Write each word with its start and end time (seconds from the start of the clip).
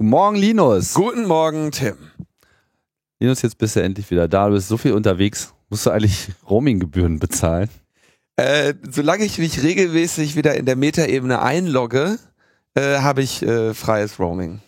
Guten 0.00 0.08
Morgen, 0.12 0.36
Linus. 0.36 0.94
Guten 0.94 1.26
Morgen, 1.26 1.72
Tim. 1.72 1.94
Linus, 3.18 3.42
jetzt 3.42 3.58
bist 3.58 3.76
du 3.76 3.82
endlich 3.82 4.10
wieder 4.10 4.28
da. 4.28 4.48
Du 4.48 4.54
bist 4.54 4.66
so 4.66 4.78
viel 4.78 4.94
unterwegs. 4.94 5.52
Musst 5.68 5.84
du 5.84 5.90
eigentlich 5.90 6.28
Roaminggebühren 6.48 7.18
bezahlen? 7.18 7.68
Äh, 8.36 8.72
solange 8.90 9.26
ich 9.26 9.38
mich 9.38 9.62
regelmäßig 9.62 10.36
wieder 10.36 10.54
in 10.54 10.64
der 10.64 10.76
Metaebene 10.76 11.42
einlogge, 11.42 12.18
äh, 12.74 13.00
habe 13.00 13.20
ich 13.20 13.42
äh, 13.42 13.74
freies 13.74 14.18
Roaming. 14.18 14.62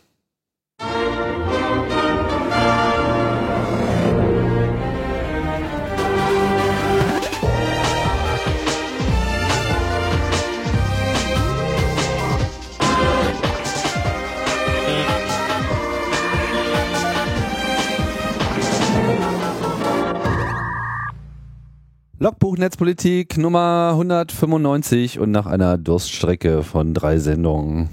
Logbuch 22.23 22.57
Netzpolitik 22.57 23.37
Nummer 23.37 23.89
195 23.95 25.19
und 25.19 25.33
nach 25.33 25.47
einer 25.47 25.77
Durststrecke 25.77 26.63
von 26.63 26.95
drei 26.95 27.19
Sendungen. 27.19 27.89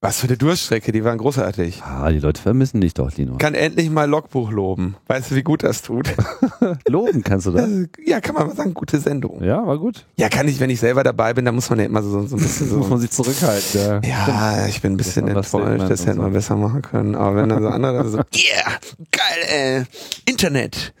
Was 0.00 0.20
für 0.20 0.28
eine 0.28 0.36
Durststrecke, 0.36 0.92
die 0.92 1.02
waren 1.02 1.18
großartig. 1.18 1.82
Ah, 1.82 2.12
die 2.12 2.20
Leute 2.20 2.40
vermissen 2.40 2.80
dich 2.80 2.94
doch, 2.94 3.10
Linus. 3.16 3.38
Kann 3.38 3.54
endlich 3.54 3.90
mal 3.90 4.08
Logbuch 4.08 4.52
loben. 4.52 4.94
Weißt 5.08 5.32
du, 5.32 5.34
wie 5.34 5.42
gut 5.42 5.64
das 5.64 5.82
tut? 5.82 6.08
Loben 6.88 7.24
kannst 7.24 7.46
du 7.46 7.50
das? 7.50 7.68
ja, 8.06 8.20
kann 8.20 8.36
man 8.36 8.46
mal 8.46 8.54
sagen, 8.54 8.72
gute 8.72 9.00
Sendung. 9.00 9.42
Ja, 9.42 9.66
war 9.66 9.78
gut. 9.78 10.06
Ja, 10.16 10.28
kann 10.28 10.46
ich, 10.46 10.60
wenn 10.60 10.70
ich 10.70 10.78
selber 10.78 11.02
dabei 11.02 11.34
bin, 11.34 11.44
da 11.44 11.50
muss 11.50 11.68
man 11.70 11.80
ja 11.80 11.86
immer 11.86 12.04
so, 12.04 12.24
so 12.28 12.36
ein 12.36 12.40
bisschen 12.40 12.68
so. 12.68 12.76
muss 12.76 12.88
man 12.88 13.00
sich 13.00 13.10
zurückhalten. 13.10 13.80
Ja, 13.80 14.00
ja 14.04 14.66
ich 14.68 14.80
bin 14.80 14.92
ein 14.92 14.96
bisschen 14.96 15.24
man 15.24 15.34
enttäuscht, 15.34 15.90
das 15.90 16.02
so. 16.04 16.22
wir 16.22 16.30
besser 16.30 16.54
machen 16.54 16.82
können. 16.82 17.16
Aber 17.16 17.34
wenn 17.34 17.48
dann 17.48 17.64
so 17.64 17.68
andere 17.68 17.94
dann 17.94 18.10
so, 18.10 18.18
yeah, 18.32 18.78
geil, 19.10 19.42
ey, 19.48 19.84
Internet, 20.24 20.94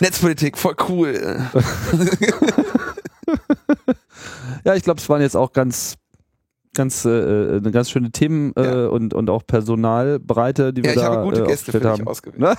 Netzpolitik, 0.00 0.58
voll 0.58 0.74
cool. 0.88 1.14
ja 4.64 4.74
ich 4.74 4.82
glaube, 4.82 5.00
es 5.00 5.08
waren 5.08 5.20
jetzt 5.20 5.36
auch 5.36 5.52
ganz 5.52 5.94
ganz 6.74 7.04
äh, 7.04 7.56
eine 7.56 7.70
ganz 7.72 7.90
schöne 7.90 8.10
Themen 8.12 8.54
äh, 8.56 8.64
Ja. 8.64 8.86
und 8.88 9.12
und 9.12 9.28
auch 9.28 9.44
Personalbreite, 9.46 10.72
die 10.72 10.82
wir 10.84 10.94
Ja, 10.94 10.96
ich 10.96 11.02
da 11.02 11.12
habe 11.14 11.24
gute 11.24 11.42
äh, 11.42 11.46
Gäste 11.46 11.72
für 11.72 11.82
haben. 11.88 12.06
ausgewählt. 12.06 12.44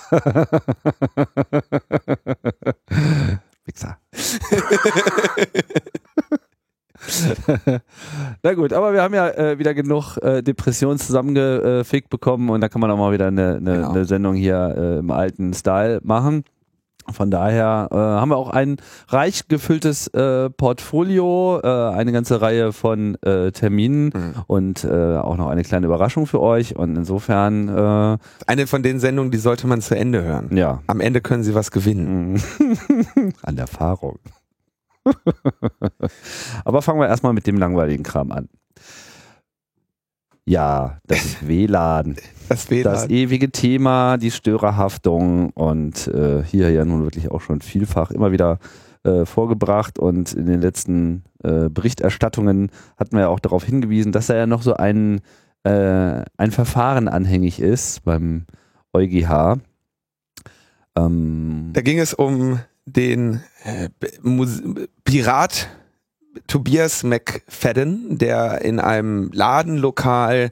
Wichser. 3.65 3.97
Na 8.43 8.53
gut, 8.53 8.73
aber 8.73 8.93
wir 8.93 9.01
haben 9.01 9.13
ja 9.13 9.29
äh, 9.29 9.57
wieder 9.59 9.73
genug 9.73 10.17
äh, 10.17 10.41
Depressionen 10.43 10.99
zusammengefickt 10.99 12.09
bekommen 12.09 12.49
und 12.49 12.61
da 12.61 12.69
kann 12.69 12.81
man 12.81 12.91
auch 12.91 12.97
mal 12.97 13.11
wieder 13.11 13.27
eine, 13.27 13.55
eine, 13.55 13.73
Genau. 13.77 13.89
eine 13.91 14.05
Sendung 14.05 14.35
hier 14.35 14.75
äh, 14.77 14.99
im 14.99 15.11
alten 15.11 15.53
Style 15.53 15.99
machen. 16.03 16.43
Von 17.11 17.31
daher 17.31 17.89
äh, 17.91 17.95
haben 17.95 18.29
wir 18.29 18.37
auch 18.37 18.49
ein 18.51 18.77
reich 19.09 19.47
gefülltes 19.47 20.07
äh, 20.09 20.49
Portfolio, 20.49 21.59
äh, 21.63 21.67
eine 21.95 22.11
ganze 22.11 22.41
Reihe 22.41 22.71
von 22.73 23.15
äh, 23.23 23.51
Terminen 23.51 24.11
Mhm. 24.13 24.33
und 24.47 24.83
äh, 24.83 25.17
auch 25.17 25.35
noch 25.37 25.47
eine 25.49 25.63
kleine 25.63 25.87
Überraschung 25.87 26.27
für 26.27 26.39
euch. 26.41 26.75
Und 26.75 26.95
insofern, 26.95 27.69
äh, 27.69 28.17
Eine 28.47 28.67
von 28.67 28.83
den 28.83 28.99
Sendungen, 28.99 29.31
die 29.31 29.37
sollte 29.39 29.67
man 29.67 29.81
zu 29.81 29.95
Ende 29.95 30.23
hören. 30.23 30.55
ja, 30.55 30.81
Am 30.87 30.99
Ende 31.01 31.21
können 31.21 31.43
Sie 31.43 31.55
was 31.55 31.71
gewinnen. 31.71 32.41
an 33.43 33.57
Erfahrung. 33.57 34.19
Aber 36.65 36.81
fangen 36.81 36.99
wir 36.99 37.07
erstmal 37.07 37.33
mit 37.33 37.47
dem 37.47 37.57
langweiligen 37.57 38.03
Kram 38.03 38.31
an. 38.31 38.47
Ja, 40.51 40.97
das 41.07 41.47
WLAN, 41.47 42.17
Das 42.49 42.69
WLAN. 42.69 42.83
das 42.83 43.09
ewige 43.09 43.51
Thema, 43.51 44.17
die 44.17 44.31
Störerhaftung 44.31 45.51
und 45.51 46.07
äh, 46.09 46.43
hier 46.43 46.69
ja 46.71 46.83
nun 46.83 47.03
wirklich 47.03 47.31
auch 47.31 47.39
schon 47.39 47.61
vielfach 47.61 48.11
immer 48.11 48.33
wieder 48.33 48.59
äh, 49.03 49.23
vorgebracht 49.25 49.97
und 49.97 50.33
in 50.33 50.47
den 50.47 50.59
letzten 50.59 51.23
äh, 51.41 51.69
Berichterstattungen 51.69 52.69
hatten 52.97 53.15
wir 53.15 53.21
ja 53.21 53.27
auch 53.29 53.39
darauf 53.39 53.63
hingewiesen, 53.63 54.11
dass 54.11 54.27
da 54.27 54.35
ja 54.35 54.45
noch 54.45 54.61
so 54.61 54.73
ein, 54.73 55.21
äh, 55.63 56.21
ein 56.35 56.51
Verfahren 56.51 57.07
anhängig 57.07 57.61
ist 57.61 58.03
beim 58.03 58.43
EuGH. 58.91 59.55
Ähm, 60.97 61.69
Da 61.71 61.79
ging 61.81 61.97
es 61.97 62.13
um 62.13 62.59
den 62.85 63.41
äh, 63.63 63.87
Pirat 65.05 65.69
Tobias 66.47 67.03
McFadden, 67.03 68.17
der 68.17 68.61
in 68.61 68.79
einem 68.79 69.31
Ladenlokal 69.31 70.51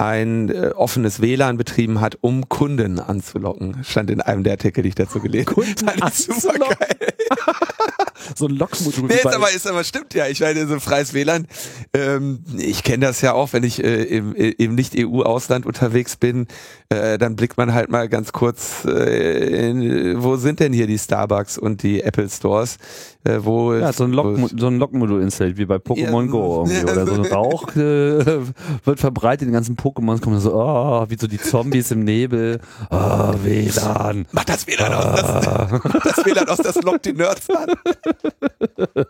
ein 0.00 0.48
äh, 0.48 0.70
offenes 0.74 1.20
WLAN 1.20 1.58
betrieben 1.58 2.00
hat, 2.00 2.16
um 2.22 2.48
Kunden 2.48 2.98
anzulocken. 2.98 3.84
Stand 3.84 4.10
in 4.10 4.22
einem 4.22 4.44
der 4.44 4.54
Artikel, 4.54 4.82
die 4.82 4.88
ich 4.88 4.94
dazu 4.94 5.20
gelesen 5.20 5.54
habe. 5.56 5.66
Super 5.76 6.06
anzulocken? 6.06 6.76
geil. 6.78 7.12
so 8.34 8.46
ein 8.46 8.52
Lokmodul. 8.52 9.08
Nee, 9.08 9.14
ist 9.16 9.26
aber, 9.26 9.50
ist 9.50 9.66
aber 9.66 9.84
stimmt 9.84 10.14
ja. 10.14 10.26
Ich 10.26 10.40
meine, 10.40 10.66
so 10.66 10.80
freies 10.80 11.12
WLAN. 11.12 11.46
Ähm, 11.92 12.42
ich 12.56 12.82
kenne 12.82 13.06
das 13.06 13.20
ja 13.20 13.34
auch, 13.34 13.52
wenn 13.52 13.62
ich 13.62 13.84
äh, 13.84 14.04
im, 14.04 14.34
im 14.34 14.74
Nicht-EU-Ausland 14.74 15.66
unterwegs 15.66 16.16
bin, 16.16 16.46
äh, 16.88 17.18
dann 17.18 17.36
blickt 17.36 17.58
man 17.58 17.74
halt 17.74 17.90
mal 17.90 18.08
ganz 18.08 18.32
kurz, 18.32 18.86
äh, 18.86 19.68
in, 19.68 20.22
wo 20.22 20.36
sind 20.36 20.60
denn 20.60 20.72
hier 20.72 20.86
die 20.86 20.98
Starbucks 20.98 21.58
und 21.58 21.82
die 21.82 22.02
Apple 22.02 22.28
Stores? 22.30 22.78
Äh, 23.22 23.40
wo 23.42 23.74
ja, 23.74 23.92
so 23.92 24.04
ein, 24.04 24.12
Log 24.12 24.38
so 24.56 24.68
ein 24.68 25.20
installiert, 25.20 25.58
wie 25.58 25.66
bei 25.66 25.76
Pokémon 25.76 26.24
Ja, 26.24 26.30
Go 26.30 26.64
irgendwie. 26.66 26.90
Oder 26.90 27.06
so 27.06 27.14
ein 27.14 27.26
Rauch 27.26 27.68
äh, 27.76 28.40
wird 28.84 28.98
verbreitet, 28.98 29.46
die 29.48 29.52
ganzen 29.52 29.76
Pokémons 29.90 30.20
kommen 30.20 30.40
so, 30.40 30.54
oh, 30.54 31.04
wie 31.08 31.16
so 31.18 31.26
die 31.26 31.38
Zombies 31.38 31.90
im 31.90 32.04
Nebel. 32.04 32.60
Oh, 32.90 33.34
WLAN. 33.42 34.26
Mach 34.32 34.44
das 34.44 34.66
WLAN 34.66 34.92
aus, 34.92 35.20
das, 35.20 35.70
mach 35.82 36.02
das 36.02 36.24
WLAN 36.24 36.48
aus, 36.48 36.58
das 36.58 36.82
lockt 36.82 37.06
die 37.06 37.12
Nerds 37.12 37.48
an. 37.50 37.74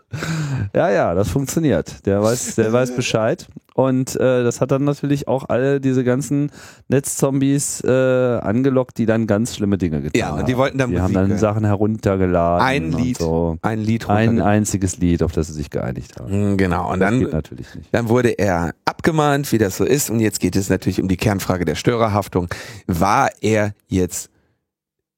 Ja, 0.73 0.89
ja, 0.89 1.13
das 1.13 1.29
funktioniert. 1.29 2.05
Der 2.05 2.21
weiß, 2.23 2.55
der 2.55 2.71
weiß 2.71 2.95
Bescheid. 2.95 3.47
Und 3.73 4.15
äh, 4.17 4.43
das 4.43 4.59
hat 4.59 4.71
dann 4.71 4.83
natürlich 4.83 5.27
auch 5.29 5.47
alle 5.47 5.79
diese 5.79 6.03
ganzen 6.03 6.51
Netzzombies 6.89 7.81
äh, 7.85 7.89
angelockt, 7.89 8.97
die 8.97 9.05
dann 9.05 9.27
ganz 9.27 9.55
schlimme 9.55 9.77
Dinge 9.77 10.01
getan 10.01 10.19
Ja, 10.19 10.27
haben. 10.27 10.39
und 10.41 10.49
die 10.49 10.57
wollten 10.57 10.77
dann 10.77 10.89
Die 10.91 10.97
haben 10.97 11.03
Musik 11.03 11.15
dann 11.15 11.27
hören. 11.29 11.37
Sachen 11.39 11.65
heruntergeladen. 11.65 12.65
Ein 12.67 12.91
Lied, 12.91 13.17
So. 13.17 13.57
ein 13.61 13.79
Lied 13.79 14.09
Ein 14.09 14.41
einziges 14.41 14.97
Lied, 14.97 15.23
auf 15.23 15.31
das 15.31 15.47
sie 15.47 15.53
sich 15.53 15.69
geeinigt 15.69 16.19
haben. 16.19 16.53
Mm, 16.53 16.57
Genau, 16.57 16.91
und 16.91 16.99
Das 16.99 17.09
dann 17.11 17.19
geht 17.21 17.31
natürlich 17.33 17.73
nicht. 17.75 17.89
Dann 17.93 18.09
wurde 18.09 18.29
er 18.31 18.73
abgemahnt, 18.85 19.51
wie 19.53 19.57
das 19.57 19.77
so 19.77 19.85
ist. 19.85 20.09
Und 20.09 20.19
jetzt 20.19 20.39
geht 20.41 20.55
es 20.57 20.69
natürlich 20.69 21.01
um 21.01 21.07
die 21.07 21.17
Kernfrage 21.17 21.63
der 21.63 21.75
Störerhaftung. 21.75 22.49
War 22.87 23.29
er 23.39 23.73
jetzt, 23.87 24.29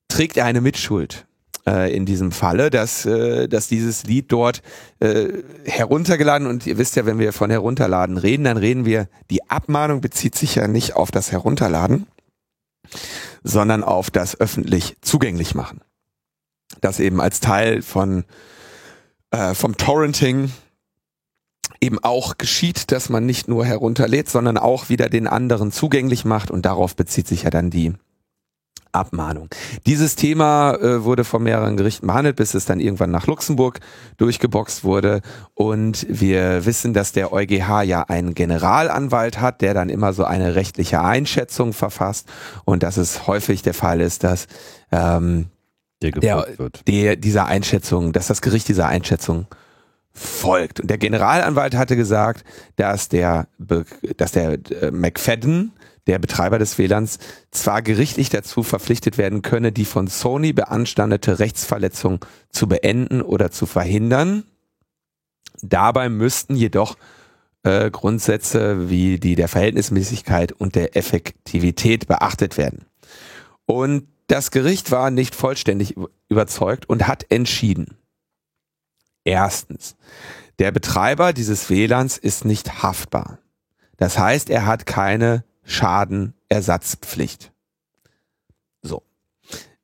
trägt 0.10 0.38
er 0.38 0.46
eine 0.46 0.62
Mitschuld 0.62 1.26
äh, 1.68 1.96
in 1.96 2.06
diesem 2.06 2.32
Falle, 2.32 2.70
dass, 2.70 3.06
äh, 3.06 3.48
dass 3.48 3.68
dieses 3.68 4.04
Lied 4.04 4.32
dort 4.32 4.62
äh, 5.00 5.30
heruntergeladen 5.66 6.48
und 6.48 6.66
ihr 6.68 6.78
wisst 6.78 6.96
ja, 6.96 7.06
wenn 7.06 7.20
wir 7.20 7.34
von 7.34 7.50
herunterladen 7.50 8.18
reden, 8.18 8.44
dann 8.44 8.58
reden 8.58 8.86
wir, 8.86 9.08
die 9.30 9.50
Abmahnung 9.50 10.02
bezieht 10.02 10.36
sich 10.36 10.56
ja 10.56 10.68
nicht 10.68 10.96
auf 10.96 11.12
das 11.12 11.32
Herunterladen, 11.32 12.08
sondern 13.44 13.84
auf 13.84 14.12
das 14.12 14.40
öffentlich 14.40 14.98
zugänglich 15.02 15.56
machen. 15.56 15.82
Das 16.82 17.00
eben 17.00 17.22
als 17.22 17.40
Teil 17.40 17.82
von 17.82 18.26
äh, 19.32 19.54
vom 19.54 19.78
Torrenting 19.78 20.52
eben 21.82 22.00
auch 22.00 22.38
geschieht, 22.38 22.92
dass 22.92 23.10
man 23.10 23.26
nicht 23.26 23.48
nur 23.48 23.66
herunterlädt, 23.66 24.30
sondern 24.30 24.58
auch 24.58 24.90
wieder 24.90 25.10
den 25.10 25.28
anderen 25.28 25.72
zugänglich 25.72 26.24
macht 26.24 26.52
und 26.52 26.66
darauf 26.66 26.96
bezieht 26.96 27.28
sich 27.28 27.44
ja 27.44 27.50
dann 27.50 27.70
die 27.70 27.94
Abmahnung. 28.94 29.50
Dieses 29.86 30.16
Thema 30.16 30.76
äh, 30.76 31.04
wurde 31.04 31.24
von 31.24 31.44
mehreren 31.44 31.76
Gerichten 31.78 32.08
behandelt, 32.08 32.36
bis 32.36 32.54
es 32.54 32.66
dann 32.66 32.80
irgendwann 32.80 33.12
nach 33.12 33.28
Luxemburg 33.28 33.80
durchgeboxt 34.18 34.84
wurde 34.84 35.22
und 35.56 36.06
wir 36.10 36.66
wissen, 36.66 36.94
dass 36.94 37.12
der 37.12 37.34
EuGH 37.34 37.82
ja 37.84 38.04
einen 38.04 38.34
Generalanwalt 38.36 39.42
hat, 39.42 39.62
der 39.62 39.74
dann 39.74 39.90
immer 39.90 40.14
so 40.14 40.24
eine 40.24 40.56
rechtliche 40.56 41.02
Einschätzung 41.02 41.74
verfasst 41.74 42.30
und 42.66 42.84
dass 42.84 42.98
es 42.98 43.28
häufig 43.28 43.64
der 43.64 43.74
Fall 43.74 44.00
ist, 44.00 44.24
dass 44.24 44.48
ähm, 44.92 45.48
Der 46.02 46.12
der, 46.12 46.48
wird. 46.58 46.88
der 46.88 47.16
dieser 47.16 47.48
Einschätzung, 47.48 48.14
dass 48.14 48.28
das 48.28 48.42
Gericht 48.42 48.68
dieser 48.68 48.88
Einschätzung 48.88 49.48
folgt. 50.14 50.80
Und 50.80 50.90
der 50.90 50.98
Generalanwalt 51.00 51.76
hatte 51.76 51.96
gesagt, 51.96 52.44
dass 52.76 53.10
der, 53.10 53.48
dass 54.18 54.32
der 54.32 54.60
äh, 54.82 54.92
McFadden, 54.92 55.74
der 56.08 56.20
Betreiber 56.20 56.60
des 56.60 56.78
WLANs, 56.78 57.20
zwar 57.52 57.82
gerichtlich 57.82 58.30
dazu 58.30 58.64
verpflichtet 58.64 59.18
werden 59.18 59.42
könne, 59.42 59.72
die 59.72 59.86
von 59.86 60.08
Sony 60.08 60.54
beanstandete 60.54 61.40
Rechtsverletzung 61.40 62.26
zu 62.50 62.68
beenden 62.68 63.22
oder 63.22 63.52
zu 63.52 63.66
verhindern. 63.66 64.44
Dabei 65.62 66.10
müssten 66.10 66.56
jedoch 66.56 66.98
äh, 67.64 67.90
Grundsätze 67.90 68.90
wie 68.90 69.20
die 69.20 69.36
der 69.36 69.48
Verhältnismäßigkeit 69.48 70.52
und 70.52 70.76
der 70.76 70.98
Effektivität 70.98 72.08
beachtet 72.08 72.58
werden. 72.58 72.86
Und 73.66 74.08
das 74.28 74.52
Gericht 74.52 74.92
war 74.92 75.10
nicht 75.10 75.36
vollständig 75.36 75.96
überzeugt 76.28 76.90
und 76.90 77.08
hat 77.08 77.26
entschieden. 77.30 77.98
Erstens, 79.24 79.96
der 80.60 80.72
Betreiber 80.72 81.34
dieses 81.34 81.70
WLANs 81.70 82.18
ist 82.18 82.44
nicht 82.44 82.84
haftbar. 82.84 83.40
Das 83.98 84.18
heißt, 84.18 84.50
er 84.50 84.66
hat 84.66 84.86
keine 84.86 85.46
Ersatzpflicht. 86.50 87.52
So. 88.82 89.04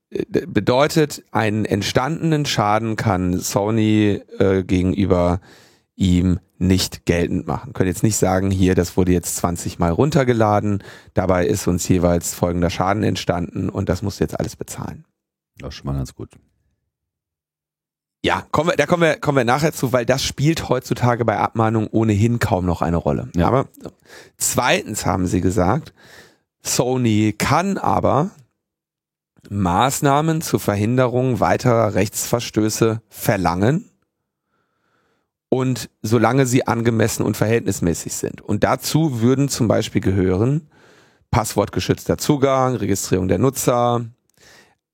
Äh, 0.09 0.45
bedeutet, 0.47 1.23
einen 1.31 1.65
entstandenen 1.65 2.45
Schaden 2.45 2.95
kann 2.95 3.39
Sony 3.39 4.21
äh, 4.37 4.63
gegenüber 4.63 5.41
ihm 5.95 6.39
nicht 6.57 7.05
geltend 7.05 7.47
machen. 7.47 7.73
Können 7.73 7.89
jetzt 7.89 8.03
nicht 8.03 8.17
sagen, 8.17 8.51
hier, 8.51 8.75
das 8.75 8.97
wurde 8.97 9.11
jetzt 9.11 9.37
20 9.37 9.79
Mal 9.79 9.91
runtergeladen, 9.91 10.83
dabei 11.13 11.45
ist 11.45 11.67
uns 11.67 11.87
jeweils 11.87 12.33
folgender 12.33 12.69
Schaden 12.69 13.03
entstanden 13.03 13.69
und 13.69 13.89
das 13.89 14.01
muss 14.01 14.19
jetzt 14.19 14.37
alles 14.39 14.55
bezahlen. 14.55 15.05
Das 15.57 15.69
ist 15.69 15.75
schon 15.75 15.87
mal 15.87 15.97
ganz 15.97 16.15
gut. 16.15 16.29
Ja, 18.21 18.43
kommen 18.51 18.71
wir, 18.71 18.75
da 18.75 18.85
kommen 18.85 19.03
wir, 19.03 19.15
kommen 19.17 19.37
wir 19.37 19.45
nachher 19.45 19.71
zu, 19.71 19.93
weil 19.93 20.05
das 20.05 20.23
spielt 20.23 20.67
heutzutage 20.67 21.23
bei 21.23 21.37
Abmahnungen 21.37 21.87
ohnehin 21.89 22.39
kaum 22.39 22.65
noch 22.65 22.81
eine 22.81 22.97
Rolle. 22.97 23.29
Ja. 23.35 23.47
Aber 23.47 23.67
zweitens 24.37 25.05
haben 25.05 25.25
sie 25.25 25.39
gesagt, 25.39 25.93
Sony 26.61 27.33
kann 27.37 27.77
aber 27.77 28.31
Maßnahmen 29.49 30.41
zur 30.41 30.59
Verhinderung 30.59 31.39
weiterer 31.39 31.93
Rechtsverstöße 31.93 33.01
verlangen 33.07 33.89
und 35.47 35.89
solange 36.01 36.45
sie 36.45 36.67
angemessen 36.67 37.23
und 37.23 37.37
verhältnismäßig 37.37 38.13
sind. 38.13 38.41
Und 38.41 38.65
dazu 38.65 39.21
würden 39.21 39.47
zum 39.47 39.69
Beispiel 39.69 40.01
gehören 40.01 40.69
passwortgeschützter 41.31 42.17
Zugang, 42.17 42.75
Registrierung 42.75 43.29
der 43.29 43.39
Nutzer, 43.39 44.05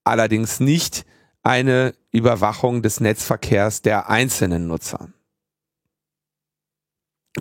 allerdings 0.04 0.60
nicht 0.60 1.06
eine 1.46 1.94
Überwachung 2.12 2.82
des 2.82 3.00
Netzverkehrs 3.00 3.84
der 3.84 4.10
einzelnen 4.10 4.68
Nutzer. 4.68 5.10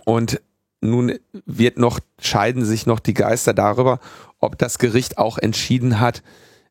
Und 0.05 0.43
nun 0.81 1.19
wird 1.47 1.79
noch, 1.79 2.01
scheiden 2.21 2.65
sich 2.67 2.85
noch 2.85 3.01
die 3.01 3.15
Geister 3.15 3.55
darüber, 3.55 4.01
ob 4.41 4.59
das 4.59 4.79
Gericht 4.79 5.17
auch 5.17 5.39
entschieden 5.39 6.01
hat, 6.01 6.23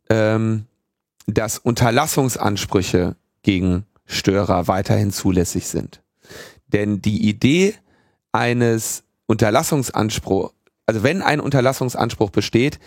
ähm, 0.10 0.68
dass 1.26 1.58
Unterlassungsansprüche 1.58 3.16
gegen 3.42 3.86
Störer 4.06 4.68
weiterhin 4.68 5.12
zulässig 5.12 5.68
sind. 5.68 6.04
Denn 6.68 7.02
die 7.02 7.28
Idee 7.28 7.74
eines 8.32 9.04
Unterlassungsanspruchs, 9.26 10.54
also 10.86 11.02
wenn 11.02 11.24
ein 11.24 11.40
Unterlassungsanspruch 11.40 12.30
besteht, 12.30 12.80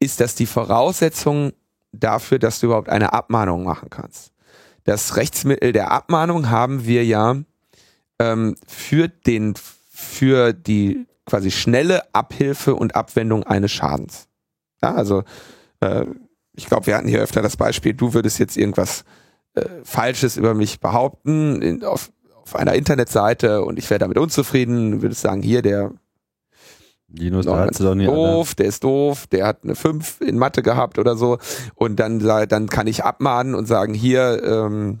ist 0.00 0.20
das 0.20 0.34
die 0.34 0.46
Voraussetzung 0.46 1.52
dafür, 1.92 2.38
dass 2.38 2.60
du 2.60 2.66
überhaupt 2.66 2.88
eine 2.88 3.12
Abmahnung 3.12 3.64
machen 3.64 3.90
kannst. 3.90 4.32
Das 4.84 5.16
Rechtsmittel 5.16 5.72
der 5.72 5.90
Abmahnung 5.90 6.50
haben 6.50 6.86
wir 6.86 7.04
ja 7.04 7.36
ähm, 8.18 8.56
für 8.66 9.08
den 9.08 9.54
für 9.90 10.52
die 10.52 11.06
quasi 11.26 11.50
schnelle 11.50 12.14
Abhilfe 12.14 12.74
und 12.74 12.96
Abwendung 12.96 13.44
eines 13.44 13.70
Schadens. 13.70 14.28
Ja, 14.82 14.94
also 14.94 15.22
äh, 15.80 16.06
ich 16.54 16.66
glaube, 16.66 16.86
wir 16.86 16.96
hatten 16.96 17.08
hier 17.08 17.20
öfter 17.20 17.42
das 17.42 17.56
Beispiel, 17.56 17.94
du 17.94 18.14
würdest 18.14 18.38
jetzt 18.38 18.56
irgendwas 18.56 19.04
äh, 19.54 19.64
Falsches 19.84 20.36
über 20.36 20.54
mich 20.54 20.80
behaupten 20.80 21.62
in, 21.62 21.84
auf, 21.84 22.10
auf 22.34 22.56
einer 22.56 22.74
Internetseite 22.74 23.62
und 23.62 23.78
ich 23.78 23.88
wäre 23.90 23.98
damit 23.98 24.18
unzufrieden, 24.18 25.02
würdest 25.02 25.20
sagen, 25.20 25.42
hier 25.42 25.62
der 25.62 25.92
Linus, 27.12 27.46
der 27.46 27.56
hat 27.56 27.80
doch 27.80 27.94
nie 27.94 28.06
doof, 28.06 28.54
der 28.54 28.66
ist 28.66 28.84
doof, 28.84 29.26
der 29.26 29.46
hat 29.46 29.64
eine 29.64 29.74
5 29.74 30.20
in 30.20 30.38
Mathe 30.38 30.62
gehabt 30.62 30.98
oder 30.98 31.16
so. 31.16 31.38
Und 31.74 31.96
dann, 31.96 32.20
dann 32.20 32.68
kann 32.68 32.86
ich 32.86 33.04
abmahnen 33.04 33.54
und 33.54 33.66
sagen, 33.66 33.94
hier, 33.94 34.42
ähm, 34.44 35.00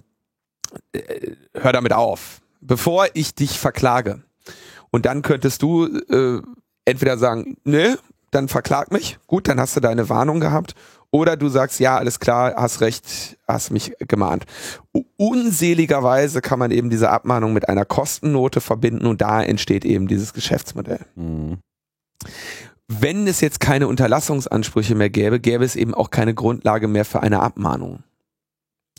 äh, 0.92 1.32
hör 1.54 1.72
damit 1.72 1.92
auf, 1.92 2.40
bevor 2.60 3.06
ich 3.14 3.34
dich 3.34 3.58
verklage. 3.58 4.22
Und 4.90 5.06
dann 5.06 5.22
könntest 5.22 5.62
du 5.62 5.86
äh, 5.86 6.40
entweder 6.84 7.16
sagen, 7.16 7.56
nö, 7.64 7.96
dann 8.30 8.48
verklag 8.48 8.92
mich, 8.92 9.18
gut, 9.26 9.48
dann 9.48 9.60
hast 9.60 9.76
du 9.76 9.80
deine 9.80 10.08
Warnung 10.08 10.40
gehabt. 10.40 10.74
Oder 11.12 11.36
du 11.36 11.48
sagst, 11.48 11.80
ja, 11.80 11.96
alles 11.96 12.20
klar, 12.20 12.54
hast 12.56 12.80
recht, 12.80 13.36
hast 13.48 13.72
mich 13.72 13.92
gemahnt. 13.98 14.44
Unseligerweise 15.16 16.40
kann 16.40 16.60
man 16.60 16.70
eben 16.70 16.88
diese 16.88 17.10
Abmahnung 17.10 17.52
mit 17.52 17.68
einer 17.68 17.84
Kostennote 17.84 18.60
verbinden 18.60 19.06
und 19.06 19.20
da 19.20 19.42
entsteht 19.42 19.84
eben 19.84 20.06
dieses 20.06 20.32
Geschäftsmodell. 20.32 21.00
Mhm. 21.16 21.58
Wenn 22.88 23.26
es 23.26 23.40
jetzt 23.40 23.60
keine 23.60 23.86
Unterlassungsansprüche 23.86 24.94
mehr 24.94 25.10
gäbe, 25.10 25.38
gäbe 25.38 25.64
es 25.64 25.76
eben 25.76 25.94
auch 25.94 26.10
keine 26.10 26.34
Grundlage 26.34 26.88
mehr 26.88 27.04
für 27.04 27.22
eine 27.22 27.40
Abmahnung. 27.40 28.02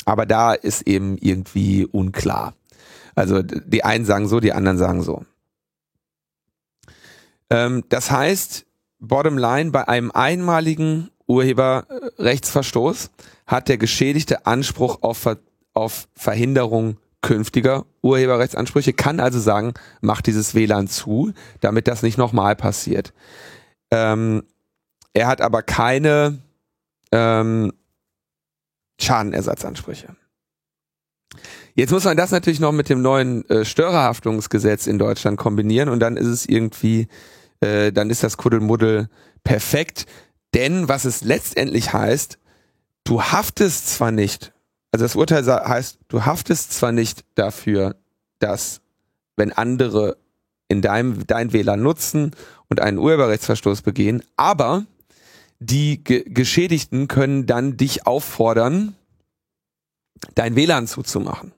Aber 0.06 0.26
da 0.26 0.54
ist 0.54 0.88
eben 0.88 1.18
irgendwie 1.18 1.86
unklar. 1.86 2.54
Also 3.16 3.42
die 3.42 3.84
einen 3.84 4.06
sagen 4.06 4.28
so, 4.28 4.40
die 4.40 4.54
anderen 4.54 4.78
sagen 4.78 5.04
so. 5.04 5.26
Ähm, 7.50 7.84
das 7.90 8.10
heißt, 8.10 8.66
bottom 9.00 9.38
line, 9.38 9.72
bei 9.72 9.88
einem 9.88 10.12
einmaligen 10.12 11.10
Urheberrechtsverstoß 11.28 13.12
hat 13.46 13.68
der 13.68 13.78
Geschädigte 13.78 14.46
Anspruch 14.46 15.00
auf, 15.02 15.18
Ver 15.18 15.38
auf 15.74 16.08
Verhinderung 16.16 16.98
künftiger 17.22 17.86
Urheberrechtsansprüche, 18.02 18.94
kann 18.94 19.20
also 19.20 19.40
sagen, 19.40 19.74
mach 20.02 20.22
dieses 20.22 20.56
WLAN 20.56 20.88
zu, 20.88 21.34
damit 21.60 21.88
das 21.88 22.04
nicht 22.04 22.18
nochmal 22.18 22.56
passiert. 22.56 23.14
Ähm, 23.92 24.44
er 25.14 25.28
hat 25.28 25.42
aber 25.42 25.62
keine 25.62 26.40
ähm, 27.12 27.74
Schadenersatzansprüche. 29.00 30.16
Jetzt 31.76 31.92
muss 31.92 32.04
man 32.04 32.18
das 32.18 32.32
natürlich 32.32 32.60
noch 32.60 32.72
mit 32.72 32.90
dem 32.90 33.02
neuen 33.02 33.50
äh, 33.50 33.66
Störerhaftungsgesetz 33.66 34.88
in 34.88 35.00
Deutschland 35.00 35.38
kombinieren 35.38 35.90
und 35.90 36.00
dann 36.00 36.18
ist 36.18 36.28
es 36.28 36.46
irgendwie, 36.46 37.08
äh, 37.62 37.92
dann 37.92 38.10
ist 38.10 38.24
das 38.24 38.38
Kuddelmuddel 38.38 39.10
perfekt. 39.44 40.06
Denn 40.54 40.90
was 40.90 41.06
es 41.06 41.22
letztendlich 41.22 41.94
heißt, 41.94 42.38
du 43.06 43.22
haftest 43.22 43.88
zwar 43.90 44.12
nicht 44.12 44.51
also 44.92 45.06
das 45.06 45.16
Urteil 45.16 45.46
heißt, 45.46 46.00
du 46.10 46.26
haftest 46.26 46.74
zwar 46.74 46.92
nicht 46.92 47.24
dafür, 47.36 47.96
dass 48.40 48.82
wenn 49.38 49.54
andere 49.54 50.18
in 50.68 50.82
deinem 50.82 51.26
dein 51.28 51.54
WLAN 51.54 51.82
nutzen 51.82 52.32
und 52.70 52.80
einen 52.80 52.98
Urheberrechtsverstoß 52.98 53.82
begehen, 53.82 54.24
aber 54.36 54.86
die 55.60 56.04
Ge 56.04 56.24
Geschädigten 56.28 57.08
können 57.08 57.46
dann 57.46 57.78
dich 57.78 58.08
auffordern, 58.08 58.96
dein 60.36 60.56
WLAN 60.56 60.88
zuzumachen. 60.88 61.54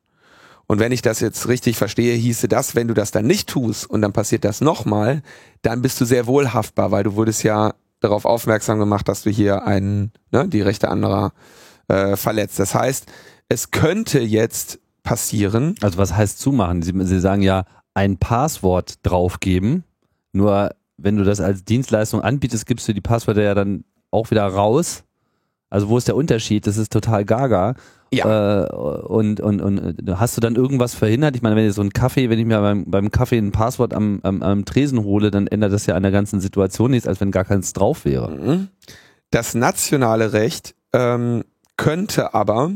Und 0.66 0.80
wenn 0.80 0.92
ich 0.92 1.02
das 1.02 1.20
jetzt 1.20 1.48
richtig 1.48 1.78
verstehe, 1.78 2.16
hieße 2.16 2.48
das, 2.48 2.76
wenn 2.76 2.88
du 2.88 2.94
das 2.94 3.12
dann 3.12 3.28
nicht 3.28 3.50
tust 3.50 3.90
und 3.90 4.02
dann 4.02 4.14
passiert 4.14 4.46
das 4.46 4.62
nochmal, 4.62 5.22
dann 5.62 5.82
bist 5.82 6.00
du 6.00 6.06
sehr 6.06 6.26
wohlhaftbar, 6.26 6.92
weil 6.92 7.04
du 7.04 7.16
wurdest 7.16 7.44
ja 7.44 7.74
darauf 8.00 8.26
aufmerksam 8.26 8.80
gemacht, 8.80 9.08
dass 9.08 9.24
du 9.24 9.30
hier 9.30 9.66
einen, 9.66 10.12
ne, 10.32 10.48
die 10.48 10.62
Rechte 10.62 10.90
anderer 10.90 11.34
äh, 11.88 12.16
verletzt. 12.16 12.60
Das 12.60 12.76
heißt, 12.76 13.06
es 13.50 13.72
könnte 13.72 14.20
jetzt 14.20 14.80
passieren. 15.04 15.76
Also 15.82 15.98
was 15.98 16.16
heißt 16.16 16.40
zumachen? 16.40 16.82
Sie, 16.82 16.94
Sie 17.06 17.20
sagen 17.20 17.42
ja, 17.42 17.66
ein 17.94 18.18
Passwort 18.18 18.96
draufgeben. 19.04 19.84
Nur 20.32 20.72
wenn 20.98 21.18
du 21.18 21.24
das 21.24 21.42
als 21.42 21.64
Dienstleistung 21.66 22.22
anbietest, 22.22 22.66
gibst 22.66 22.88
du 22.88 22.94
die 22.94 23.02
Passwörter 23.02 23.44
ja 23.44 23.54
dann 23.54 23.84
auch 24.12 24.32
wieder 24.32 24.46
raus. 24.46 25.04
Also 25.70 25.90
wo 25.90 25.98
ist 25.98 26.08
der 26.08 26.16
Unterschied? 26.16 26.68
Das 26.68 26.78
ist 26.78 26.92
total 26.92 27.26
gaga. 27.26 27.76
Ja. 28.14 28.66
Äh, 28.66 28.76
und, 28.76 29.40
und, 29.40 29.60
und 29.60 30.20
hast 30.20 30.38
du 30.38 30.42
dann 30.42 30.56
irgendwas 30.56 30.94
verhindert? 30.94 31.36
Ich 31.36 31.42
meine, 31.42 31.56
wenn 31.56 31.68
ich 31.68 31.74
so 31.74 31.82
einen 31.82 31.94
Kaffee, 31.94 32.30
wenn 32.30 32.38
ich 32.38 32.46
mir 32.46 32.62
beim, 32.62 32.86
beim 32.86 33.10
Kaffee 33.10 33.40
ein 33.40 33.52
Passwort 33.52 33.94
am, 33.94 34.20
am, 34.22 34.44
am 34.44 34.66
Tresen 34.66 35.04
hole, 35.04 35.32
dann 35.32 35.48
ändert 35.48 35.74
das 35.74 35.88
ja 35.88 35.96
an 35.96 36.04
der 36.04 36.12
ganzen 36.12 36.40
Situation 36.40 36.92
nichts, 36.92 37.08
als 37.08 37.20
wenn 37.22 37.32
gar 37.32 37.44
keins 37.44 37.74
drauf 37.74 38.06
wäre. 38.06 38.30
Mhm. 38.30 38.68
Das 39.32 39.56
nationale 39.56 40.32
Recht 40.32 40.76
ähm, 40.94 41.44
könnte 41.78 42.34
aber, 42.34 42.72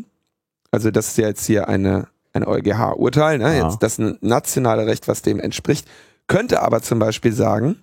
also 0.72 0.92
das 0.92 1.10
ist 1.10 1.18
ja 1.18 1.27
jetzt 1.27 1.46
hier 1.46 1.68
eine, 1.68 2.08
ein 2.34 2.44
EuGH-Urteil, 2.46 3.38
ne? 3.39 3.58
jetzt 3.58 3.80
das 3.80 3.98
nationale 3.98 4.86
Recht, 4.86 5.08
was 5.08 5.22
dem 5.22 5.39
entspricht, 5.39 5.88
könnte 6.27 6.62
aber 6.62 6.82
zum 6.82 7.00
Beispiel 7.00 7.34
sagen, 7.34 7.82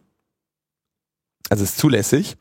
also 1.51 1.65
ist 1.65 1.79
zulässig, 1.79 2.37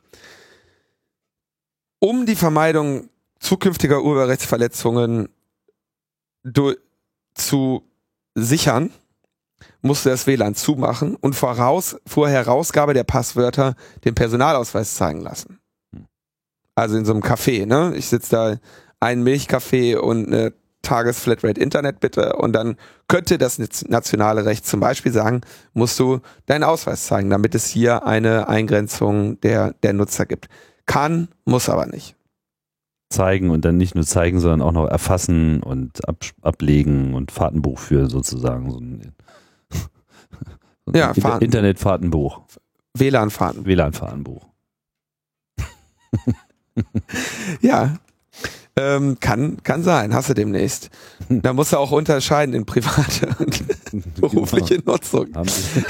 um 1.99 2.25
die 2.25 2.35
Vermeidung 2.35 3.09
zukünftiger 3.39 4.03
Urheberrechtsverletzungen 4.03 5.29
zu 7.33 7.83
sichern, 8.35 8.91
musste 9.81 10.09
das 10.09 10.27
WLAN 10.27 10.55
zumachen 10.55 11.15
und 11.15 11.35
voraus, 11.35 11.97
vor 12.05 12.29
Herausgabe 12.29 12.93
der 12.93 13.03
Passwörter 13.03 13.75
den 14.03 14.15
Personalausweis 14.15 14.95
zeigen 14.95 15.21
lassen. 15.21 15.59
Also 16.75 16.97
in 16.97 17.05
so 17.05 17.13
einem 17.13 17.21
Café, 17.21 17.65
ne? 17.65 17.93
Ich 17.95 18.07
sitze 18.07 18.31
da 18.31 18.55
einen 18.99 19.23
Milchkaffee 19.23 19.95
und 19.95 20.27
eine 20.27 20.53
Tagesflatrate 20.83 21.61
Internet 21.61 22.01
bitte 22.01 22.35
und 22.35 22.53
dann 22.53 22.75
könnte 23.07 23.37
das 23.37 23.57
nationale 23.87 24.45
Recht 24.45 24.67
zum 24.67 24.81
Beispiel 24.81 25.13
sagen, 25.13 25.41
musst 25.73 25.97
du 25.99 26.19
deinen 26.45 26.63
Ausweis 26.63 27.05
zeigen, 27.05 27.29
damit 27.29 27.55
es 27.55 27.67
hier 27.67 28.05
eine 28.05 28.49
Eingrenzung 28.49 29.39
der, 29.41 29.73
der 29.81 29.93
Nutzer 29.93 30.25
gibt. 30.25 30.47
Kann, 30.85 31.29
muss 31.45 31.69
aber 31.69 31.85
nicht. 31.85 32.17
Zeigen 33.09 33.49
und 33.49 33.63
dann 33.63 33.77
nicht 33.77 33.95
nur 33.95 34.03
zeigen, 34.03 34.41
sondern 34.41 34.61
auch 34.61 34.73
noch 34.73 34.87
erfassen 34.87 35.63
und 35.63 36.07
ab, 36.07 36.17
ablegen 36.41 37.13
und 37.13 37.31
Fahrtenbuch 37.31 37.79
führen 37.79 38.09
sozusagen. 38.09 38.69
So 38.69 38.79
ein, 38.79 39.13
so 40.85 40.91
ein 40.91 40.95
ja, 40.95 41.11
Internetfahrtenbuch. 41.37 42.41
WLAN-Fahrten. 42.95 43.65
WLAN-Fahrtenbuch. 43.65 44.45
ja. 47.61 47.97
Ähm, 48.75 49.17
kann, 49.19 49.61
kann 49.61 49.83
sein, 49.83 50.15
hast 50.15 50.29
du 50.29 50.33
demnächst. 50.33 50.89
Da 51.29 51.53
musst 51.53 51.73
du 51.73 51.77
auch 51.77 51.91
unterscheiden 51.91 52.55
in 52.55 52.65
private 52.65 53.27
und 53.37 54.15
berufliche 54.19 54.81
Nutzung. 54.83 55.27
Haben 55.35 55.47
Sie- 55.47 55.83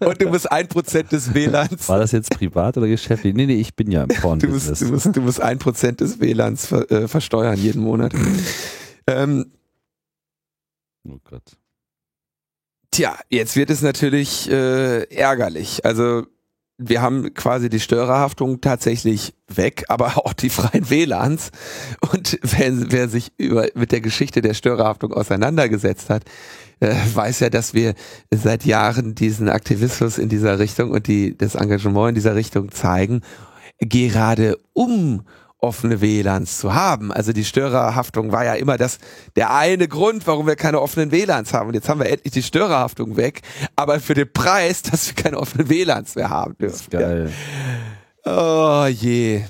Und 0.04 0.20
du 0.20 0.28
musst 0.28 0.50
ein 0.50 0.66
Prozent 0.68 1.12
des 1.12 1.32
WLANs, 1.34 1.88
War 1.88 1.98
das 2.00 2.10
jetzt 2.12 2.30
privat 2.30 2.76
oder 2.76 2.88
geschäftlich? 2.88 3.34
Nee, 3.34 3.46
nee, 3.46 3.60
ich 3.60 3.74
bin 3.76 3.90
ja 3.90 4.02
im 4.04 4.08
du 4.40 4.48
musst, 4.48 4.80
du 4.80 4.86
musst, 4.86 5.06
du 5.16 5.20
musst 5.20 5.40
ein 5.40 5.58
Prozent 5.58 6.00
des 6.00 6.18
WLANs 6.20 6.66
ver, 6.66 6.90
äh, 6.90 7.06
versteuern 7.08 7.56
jeden 7.58 7.82
Monat. 7.82 8.12
Ähm, 9.06 9.52
Oh 11.06 11.18
Gott. 11.22 11.42
Tja, 12.90 13.18
jetzt 13.28 13.56
wird 13.56 13.70
es 13.70 13.82
natürlich 13.82 14.50
äh, 14.50 15.02
ärgerlich. 15.14 15.84
Also 15.84 16.26
wir 16.78 17.02
haben 17.02 17.32
quasi 17.34 17.68
die 17.68 17.80
Störerhaftung 17.80 18.60
tatsächlich 18.60 19.34
weg, 19.48 19.84
aber 19.88 20.18
auch 20.24 20.32
die 20.32 20.50
freien 20.50 20.90
WLANs. 20.90 21.50
Und 22.12 22.38
wer, 22.42 22.92
wer 22.92 23.08
sich 23.08 23.32
über, 23.38 23.68
mit 23.74 23.92
der 23.92 24.00
Geschichte 24.00 24.42
der 24.42 24.54
Störerhaftung 24.54 25.12
auseinandergesetzt 25.12 26.10
hat, 26.10 26.24
äh, 26.80 26.94
weiß 27.14 27.40
ja, 27.40 27.50
dass 27.50 27.74
wir 27.74 27.94
seit 28.30 28.64
Jahren 28.64 29.14
diesen 29.14 29.48
Aktivismus 29.48 30.18
in 30.18 30.28
dieser 30.28 30.58
Richtung 30.58 30.90
und 30.90 31.06
die, 31.06 31.36
das 31.36 31.54
Engagement 31.54 32.10
in 32.10 32.14
dieser 32.16 32.34
Richtung 32.34 32.70
zeigen, 32.72 33.22
gerade 33.78 34.58
um 34.72 35.22
offene 35.64 36.00
WLANs 36.00 36.58
zu 36.58 36.74
haben. 36.74 37.12
Also 37.12 37.32
die 37.32 37.44
Störerhaftung 37.44 38.30
war 38.30 38.44
ja 38.44 38.54
immer 38.54 38.76
das, 38.78 38.98
der 39.34 39.54
eine 39.54 39.88
Grund, 39.88 40.26
warum 40.26 40.46
wir 40.46 40.56
keine 40.56 40.80
offenen 40.80 41.10
WLANs 41.10 41.52
haben. 41.52 41.68
Und 41.68 41.74
jetzt 41.74 41.88
haben 41.88 42.00
wir 42.00 42.08
endlich 42.08 42.32
die 42.32 42.42
Störerhaftung 42.42 43.16
weg, 43.16 43.42
aber 43.74 43.98
für 44.00 44.14
den 44.14 44.32
Preis, 44.32 44.82
dass 44.82 45.08
wir 45.08 45.14
keine 45.22 45.38
offenen 45.38 45.68
WLANs 45.68 46.14
mehr 46.14 46.30
haben 46.30 46.56
dürfen. 46.58 46.90
Geil. 46.90 47.32
Oh 48.24 48.86
je. 48.88 49.42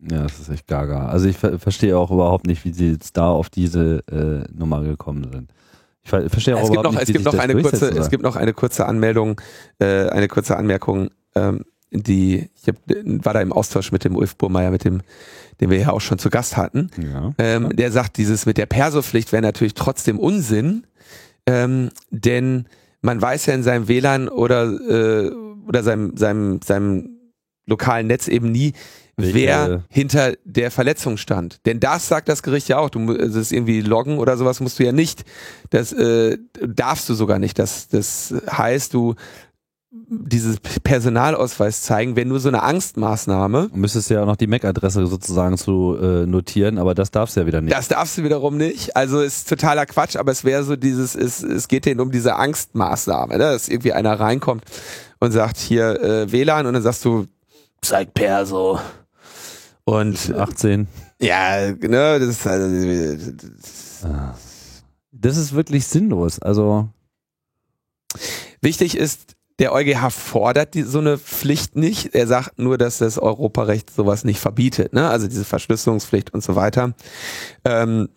Ja, 0.00 0.22
das 0.22 0.38
ist 0.38 0.48
echt 0.48 0.66
gaga. 0.66 1.06
Also 1.06 1.26
ich 1.26 1.36
ver 1.36 1.58
verstehe 1.58 1.98
auch 1.98 2.10
überhaupt 2.10 2.46
nicht, 2.46 2.64
wie 2.64 2.72
sie 2.72 2.92
jetzt 2.92 3.16
da 3.16 3.28
auf 3.30 3.50
diese 3.50 4.04
äh, 4.10 4.52
Nummer 4.56 4.82
gekommen 4.82 5.28
sind. 5.32 5.52
Ich 6.02 6.10
ver 6.10 6.30
verstehe 6.30 6.56
auch 6.56 6.62
Es 6.62 6.70
gibt 6.70 6.80
überhaupt 6.80 6.94
noch, 6.94 7.00
nicht, 7.00 7.02
es 7.02 7.08
wie 7.08 7.12
gibt 7.14 7.24
noch 7.24 7.38
eine 7.38 7.62
kurze, 7.62 7.88
es 7.90 8.10
gibt 8.10 8.22
noch 8.22 8.36
eine 8.36 8.52
kurze 8.52 8.86
Anmeldung, 8.86 9.40
äh, 9.80 10.08
eine 10.08 10.28
kurze 10.28 10.56
Anmerkung, 10.56 11.10
ähm, 11.34 11.64
die, 11.90 12.50
ich 12.60 12.68
hab, 12.68 12.76
war 12.86 13.34
da 13.34 13.40
im 13.40 13.52
Austausch 13.52 13.92
mit 13.92 14.04
dem 14.04 14.16
Ulf 14.16 14.36
Burmeier, 14.36 14.70
mit 14.70 14.84
dem, 14.84 15.00
den 15.60 15.70
wir 15.70 15.78
ja 15.78 15.90
auch 15.90 16.00
schon 16.00 16.18
zu 16.18 16.30
Gast 16.30 16.56
hatten. 16.56 16.90
Ja. 17.02 17.32
Ähm, 17.38 17.74
der 17.74 17.90
sagt, 17.92 18.16
dieses 18.18 18.46
mit 18.46 18.58
der 18.58 18.66
Perso-Pflicht 18.66 19.32
wäre 19.32 19.42
natürlich 19.42 19.74
trotzdem 19.74 20.18
Unsinn, 20.18 20.86
ähm, 21.46 21.90
denn 22.10 22.66
man 23.00 23.22
weiß 23.22 23.46
ja 23.46 23.54
in 23.54 23.62
seinem 23.62 23.88
WLAN 23.88 24.28
oder, 24.28 24.64
äh, 24.64 25.30
oder 25.66 25.82
seinem, 25.82 26.16
seinem, 26.16 26.60
seinem 26.62 27.10
lokalen 27.66 28.06
Netz 28.06 28.28
eben 28.28 28.50
nie, 28.50 28.72
wer 29.16 29.84
hinter 29.90 30.34
der 30.44 30.70
Verletzung 30.70 31.16
stand. 31.16 31.66
Denn 31.66 31.80
das 31.80 32.06
sagt 32.06 32.28
das 32.28 32.42
Gericht 32.44 32.68
ja 32.68 32.78
auch. 32.78 32.88
Du 32.88 33.00
mu- 33.00 33.14
es 33.14 33.34
ist 33.34 33.50
irgendwie 33.52 33.80
loggen 33.80 34.18
oder 34.18 34.36
sowas 34.36 34.60
musst 34.60 34.78
du 34.78 34.84
ja 34.84 34.92
nicht. 34.92 35.24
Das 35.70 35.92
äh, 35.92 36.38
darfst 36.64 37.08
du 37.08 37.14
sogar 37.14 37.40
nicht. 37.40 37.58
Das, 37.58 37.88
das 37.88 38.32
heißt, 38.48 38.94
du 38.94 39.16
dieses 39.90 40.60
Personalausweis 40.60 41.80
zeigen, 41.80 42.14
wäre 42.14 42.26
nur 42.26 42.40
so 42.40 42.48
eine 42.48 42.62
Angstmaßnahme. 42.62 43.70
Du 43.72 43.78
müsstest 43.78 44.10
ja 44.10 44.22
auch 44.22 44.26
noch 44.26 44.36
die 44.36 44.46
MAC-Adresse 44.46 45.06
sozusagen 45.06 45.56
zu 45.56 45.96
äh, 46.00 46.26
notieren, 46.26 46.78
aber 46.78 46.94
das 46.94 47.10
darfst 47.10 47.36
du 47.36 47.40
ja 47.40 47.46
wieder 47.46 47.62
nicht. 47.62 47.74
Das 47.74 47.88
darfst 47.88 48.18
du 48.18 48.24
wiederum 48.24 48.58
nicht. 48.58 48.96
Also 48.96 49.20
ist 49.20 49.48
totaler 49.48 49.86
Quatsch, 49.86 50.16
aber 50.16 50.30
es 50.30 50.44
wäre 50.44 50.62
so 50.62 50.76
dieses, 50.76 51.14
es, 51.14 51.42
es 51.42 51.68
geht 51.68 51.86
denen 51.86 52.00
um 52.00 52.10
diese 52.10 52.36
Angstmaßnahme, 52.36 53.34
ne? 53.34 53.38
dass 53.38 53.68
irgendwie 53.68 53.92
einer 53.94 54.20
reinkommt 54.20 54.64
und 55.20 55.32
sagt 55.32 55.56
hier 55.56 56.02
äh, 56.02 56.30
WLAN 56.30 56.66
und 56.66 56.74
dann 56.74 56.82
sagst 56.82 57.04
du, 57.06 57.26
zeig 57.80 58.12
Perso. 58.12 58.78
Und 59.84 60.34
18. 60.34 60.86
ja, 61.18 61.70
ne, 61.70 62.18
das 62.18 62.28
ist 62.28 62.46
also, 62.46 63.32
Das 65.12 65.38
ist 65.38 65.54
wirklich 65.54 65.86
sinnlos. 65.86 66.40
Also, 66.40 66.90
wichtig 68.60 68.98
ist, 68.98 69.37
der 69.58 69.72
EuGH 69.72 70.10
fordert 70.10 70.74
die, 70.74 70.82
so 70.82 70.98
eine 70.98 71.18
Pflicht 71.18 71.74
nicht. 71.74 72.14
Er 72.14 72.26
sagt 72.26 72.58
nur, 72.58 72.78
dass 72.78 72.98
das 72.98 73.18
Europarecht 73.18 73.90
sowas 73.90 74.24
nicht 74.24 74.38
verbietet, 74.38 74.92
ne? 74.92 75.08
Also 75.08 75.26
diese 75.26 75.44
Verschlüsselungspflicht 75.44 76.32
und 76.32 76.42
so 76.42 76.54
weiter. 76.54 76.94
Ähm, 77.64 78.08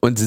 und 0.00 0.18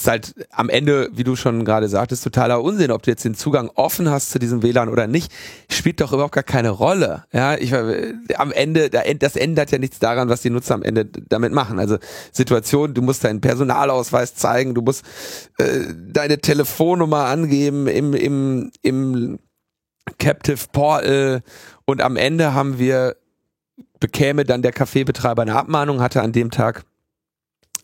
ist 0.00 0.08
halt 0.08 0.34
am 0.50 0.68
Ende, 0.68 1.10
wie 1.12 1.24
du 1.24 1.36
schon 1.36 1.64
gerade 1.64 1.88
sagtest, 1.88 2.24
totaler 2.24 2.62
Unsinn, 2.62 2.90
ob 2.90 3.02
du 3.02 3.10
jetzt 3.10 3.24
den 3.24 3.34
Zugang 3.34 3.70
offen 3.74 4.10
hast 4.10 4.30
zu 4.30 4.38
diesem 4.38 4.62
WLAN 4.62 4.88
oder 4.88 5.06
nicht, 5.06 5.32
spielt 5.70 6.00
doch 6.00 6.12
überhaupt 6.12 6.34
gar 6.34 6.42
keine 6.44 6.70
Rolle. 6.70 7.24
Ja, 7.32 7.56
ich 7.56 7.72
äh, 7.72 8.14
am 8.36 8.52
Ende, 8.52 8.90
da- 8.90 9.02
das 9.18 9.36
ändert 9.36 9.70
ja 9.70 9.78
nichts 9.78 9.98
daran, 9.98 10.28
was 10.28 10.42
die 10.42 10.50
Nutzer 10.50 10.74
am 10.74 10.82
Ende 10.82 11.04
damit 11.04 11.52
machen. 11.52 11.78
Also 11.78 11.98
Situation, 12.32 12.94
du 12.94 13.02
musst 13.02 13.24
deinen 13.24 13.40
Personalausweis 13.40 14.34
zeigen, 14.34 14.74
du 14.74 14.82
musst 14.82 15.04
äh, 15.58 15.84
deine 16.12 16.38
Telefonnummer 16.38 17.26
angeben 17.26 17.86
im, 17.86 18.14
im, 18.14 18.70
im 18.82 19.38
Captive 20.18 20.66
Portal 20.72 21.42
und 21.84 22.00
am 22.02 22.16
Ende 22.16 22.54
haben 22.54 22.78
wir, 22.78 23.16
bekäme 24.00 24.44
dann 24.44 24.62
der 24.62 24.72
Kaffeebetreiber 24.72 25.42
eine 25.42 25.54
Abmahnung, 25.56 26.00
hatte 26.00 26.22
an 26.22 26.32
dem 26.32 26.50
Tag 26.50 26.84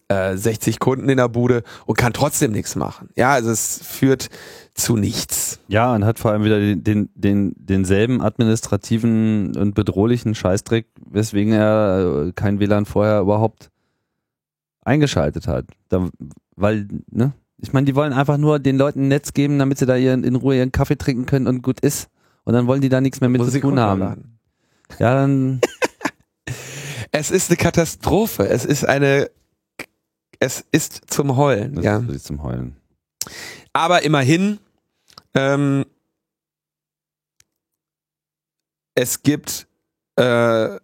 äh, 0.09 0.37
60 0.37 0.79
Kunden 0.79 1.09
in 1.09 1.17
der 1.17 1.29
Bude 1.29 1.63
und 1.85 1.99
kann 1.99 2.13
trotzdem 2.13 2.53
nichts 2.53 2.77
machen. 2.77 3.09
Ja, 3.17 3.33
also 3.33 3.51
es 3.51 3.81
führt 3.83 4.29
zu 4.75 4.97
nichts. 4.97 5.59
ja, 5.69 5.95
und 5.95 6.05
hat 6.05 6.19
vor 6.19 6.33
allem 6.33 6.45
wieder 6.45 6.59
den, 6.59 6.85
den, 6.85 7.09
den, 7.15 7.55
denselben 7.57 8.21
administrativen 8.21 9.57
und 9.57 9.75
bedrohlichen 9.75 10.35
Scheißdreck, 10.35 10.87
weswegen 11.11 11.53
er 11.53 12.27
äh, 12.29 12.33
kein 12.33 12.61
WLAN 12.61 12.85
vorher 12.87 13.21
überhaupt 13.21 13.71
eingeschaltet 14.85 15.49
hat. 15.49 15.67
Da, 15.89 16.09
weil, 16.55 16.87
ne? 17.11 17.33
Ich 17.59 17.73
meine, 17.73 17.87
die 17.87 17.95
wollen 17.95 18.13
einfach 18.13 18.37
nur 18.37 18.59
den 18.59 18.77
Leuten 18.77 19.05
ein 19.05 19.09
Netz 19.09 19.33
geben, 19.33 19.59
damit 19.59 19.79
sie 19.79 19.87
da 19.87 19.97
ihren, 19.97 20.25
in 20.25 20.37
Ruhe 20.37 20.57
ihren 20.57 20.73
Kaffee 20.73 20.97
trinken 20.97 21.25
können 21.25 21.47
und 21.47 21.63
gut 21.63 21.81
ist. 21.81 22.09
Und 22.45 22.53
dann 22.53 22.67
wollen 22.67 22.83
die 22.83 22.91
da 22.91 23.01
nichts 23.01 23.21
mehr 23.21 23.31
mit 23.31 23.43
zu 23.43 23.61
tun 23.61 23.81
haben. 23.81 24.03
runterladen. 24.03 24.39
Ja, 24.99 25.15
dann 25.15 25.61
Es 27.19 27.31
ist 27.31 27.51
eine 27.51 27.57
Katastrophe. 27.57 28.47
Es 28.47 28.65
ist 28.67 28.85
eine, 28.85 29.31
es 30.39 30.65
ist 30.73 31.03
zum 31.09 31.37
Heulen. 31.37 31.75
das 31.75 31.85
ja. 31.85 31.99
ist 31.99 32.27
zum 32.27 32.43
Heulen. 32.43 32.77
Aber 33.73 34.03
immerhin, 34.03 34.59
ähm, 35.35 35.85
es 38.95 39.23
gibt 39.23 39.67
äh, 40.17 40.79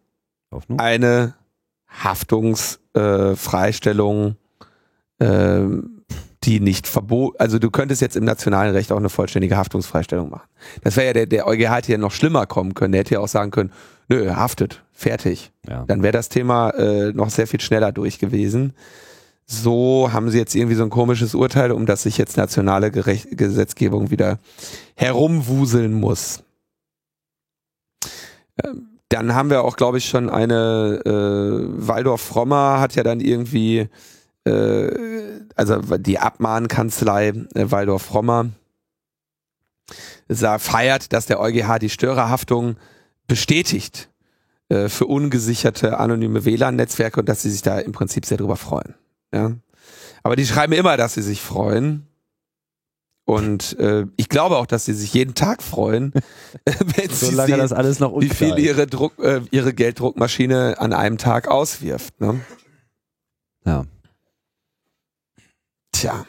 eine 0.76 1.34
Haftungsfreistellung, 1.88 4.36
äh, 5.18 5.24
ähm, 5.24 6.02
die 6.44 6.60
nicht 6.60 6.86
verboten, 6.88 7.36
also 7.38 7.58
du 7.58 7.70
könntest 7.70 8.02
jetzt 8.02 8.16
im 8.16 8.24
nationalen 8.24 8.74
Recht 8.74 8.90
auch 8.90 8.96
eine 8.96 9.08
vollständige 9.08 9.56
Haftungsfreistellung 9.56 10.28
machen. 10.28 10.48
Das 10.82 10.96
wäre 10.96 11.06
ja 11.06 11.12
der, 11.12 11.26
der 11.26 11.46
EuGH 11.46 11.76
hätte 11.76 11.92
ja 11.92 11.98
noch 11.98 12.10
schlimmer 12.10 12.46
kommen 12.46 12.74
können. 12.74 12.90
Der 12.92 12.98
hätte 13.00 13.14
ja 13.14 13.20
auch 13.20 13.28
sagen 13.28 13.52
können, 13.52 13.72
nö, 14.08 14.34
haftet, 14.34 14.82
fertig. 14.92 15.52
Ja. 15.68 15.84
Dann 15.86 16.02
wäre 16.02 16.12
das 16.12 16.28
Thema 16.28 16.70
äh, 16.70 17.12
noch 17.12 17.30
sehr 17.30 17.46
viel 17.46 17.60
schneller 17.60 17.92
durch 17.92 18.18
gewesen. 18.18 18.74
So 19.52 20.10
haben 20.12 20.30
sie 20.30 20.38
jetzt 20.38 20.54
irgendwie 20.54 20.76
so 20.76 20.82
ein 20.82 20.90
komisches 20.90 21.34
Urteil, 21.34 21.72
um 21.72 21.84
das 21.84 22.04
sich 22.04 22.16
jetzt 22.16 22.38
nationale 22.38 22.90
Gerecht 22.90 23.36
Gesetzgebung 23.36 24.10
wieder 24.10 24.38
herumwuseln 24.94 25.92
muss. 25.92 26.42
Ähm, 28.64 28.88
dann 29.10 29.34
haben 29.34 29.50
wir 29.50 29.62
auch, 29.62 29.76
glaube 29.76 29.98
ich, 29.98 30.08
schon 30.08 30.30
eine 30.30 31.02
äh, 31.04 31.86
Waldorf-Frommer 31.86 32.80
hat 32.80 32.94
ja 32.94 33.02
dann 33.02 33.20
irgendwie 33.20 33.90
äh, 34.44 34.90
also 35.54 35.80
die 35.98 36.18
Abmahnkanzlei 36.18 37.28
äh, 37.28 37.70
Waldorf-Frommer 37.70 38.50
sah, 40.28 40.58
feiert, 40.58 41.12
dass 41.12 41.26
der 41.26 41.40
EuGH 41.40 41.78
die 41.78 41.90
Störerhaftung 41.90 42.76
bestätigt 43.26 44.08
äh, 44.70 44.88
für 44.88 45.06
ungesicherte 45.06 45.98
anonyme 45.98 46.46
WLAN-Netzwerke 46.46 47.20
und 47.20 47.28
dass 47.28 47.42
sie 47.42 47.50
sich 47.50 47.62
da 47.62 47.78
im 47.78 47.92
Prinzip 47.92 48.24
sehr 48.24 48.38
drüber 48.38 48.56
freuen. 48.56 48.94
Ja? 49.32 49.52
Aber 50.22 50.36
die 50.36 50.46
schreiben 50.46 50.72
immer, 50.72 50.96
dass 50.96 51.14
sie 51.14 51.22
sich 51.22 51.40
freuen. 51.40 52.06
Und 53.24 53.78
äh, 53.78 54.06
ich 54.16 54.28
glaube 54.28 54.56
auch, 54.58 54.66
dass 54.66 54.84
sie 54.84 54.94
sich 54.94 55.14
jeden 55.14 55.34
Tag 55.34 55.62
freuen, 55.62 56.12
wenn 56.64 57.08
sie 57.08 57.26
Solange 57.26 57.48
sehen, 57.48 57.58
das 57.58 57.72
alles 57.72 58.00
noch 58.00 58.20
wie 58.20 58.28
viel 58.28 58.58
ihre, 58.58 58.86
Druck, 58.86 59.18
äh, 59.20 59.40
ihre 59.50 59.72
Gelddruckmaschine 59.72 60.76
an 60.78 60.92
einem 60.92 61.18
Tag 61.18 61.48
auswirft. 61.48 62.20
Ne? 62.20 62.40
Ja. 63.64 63.84
Tja. 65.92 66.26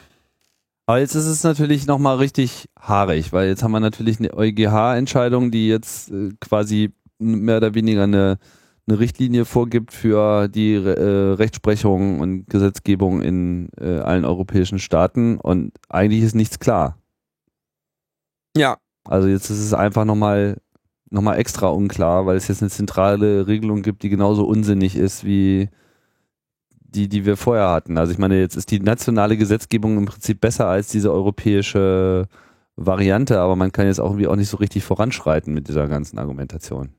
Aber 0.86 0.98
jetzt 0.98 1.14
ist 1.14 1.26
es 1.26 1.42
natürlich 1.42 1.86
nochmal 1.86 2.18
richtig 2.18 2.68
haarig, 2.78 3.32
weil 3.32 3.48
jetzt 3.48 3.62
haben 3.62 3.72
wir 3.72 3.80
natürlich 3.80 4.18
eine 4.18 4.34
EuGH-Entscheidung, 4.34 5.50
die 5.50 5.68
jetzt 5.68 6.10
äh, 6.10 6.30
quasi 6.40 6.92
mehr 7.18 7.56
oder 7.56 7.74
weniger 7.74 8.04
eine, 8.04 8.38
eine 8.86 8.98
Richtlinie 8.98 9.44
vorgibt 9.44 9.92
für 9.92 10.48
die 10.48 10.74
äh, 10.74 11.32
Rechtsprechung 11.34 12.20
und 12.20 12.46
Gesetzgebung 12.48 13.22
in 13.22 13.70
äh, 13.80 13.98
allen 13.98 14.24
europäischen 14.24 14.78
Staaten 14.78 15.38
und 15.38 15.72
eigentlich 15.88 16.22
ist 16.22 16.34
nichts 16.34 16.58
klar. 16.58 16.98
Ja, 18.56 18.76
Also 19.04 19.28
jetzt 19.28 19.50
ist 19.50 19.60
es 19.60 19.74
einfach 19.74 20.04
nochmal 20.04 20.58
nochmal 21.10 21.38
extra 21.38 21.68
unklar, 21.68 22.26
weil 22.26 22.36
es 22.36 22.48
jetzt 22.48 22.62
eine 22.62 22.70
zentrale 22.70 23.46
Regelung 23.46 23.82
gibt, 23.82 24.02
die 24.02 24.08
genauso 24.10 24.44
unsinnig 24.46 24.96
ist 24.96 25.24
wie 25.24 25.68
die, 26.80 27.08
die 27.08 27.24
wir 27.24 27.36
vorher 27.36 27.70
hatten. 27.70 27.98
Also 27.98 28.12
ich 28.12 28.18
meine, 28.18 28.38
jetzt 28.38 28.56
ist 28.56 28.70
die 28.70 28.80
nationale 28.80 29.36
Gesetzgebung 29.36 29.98
im 29.98 30.06
Prinzip 30.06 30.40
besser 30.40 30.66
als 30.68 30.88
diese 30.88 31.12
europäische 31.12 32.28
Variante, 32.76 33.40
aber 33.40 33.56
man 33.56 33.72
kann 33.72 33.86
jetzt 33.86 34.00
auch 34.00 34.10
irgendwie 34.10 34.26
auch 34.26 34.36
nicht 34.36 34.48
so 34.48 34.56
richtig 34.58 34.84
voranschreiten 34.84 35.54
mit 35.54 35.68
dieser 35.68 35.88
ganzen 35.88 36.18
Argumentation. 36.18 36.90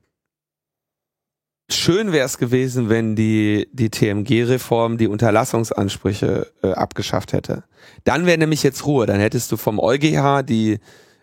Schön 1.68 2.12
wäre 2.12 2.26
es 2.26 2.38
gewesen, 2.38 2.88
wenn 2.88 3.16
die, 3.16 3.68
die 3.72 3.90
TMG-Reform 3.90 4.98
die 4.98 5.08
Unterlassungsansprüche 5.08 6.46
äh, 6.62 6.72
abgeschafft 6.72 7.32
hätte. 7.32 7.64
Dann 8.04 8.24
wäre 8.24 8.38
nämlich 8.38 8.62
jetzt 8.62 8.86
Ruhe. 8.86 9.06
Dann 9.06 9.18
hättest 9.18 9.50
du 9.50 9.56
vom 9.56 9.80
EuGH 9.80 10.42
die 10.42 10.78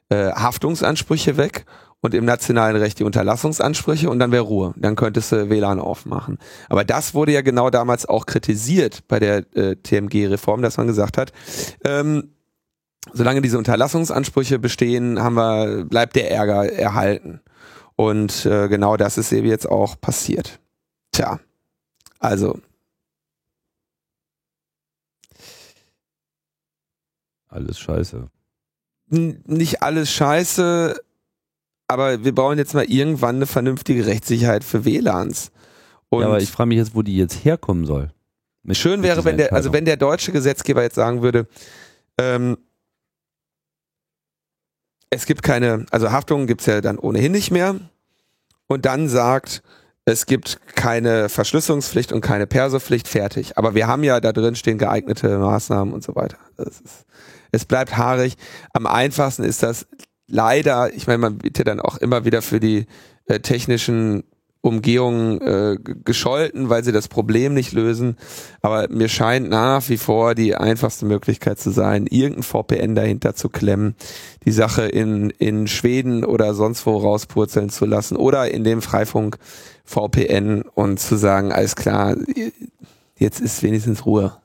äh, 0.10 0.32
Haftungsansprüche 0.32 1.38
weg 1.38 1.66
und 2.02 2.14
im 2.14 2.26
nationalen 2.26 2.76
Recht 2.76 3.00
die 3.00 3.06
Unterlassungsansprüche 3.06 4.10
und 4.10 4.20
dann 4.20 4.34
wäre 4.34 4.44
Ruhe. 4.44 4.74
Dann 4.76 4.98
könntest 4.98 5.32
du 5.32 5.50
WLAN 5.50 5.80
aufmachen. 5.80 6.38
Aber 6.68 6.84
das 6.84 7.14
wurde 7.14 7.32
ja 7.32 7.42
genau 7.42 7.70
damals 7.70 8.06
auch 8.06 8.26
kritisiert 8.26 9.08
bei 9.08 9.20
der 9.20 9.46
äh, 9.56 9.78
TMG-Reform, 9.78 10.62
dass 10.62 10.76
man 10.76 10.88
gesagt 10.88 11.18
hat, 11.18 11.32
ähm, 11.86 12.34
solange 13.14 13.42
diese 13.42 13.58
Unterlassungsansprüche 13.58 14.60
bestehen, 14.60 15.24
haben 15.24 15.36
wir, 15.36 15.86
bleibt 15.86 16.18
der 16.18 16.30
Ärger 16.30 16.70
erhalten. 16.70 17.40
Und 18.04 18.46
äh, 18.46 18.68
genau 18.68 18.98
das 18.98 19.18
ist 19.18 19.32
eben 19.32 19.48
jetzt 19.48 19.66
auch 19.70 20.00
passiert. 20.00 20.60
Tja, 21.14 21.40
also. 22.20 22.60
Alles 27.48 27.80
scheiße. 27.80 28.28
Nicht 29.08 29.82
alles 29.84 30.12
scheiße, 30.12 31.00
aber 31.88 32.26
wir 32.26 32.36
brauchen 32.36 32.58
jetzt 32.58 32.74
mal 32.74 32.84
irgendwann 32.84 33.38
eine 33.38 33.46
vernünftige 33.46 34.06
Rechtssicherheit 34.06 34.66
für 34.66 34.84
WLANs. 34.84 35.52
Und 36.10 36.22
ja, 36.22 36.28
aber 36.28 36.40
ich 36.40 36.52
frage 36.52 36.68
mich 36.68 36.80
jetzt, 36.80 36.96
wo 36.96 37.04
die 37.04 37.16
jetzt 37.16 37.46
herkommen 37.46 37.86
soll. 37.86 38.12
Mit, 38.64 38.76
schön 38.76 39.02
wäre, 39.02 39.24
wenn 39.24 39.38
der, 39.38 39.54
also 39.54 39.72
wenn 39.72 39.86
der 39.86 39.98
deutsche 39.98 40.34
Gesetzgeber 40.34 40.82
jetzt 40.82 40.96
sagen 40.96 41.22
würde, 41.22 41.48
ähm, 42.18 42.58
es 45.10 45.26
gibt 45.26 45.42
keine, 45.42 45.86
also 45.92 46.12
Haftungen 46.12 46.48
gibt 46.48 46.62
es 46.62 46.68
ja 46.68 46.82
dann 46.82 47.00
ohnehin 47.00 47.32
nicht 47.32 47.52
mehr 47.52 47.80
und 48.67 48.86
dann 48.86 49.10
sagt, 49.10 49.62
es 50.05 50.25
gibt 50.25 50.60
keine 50.75 51.29
Verschlüsselungspflicht 51.29 52.12
und 52.12 52.22
keine 52.22 52.46
Perso-Pflicht, 52.46 53.08
fertig. 53.08 53.58
Aber 53.58 53.74
wir 53.74 53.88
haben 53.88 54.03
ja 54.03 54.20
da 54.20 54.34
drin 54.34 54.55
stehen 54.55 54.77
geeignete 54.77 55.38
Maßnahmen 55.38 55.93
und 55.93 56.03
so 56.03 56.15
weiter. 56.15 56.38
Ist, 56.58 57.05
es 57.51 57.65
bleibt 57.65 57.96
haarig. 57.96 58.36
Am 58.74 58.86
einfachsten 58.86 59.43
ist 59.43 59.63
das 59.63 59.88
leider, 60.27 60.93
ich 60.93 61.08
meine, 61.08 61.20
man 61.20 61.38
ja 61.38 61.63
dann 61.63 61.79
auch 61.79 61.98
immer 61.98 62.25
wieder 62.25 62.41
für 62.41 62.60
die 62.60 62.88
äh, 63.27 63.39
technischen 63.39 64.24
Umgehungen 64.63 65.41
äh, 65.41 65.77
gescholten, 66.05 66.70
weil 66.70 66.86
sie 66.86 66.93
das 66.93 67.10
Problem 67.10 67.53
nicht 67.53 67.74
lösen. 67.74 68.15
Aber 68.62 68.88
mir 68.89 69.10
scheint 69.10 69.50
nach 69.50 69.89
wie 69.89 69.98
vor 69.98 70.36
die 70.36 70.55
einfachste 70.55 71.05
Möglichkeit 71.05 71.60
zu 71.60 71.70
sein, 71.70 72.08
irgendein 72.08 72.43
VPN 72.43 72.96
dahinter 72.96 73.36
zu 73.36 73.50
klemmen, 73.50 73.96
die 74.46 74.53
Sache 74.53 74.84
in, 74.84 75.32
in 75.32 75.67
Schweden 75.67 76.24
oder 76.24 76.53
sonst 76.53 76.86
wo 76.86 76.96
rauspurzeln 76.96 77.70
zu 77.70 77.86
lassen 77.86 78.15
oder 78.15 78.50
in 78.51 78.63
dem 78.63 78.82
Freifunk 78.82 79.38
VPN 79.84 80.62
und 80.62 80.98
zu 80.98 81.17
sagen, 81.17 81.51
alles 81.51 81.75
klar, 81.75 82.15
jetzt 83.17 83.41
ist 83.41 83.63
wenigstens 83.63 84.05
Ruhe. 84.05 84.38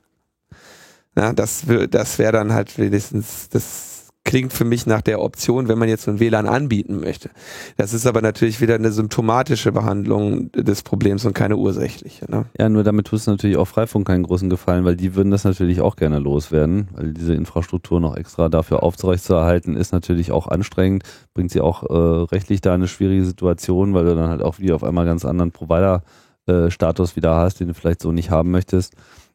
Na, 1.14 1.32
das, 1.32 1.62
das 1.90 2.18
wäre 2.18 2.32
dann 2.32 2.52
halt 2.52 2.76
wenigstens 2.76 3.48
das 3.50 3.88
klingt 4.28 4.52
für 4.52 4.66
mich 4.66 4.85
nach 4.85 5.00
der 5.00 5.23
Option, 5.23 5.68
wenn 5.68 5.78
man 5.78 5.88
jetzt 5.88 6.02
so 6.02 6.11
ein 6.11 6.20
WLAN 6.20 6.47
anbieten 6.47 7.00
möchte. 7.00 7.30
Das 7.78 7.94
ist 7.94 8.06
aber 8.06 8.20
natürlich 8.20 8.61
wieder 8.61 8.75
eine 8.75 8.92
symptomatische 8.92 9.73
Behandlung 9.73 10.52
des 10.52 10.82
Problems 10.82 11.25
und 11.25 11.32
keine 11.32 11.56
ursächliche. 11.56 12.30
Ne? 12.30 12.44
Ja, 12.59 12.68
nur 12.68 12.85
damit 12.85 13.07
tust 13.07 13.26
du 13.26 13.31
natürlich 13.31 13.57
auch 13.57 13.66
Freifunk 13.66 14.07
keinen 14.07 14.24
großen 14.24 14.50
Gefallen, 14.50 14.85
weil 14.85 14.96
die 14.96 15.14
würden 15.14 15.31
das 15.31 15.44
natürlich 15.44 15.81
auch 15.81 15.96
gerne 15.96 16.18
loswerden, 16.18 16.88
weil 16.92 17.14
diese 17.14 17.33
Infrastruktur 17.33 18.00
noch 18.00 18.16
extra 18.16 18.50
dafür 18.50 18.83
aufrechtzuerhalten 18.83 19.76
ist 19.76 19.92
natürlich 19.92 20.31
auch 20.31 20.46
anstrengend, 20.46 21.05
bringt 21.33 21.50
sie 21.50 21.62
auch 21.62 21.85
äh, 21.85 22.24
rechtlich 22.31 22.61
da 22.61 22.74
eine 22.74 22.87
schwierige 22.87 23.24
Situation, 23.24 23.94
weil 23.94 24.05
du 24.05 24.14
dann 24.14 24.29
halt 24.29 24.42
auch 24.42 24.59
wieder 24.59 24.74
auf 24.74 24.85
einmal 24.85 25.07
ganz 25.07 25.24
anderen 25.24 25.53
Provider-Status 25.53 27.12
äh, 27.12 27.16
wieder 27.16 27.35
hast, 27.35 27.61
den 27.61 27.68
du 27.68 27.74
vielleicht 27.74 28.03
so 28.03 28.12
nicht 28.12 28.31
haben 28.31 28.50
möchtest. 28.50 28.92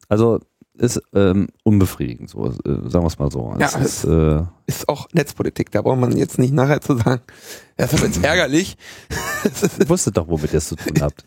Also 0.08 0.38
ist 0.76 1.00
ähm, 1.14 1.48
unbefriedigend, 1.62 2.28
so, 2.28 2.46
äh, 2.46 2.52
sagen 2.52 3.04
wir 3.04 3.06
es 3.06 3.18
mal 3.18 3.30
so. 3.30 3.54
Es 3.58 3.72
ja, 3.74 3.78
ist, 3.80 4.04
äh, 4.04 4.42
ist 4.66 4.88
auch 4.88 5.08
Netzpolitik, 5.12 5.70
da 5.70 5.82
braucht 5.82 6.00
man 6.00 6.16
jetzt 6.16 6.38
nicht 6.38 6.52
nachher 6.52 6.80
zu 6.80 6.96
sagen, 6.96 7.22
das 7.76 7.92
ist 7.92 8.02
jetzt 8.02 8.24
ärgerlich. 8.24 8.76
ihr 9.78 9.88
wusstet 9.88 10.16
doch, 10.16 10.28
womit 10.28 10.52
ihr 10.52 10.58
es 10.58 10.68
zu 10.68 10.76
tun 10.76 11.00
habt. 11.00 11.24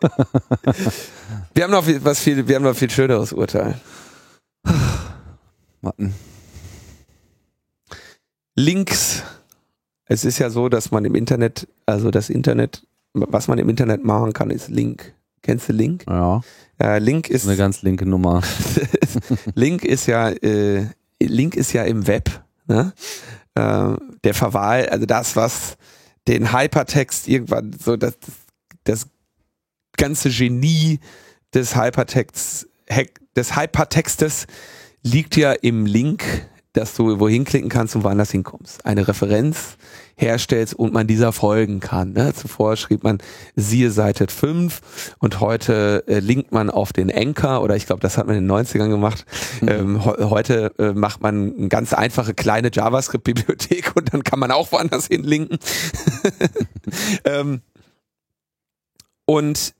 wir 1.54 1.64
haben 1.64 1.70
noch 1.70 1.84
viel, 1.84 2.02
was 2.02 2.20
viel, 2.20 2.48
wir 2.48 2.56
haben 2.56 2.62
noch 2.62 2.76
viel 2.76 2.90
schöneres 2.90 3.32
Urteil. 3.32 3.78
Warten. 5.82 6.14
Links. 8.54 9.22
Es 10.06 10.24
ist 10.24 10.38
ja 10.38 10.50
so, 10.50 10.68
dass 10.68 10.90
man 10.90 11.04
im 11.04 11.14
Internet, 11.14 11.68
also 11.84 12.10
das 12.10 12.30
Internet, 12.30 12.86
was 13.12 13.48
man 13.48 13.58
im 13.58 13.68
Internet 13.68 14.04
machen 14.04 14.32
kann, 14.32 14.50
ist 14.50 14.68
Link. 14.68 15.15
Kennst 15.46 15.68
du 15.68 15.72
Link? 15.72 16.04
Ja. 16.08 16.40
Äh, 16.82 16.98
Link 16.98 17.30
ist 17.30 17.46
eine 17.46 17.56
ganz 17.56 17.82
linke 17.82 18.04
Nummer. 18.04 18.42
Link 19.54 19.84
ist 19.84 20.06
ja 20.06 20.30
äh, 20.30 20.86
Link 21.22 21.54
ist 21.54 21.72
ja 21.72 21.84
im 21.84 22.08
Web, 22.08 22.42
ne? 22.66 22.92
Äh, 23.54 23.94
der 24.24 24.34
Verwahl, 24.34 24.88
also 24.88 25.06
das 25.06 25.36
was 25.36 25.76
den 26.26 26.52
Hypertext 26.52 27.28
irgendwann 27.28 27.72
so 27.72 27.96
das, 27.96 28.18
das 28.82 29.06
ganze 29.96 30.30
Genie 30.30 30.98
des 31.54 31.76
Hypertexts 31.76 32.66
des 33.36 33.56
Hypertextes 33.56 34.48
liegt 35.04 35.36
ja 35.36 35.52
im 35.52 35.86
Link, 35.86 36.24
dass 36.76 36.94
du 36.94 37.18
wohin 37.20 37.44
klicken 37.44 37.68
kannst 37.68 37.96
und 37.96 38.04
woanders 38.04 38.30
hinkommst. 38.30 38.84
Eine 38.84 39.08
Referenz 39.08 39.76
herstellst 40.16 40.74
und 40.74 40.92
man 40.92 41.06
dieser 41.06 41.32
folgen 41.32 41.80
kann. 41.80 42.12
Ne? 42.12 42.32
Zuvor 42.34 42.76
schrieb 42.76 43.02
man 43.02 43.18
siehe 43.54 43.90
Seite 43.90 44.26
5 44.28 45.14
und 45.18 45.40
heute 45.40 46.04
äh, 46.06 46.20
linkt 46.20 46.52
man 46.52 46.70
auf 46.70 46.92
den 46.92 47.12
Anchor 47.12 47.62
oder 47.62 47.76
ich 47.76 47.86
glaube, 47.86 48.00
das 48.00 48.16
hat 48.16 48.26
man 48.26 48.36
in 48.36 48.46
den 48.46 48.50
90ern 48.50 48.88
gemacht. 48.88 49.24
Mhm. 49.60 49.68
Ähm, 49.68 50.04
heute 50.04 50.72
äh, 50.78 50.92
macht 50.92 51.20
man 51.22 51.54
eine 51.56 51.68
ganz 51.68 51.92
einfache 51.92 52.34
kleine 52.34 52.70
JavaScript-Bibliothek 52.72 53.92
und 53.94 54.12
dann 54.12 54.22
kann 54.22 54.38
man 54.38 54.50
auch 54.50 54.72
woanders 54.72 55.06
hinlinken. 55.06 55.58
ähm, 57.24 57.60
und 59.26 59.74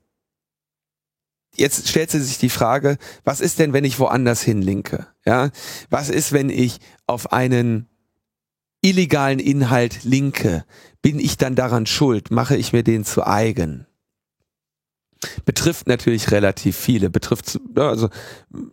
jetzt 1.58 1.88
stellt 1.88 2.10
sich 2.10 2.38
die 2.38 2.50
Frage, 2.50 2.98
was 3.24 3.40
ist 3.40 3.58
denn, 3.58 3.72
wenn 3.72 3.84
ich 3.84 3.98
woanders 3.98 4.42
hinlinke? 4.42 5.06
Ja, 5.24 5.50
was 5.90 6.08
ist, 6.08 6.32
wenn 6.32 6.50
ich 6.50 6.78
auf 7.06 7.32
einen 7.32 7.88
illegalen 8.80 9.38
Inhalt 9.38 10.04
linke, 10.04 10.64
bin 11.02 11.18
ich 11.18 11.36
dann 11.36 11.54
daran 11.54 11.86
schuld? 11.86 12.30
Mache 12.30 12.56
ich 12.56 12.72
mir 12.72 12.82
den 12.82 13.04
zu 13.04 13.26
eigen? 13.26 13.86
Betrifft 15.44 15.88
natürlich 15.88 16.31
relativ 16.31 16.76
viele. 16.76 17.11
Betrifft 17.11 17.59
also 17.74 18.09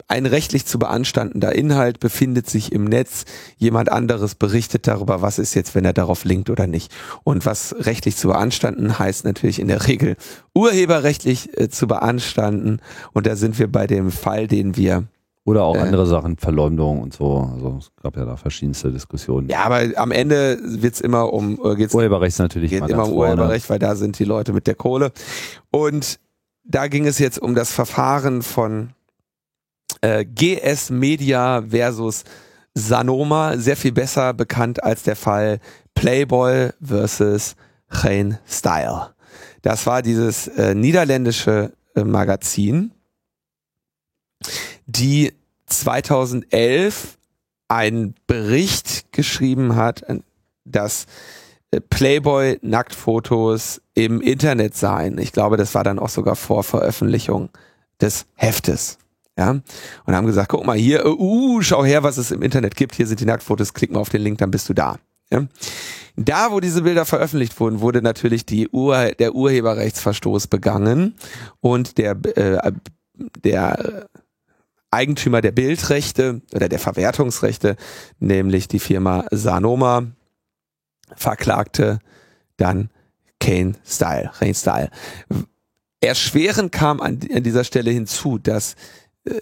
ein 0.07 0.25
rechtlich 0.25 0.65
zu 0.65 0.77
beanstandender 0.77 1.53
Inhalt 1.53 1.99
befindet 1.99 2.49
sich 2.49 2.71
im 2.71 2.85
Netz. 2.85 3.25
Jemand 3.57 3.91
anderes 3.91 4.35
berichtet 4.35 4.87
darüber, 4.87 5.21
was 5.21 5.39
ist 5.39 5.53
jetzt, 5.53 5.73
wenn 5.75 5.85
er 5.85 5.93
darauf 5.93 6.25
linkt 6.25 6.49
oder 6.49 6.67
nicht. 6.67 6.93
Und 7.23 7.45
was 7.45 7.75
rechtlich 7.79 8.17
zu 8.17 8.27
beanstanden 8.27 8.99
heißt 8.99 9.25
natürlich 9.25 9.59
in 9.59 9.67
der 9.67 9.87
Regel 9.87 10.17
urheberrechtlich 10.53 11.57
äh, 11.59 11.69
zu 11.69 11.87
beanstanden. 11.87 12.79
Und 13.13 13.25
da 13.25 13.35
sind 13.35 13.57
wir 13.57 13.71
bei 13.71 13.87
dem 13.87 14.11
Fall, 14.11 14.47
den 14.47 14.75
wir 14.75 15.05
oder 15.45 15.63
auch 15.63 15.75
äh, 15.75 15.79
andere 15.79 16.05
Sachen, 16.05 16.37
Verleumdung 16.37 17.01
und 17.01 17.13
so. 17.13 17.49
Also 17.53 17.77
es 17.79 17.91
gab 18.01 18.15
ja 18.15 18.25
da 18.25 18.37
verschiedenste 18.37 18.91
Diskussionen. 18.91 19.49
Ja, 19.49 19.65
aber 19.65 19.81
am 19.95 20.11
Ende 20.11 20.57
wird's 20.63 21.01
immer 21.01 21.33
um 21.33 21.59
äh, 21.63 21.75
geht's 21.75 21.93
Urheberrecht 21.93 22.39
natürlich 22.39 22.71
geht 22.71 22.87
immer 22.87 23.07
um 23.07 23.13
Urheberrecht, 23.13 23.69
weil 23.69 23.79
da 23.79 23.95
sind 23.95 24.17
die 24.19 24.23
Leute 24.23 24.53
mit 24.53 24.67
der 24.67 24.75
Kohle. 24.75 25.11
Und 25.69 26.19
da 26.63 26.87
ging 26.87 27.05
es 27.05 27.19
jetzt 27.19 27.39
um 27.39 27.55
das 27.55 27.71
Verfahren 27.71 28.41
von 28.41 28.93
äh, 30.01 30.25
GS 30.25 30.89
Media 30.89 31.63
versus 31.69 32.23
Sanoma, 32.73 33.57
sehr 33.57 33.77
viel 33.77 33.91
besser 33.91 34.33
bekannt 34.33 34.83
als 34.83 35.03
der 35.03 35.15
Fall 35.15 35.59
Playboy 35.93 36.71
versus 36.81 37.55
Geen 37.89 38.39
Style. 38.47 39.13
Das 39.61 39.85
war 39.85 40.01
dieses 40.01 40.47
äh, 40.47 40.73
niederländische 40.73 41.73
äh, 41.95 42.03
Magazin 42.03 42.91
die 44.85 45.33
2011 45.67 47.17
einen 47.67 48.15
Bericht 48.27 49.11
geschrieben 49.11 49.75
hat, 49.75 50.03
dass 50.65 51.05
äh, 51.73 51.81
Playboy 51.81 52.59
Nacktfotos 52.61 53.81
im 53.93 54.21
Internet 54.21 54.75
seien. 54.75 55.17
Ich 55.17 55.31
glaube, 55.31 55.57
das 55.57 55.73
war 55.75 55.83
dann 55.83 55.99
auch 55.99 56.09
sogar 56.09 56.35
vor 56.35 56.63
Veröffentlichung 56.63 57.49
des 58.01 58.25
Heftes. 58.35 58.97
Ja, 59.35 59.49
und 60.05 60.15
haben 60.15 60.27
gesagt, 60.27 60.49
guck 60.49 60.63
mal 60.63 60.77
hier, 60.77 61.07
uh, 61.07 61.59
schau 61.61 61.83
her, 61.83 62.03
was 62.03 62.17
es 62.17 62.29
im 62.29 62.43
Internet 62.43 62.75
gibt. 62.75 62.93
Hier 62.93 63.07
sind 63.07 63.19
die 63.19 63.25
Nacktfotos, 63.25 63.73
klick 63.73 63.91
mal 63.91 63.99
auf 63.99 64.09
den 64.09 64.21
Link, 64.21 64.37
dann 64.37 64.51
bist 64.51 64.69
du 64.69 64.75
da. 64.75 64.97
Ja. 65.31 65.47
Da, 66.15 66.51
wo 66.51 66.59
diese 66.59 66.83
Bilder 66.83 67.05
veröffentlicht 67.05 67.59
wurden, 67.59 67.81
wurde 67.81 68.03
natürlich 68.03 68.45
die 68.45 68.69
Ur 68.69 69.13
der 69.17 69.33
Urheberrechtsverstoß 69.33 70.45
begangen 70.47 71.15
und 71.61 71.97
der, 71.97 72.11
äh, 72.35 72.71
der 73.43 74.07
Eigentümer 74.91 75.41
der 75.41 75.51
Bildrechte 75.51 76.41
oder 76.53 76.69
der 76.69 76.77
Verwertungsrechte, 76.77 77.75
nämlich 78.19 78.67
die 78.67 78.77
Firma 78.77 79.25
Sanoma, 79.31 80.05
verklagte 81.15 81.99
dann 82.57 82.89
Kane 83.39 83.73
Style, 83.85 84.31
Kane 84.37 84.53
Style. 84.53 84.89
Erschwerend 86.01 86.71
kam 86.71 87.01
an, 87.01 87.19
an 87.33 87.43
dieser 87.43 87.63
Stelle 87.63 87.91
hinzu, 87.91 88.37
dass 88.37 88.75
äh, 89.25 89.39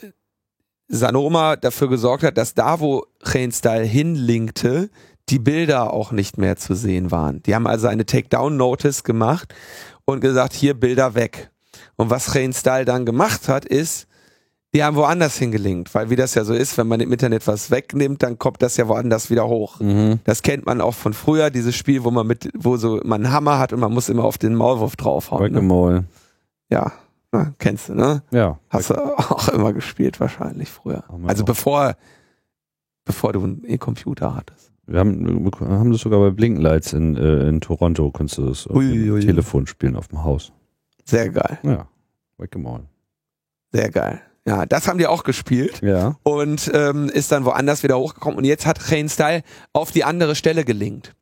Sanoma 0.88 1.56
dafür 1.56 1.90
gesorgt 1.90 2.24
hat, 2.24 2.38
dass 2.38 2.54
da, 2.54 2.80
wo 2.80 3.06
Kane 3.24 3.52
Style 3.52 3.86
hinlinkte, 3.86 4.90
die 5.30 5.40
Bilder 5.40 5.94
auch 5.94 6.12
nicht 6.12 6.38
mehr 6.38 6.58
zu 6.58 6.76
sehen 6.76 7.12
waren. 7.12 7.42
Die 7.44 7.56
haben 7.56 7.68
also 7.68 7.88
eine 7.88 8.06
Takedown-Notice 8.06 9.04
gemacht 9.04 9.54
und 10.06 10.20
gesagt, 10.20 10.54
hier 10.54 10.74
Bilder 10.74 11.16
weg. 11.16 11.52
Und 11.96 12.10
was 12.10 12.34
Kane 12.34 12.54
Style 12.54 12.86
dann 12.86 13.06
gemacht 13.06 13.48
hat, 13.48 13.66
ist, 13.66 14.08
die 14.74 14.84
haben 14.84 14.96
woanders 14.96 15.38
hingelinkt, 15.38 15.94
weil 15.94 16.10
wie 16.10 16.16
das 16.16 16.34
ja 16.36 16.46
so 16.46 16.54
ist, 16.54 16.78
wenn 16.78 16.88
man 16.88 17.02
im 17.02 17.12
Internet 17.12 17.46
was 17.48 17.72
wegnimmt, 17.72 18.24
dann 18.24 18.40
kommt 18.40 18.62
das 18.62 18.78
ja 18.78 18.88
woanders 18.88 19.30
wieder 19.30 19.48
hoch. 19.48 19.80
Mhm. 19.80 20.20
Das 20.24 20.44
kennt 20.44 20.66
man 20.66 20.80
auch 20.80 20.94
von 20.94 21.14
früher, 21.14 21.50
dieses 21.50 21.76
Spiel, 21.76 22.04
wo 22.04 22.12
man 22.12 22.26
mit, 22.26 22.50
wo 22.58 22.78
so 22.78 23.02
man 23.04 23.26
einen 23.26 23.34
Hammer 23.34 23.60
hat 23.60 23.74
und 23.74 23.82
man 23.82 23.92
muss 23.92 24.08
immer 24.08 24.24
auf 24.24 24.38
den 24.38 24.56
Maulwurf 24.56 24.96
draufhauen. 24.96 25.52
Ne? 25.52 26.06
Ja, 26.70 26.94
na, 27.34 27.54
kennst 27.60 27.90
du, 27.90 27.96
ne? 27.96 28.24
Ja. 28.32 28.60
Hast 28.70 28.92
du 28.92 28.96
auch 28.96 29.50
immer 29.50 29.74
gespielt 29.74 30.20
wahrscheinlich 30.20 30.70
früher. 30.70 31.04
Also 31.28 31.44
bevor, 31.44 31.96
bevor 33.04 33.34
du 33.34 33.44
einen 33.44 33.64
E-Computer 33.66 34.36
hattest. 34.36 34.72
Wir 34.88 35.00
haben, 35.00 35.46
wir 35.46 35.68
haben 35.68 35.92
das 35.92 36.02
sogar 36.02 36.20
bei 36.20 36.32
Blinkenlights 36.32 36.94
in, 36.94 37.16
äh, 37.16 37.48
in 37.48 37.62
Toronto, 37.62 38.12
kannst 38.12 38.38
du 38.38 38.48
das 38.48 38.68
auf 38.68 38.78
dem 38.78 39.20
Telefon 39.22 39.68
spielen 39.68 39.96
auf 39.96 40.08
dem 40.08 40.24
Haus. 40.24 40.52
Sehr 41.06 41.30
geil. 41.30 41.60
Ja, 41.64 41.88
Whack-a-Mole. 42.38 42.84
Sehr 43.72 43.90
geil. 43.90 44.22
Ja, 44.48 44.66
das 44.66 44.88
haben 44.88 44.98
die 44.98 45.08
auch 45.08 45.24
gespielt. 45.24 45.82
Ja. 45.82 46.16
Und 46.24 46.72
ähm, 46.74 47.10
ist 47.10 47.32
dann 47.32 47.46
woanders 47.46 47.84
wieder 47.84 48.00
hochgekommen. 48.00 48.38
Und 48.38 48.46
jetzt 48.46 48.66
hat 48.66 48.80
Kane 48.80 49.10
Style 49.10 49.44
auf 49.74 49.92
die 49.92 50.04
andere 50.04 50.36
Stelle 50.36 50.66
gelinkt. 50.66 51.14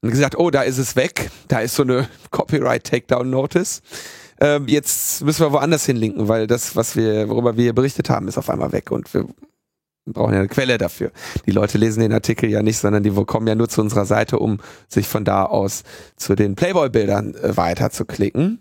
Und 0.00 0.10
gesagt, 0.10 0.38
oh, 0.38 0.50
da 0.50 0.62
ist 0.62 0.78
es 0.78 0.96
weg. 0.96 1.30
Da 1.48 1.60
ist 1.60 1.74
so 1.74 1.82
eine 1.82 2.08
Copyright 2.30 2.84
Takedown 2.84 3.30
Notice. 3.30 3.82
Ähm, 4.40 4.68
jetzt 4.68 5.22
müssen 5.24 5.40
wir 5.40 5.52
woanders 5.52 5.86
hinlinken, 5.86 6.28
weil 6.28 6.46
das, 6.46 6.76
was 6.76 6.96
wir, 6.96 7.28
worüber 7.28 7.56
wir 7.56 7.72
berichtet 7.72 8.10
haben, 8.10 8.28
ist 8.28 8.38
auf 8.38 8.50
einmal 8.50 8.72
weg. 8.72 8.90
Und 8.90 9.12
wir 9.14 9.26
brauchen 10.06 10.34
ja 10.34 10.40
eine 10.40 10.48
Quelle 10.48 10.78
dafür. 10.78 11.10
Die 11.46 11.50
Leute 11.50 11.78
lesen 11.78 12.00
den 12.00 12.12
Artikel 12.12 12.50
ja 12.50 12.62
nicht, 12.62 12.78
sondern 12.78 13.02
die 13.02 13.10
kommen 13.10 13.46
ja 13.46 13.54
nur 13.54 13.68
zu 13.68 13.80
unserer 13.80 14.04
Seite, 14.04 14.38
um 14.38 14.60
sich 14.88 15.08
von 15.08 15.24
da 15.24 15.44
aus 15.44 15.82
zu 16.16 16.34
den 16.34 16.54
Playboy-Bildern 16.54 17.34
äh, 17.34 17.56
weiter 17.56 17.90
zu 17.90 18.04
klicken. 18.04 18.60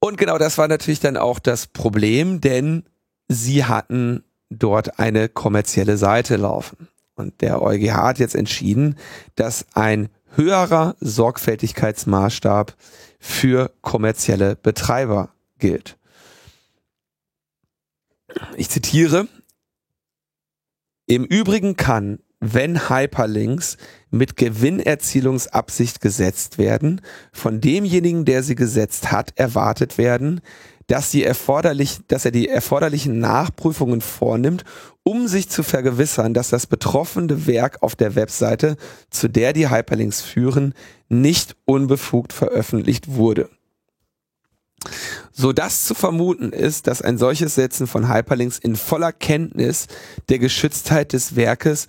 Und 0.00 0.16
genau 0.16 0.38
das 0.38 0.58
war 0.58 0.66
natürlich 0.66 1.00
dann 1.00 1.16
auch 1.16 1.38
das 1.38 1.66
Problem, 1.66 2.40
denn 2.40 2.84
sie 3.28 3.64
hatten 3.66 4.24
dort 4.48 4.98
eine 4.98 5.28
kommerzielle 5.28 5.96
Seite 5.96 6.36
laufen. 6.36 6.88
Und 7.14 7.42
der 7.42 7.60
EuGH 7.60 7.94
hat 7.94 8.18
jetzt 8.18 8.34
entschieden, 8.34 8.96
dass 9.34 9.66
ein 9.74 10.08
höherer 10.34 10.96
Sorgfältigkeitsmaßstab 11.00 12.74
für 13.18 13.72
kommerzielle 13.82 14.56
Betreiber 14.56 15.34
gilt. 15.58 15.98
Ich 18.56 18.70
zitiere, 18.70 19.28
im 21.06 21.24
Übrigen 21.24 21.76
kann 21.76 22.20
wenn 22.40 22.88
Hyperlinks 22.88 23.76
mit 24.10 24.36
Gewinnerzielungsabsicht 24.36 26.00
gesetzt 26.00 26.58
werden, 26.58 27.02
von 27.32 27.60
demjenigen, 27.60 28.24
der 28.24 28.42
sie 28.42 28.54
gesetzt 28.54 29.12
hat, 29.12 29.38
erwartet 29.38 29.98
werden, 29.98 30.40
dass, 30.86 31.10
sie 31.10 31.22
erforderlich, 31.22 32.00
dass 32.08 32.24
er 32.24 32.32
die 32.32 32.48
erforderlichen 32.48 33.20
Nachprüfungen 33.20 34.00
vornimmt, 34.00 34.64
um 35.04 35.28
sich 35.28 35.48
zu 35.48 35.62
vergewissern, 35.62 36.34
dass 36.34 36.50
das 36.50 36.66
betroffene 36.66 37.46
Werk 37.46 37.82
auf 37.82 37.94
der 37.94 38.16
Webseite, 38.16 38.76
zu 39.10 39.28
der 39.28 39.52
die 39.52 39.70
Hyperlinks 39.70 40.20
führen, 40.20 40.74
nicht 41.08 41.56
unbefugt 41.64 42.32
veröffentlicht 42.32 43.14
wurde. 43.14 43.50
So 45.30 45.52
dass 45.52 45.84
zu 45.84 45.94
vermuten 45.94 46.52
ist, 46.52 46.86
dass 46.86 47.02
ein 47.02 47.18
solches 47.18 47.54
Setzen 47.54 47.86
von 47.86 48.12
Hyperlinks 48.12 48.58
in 48.58 48.76
voller 48.76 49.12
Kenntnis 49.12 49.86
der 50.28 50.38
Geschütztheit 50.38 51.12
des 51.12 51.36
Werkes 51.36 51.86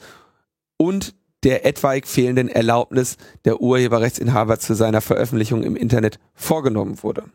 und 0.82 1.14
der 1.44 1.64
etwaig 1.64 2.08
fehlenden 2.08 2.50
Erlaubnis 2.50 3.18
der 3.46 3.62
Urheberrechtsinhaber 3.62 4.58
zu 4.58 4.74
seiner 4.74 5.02
Veröffentlichung 5.02 5.62
im 5.62 5.76
Internet 5.76 6.20
vorgenommen 6.34 7.04
wurde. 7.04 7.26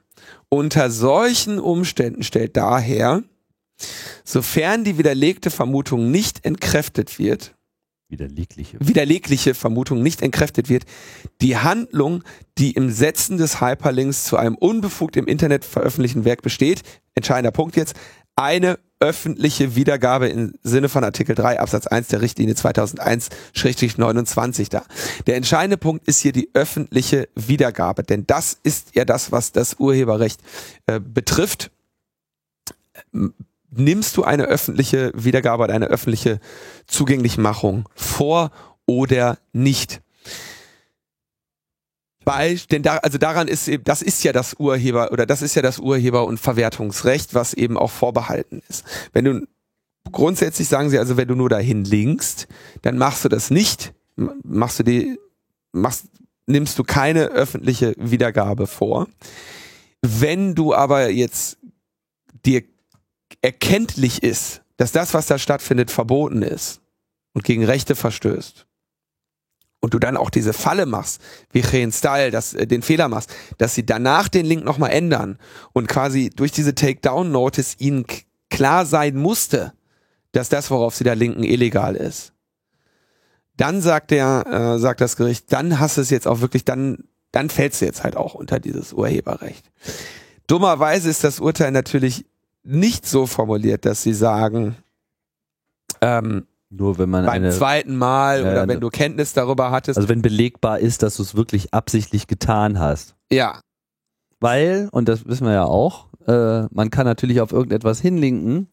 Unter 0.49 0.91
solchen 0.91 1.61
Umständen 1.61 2.25
stellt 2.25 2.57
daher, 2.57 3.23
sofern 4.25 4.83
die 4.83 4.99
widerlegte 4.99 5.51
Vermutung 5.51 6.11
nicht 6.11 6.45
entkräftet 6.45 7.21
wird, 7.21 7.55
widerlegliche. 8.09 8.79
widerlegliche 8.81 9.55
Vermutung 9.55 10.03
nicht 10.03 10.23
entkräftet 10.23 10.69
wird, 10.69 10.83
die 11.41 11.57
Handlung, 11.57 12.25
die 12.59 12.73
im 12.73 12.91
Setzen 12.91 13.39
des 13.39 13.61
Hyperlinks 13.61 14.25
zu 14.25 14.37
einem 14.37 14.57
unbefugt 14.57 15.17
im 15.17 15.29
Internet 15.29 15.65
veröffentlichten 15.65 16.25
Werk 16.25 16.43
besteht, 16.43 16.83
entscheidender 17.15 17.53
Punkt 17.53 17.77
jetzt, 17.77 17.95
eine 18.35 18.81
öffentliche 19.01 19.75
Wiedergabe 19.77 20.29
im 20.29 20.55
Sinne 20.63 20.89
von 20.89 21.05
Artikel 21.05 21.35
3 21.35 21.61
Absatz 21.61 21.87
1 21.87 22.09
der 22.09 22.23
Richtlinie 22.23 22.55
2001-29 22.55 24.71
da. 24.71 24.83
Der 25.27 25.37
entscheidende 25.37 25.77
Punkt 25.77 26.09
ist 26.09 26.21
hier 26.21 26.33
die 26.33 26.49
öffentliche 26.55 27.29
Wiedergabe, 27.35 28.03
denn 28.03 28.27
das 28.27 28.59
ist 28.63 28.95
ja 28.95 29.05
das, 29.05 29.33
was 29.33 29.53
das 29.53 29.75
Urheberrecht 29.79 30.41
äh, 30.87 30.99
betrifft. 31.01 31.71
Nimmst 33.71 34.17
du 34.17 34.25
eine 34.25 34.45
öffentliche 34.45 35.13
Wiedergabe 35.15 35.65
oder 35.65 35.75
eine 35.75 35.87
öffentliche 35.87 36.41
Zugänglichmachung 36.87 37.87
vor 37.95 38.51
oder 38.87 39.37
nicht? 39.53 40.01
Bei, 42.27 42.59
denn 42.73 42.83
da, 42.83 42.97
also 42.97 43.19
daran 43.19 43.47
ist 43.47 43.69
eben, 43.69 43.85
das 43.85 44.03
ist 44.03 44.25
ja 44.25 44.33
das 44.33 44.55
Urheber 44.55 45.13
oder 45.13 45.27
das 45.27 45.43
ist 45.43 45.55
ja 45.55 45.63
das 45.63 45.79
Urheber- 45.79 46.27
und 46.27 46.39
Verwertungsrecht, 46.39 47.35
was 47.35 47.55
eben 47.55 47.79
auch 47.79 47.93
vorbehalten 47.93 48.65
ist. 48.69 48.85
Wenn 49.13 49.25
du 49.25 49.47
grundsätzlich 50.11 50.67
sagen 50.67 50.91
sie 50.91 50.99
also, 50.99 51.17
wenn 51.17 51.29
du 51.29 51.37
nur 51.37 51.49
dahin 51.49 51.85
linkst, 51.85 52.49
dann 52.83 52.99
machst 52.99 53.25
du 53.25 53.29
das 53.29 53.53
nicht, 53.53 53.95
machst 54.17 54.81
du 54.81 54.83
die, 54.83 55.21
machst, 55.71 56.07
nimmst 56.47 56.77
du 56.81 56.83
keine 56.83 57.27
öffentliche 57.27 57.95
Wiedergabe 57.97 58.67
vor. 58.67 59.07
Wenn 60.03 60.57
du 60.57 60.75
aber 60.75 61.11
jetzt 61.11 61.59
dir 62.45 62.65
erkenntlich 63.41 64.25
ist, 64.25 64.63
dass 64.79 64.91
das, 64.91 65.15
was 65.15 65.27
da 65.27 65.39
stattfindet, 65.39 65.93
verboten 65.93 66.43
ist 66.43 66.81
und 67.35 67.45
gegen 67.45 67.65
Rechte 67.65 67.95
verstößt, 67.95 68.67
und 69.81 69.95
du 69.95 69.99
dann 69.99 70.17
auch 70.17 70.31
diese 70.31 70.53
Falle 70.53 70.87
machst, 70.87 71.21
wie 71.53 71.63
Chen 71.63 71.93
Style, 71.93 72.31
dass 72.31 72.55
äh, 72.55 72.67
den 72.67 72.83
Fehler 72.83 73.09
machst, 73.09 73.35
dass 73.59 73.75
sie 73.75 73.87
danach 73.87 74.29
den 74.29 74.47
Link 74.47 74.65
nochmal 74.65 74.91
ändern 74.91 75.39
und 75.73 75.89
quasi 75.89 76.31
durch 76.31 76.53
diese 76.53 76.75
Takedown-Notice 76.75 77.77
ihnen 77.79 78.05
klar 78.51 78.87
sein 78.87 79.17
musste, 79.17 79.73
dass 80.33 80.49
das, 80.49 80.71
worauf 80.71 80.95
sie 80.95 81.05
da 81.05 81.13
linken, 81.13 81.45
illegal 81.45 81.97
ist. 81.97 82.33
Dann 83.57 83.81
sagt 83.81 84.11
der, 84.11 84.45
äh, 84.77 84.79
sagt 84.79 85.01
das 85.01 85.17
Gericht, 85.17 85.53
dann 85.53 85.79
hast 85.79 85.97
du 85.97 86.03
es 86.03 86.11
jetzt 86.11 86.27
auch 86.27 86.41
wirklich, 86.41 86.65
dann, 86.65 87.05
dann 87.33 87.49
fällst 87.49 87.81
du 87.81 87.87
jetzt 87.87 88.05
halt 88.05 88.17
auch 88.17 88.35
unter 88.35 88.61
dieses 88.61 88.93
Urheberrecht. 88.93 89.71
Dummerweise 90.47 91.09
ist 91.09 91.25
das 91.25 91.41
Urteil 91.41 91.71
natürlich 91.73 92.27
nicht 92.63 93.07
so 93.07 93.27
formuliert, 93.27 93.85
dass 93.85 94.03
sie 94.03 94.13
sagen, 94.13 94.77
ähm, 96.01 96.47
nur 96.71 96.99
wenn 96.99 97.09
man 97.09 97.25
beim 97.25 97.35
eine, 97.35 97.51
zweiten 97.51 97.97
Mal 97.97 98.43
oder 98.43 98.69
wenn 98.69 98.81
du 98.81 98.89
Kenntnis 98.89 99.33
darüber 99.33 99.71
hattest. 99.71 99.99
also 99.99 100.09
wenn 100.09 100.23
belegbar 100.23 100.81
ist, 100.81 101.03
dass 101.03 101.17
du 101.17 101.23
es 101.23 101.35
wirklich 101.35 101.73
absichtlich 101.73 102.27
getan 102.27 102.79
hast. 102.79 103.15
ja, 103.31 103.61
Weil, 104.41 104.89
und 104.93 105.09
das 105.09 105.27
wissen 105.27 105.47
wir 105.47 105.55
ja 105.55 105.65
auch, 105.65 106.09
äh, 106.27 106.65
man 106.75 106.91
kann 106.91 107.07
natürlich 107.07 107.41
auf 107.41 107.53
irgendetwas 107.53 108.01
hinlinken, 108.01 108.69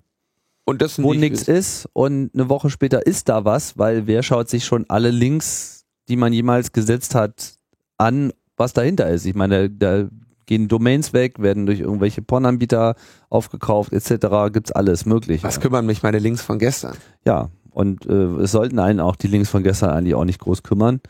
und 0.65 0.81
das 0.81 1.01
wo 1.01 1.11
nicht 1.11 1.19
nichts 1.19 1.47
ist 1.47 1.89
und 1.93 2.31
eine 2.33 2.47
Woche 2.47 2.69
später 2.69 3.05
ist 3.05 3.27
da 3.27 3.43
was, 3.43 3.77
weil 3.77 4.07
wer 4.07 4.23
schaut 4.23 4.49
sich 4.49 4.63
schon 4.63 4.85
alle 4.87 5.11
Links, 5.11 5.83
die 6.07 6.15
man 6.15 6.31
jemals 6.31 6.71
gesetzt 6.71 7.15
hat, 7.15 7.55
an, 7.97 8.31
was 8.55 8.73
dahinter 8.73 9.09
ist. 9.09 9.25
Ich 9.25 9.35
meine, 9.35 9.69
da 9.69 10.07
gehen 10.45 10.67
Domains 10.67 11.13
weg, 11.13 11.39
werden 11.39 11.65
durch 11.65 11.81
irgendwelche 11.81 12.21
Pornanbieter 12.21 12.95
aufgekauft 13.29 13.91
etc. 13.91 14.53
Gibt's 14.53 14.71
alles 14.71 15.05
mögliche. 15.05 15.43
Was 15.43 15.59
kümmern 15.59 15.85
mich 15.85 16.03
meine 16.03 16.19
Links 16.19 16.41
von 16.41 16.59
gestern? 16.59 16.95
Ja, 17.25 17.49
und 17.73 18.05
äh, 18.05 18.41
es 18.41 18.51
sollten 18.51 18.79
einen 18.79 18.99
auch 18.99 19.15
die 19.15 19.27
Links 19.27 19.49
von 19.49 19.63
gestern 19.63 19.89
eigentlich 19.89 20.15
auch 20.15 20.25
nicht 20.25 20.39
groß 20.39 20.63
kümmern. 20.63 21.01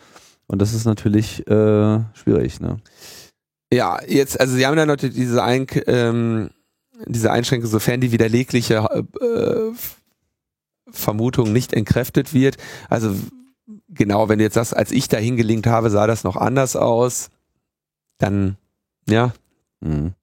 Und 0.48 0.62
das 0.62 0.74
ist 0.74 0.86
natürlich 0.86 1.48
äh, 1.48 2.00
schwierig, 2.14 2.60
ne? 2.60 2.78
Ja, 3.72 4.00
jetzt, 4.08 4.40
also 4.40 4.56
sie 4.56 4.66
haben 4.68 4.76
dann 4.78 4.88
natürlich 4.88 5.16
diese, 5.16 5.44
Ein 5.44 5.66
ähm, 5.88 6.50
diese 7.08 7.32
Einschränkung, 7.32 7.70
sofern 7.70 8.02
die 8.02 8.12
widerlegliche 8.12 8.88
äh, 9.20 9.72
Vermutung 10.92 11.52
nicht 11.52 11.74
entkräftet 11.74 12.34
wird. 12.34 12.58
Also 12.90 13.16
genau, 13.90 14.30
wenn 14.30 14.38
du 14.38 14.44
jetzt 14.44 14.54
sagst, 14.54 14.76
als 14.76 14.92
ich 14.92 15.08
da 15.08 15.18
hingelinkt 15.18 15.66
habe, 15.66 15.90
sah 15.90 16.08
das 16.08 16.24
noch 16.24 16.36
anders 16.36 16.76
aus, 16.76 17.30
dann, 18.20 18.58
ja. 19.10 19.34
Mhm. 19.82 20.14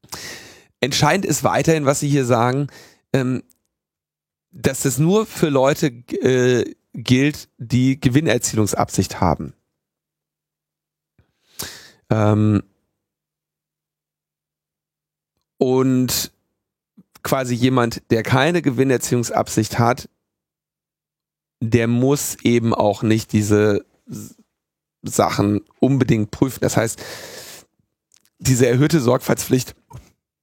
Entscheidend 0.80 1.26
ist 1.26 1.44
weiterhin, 1.44 1.84
was 1.84 2.00
Sie 2.00 2.08
hier 2.08 2.24
sagen, 2.24 2.68
ähm, 3.12 3.42
dass 4.50 4.84
es 4.84 4.98
nur 4.98 5.26
für 5.26 5.48
Leute 5.48 5.86
äh, 5.86 6.74
gilt, 6.92 7.48
die 7.58 8.00
Gewinnerzielungsabsicht 8.00 9.20
haben. 9.20 9.54
Ähm, 12.10 12.62
und 15.58 16.32
quasi 17.22 17.54
jemand, 17.54 18.10
der 18.10 18.22
keine 18.22 18.62
Gewinnerziehungsabsicht 18.62 19.78
hat, 19.78 20.08
der 21.60 21.86
muss 21.86 22.36
eben 22.42 22.74
auch 22.74 23.02
nicht 23.02 23.32
diese 23.32 23.84
Sachen 25.02 25.60
unbedingt 25.78 26.30
prüfen. 26.30 26.60
Das 26.62 26.76
heißt, 26.76 27.02
diese 28.38 28.66
erhöhte 28.66 29.00
Sorgfaltspflicht 29.00 29.76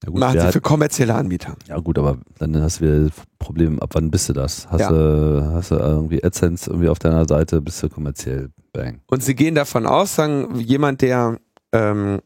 Ja, 0.03 0.11
gut, 0.11 0.19
machen 0.19 0.39
sie 0.39 0.45
hat- 0.45 0.53
für 0.53 0.61
kommerzielle 0.61 1.15
Anbieter. 1.15 1.55
Ja 1.67 1.79
gut, 1.79 1.97
aber 1.97 2.19
dann 2.37 2.55
hast 2.61 2.79
du 2.79 2.85
wieder 2.85 2.99
das 3.05 3.11
Problem, 3.39 3.79
ab 3.79 3.89
wann 3.93 4.11
bist 4.11 4.29
du 4.29 4.33
das? 4.33 4.69
Hast, 4.69 4.81
Ja. 4.81 4.89
du, 4.91 5.51
hast 5.53 5.71
du 5.71 5.75
irgendwie 5.75 6.23
AdSense 6.23 6.69
irgendwie 6.69 6.89
auf 6.89 6.99
deiner 6.99 7.27
Seite, 7.27 7.61
bist 7.61 7.81
du 7.81 7.89
kommerziell, 7.89 8.49
bang. 8.73 9.01
Und 9.07 9.23
sie 9.23 9.33
gehen 9.35 9.55
davon 9.55 9.85
aus, 9.87 10.15
sagen, 10.15 10.59
jemand, 10.59 11.01
der 11.01 11.39
ähm, 11.73 12.21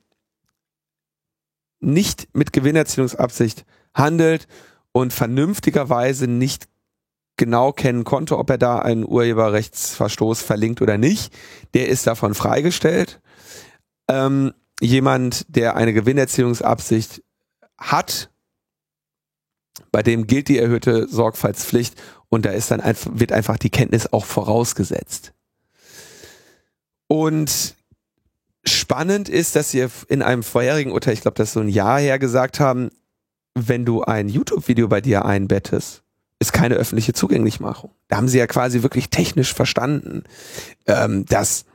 nicht 1.80 2.28
mit 2.36 2.54
Gewinnerzielungsabsicht 2.54 3.66
handelt 3.94 4.48
und 4.92 5.14
vernünftigerweise 5.14 6.28
nicht 6.28 6.68
genau 7.38 7.72
kennen 7.72 8.04
konnte, 8.04 8.38
ob 8.38 8.50
er 8.50 8.58
da 8.58 8.80
einen 8.80 9.06
Urheberrechtsverstoß 9.08 10.42
verlinkt 10.42 10.82
oder 10.82 10.98
nicht, 10.98 11.34
der 11.74 11.88
ist 11.88 12.06
davon 12.06 12.36
freigestellt. 12.36 13.20
Ähm, 14.08 14.54
jemand, 14.80 15.46
der 15.48 15.76
eine 15.76 15.94
Gewinnerzielungsabsicht 15.94 17.24
hat, 17.82 18.30
bei 19.92 20.04
dem 20.04 20.28
gilt 20.28 20.48
die 20.48 20.58
erhöhte 20.58 21.08
Sorgfaltspflicht 21.08 22.02
und 22.30 22.46
da 22.46 22.52
ist 22.52 22.72
dann 22.72 22.80
einfach, 22.80 23.12
wird 23.14 23.32
einfach 23.34 23.58
die 23.58 23.70
Kenntnis 23.70 24.12
auch 24.14 24.26
vorausgesetzt. 24.26 25.34
Und 27.08 27.76
spannend 28.64 29.28
ist, 29.28 29.56
dass 29.56 29.72
sie 29.72 29.86
in 30.08 30.22
einem 30.22 30.44
vorherigen 30.44 30.92
Urteil, 30.92 31.14
ich 31.14 31.22
glaube, 31.22 31.36
das 31.36 31.50
ist 31.50 31.54
so 31.54 31.60
ein 31.60 31.68
Jahr 31.68 32.00
her, 32.00 32.20
gesagt 32.20 32.60
haben, 32.60 32.90
wenn 33.54 33.84
du 33.84 34.04
ein 34.04 34.30
YouTube-Video 34.30 34.88
bei 34.88 35.02
dir 35.02 35.26
einbettest, 35.26 36.04
ist 36.40 36.54
keine 36.54 36.76
öffentliche 36.76 37.14
Zugänglichmachung. 37.14 37.92
Da 38.08 38.18
haben 38.18 38.28
sie 38.28 38.38
ja 38.38 38.48
quasi 38.48 38.82
wirklich 38.82 39.10
technisch 39.10 39.54
verstanden, 39.54 40.24
ähm, 40.88 41.26
dass 41.26 41.66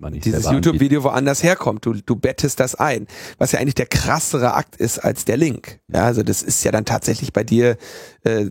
Man 0.00 0.12
nicht 0.12 0.24
dieses. 0.24 0.48
YouTube-Video 0.48 1.02
woanders 1.02 1.42
herkommt. 1.42 1.84
Du, 1.84 1.92
du 1.92 2.14
bettest 2.14 2.60
das 2.60 2.76
ein. 2.76 3.08
Was 3.38 3.50
ja 3.52 3.58
eigentlich 3.58 3.74
der 3.74 3.86
krassere 3.86 4.54
Akt 4.54 4.76
ist 4.76 5.00
als 5.00 5.24
der 5.24 5.36
Link. 5.36 5.80
Ja, 5.88 6.04
also 6.04 6.22
das 6.22 6.42
ist 6.42 6.62
ja 6.64 6.70
dann 6.70 6.84
tatsächlich 6.84 7.32
bei 7.32 7.42
dir 7.42 7.76
äh, 8.22 8.48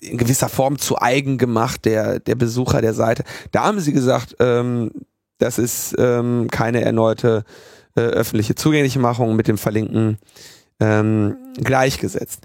in 0.00 0.18
gewisser 0.18 0.48
Form 0.48 0.78
zu 0.78 1.00
eigen 1.00 1.38
gemacht, 1.38 1.84
der, 1.84 2.18
der 2.18 2.34
Besucher 2.34 2.82
der 2.82 2.94
Seite. 2.94 3.22
Da 3.52 3.62
haben 3.62 3.78
sie 3.78 3.92
gesagt, 3.92 4.36
ähm, 4.40 4.90
das 5.38 5.58
ist 5.58 5.94
ähm, 5.98 6.48
keine 6.50 6.82
erneute 6.82 7.44
äh, 7.94 8.00
öffentliche 8.00 8.56
Zugänglichmachung 8.56 9.36
mit 9.36 9.46
dem 9.46 9.58
Verlinken 9.58 10.18
ähm, 10.80 11.36
gleichgesetzt. 11.54 12.40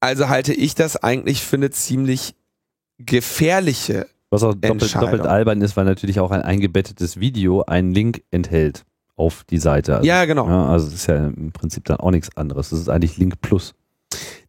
Also 0.00 0.28
halte 0.28 0.54
ich 0.54 0.74
das 0.74 0.96
eigentlich 0.96 1.42
für 1.42 1.56
eine 1.56 1.70
ziemlich 1.70 2.34
gefährliche 2.98 4.08
Was 4.32 4.42
auch 4.44 4.54
doppelt, 4.54 4.94
doppelt 4.94 5.26
albern 5.26 5.60
ist, 5.60 5.76
weil 5.76 5.84
natürlich 5.84 6.18
auch 6.18 6.30
ein 6.30 6.40
eingebettetes 6.40 7.20
Video 7.20 7.64
einen 7.64 7.92
Link 7.92 8.22
enthält 8.30 8.86
auf 9.14 9.44
die 9.44 9.58
Seite. 9.58 9.96
Also, 9.96 10.08
Ja, 10.08 10.24
genau. 10.24 10.48
Ja, 10.48 10.68
also 10.68 10.86
es 10.86 10.94
ist 10.94 11.06
ja 11.06 11.26
im 11.26 11.52
Prinzip 11.52 11.84
dann 11.84 11.98
auch 11.98 12.10
nichts 12.10 12.34
anderes. 12.34 12.70
Das 12.70 12.80
ist 12.80 12.88
eigentlich 12.88 13.18
Link 13.18 13.42
Plus. 13.42 13.74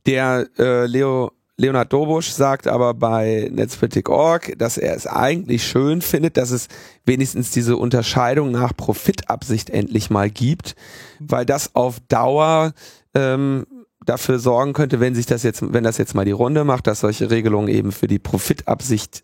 Der 0.06 0.48
äh, 0.58 0.86
Leo, 0.86 1.34
Leonard 1.58 1.92
Dobusch 1.92 2.30
sagt 2.30 2.66
aber 2.66 2.94
bei 2.94 3.50
Netzpolitik.org, 3.52 4.58
dass 4.58 4.78
er 4.78 4.96
es 4.96 5.06
eigentlich 5.06 5.68
schön 5.68 6.02
findet, 6.02 6.38
dass 6.38 6.52
es 6.52 6.70
wenigstens 7.06 7.52
diese 7.52 7.76
Unterscheidung 7.76 8.52
nach 8.52 8.74
Profitabsicht 8.78 9.70
endlich 9.70 10.10
mal 10.10 10.30
gibt, 10.30 10.76
weil 11.20 11.46
das 11.46 11.76
auf 11.76 12.00
Dauer 12.08 12.72
ähm, 13.14 13.66
dafür 14.06 14.40
sorgen 14.40 14.72
könnte, 14.72 15.02
wenn 15.02 15.14
sich 15.14 15.26
das 15.26 15.44
jetzt, 15.44 15.74
wenn 15.74 15.84
das 15.84 15.98
jetzt 15.98 16.16
mal 16.16 16.24
die 16.24 16.32
Runde 16.32 16.64
macht, 16.64 16.88
dass 16.88 17.02
solche 17.02 17.30
Regelungen 17.30 17.68
eben 17.68 17.92
für 17.92 18.08
die 18.08 18.20
Profitabsicht 18.20 19.24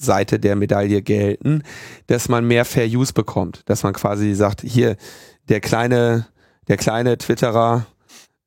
Seite 0.00 0.38
der 0.38 0.56
Medaille 0.56 1.02
gelten, 1.02 1.62
dass 2.06 2.28
man 2.28 2.46
mehr 2.46 2.64
Fair 2.64 2.86
Use 2.86 3.12
bekommt, 3.12 3.62
dass 3.66 3.82
man 3.82 3.92
quasi 3.92 4.34
sagt, 4.34 4.62
hier 4.62 4.96
der 5.48 5.60
kleine, 5.60 6.26
der 6.68 6.76
kleine 6.76 7.18
Twitterer, 7.18 7.86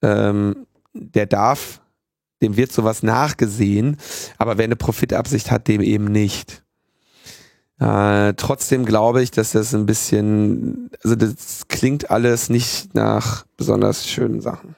ähm, 0.01 0.65
der 0.93 1.25
darf, 1.25 1.81
dem 2.41 2.57
wird 2.57 2.71
sowas 2.71 3.03
nachgesehen, 3.03 3.97
aber 4.37 4.57
wer 4.57 4.65
eine 4.65 4.75
Profitabsicht 4.75 5.51
hat, 5.51 5.67
dem 5.67 5.81
eben 5.81 6.05
nicht. 6.05 6.63
Äh, 7.79 8.33
trotzdem 8.35 8.85
glaube 8.85 9.23
ich, 9.23 9.31
dass 9.31 9.51
das 9.51 9.73
ein 9.73 9.85
bisschen, 9.85 10.89
also 11.03 11.15
das 11.15 11.67
klingt 11.67 12.11
alles 12.11 12.49
nicht 12.49 12.93
nach 12.93 13.45
besonders 13.57 14.07
schönen 14.07 14.41
Sachen. 14.41 14.75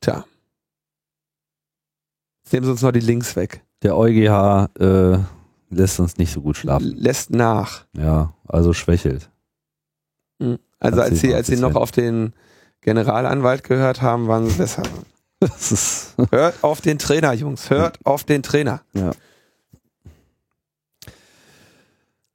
Tja. 0.00 0.24
Nehmen 2.54 2.66
sie 2.66 2.70
uns 2.70 2.82
noch 2.82 2.92
die 2.92 3.00
Links 3.00 3.34
weg. 3.34 3.64
Der 3.82 3.96
EuGH 3.96 4.68
äh, 4.78 5.18
lässt 5.70 5.98
uns 5.98 6.18
nicht 6.18 6.32
so 6.32 6.40
gut 6.40 6.56
schlafen. 6.56 6.86
Lässt 6.86 7.30
nach. 7.30 7.84
Ja, 7.98 8.32
also 8.46 8.72
schwächelt. 8.72 9.28
Also 10.78 11.00
als 11.00 11.18
sie, 11.18 11.28
10, 11.30 11.34
als 11.34 11.46
sie 11.48 11.56
noch 11.56 11.72
10. 11.72 11.76
auf 11.76 11.90
den 11.90 12.32
Generalanwalt 12.80 13.64
gehört 13.64 14.02
haben, 14.02 14.28
waren 14.28 14.48
sie 14.48 14.56
besser. 14.56 14.84
Hört 16.30 16.54
auf 16.62 16.80
den 16.80 17.00
Trainer, 17.00 17.32
Jungs. 17.32 17.70
Hört 17.70 17.98
auf 18.04 18.22
den 18.22 18.44
Trainer. 18.44 18.82
ja. 18.92 19.10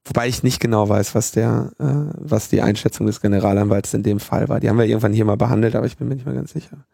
Wobei 0.04 0.28
ich 0.28 0.42
nicht 0.42 0.60
genau 0.60 0.88
weiß, 0.88 1.14
was 1.14 1.30
der, 1.30 1.70
äh, 1.78 1.84
was 2.18 2.48
die 2.48 2.60
Einschätzung 2.60 3.06
des 3.06 3.22
Generalanwalts 3.22 3.94
in 3.94 4.02
dem 4.02 4.20
Fall 4.20 4.50
war. 4.50 4.60
Die 4.60 4.68
haben 4.68 4.76
wir 4.76 4.84
irgendwann 4.84 5.12
hier 5.14 5.24
mal 5.24 5.36
behandelt, 5.36 5.76
aber 5.76 5.86
ich 5.86 5.96
bin 5.96 6.08
mir 6.08 6.16
nicht 6.16 6.26
mehr 6.26 6.34
ganz 6.34 6.52
sicher. 6.52 6.84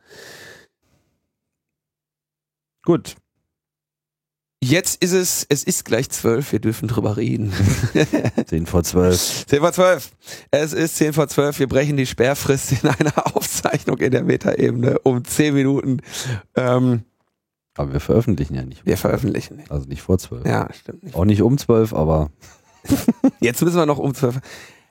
Gut. 2.86 3.16
Jetzt 4.62 5.02
ist 5.02 5.12
es, 5.12 5.44
es 5.50 5.62
ist 5.64 5.84
gleich 5.84 6.08
zwölf, 6.08 6.50
wir 6.52 6.60
dürfen 6.60 6.88
drüber 6.88 7.18
reden. 7.18 7.52
10 8.46 8.64
vor 8.64 8.82
12. 8.82 9.44
10 9.46 9.60
vor 9.60 9.72
12. 9.72 10.10
Es 10.50 10.72
ist 10.72 10.96
10 10.96 11.12
vor 11.12 11.28
12. 11.28 11.58
Wir 11.58 11.68
brechen 11.68 11.98
die 11.98 12.06
Sperrfrist 12.06 12.72
in 12.72 12.88
einer 12.88 13.12
Aufzeichnung 13.36 13.98
in 13.98 14.12
der 14.12 14.22
Metaebene 14.24 14.98
um 15.00 15.22
10 15.24 15.52
Minuten. 15.52 16.00
Ähm, 16.54 17.02
Aber 17.76 17.92
wir 17.92 18.00
veröffentlichen 18.00 18.54
ja 18.54 18.64
nicht. 18.64 18.80
um 18.80 18.86
wir 18.86 18.96
12. 18.96 19.00
veröffentlichen 19.00 19.56
nicht. 19.58 19.70
Also 19.70 19.86
nicht 19.88 20.00
vor 20.00 20.16
12. 20.18 20.46
Ja, 20.46 20.72
stimmt 20.72 21.02
nicht. 21.02 21.14
Auch 21.14 21.26
nicht 21.26 21.42
um 21.42 21.58
12, 21.58 21.92
aber 21.92 22.30
Jetzt 23.40 23.60
müssen 23.62 23.76
wir 23.76 23.86
noch 23.86 23.98
um 23.98 24.14
12. 24.14 24.38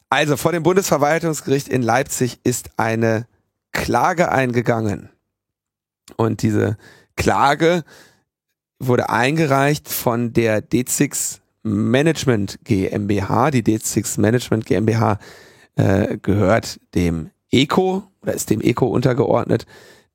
Also 0.09 0.37
vor 0.37 0.51
dem 0.51 0.63
Bundesverwaltungsgericht 0.63 1.69
in 1.69 1.81
Leipzig 1.81 2.39
ist 2.43 2.69
eine 2.77 3.25
Klage 3.71 4.31
eingegangen. 4.31 5.09
Und 6.17 6.43
diese 6.43 6.77
Klage 7.15 7.83
wurde 8.79 9.09
eingereicht 9.09 9.89
von 9.89 10.33
der 10.33 10.61
D6 10.63 11.39
Management 11.63 12.59
GmbH. 12.63 13.51
Die 13.51 13.63
D6 13.63 14.19
Management 14.19 14.65
GmbH 14.65 15.19
äh, 15.75 16.17
gehört 16.17 16.79
dem 16.93 17.31
ECO 17.51 18.03
oder 18.21 18.33
ist 18.33 18.49
dem 18.49 18.61
ECO 18.61 18.87
untergeordnet, 18.87 19.65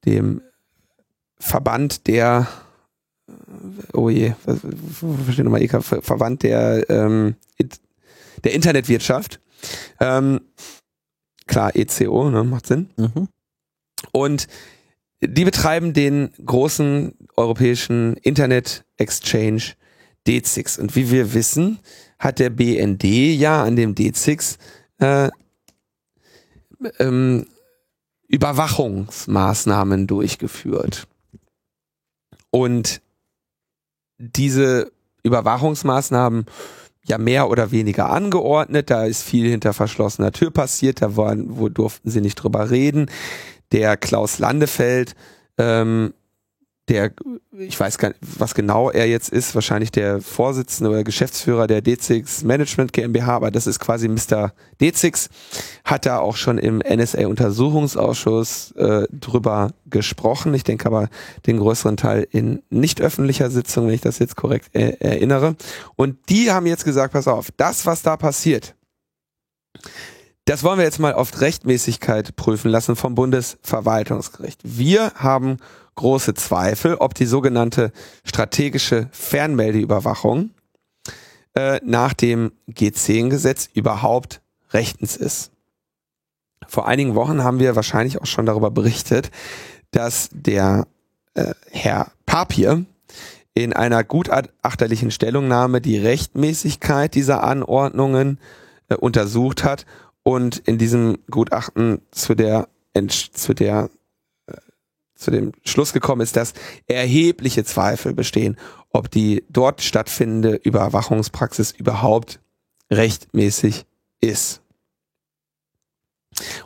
dem 0.04 0.42
Verband 1.38 2.06
der 2.06 2.46
oh 3.92 4.08
je, 4.10 4.32
steht 5.32 5.44
nochmal 5.44 5.66
Ver- 5.68 6.02
Verband 6.02 6.42
der, 6.42 6.88
ähm, 6.90 7.36
der 8.44 8.54
Internetwirtschaft. 8.54 9.40
Ähm, 10.00 10.40
klar, 11.46 11.74
ECO, 11.76 12.30
ne, 12.30 12.44
macht 12.44 12.66
Sinn. 12.66 12.90
Und 14.12 14.46
die 15.20 15.44
betreiben 15.44 15.92
den 15.92 16.30
großen 16.44 17.14
europäischen 17.36 18.16
Internet 18.16 18.84
Exchange 18.96 19.74
D6. 20.26 20.80
Und 20.80 20.96
wie 20.96 21.10
wir 21.10 21.34
wissen, 21.34 21.78
hat 22.18 22.38
der 22.38 22.50
BND 22.50 23.04
ja 23.04 23.62
an 23.62 23.76
dem 23.76 23.94
D6 23.94 24.56
äh, 24.98 25.30
ähm, 26.98 27.46
Überwachungsmaßnahmen 28.28 30.06
durchgeführt. 30.06 31.06
Und 32.50 33.00
diese 34.18 34.90
Überwachungsmaßnahmen 35.22 36.46
ja 37.04 37.18
mehr 37.18 37.50
oder 37.50 37.70
weniger 37.70 38.10
angeordnet. 38.10 38.90
Da 38.90 39.04
ist 39.04 39.22
viel 39.22 39.50
hinter 39.50 39.72
verschlossener 39.72 40.32
Tür 40.32 40.50
passiert. 40.50 41.02
Da 41.02 41.16
waren, 41.16 41.58
wo 41.58 41.68
durften 41.68 42.10
sie 42.10 42.20
nicht 42.20 42.36
drüber 42.36 42.70
reden. 42.70 43.06
Der 43.72 43.96
Klaus 43.96 44.38
Landefeld, 44.38 45.14
ähm, 45.58 46.12
der, 46.90 47.12
ich 47.56 47.78
weiß 47.78 47.98
gar 47.98 48.08
nicht, 48.08 48.20
was 48.20 48.54
genau 48.54 48.90
er 48.90 49.06
jetzt 49.06 49.28
ist, 49.28 49.54
wahrscheinlich 49.54 49.92
der 49.92 50.20
Vorsitzende 50.20 50.90
oder 50.90 51.04
Geschäftsführer 51.04 51.68
der 51.68 51.84
D6 51.84 52.44
Management 52.44 52.92
GmbH, 52.92 53.36
aber 53.36 53.52
das 53.52 53.68
ist 53.68 53.78
quasi 53.78 54.08
Mr. 54.08 54.52
D6, 54.80 55.28
hat 55.84 56.04
da 56.04 56.18
auch 56.18 56.34
schon 56.34 56.58
im 56.58 56.78
NSA-Untersuchungsausschuss 56.78 58.72
äh, 58.72 59.06
drüber 59.12 59.70
gesprochen. 59.86 60.52
Ich 60.52 60.64
denke 60.64 60.86
aber 60.86 61.08
den 61.46 61.58
größeren 61.58 61.96
Teil 61.96 62.26
in 62.28 62.62
nicht 62.70 63.00
öffentlicher 63.00 63.50
Sitzung, 63.50 63.86
wenn 63.86 63.94
ich 63.94 64.00
das 64.00 64.18
jetzt 64.18 64.34
korrekt 64.34 64.74
äh, 64.74 64.96
erinnere. 64.98 65.54
Und 65.94 66.18
die 66.28 66.50
haben 66.50 66.66
jetzt 66.66 66.84
gesagt, 66.84 67.12
pass 67.12 67.28
auf, 67.28 67.52
das, 67.56 67.86
was 67.86 68.02
da 68.02 68.16
passiert, 68.16 68.74
das 70.50 70.64
wollen 70.64 70.78
wir 70.78 70.84
jetzt 70.84 70.98
mal 70.98 71.14
auf 71.14 71.40
Rechtmäßigkeit 71.40 72.34
prüfen 72.34 72.72
lassen 72.72 72.96
vom 72.96 73.14
Bundesverwaltungsgericht. 73.14 74.58
Wir 74.64 75.12
haben 75.14 75.58
große 75.94 76.34
Zweifel, 76.34 76.96
ob 76.96 77.14
die 77.14 77.26
sogenannte 77.26 77.92
strategische 78.24 79.08
Fernmeldeüberwachung 79.12 80.50
äh, 81.54 81.78
nach 81.84 82.14
dem 82.14 82.50
G10-Gesetz 82.68 83.68
überhaupt 83.74 84.40
rechtens 84.72 85.16
ist. 85.16 85.52
Vor 86.66 86.88
einigen 86.88 87.14
Wochen 87.14 87.44
haben 87.44 87.60
wir 87.60 87.76
wahrscheinlich 87.76 88.20
auch 88.20 88.26
schon 88.26 88.46
darüber 88.46 88.72
berichtet, 88.72 89.30
dass 89.92 90.30
der 90.32 90.88
äh, 91.34 91.54
Herr 91.70 92.10
Papier 92.26 92.86
in 93.54 93.72
einer 93.72 94.02
gutachterlichen 94.02 95.12
Stellungnahme 95.12 95.80
die 95.80 95.98
Rechtmäßigkeit 95.98 97.14
dieser 97.14 97.44
Anordnungen 97.44 98.40
äh, 98.88 98.96
untersucht 98.96 99.62
hat 99.62 99.86
und 100.32 100.58
in 100.58 100.78
diesem 100.78 101.18
Gutachten 101.30 102.02
zu 102.10 102.34
der 102.34 102.68
zu 103.32 103.54
der 103.54 103.90
zu 105.20 105.30
dem 105.30 105.52
Schluss 105.64 105.92
gekommen 105.92 106.22
ist, 106.22 106.36
dass 106.36 106.54
erhebliche 106.86 107.62
Zweifel 107.64 108.14
bestehen, 108.14 108.56
ob 108.90 109.10
die 109.10 109.44
dort 109.48 109.82
stattfindende 109.82 110.56
Überwachungspraxis 110.56 111.72
überhaupt 111.72 112.40
rechtmäßig 112.90 113.84
ist. 114.20 114.62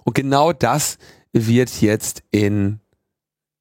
Und 0.04 0.14
genau 0.14 0.52
das 0.52 0.98
wird 1.32 1.82
jetzt 1.82 2.22
in 2.30 2.80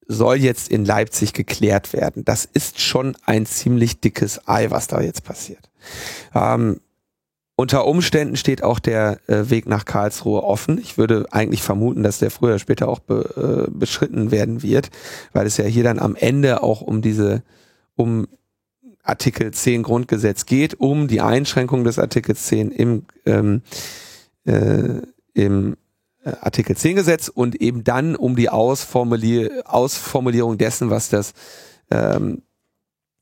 soll 0.06 0.36
jetzt 0.36 0.68
in 0.68 0.84
Leipzig 0.84 1.32
geklärt 1.32 1.94
werden. 1.94 2.26
Das 2.26 2.44
ist 2.44 2.78
schon 2.78 3.16
ein 3.24 3.46
ziemlich 3.46 4.00
dickes 4.00 4.46
Ei, 4.46 4.70
was 4.70 4.86
da 4.86 5.00
jetzt 5.00 5.24
passiert. 5.24 5.70
Ähm, 6.34 6.80
unter 7.56 7.86
Umständen 7.86 8.36
steht 8.36 8.64
auch 8.64 8.78
der 8.80 9.20
äh, 9.28 9.48
Weg 9.48 9.66
nach 9.66 9.84
Karlsruhe 9.84 10.42
offen. 10.42 10.78
Ich 10.78 10.98
würde 10.98 11.26
eigentlich 11.30 11.62
vermuten, 11.62 12.02
dass 12.02 12.18
der 12.18 12.30
früher 12.30 12.50
oder 12.50 12.58
später 12.58 12.88
auch 12.88 12.98
be, 12.98 13.68
äh, 13.68 13.70
beschritten 13.70 14.30
werden 14.30 14.62
wird, 14.62 14.90
weil 15.32 15.46
es 15.46 15.56
ja 15.56 15.64
hier 15.64 15.84
dann 15.84 16.00
am 16.00 16.16
Ende 16.16 16.62
auch 16.62 16.80
um 16.80 17.00
diese, 17.00 17.42
um 17.94 18.26
Artikel 19.04 19.52
10 19.52 19.84
Grundgesetz 19.84 20.46
geht, 20.46 20.80
um 20.80 21.06
die 21.06 21.20
Einschränkung 21.20 21.84
des 21.84 21.98
Artikels 21.98 22.46
10 22.46 22.70
im, 22.72 23.04
ähm, 23.24 23.62
äh, 24.46 25.02
im 25.34 25.76
äh, 26.24 26.32
Artikel 26.40 26.76
10 26.76 26.96
Gesetz 26.96 27.28
und 27.28 27.60
eben 27.60 27.84
dann 27.84 28.16
um 28.16 28.34
die 28.34 28.48
Ausformulier 28.48 29.62
Ausformulierung 29.66 30.58
dessen, 30.58 30.90
was 30.90 31.08
das 31.08 31.34
ähm, 31.90 32.42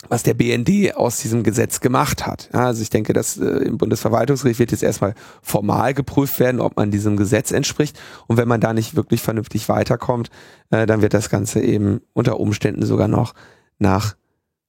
was 0.09 0.23
der 0.23 0.35
BND 0.35 0.95
aus 0.97 1.19
diesem 1.19 1.43
Gesetz 1.43 1.81
gemacht 1.81 2.27
hat. 2.27 2.49
Ja, 2.53 2.67
also 2.67 2.83
ich 2.83 2.91
denke, 2.91 3.12
dass 3.12 3.38
äh, 3.38 3.45
im 3.45 3.79
Bundesverwaltungsgericht 3.79 4.59
wird 4.59 4.73
jetzt 4.73 4.83
erstmal 4.83 5.15
formal 5.43 5.95
geprüft 5.95 6.38
werden, 6.41 6.61
ob 6.61 6.77
man 6.77 6.91
diesem 6.91 7.17
Gesetz 7.17 7.51
entspricht. 7.53 7.99
Und 8.27 8.37
wenn 8.37 8.49
man 8.49 8.61
da 8.61 8.73
nicht 8.73 8.97
wirklich 8.97 9.23
vernünftig 9.23 9.69
weiterkommt, 9.69 10.31
äh, 10.71 10.87
dann 10.87 11.03
wird 11.03 11.15
das 11.15 11.31
Ganze 11.31 11.61
eben 11.61 12.01
unter 12.12 12.41
Umständen 12.41 12.85
sogar 12.85 13.09
noch 13.09 13.35
nach 13.79 14.17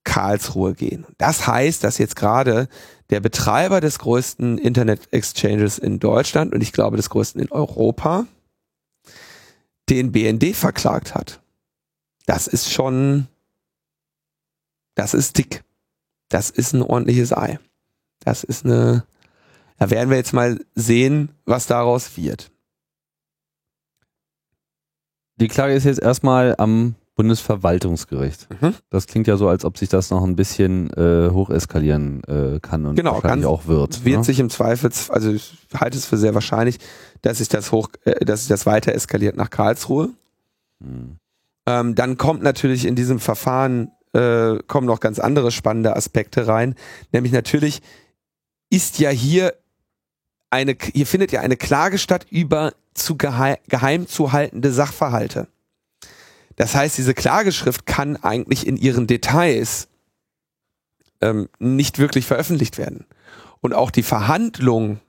Karlsruhe 0.04 0.74
gehen. 0.74 1.06
Das 1.18 1.48
heißt, 1.48 1.84
dass 1.84 1.98
jetzt 1.98 2.16
gerade 2.16 2.68
der 3.10 3.20
Betreiber 3.20 3.80
des 3.80 4.00
größten 4.00 4.58
Internet-Exchanges 4.58 5.78
in 5.78 6.00
Deutschland 6.00 6.54
und 6.54 6.62
ich 6.62 6.74
glaube 6.74 6.98
des 6.98 7.10
größten 7.10 7.42
in 7.42 7.52
Europa 7.52 8.26
den 9.90 10.12
BND 10.12 10.56
verklagt 10.56 11.16
hat. 11.16 11.42
Das 12.26 12.48
ist 12.48 12.72
schon 12.72 13.28
das 14.96 15.14
ist 15.14 15.38
dick. 15.38 15.64
Das 16.30 16.50
ist 16.50 16.74
ein 16.74 16.82
ordentliches 16.82 17.36
Ei. 17.36 17.60
Das 18.20 18.44
ist 18.44 18.66
eine, 18.66 19.06
da 19.78 19.90
werden 19.90 20.10
wir 20.10 20.18
jetzt 20.18 20.34
mal 20.34 20.60
sehen, 20.76 21.30
was 21.46 21.68
daraus 21.68 22.18
wird. 22.18 22.52
Die 25.38 25.48
Klage 25.48 25.74
ist 25.74 25.84
jetzt 25.84 26.02
erstmal 26.02 26.56
am 26.58 26.96
Bundesverwaltungsgericht. 27.16 28.48
Mhm. 28.62 28.74
Das 28.90 29.06
klingt 29.06 29.28
ja 29.28 29.38
so, 29.38 29.48
als 29.48 29.66
ob 29.66 29.78
sich 29.78 29.90
das 29.90 30.10
noch 30.10 30.24
ein 30.24 30.36
bisschen 30.36 30.90
äh, 30.94 31.30
hocheskalieren 31.32 32.24
äh, 32.24 32.60
kann 32.60 32.86
und 32.86 32.96
genau, 32.96 33.14
wahrscheinlich 33.16 33.46
auch 33.46 33.68
wird. 33.68 34.04
Wird 34.04 34.18
ne? 34.20 34.24
sich 34.24 34.40
im 34.40 34.50
Zweifel, 34.50 34.90
also 35.10 35.32
ich 35.32 35.54
halte 35.76 35.98
es 35.98 36.06
für 36.06 36.18
sehr 36.18 36.34
wahrscheinlich, 36.34 36.80
dass 37.22 37.38
sich 37.38 37.50
das 37.50 37.72
hoch, 37.72 37.90
äh, 38.06 38.26
dass 38.26 38.42
sich 38.42 38.50
das 38.50 38.66
weiter 38.66 38.94
eskaliert 38.94 39.36
nach 39.36 39.52
Karlsruhe. 39.52 40.10
Mhm. 40.80 41.18
Ähm, 41.66 41.96
dann 41.96 42.18
kommt 42.18 42.42
natürlich 42.42 42.86
in 42.86 42.96
diesem 42.96 43.20
Verfahren 43.20 43.92
äh, 44.14 44.60
kommen 44.68 44.88
noch 44.88 45.00
ganz 45.00 45.20
andere 45.20 45.52
spannende 45.52 45.96
Aspekte 45.96 46.48
rein. 46.48 46.76
Nämlich 47.12 47.34
natürlich 47.34 47.82
ist 48.70 49.00
ja 49.00 49.10
hier 49.10 49.54
eine, 50.50 50.76
hier 50.94 51.08
findet 51.08 51.32
ja 51.32 51.42
eine 51.42 51.58
Klage 51.58 51.98
statt 51.98 52.28
über 52.30 52.74
zu 52.94 53.18
geheim, 53.18 53.58
geheim 53.68 54.08
zu 54.08 54.32
haltende 54.32 54.72
Sachverhalte. 54.72 55.48
Das 56.56 56.76
heißt, 56.76 56.98
diese 56.98 57.16
Klageschrift 57.16 57.86
kann 57.86 58.18
eigentlich 58.18 58.68
in 58.68 58.78
ihren 58.78 59.08
Details 59.08 59.88
ähm, 61.22 61.50
nicht 61.58 61.98
wirklich 61.98 62.26
veröffentlicht 62.26 62.78
werden. 62.78 63.06
Und 63.62 63.74
auch 63.74 63.90
die 63.90 64.04
Verhandlung, 64.04 65.00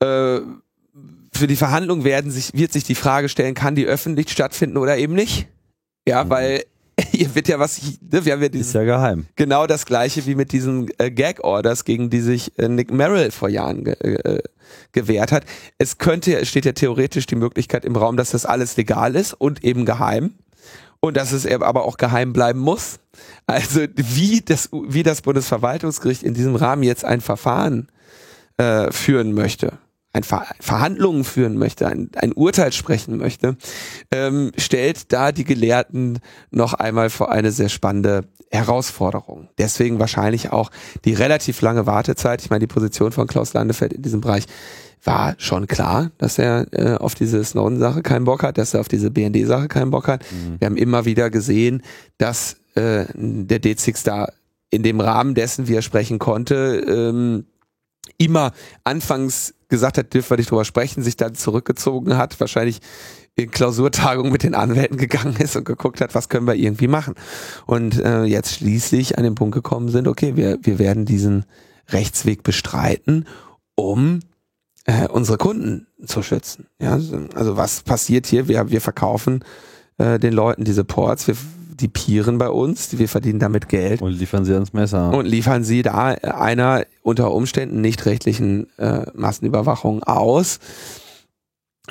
äh, 0.00 0.40
für 1.32 1.46
die 1.46 1.56
Verhandlung 1.56 2.02
werden 2.02 2.30
sich, 2.30 2.54
wird 2.54 2.72
sich 2.72 2.84
die 2.84 2.94
Frage 2.94 3.28
stellen, 3.28 3.54
kann 3.54 3.74
die 3.74 3.86
öffentlich 3.86 4.30
stattfinden 4.30 4.78
oder 4.78 4.96
eben 4.96 5.14
nicht? 5.14 5.46
Ja, 6.08 6.28
weil 6.30 6.64
hier 7.10 7.34
wird 7.34 7.48
ja 7.48 7.58
was, 7.58 7.80
ne, 8.00 8.24
wir 8.24 8.32
haben 8.32 8.42
ja 8.42 8.48
dieses, 8.48 8.68
ist 8.68 8.74
ja 8.74 8.84
geheim. 8.84 9.26
Genau 9.36 9.66
das 9.66 9.84
gleiche 9.86 10.24
wie 10.26 10.34
mit 10.34 10.52
diesen 10.52 10.90
äh, 10.98 11.10
Gag-Orders, 11.10 11.84
gegen 11.84 12.10
die 12.10 12.20
sich 12.20 12.58
äh, 12.58 12.68
Nick 12.68 12.90
Merrill 12.90 13.30
vor 13.30 13.48
Jahren 13.48 13.84
ge 13.84 13.94
äh, 13.94 14.42
gewehrt 14.92 15.30
hat. 15.30 15.44
Es 15.78 15.98
könnte, 15.98 16.36
es 16.38 16.48
steht 16.48 16.64
ja 16.64 16.72
theoretisch 16.72 17.26
die 17.26 17.36
Möglichkeit 17.36 17.84
im 17.84 17.96
Raum, 17.96 18.16
dass 18.16 18.30
das 18.30 18.46
alles 18.46 18.76
legal 18.76 19.14
ist 19.14 19.34
und 19.34 19.62
eben 19.62 19.84
geheim. 19.84 20.34
Und 21.00 21.16
dass 21.16 21.30
es 21.32 21.46
aber 21.46 21.84
auch 21.84 21.98
geheim 21.98 22.32
bleiben 22.32 22.58
muss. 22.58 22.98
Also 23.46 23.82
wie 23.94 24.40
das, 24.40 24.70
wie 24.72 25.02
das 25.02 25.20
Bundesverwaltungsgericht 25.20 26.22
in 26.22 26.34
diesem 26.34 26.56
Rahmen 26.56 26.82
jetzt 26.82 27.04
ein 27.04 27.20
Verfahren 27.20 27.88
äh, 28.56 28.90
führen 28.90 29.32
möchte, 29.32 29.78
ein 30.16 30.24
Ver 30.24 30.46
Verhandlungen 30.60 31.24
führen 31.24 31.56
möchte, 31.56 31.86
ein, 31.86 32.10
ein 32.16 32.32
Urteil 32.32 32.72
sprechen 32.72 33.18
möchte, 33.18 33.56
ähm, 34.10 34.52
stellt 34.56 35.12
da 35.12 35.32
die 35.32 35.44
Gelehrten 35.44 36.18
noch 36.50 36.74
einmal 36.74 37.10
vor 37.10 37.30
eine 37.30 37.52
sehr 37.52 37.68
spannende 37.68 38.24
Herausforderung. 38.50 39.48
Deswegen 39.58 39.98
wahrscheinlich 39.98 40.52
auch 40.52 40.70
die 41.04 41.14
relativ 41.14 41.60
lange 41.60 41.86
Wartezeit. 41.86 42.42
Ich 42.42 42.50
meine, 42.50 42.60
die 42.60 42.72
Position 42.72 43.12
von 43.12 43.26
Klaus 43.26 43.52
Landefeld 43.54 43.92
in 43.92 44.02
diesem 44.02 44.20
Bereich 44.20 44.46
war 45.04 45.34
schon 45.38 45.66
klar, 45.66 46.10
dass 46.18 46.38
er 46.38 46.66
äh, 46.72 46.96
auf 46.96 47.14
diese 47.14 47.44
Snowden-Sache 47.44 48.02
keinen 48.02 48.24
Bock 48.24 48.42
hat, 48.42 48.58
dass 48.58 48.74
er 48.74 48.80
auf 48.80 48.88
diese 48.88 49.10
BND-Sache 49.10 49.68
keinen 49.68 49.90
Bock 49.90 50.08
hat. 50.08 50.24
Mhm. 50.32 50.58
Wir 50.58 50.66
haben 50.66 50.76
immer 50.76 51.04
wieder 51.04 51.30
gesehen, 51.30 51.82
dass 52.18 52.56
äh, 52.74 53.04
der 53.14 53.60
D6 53.60 54.04
da 54.04 54.28
in 54.70 54.82
dem 54.82 55.00
Rahmen 55.00 55.34
dessen, 55.34 55.68
wie 55.68 55.74
er 55.74 55.82
sprechen 55.82 56.18
konnte, 56.18 56.84
ähm, 56.88 57.46
immer 58.18 58.52
anfangs 58.84 59.54
gesagt 59.68 59.98
hat, 59.98 60.14
dürfen 60.14 60.30
wir 60.30 60.36
nicht 60.36 60.50
drüber 60.50 60.64
sprechen, 60.64 61.02
sich 61.02 61.16
dann 61.16 61.34
zurückgezogen 61.34 62.16
hat, 62.16 62.38
wahrscheinlich 62.40 62.80
in 63.34 63.50
Klausurtagung 63.50 64.32
mit 64.32 64.42
den 64.42 64.54
Anwälten 64.54 64.96
gegangen 64.96 65.36
ist 65.38 65.56
und 65.56 65.64
geguckt 65.64 66.00
hat, 66.00 66.14
was 66.14 66.28
können 66.28 66.46
wir 66.46 66.54
irgendwie 66.54 66.88
machen. 66.88 67.14
Und 67.66 67.98
äh, 68.00 68.24
jetzt 68.24 68.54
schließlich 68.54 69.18
an 69.18 69.24
den 69.24 69.34
Punkt 69.34 69.54
gekommen 69.54 69.88
sind, 69.88 70.08
okay, 70.08 70.36
wir, 70.36 70.58
wir 70.62 70.78
werden 70.78 71.04
diesen 71.04 71.44
Rechtsweg 71.88 72.42
bestreiten, 72.42 73.26
um 73.74 74.20
äh, 74.86 75.06
unsere 75.08 75.36
Kunden 75.36 75.86
zu 76.04 76.22
schützen. 76.22 76.66
Ja, 76.80 76.92
also 77.34 77.56
was 77.56 77.82
passiert 77.82 78.26
hier? 78.26 78.48
Wir, 78.48 78.70
wir 78.70 78.80
verkaufen 78.80 79.44
äh, 79.98 80.18
den 80.18 80.32
Leuten 80.32 80.64
diese 80.64 80.84
Ports, 80.84 81.28
wir 81.28 81.36
die 81.80 81.88
pieren 81.88 82.38
bei 82.38 82.48
uns, 82.48 82.98
wir 82.98 83.08
verdienen 83.08 83.38
damit 83.38 83.68
Geld. 83.68 84.00
Und 84.02 84.12
liefern 84.12 84.44
sie 84.44 84.54
ans 84.54 84.72
Messer. 84.72 85.12
Und 85.12 85.26
liefern 85.26 85.64
sie 85.64 85.82
da 85.82 86.08
einer 86.08 86.84
unter 87.02 87.32
Umständen 87.32 87.80
nicht 87.80 88.06
rechtlichen 88.06 88.68
äh, 88.78 89.06
Massenüberwachung 89.14 90.02
aus 90.02 90.58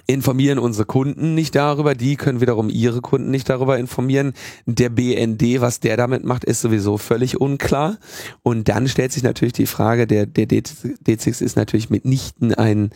informieren 0.08 0.60
unsere 0.60 0.86
Kunden 0.86 1.36
nicht 1.36 1.56
darüber, 1.56 1.96
die 1.96 2.16
können 2.16 2.42
wiederum 2.42 2.70
ihre 2.70 3.02
Kunden 3.02 3.32
nicht 3.32 3.50
darüber 3.50 3.78
informieren. 3.78 4.34
Der 4.66 4.90
BND, 4.90 5.62
was 5.62 5.80
der 5.80 5.98
damit 5.98 6.26
macht, 6.26 6.44
ist 6.44 6.62
sowieso 6.62 6.98
völlig 6.98 7.40
unklar. 7.40 7.98
Und 8.44 8.68
dann 8.68 8.88
stellt 8.88 9.14
sich 9.14 9.24
natürlich 9.24 9.54
die 9.54 9.66
Frage, 9.66 10.06
der, 10.06 10.26
der 10.26 10.48
D6 10.48 11.42
ist 11.42 11.56
natürlich 11.56 11.90
mitnichten 11.90 12.54
ein, 12.54 12.90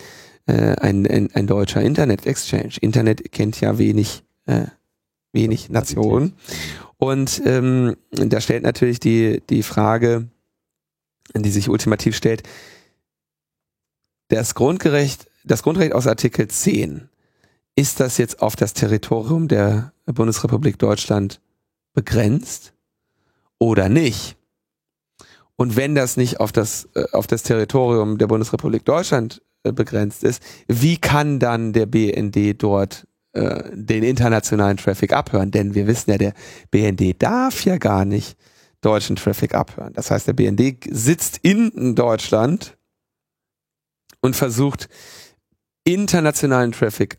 äh, 0.45 0.75
ein, 0.75 1.07
ein, 1.07 1.29
ein 1.33 1.47
deutscher 1.47 1.81
Internet-Exchange. 1.81 2.75
Internet 2.81 3.31
kennt 3.31 3.59
ja 3.61 3.77
wenig 3.77 4.23
äh, 4.45 4.65
wenig 5.31 5.69
Nationen. 5.69 6.33
Und 6.97 7.41
ähm, 7.45 7.95
da 8.11 8.41
stellt 8.41 8.63
natürlich 8.63 8.99
die, 8.99 9.41
die 9.49 9.63
Frage, 9.63 10.27
die 11.35 11.51
sich 11.51 11.69
ultimativ 11.69 12.15
stellt, 12.15 12.43
das 14.29 14.53
Grundgerecht, 14.55 15.29
das 15.43 15.63
Grundrecht 15.63 15.93
aus 15.93 16.07
Artikel 16.07 16.47
10, 16.47 17.09
ist 17.75 17.99
das 17.99 18.17
jetzt 18.17 18.41
auf 18.41 18.55
das 18.55 18.73
Territorium 18.73 19.47
der 19.47 19.93
Bundesrepublik 20.05 20.77
Deutschland 20.77 21.39
begrenzt 21.93 22.73
oder 23.57 23.89
nicht? 23.89 24.35
Und 25.55 25.75
wenn 25.75 25.95
das 25.95 26.15
nicht 26.15 26.39
auf 26.39 26.51
das, 26.51 26.87
äh, 26.95 27.05
auf 27.11 27.27
das 27.27 27.43
Territorium 27.43 28.17
der 28.17 28.27
Bundesrepublik 28.27 28.85
Deutschland 28.85 29.41
äh, 29.63 29.73
begrenzt 29.73 30.23
ist, 30.23 30.41
wie 30.67 30.97
kann 30.97 31.39
dann 31.39 31.73
der 31.73 31.85
BND 31.85 32.61
dort 32.61 33.07
äh, 33.33 33.63
den 33.73 34.03
internationalen 34.03 34.77
Traffic 34.77 35.13
abhören? 35.13 35.51
Denn 35.51 35.75
wir 35.75 35.87
wissen 35.87 36.11
ja, 36.11 36.17
der 36.17 36.33
BND 36.71 37.21
darf 37.21 37.65
ja 37.65 37.77
gar 37.77 38.05
nicht 38.05 38.37
deutschen 38.81 39.15
Traffic 39.15 39.53
abhören. 39.53 39.93
Das 39.93 40.11
heißt, 40.11 40.27
der 40.27 40.33
BND 40.33 40.85
sitzt 40.89 41.39
in 41.41 41.95
Deutschland 41.95 42.77
und 44.21 44.35
versucht 44.35 44.89
internationalen 45.83 46.71
Traffic 46.71 47.17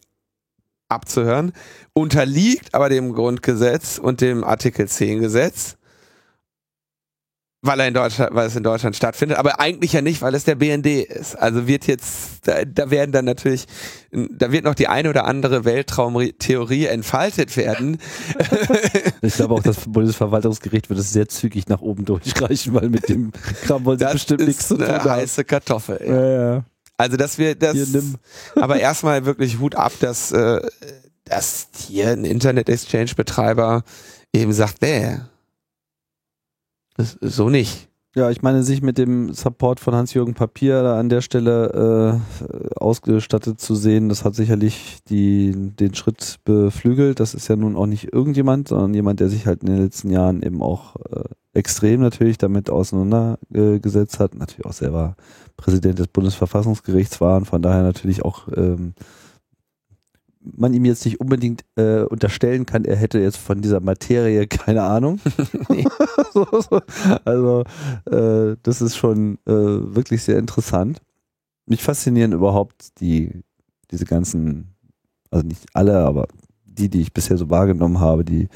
abzuhören, 0.88 1.52
unterliegt 1.92 2.74
aber 2.74 2.88
dem 2.88 3.12
Grundgesetz 3.12 3.98
und 3.98 4.20
dem 4.20 4.44
Artikel 4.44 4.88
10 4.88 5.20
Gesetz 5.20 5.76
weil 7.62 7.78
er 7.80 7.88
in 7.88 7.94
Deutschland, 7.94 8.34
weil 8.34 8.46
es 8.46 8.56
in 8.56 8.62
Deutschland 8.62 8.96
stattfindet, 8.96 9.36
aber 9.38 9.60
eigentlich 9.60 9.92
ja 9.92 10.00
nicht, 10.00 10.22
weil 10.22 10.34
es 10.34 10.44
der 10.44 10.54
BND 10.54 10.86
ist. 10.86 11.36
Also 11.36 11.66
wird 11.66 11.86
jetzt, 11.86 12.46
da, 12.46 12.64
da 12.64 12.90
werden 12.90 13.12
dann 13.12 13.26
natürlich, 13.26 13.66
da 14.10 14.50
wird 14.50 14.64
noch 14.64 14.74
die 14.74 14.88
eine 14.88 15.10
oder 15.10 15.26
andere 15.26 15.64
Weltraumtheorie 15.64 16.86
entfaltet 16.86 17.56
werden. 17.56 17.98
Ich 19.22 19.34
glaube 19.34 19.54
auch, 19.54 19.62
das 19.62 19.76
Bundesverwaltungsgericht 19.86 20.88
wird 20.88 20.98
es 20.98 21.12
sehr 21.12 21.28
zügig 21.28 21.68
nach 21.68 21.80
oben 21.82 22.04
durchreichen, 22.04 22.72
weil 22.74 22.88
mit 22.88 23.08
dem 23.08 23.32
Kram 23.64 23.84
wollen 23.84 23.98
sie 23.98 24.04
das 24.04 24.14
bestimmt 24.14 24.46
nichts 24.46 24.68
zu 24.68 24.76
tun 24.76 24.84
eine 24.84 24.98
haben. 24.98 25.10
heiße 25.10 25.44
Kartoffel. 25.44 26.00
Ja. 26.04 26.14
Ja, 26.14 26.54
ja. 26.54 26.64
Also 26.96 27.16
dass 27.16 27.38
wir 27.38 27.54
das, 27.54 27.76
aber 28.56 28.80
erstmal 28.80 29.26
wirklich 29.26 29.58
Hut 29.58 29.74
ab, 29.74 29.92
dass, 30.00 30.32
äh, 30.32 30.60
dass 31.24 31.68
hier 31.88 32.08
ein 32.08 32.24
Internet-Exchange-Betreiber 32.24 33.84
eben 34.32 34.52
sagt, 34.52 34.82
nee, 34.82 35.18
so 37.02 37.48
nicht. 37.48 37.90
Ja, 38.16 38.28
ich 38.28 38.42
meine, 38.42 38.64
sich 38.64 38.82
mit 38.82 38.98
dem 38.98 39.32
Support 39.32 39.78
von 39.78 39.94
Hans-Jürgen 39.94 40.34
Papier 40.34 40.82
an 40.82 41.08
der 41.08 41.20
Stelle 41.20 42.20
äh, 42.42 42.74
ausgestattet 42.74 43.60
zu 43.60 43.76
sehen, 43.76 44.08
das 44.08 44.24
hat 44.24 44.34
sicherlich 44.34 44.98
die, 45.08 45.52
den 45.54 45.94
Schritt 45.94 46.40
beflügelt. 46.44 47.20
Das 47.20 47.34
ist 47.34 47.46
ja 47.46 47.54
nun 47.54 47.76
auch 47.76 47.86
nicht 47.86 48.12
irgendjemand, 48.12 48.66
sondern 48.66 48.94
jemand, 48.94 49.20
der 49.20 49.28
sich 49.28 49.46
halt 49.46 49.62
in 49.62 49.68
den 49.68 49.82
letzten 49.82 50.10
Jahren 50.10 50.42
eben 50.42 50.60
auch 50.60 50.96
äh, 50.96 51.22
extrem 51.52 52.00
natürlich 52.00 52.36
damit 52.36 52.68
auseinandergesetzt 52.68 54.18
hat, 54.18 54.34
natürlich 54.34 54.66
auch 54.66 54.72
selber 54.72 55.14
Präsident 55.56 56.00
des 56.00 56.08
Bundesverfassungsgerichts 56.08 57.20
war 57.20 57.36
und 57.36 57.44
von 57.44 57.62
daher 57.62 57.84
natürlich 57.84 58.24
auch 58.24 58.48
ähm, 58.56 58.94
man 60.40 60.72
ihm 60.72 60.84
jetzt 60.84 61.04
nicht 61.04 61.20
unbedingt 61.20 61.64
äh, 61.76 62.02
unterstellen 62.02 62.66
kann, 62.66 62.84
er 62.84 62.96
hätte 62.96 63.18
jetzt 63.18 63.36
von 63.36 63.60
dieser 63.60 63.80
Materie 63.80 64.46
keine 64.46 64.82
Ahnung. 64.82 65.20
so, 66.32 66.46
so. 66.50 66.80
Also 67.24 67.64
äh, 68.10 68.56
das 68.62 68.80
ist 68.80 68.96
schon 68.96 69.34
äh, 69.46 69.52
wirklich 69.52 70.22
sehr 70.22 70.38
interessant. 70.38 71.00
Mich 71.66 71.82
faszinieren 71.82 72.32
überhaupt 72.32 73.00
die 73.00 73.42
diese 73.90 74.04
ganzen, 74.04 74.74
also 75.30 75.46
nicht 75.46 75.66
alle, 75.74 75.98
aber 75.98 76.26
die, 76.64 76.88
die 76.88 77.00
ich 77.00 77.12
bisher 77.12 77.36
so 77.36 77.50
wahrgenommen 77.50 78.00
habe, 78.00 78.24
die 78.24 78.48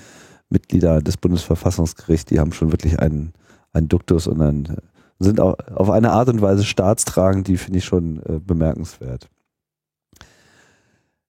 Mitglieder 0.49 1.01
des 1.01 1.17
Bundesverfassungsgerichts, 1.17 2.27
die 2.27 2.39
haben 2.39 2.53
schon 2.53 2.71
wirklich 2.71 2.99
einen, 2.99 3.33
einen 3.73 3.89
Duktus 3.89 4.27
und 4.27 4.41
einen, 4.41 4.77
sind 5.19 5.41
auch 5.41 5.57
auf 5.75 5.91
eine 5.91 6.13
Art 6.13 6.29
und 6.29 6.43
Weise 6.43 6.65
staatstragend, 6.65 7.49
die 7.49 7.57
finde 7.57 7.79
ich 7.79 7.85
schon 7.85 8.23
äh, 8.27 8.39
bemerkenswert. 8.39 9.29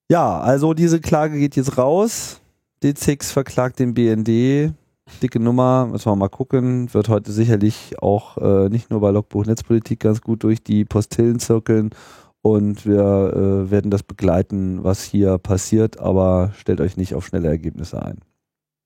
Ja, 0.10 0.40
also 0.40 0.74
diese 0.76 1.02
Klage 1.02 1.40
geht 1.40 1.56
jetzt 1.56 1.78
raus. 1.80 2.40
D6 2.84 3.32
verklagt 3.32 3.80
den 3.80 3.96
BND. 3.96 4.74
Dicke 5.22 5.40
Nummer, 5.40 5.88
müssen 5.88 6.12
wir 6.12 6.16
mal 6.16 6.30
gucken. 6.30 6.94
Wird 6.94 7.10
heute 7.10 7.32
sicherlich 7.32 7.96
auch 8.02 8.38
äh, 8.38 8.70
nicht 8.70 8.92
nur 8.92 9.02
bei 9.02 9.10
Logbuch 9.10 9.46
Netzpolitik 9.46 10.00
ganz 10.00 10.22
gut 10.22 10.44
durch 10.44 10.64
die 10.64 10.86
Postillen 10.86 11.40
zirkeln. 11.40 11.90
Und 12.44 12.86
wir 12.86 13.02
äh, 13.02 13.72
werden 13.72 13.90
das 13.90 14.04
begleiten, 14.04 14.84
was 14.84 15.04
hier 15.04 15.40
passiert, 15.40 16.00
aber 16.00 16.52
stellt 16.56 16.82
euch 16.82 16.98
nicht 16.98 17.16
auf 17.16 17.26
schnelle 17.26 17.48
Ergebnisse 17.48 18.04
ein. 18.04 18.20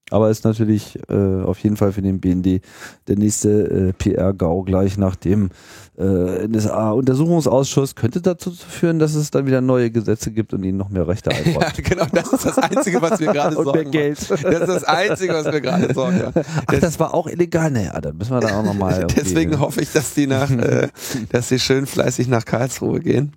Aber 0.10 0.30
ist 0.30 0.44
natürlich 0.44 0.98
äh, 1.10 1.44
auf 1.44 1.60
jeden 1.60 1.78
Fall 1.78 1.92
für 1.92 2.02
den 2.02 2.20
BND 2.20 2.62
der 3.08 3.18
nächste 3.18 3.90
äh, 3.90 3.94
PR-GAU 3.94 4.64
gleich 4.64 4.98
nach 4.98 5.16
dem 5.16 5.50
äh, 5.98 6.48
NSA-Untersuchungsausschuss 6.48 7.96
könnte 7.96 8.22
dazu 8.22 8.52
führen, 8.52 9.00
dass 9.00 9.16
es 9.16 9.32
dann 9.32 9.46
wieder 9.46 9.62
neue 9.62 9.92
Gesetze 9.92 10.32
gibt 10.32 10.54
und 10.54 10.64
ihnen 10.64 10.78
noch 10.78 10.90
mehr 10.90 11.08
Rechte 11.08 11.30
einräumt. 11.36 11.78
Ja, 11.78 11.84
genau, 11.84 12.06
das 12.12 12.32
ist 12.34 12.46
das 12.46 12.58
Einzige, 12.58 13.02
was 13.02 13.20
wir 13.20 13.34
gerade 13.34 13.58
und 13.58 13.66
sorgen. 13.66 13.80
mehr 13.82 13.92
Geld. 13.92 14.30
machen. 14.30 14.44
Das 14.44 14.62
ist 14.62 14.70
das 14.70 14.84
Einzige, 14.86 15.34
was 15.34 15.46
wir 15.46 15.62
gerade 15.62 15.94
sorgen. 15.94 16.22
Ach, 16.34 16.80
das 16.80 17.00
war 17.00 17.14
auch 17.14 17.28
illegal. 17.28 17.70
Naja, 17.70 18.00
dann 18.00 18.18
müssen 18.18 18.32
wir 18.32 18.40
da 18.40 18.60
auch 18.60 18.64
nochmal. 18.64 19.06
Deswegen 19.16 19.60
hoffe 19.60 19.82
ich, 19.82 19.92
dass 19.92 20.14
die 20.14 20.28
nach, 20.28 20.50
äh, 20.50 20.88
dass 21.30 21.50
sie 21.50 21.60
schön 21.60 21.86
fleißig 21.86 22.28
nach 22.28 22.46
Karlsruhe 22.46 23.00
gehen. 23.00 23.34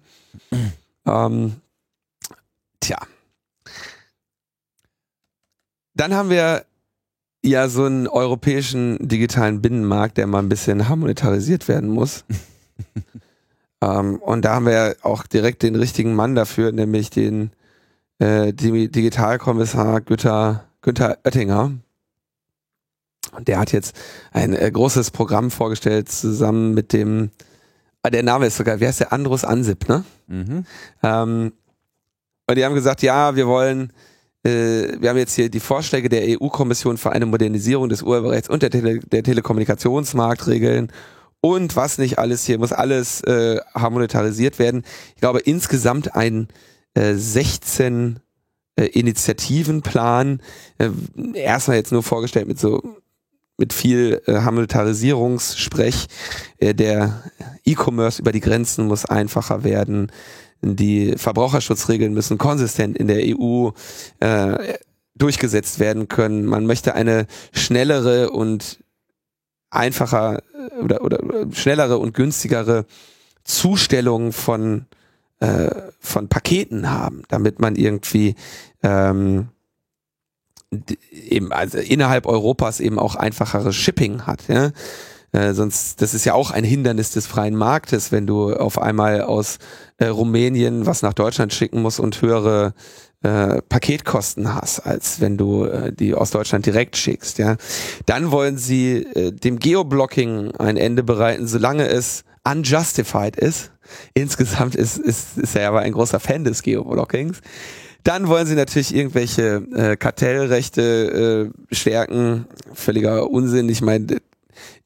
Ähm, 1.07 1.55
tja. 2.81 2.99
Dann 5.95 6.15
haben 6.15 6.31
wir 6.31 6.65
ja 7.45 7.69
so 7.69 7.85
einen 7.85 8.07
europäischen 8.07 8.97
digitalen 9.09 9.61
Binnenmarkt, 9.61 10.17
der 10.17 10.27
mal 10.27 10.39
ein 10.39 10.49
bisschen 10.49 10.89
harmonetarisiert 10.89 11.69
werden 11.69 11.91
muss. 11.91 12.25
ähm, 13.83 14.17
und 14.17 14.45
da 14.45 14.55
haben 14.55 14.67
wir 14.67 14.73
ja 14.73 14.95
auch 15.03 15.27
direkt 15.27 15.63
den 15.63 15.75
richtigen 15.75 16.15
Mann 16.15 16.35
dafür, 16.35 16.73
nämlich 16.73 17.11
den 17.11 17.51
äh, 18.19 18.53
Di- 18.53 18.89
Digitalkommissar 18.89 20.01
Günther, 20.01 20.65
Günther 20.83 21.19
Oettinger. 21.25 21.73
Und 23.33 23.49
der 23.49 23.59
hat 23.59 23.73
jetzt 23.73 23.97
ein 24.33 24.55
äh, 24.55 24.71
großes 24.71 25.11
Programm 25.11 25.51
vorgestellt, 25.51 26.11
zusammen 26.11 26.75
mit 26.75 26.93
dem, 26.93 27.31
ah, 28.03 28.11
der 28.11 28.23
Name 28.23 28.47
ist 28.47 28.57
sogar, 28.57 28.79
wer 28.81 28.91
ist 28.91 29.01
der? 29.01 29.13
Andrus 29.13 29.45
Ansip, 29.45 29.89
ne? 29.89 30.05
Mhm. 30.27 30.65
Ähm, 31.03 31.53
und 32.47 32.59
die 32.59 32.65
haben 32.65 32.75
gesagt, 32.75 33.03
ja, 33.03 33.35
wir 33.37 33.47
wollen, 33.47 33.93
äh, 34.45 35.01
wir 35.01 35.11
haben 35.11 35.19
jetzt 35.19 35.35
hier 35.35 35.49
die 35.49 35.61
Vorschläge 35.61 36.09
der 36.09 36.23
EU-Kommission 36.41 36.99
für 36.99 37.13
eine 37.13 37.27
Modernisierung 37.27 37.89
des 37.89 38.03
Urheberrechts 38.03 38.49
und 38.49 38.63
der, 38.63 38.71
Tele 38.71 38.99
der 39.01 39.23
Telekommunikationsmarktregeln 39.23 40.91
und 41.41 41.75
was 41.77 41.99
nicht 41.99 42.19
alles 42.19 42.47
hier, 42.47 42.59
muss 42.59 42.73
alles 42.73 43.21
äh, 43.23 43.61
harmonetarisiert 43.75 44.59
werden. 44.59 44.85
Ich 45.15 45.21
glaube, 45.21 45.41
insgesamt 45.41 46.15
ein 46.15 46.49
äh, 46.95 47.15
16 47.15 48.21
äh, 48.77 48.85
Initiativenplan, 48.85 50.41
äh, 50.79 50.91
erstmal 51.35 51.77
jetzt 51.79 51.93
nur 51.93 52.03
vorgestellt 52.03 52.47
mit 52.47 52.61
so 52.61 52.81
mit 53.59 53.73
viel 53.73 54.21
äh, 54.27 54.35
Harmonitarisierungssprech. 54.41 56.07
Äh, 56.59 56.75
der 56.75 57.23
E-Commerce 57.65 58.21
über 58.21 58.33
die 58.33 58.41
Grenzen 58.41 58.87
muss 58.87 59.05
einfacher 59.05 59.63
werden. 59.63 60.11
Die 60.63 61.15
Verbraucherschutzregeln 61.17 62.15
müssen 62.15 62.39
konsistent 62.39 62.97
in 62.97 63.09
der 63.09 63.23
EU 63.37 63.71
äh, 64.21 64.75
durchgesetzt 65.15 65.81
werden 65.81 66.09
können. 66.09 66.47
Man 66.47 66.67
möchte 66.67 66.95
eine 66.95 67.27
schnellere 67.53 68.31
und 68.31 68.79
einfacher 69.71 70.43
äh, 70.55 70.83
oder, 70.83 71.03
oder 71.03 71.19
schnellere 71.53 71.99
und 71.99 72.15
günstigere 72.15 72.87
Zustellung 73.45 74.33
von 74.33 74.87
äh, 75.41 75.71
von 75.99 76.29
Paketen 76.29 76.91
haben, 76.91 77.25
damit 77.29 77.59
man 77.59 77.75
irgendwie 77.75 78.37
ähm, 78.85 79.49
eben 81.11 81.53
also 81.53 81.79
innerhalb 81.79 82.27
Europas 82.27 82.79
eben 82.79 82.99
auch 82.99 83.17
einfacheres 83.17 83.75
Shipping 83.75 84.23
hat. 84.23 84.47
Ja? 84.49 84.71
Äh, 85.33 85.55
sonst, 85.55 86.03
das 86.03 86.13
ist 86.15 86.25
ja 86.25 86.35
auch 86.35 86.51
ein 86.51 86.65
Hindernis 86.65 87.11
des 87.11 87.27
freien 87.27 87.57
Marktes, 87.57 88.13
wenn 88.13 88.27
du 88.27 88.53
auf 88.55 88.81
einmal 88.81 89.23
aus 89.23 89.59
äh, 89.97 90.07
Rumänien 90.07 90.87
was 90.87 91.03
nach 91.03 91.15
Deutschland 91.15 91.55
schicken 91.55 91.81
musst 91.81 92.01
und 92.01 92.21
höhere 92.21 92.75
äh, 93.23 93.63
Paketkosten 93.63 94.55
hast, 94.55 94.81
als 94.81 95.21
wenn 95.21 95.39
du 95.39 95.65
äh, 95.65 95.93
die 95.93 96.15
aus 96.15 96.31
Deutschland 96.31 96.67
direkt 96.67 96.97
schickst. 96.97 97.39
Ja, 97.39 97.57
dann 98.05 98.31
wollen 98.31 98.59
sie 98.59 99.05
äh, 99.15 99.33
dem 99.33 99.59
Geoblocking 99.59 100.53
ein 100.57 100.77
Ende 100.77 101.03
bereiten, 101.03 101.47
solange 101.47 101.87
es 101.89 102.25
unjustified 102.45 103.37
ist. 103.37 103.71
Insgesamt 104.15 104.75
ist, 104.75 104.99
ist, 104.99 105.39
ist 105.39 105.57
er 105.57 105.69
aber 105.69 105.81
ein 105.81 105.93
großer 105.93 106.21
Fan 106.21 106.45
des 106.45 106.63
Geoblockings. 106.63 107.41
Dann 108.05 108.27
wollen 108.27 108.47
sie 108.47 108.57
natürlich 108.57 108.95
irgendwelche 108.95 109.63
äh, 109.75 109.97
Kartellrechte 109.97 111.51
äh, 111.71 111.75
stärken. 111.75 112.47
Völliger 112.75 113.31
Unsinn. 113.31 113.69
Ich 113.69 113.81
meine, 113.81 114.19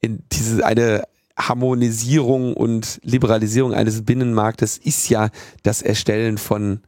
in 0.01 0.23
diese 0.31 0.65
eine 0.65 1.03
Harmonisierung 1.37 2.53
und 2.55 2.99
Liberalisierung 3.03 3.73
eines 3.73 4.03
Binnenmarktes 4.03 4.77
ist 4.77 5.09
ja 5.09 5.29
das 5.63 5.81
Erstellen 5.81 6.37
von 6.37 6.81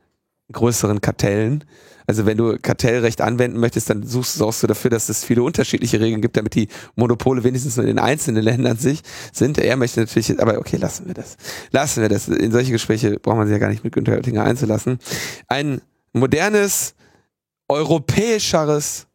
größeren 0.51 1.01
Kartellen. 1.01 1.63
Also 2.07 2.25
wenn 2.25 2.37
du 2.37 2.57
Kartellrecht 2.57 3.21
anwenden 3.21 3.59
möchtest, 3.59 3.91
dann 3.91 4.01
suchst, 4.01 4.33
sorgst 4.33 4.63
du 4.63 4.67
dafür, 4.67 4.89
dass 4.89 5.09
es 5.09 5.23
viele 5.23 5.43
unterschiedliche 5.43 5.99
Regeln 5.99 6.23
gibt, 6.23 6.37
damit 6.37 6.55
die 6.55 6.67
Monopole 6.95 7.43
wenigstens 7.43 7.77
nur 7.77 7.85
in 7.85 7.95
den 7.95 8.03
einzelnen 8.03 8.41
Ländern 8.43 8.77
sich 8.77 9.01
sind. 9.31 9.59
Er 9.59 9.77
möchte 9.77 9.99
natürlich, 9.99 10.41
aber 10.41 10.57
okay, 10.57 10.77
lassen 10.77 11.05
wir 11.05 11.13
das. 11.13 11.37
Lassen 11.69 12.01
wir 12.01 12.09
das. 12.09 12.27
In 12.27 12.51
solche 12.51 12.71
Gespräche 12.71 13.19
braucht 13.19 13.37
man 13.37 13.45
sich 13.45 13.53
ja 13.53 13.59
gar 13.59 13.69
nicht 13.69 13.83
mit 13.83 13.93
Günther 13.93 14.15
Oettinger 14.15 14.43
einzulassen. 14.43 14.97
Ein 15.47 15.81
modernes, 16.13 16.95
europäischeres 17.67 19.05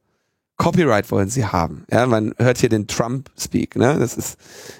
Copyright 0.56 1.10
wollen 1.10 1.28
sie 1.28 1.44
haben. 1.44 1.84
Ja, 1.90 2.06
man 2.06 2.32
hört 2.38 2.58
hier 2.58 2.68
den 2.68 2.86
Trump 2.86 3.28
Speak, 3.36 3.74
ne? 3.74 3.96
Das 3.98 4.16
ist, 4.16 4.38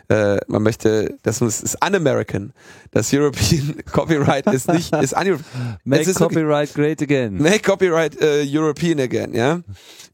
äh, 0.08 0.38
man 0.46 0.62
möchte, 0.62 1.18
das 1.22 1.40
ist 1.40 1.76
un-American. 1.84 2.52
Das 2.92 3.12
European 3.12 3.74
Copyright 3.92 4.46
ist 4.46 4.68
nicht, 4.68 4.94
ist 4.94 5.16
un 5.16 5.40
Make 5.84 6.02
ist 6.02 6.18
Copyright 6.18 6.76
wirklich, 6.76 6.98
great 6.98 7.02
again. 7.02 7.38
Make 7.38 7.60
Copyright 7.60 8.14
uh, 8.22 8.44
European 8.46 9.00
again, 9.00 9.34
ja. 9.34 9.60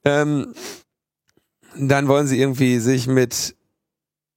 Ähm, 0.04 0.54
dann 1.76 2.08
wollen 2.08 2.26
sie 2.26 2.40
irgendwie 2.40 2.78
sich 2.78 3.06
mit 3.06 3.54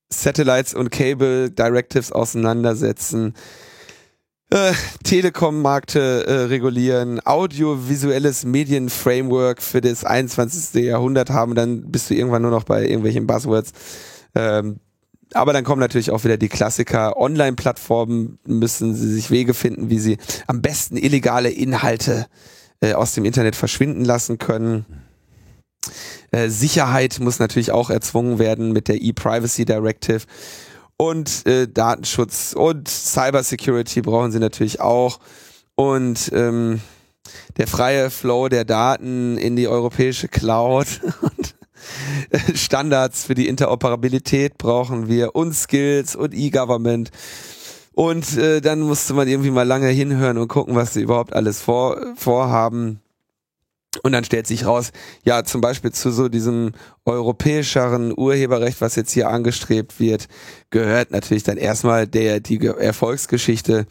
Satellites 0.09 0.73
und 0.73 0.91
Cable 0.91 1.49
Directives 1.49 2.11
auseinandersetzen 2.11 3.33
äh, 4.53 4.73
Telekom-Markte 5.03 6.27
äh, 6.27 6.33
regulieren, 6.43 7.19
audiovisuelles 7.25 8.45
Medienframework 8.45 9.63
für 9.63 9.81
das 9.81 10.05
21. 10.05 10.83
Jahrhundert 10.83 11.31
haben, 11.31 11.55
dann 11.55 11.89
bist 11.89 12.09
du 12.09 12.13
irgendwann 12.13 12.43
nur 12.43 12.51
noch 12.51 12.63
bei 12.63 12.83
irgendwelchen 12.83 13.25
Buzzwords. 13.25 13.71
Ähm, 14.35 14.79
aber 15.33 15.53
dann 15.53 15.63
kommen 15.63 15.79
natürlich 15.79 16.11
auch 16.11 16.23
wieder 16.23 16.37
die 16.37 16.49
Klassiker. 16.49 17.17
Online-Plattformen 17.17 18.37
müssen 18.45 18.93
sie 18.93 19.11
sich 19.11 19.31
Wege 19.31 19.55
finden, 19.55 19.89
wie 19.89 19.97
sie 19.97 20.19
am 20.45 20.61
besten 20.61 20.97
illegale 20.97 21.49
Inhalte 21.49 22.27
äh, 22.79 22.93
aus 22.93 23.13
dem 23.13 23.25
Internet 23.25 23.55
verschwinden 23.55 24.05
lassen 24.05 24.37
können. 24.37 24.85
Äh, 26.29 26.49
Sicherheit 26.49 27.19
muss 27.19 27.39
natürlich 27.39 27.71
auch 27.71 27.89
erzwungen 27.89 28.37
werden 28.37 28.71
mit 28.71 28.87
der 28.87 29.01
E-Privacy 29.01 29.65
Directive 29.65 30.27
und 31.09 31.45
äh, 31.45 31.67
Datenschutz 31.67 32.53
und 32.53 32.87
Cybersecurity 32.87 34.01
brauchen 34.01 34.31
sie 34.31 34.39
natürlich 34.39 34.79
auch 34.79 35.19
und 35.75 36.31
ähm, 36.33 36.81
der 37.57 37.67
freie 37.67 38.09
Flow 38.09 38.47
der 38.47 38.65
Daten 38.65 39.37
in 39.37 39.55
die 39.55 39.67
europäische 39.67 40.27
Cloud 40.27 40.87
und 41.21 41.55
äh, 42.29 42.55
Standards 42.55 43.25
für 43.25 43.35
die 43.35 43.47
Interoperabilität 43.47 44.57
brauchen 44.57 45.07
wir 45.07 45.35
und 45.35 45.53
Skills 45.53 46.15
und 46.15 46.33
E-Government. 46.33 47.11
Und 47.93 48.37
äh, 48.37 48.59
dann 48.59 48.79
musste 48.79 49.13
man 49.13 49.27
irgendwie 49.27 49.51
mal 49.51 49.67
lange 49.67 49.87
hinhören 49.89 50.39
und 50.39 50.47
gucken, 50.47 50.75
was 50.75 50.93
sie 50.93 51.01
überhaupt 51.01 51.33
alles 51.33 51.61
vor, 51.61 52.01
vorhaben. 52.15 53.02
Und 54.01 54.11
dann 54.11 54.23
stellt 54.23 54.47
sich 54.47 54.65
raus, 54.65 54.91
ja, 55.23 55.43
zum 55.43 55.61
Beispiel 55.61 55.91
zu 55.91 56.11
so 56.11 56.27
diesem 56.27 56.71
europäischeren 57.05 58.13
Urheberrecht, 58.17 58.81
was 58.81 58.95
jetzt 58.95 59.11
hier 59.11 59.29
angestrebt 59.29 59.99
wird, 59.99 60.27
gehört 60.71 61.11
natürlich 61.11 61.43
dann 61.43 61.57
erstmal 61.57 62.07
der, 62.07 62.39
die 62.39 62.65
Erfolgsgeschichte 62.65 63.85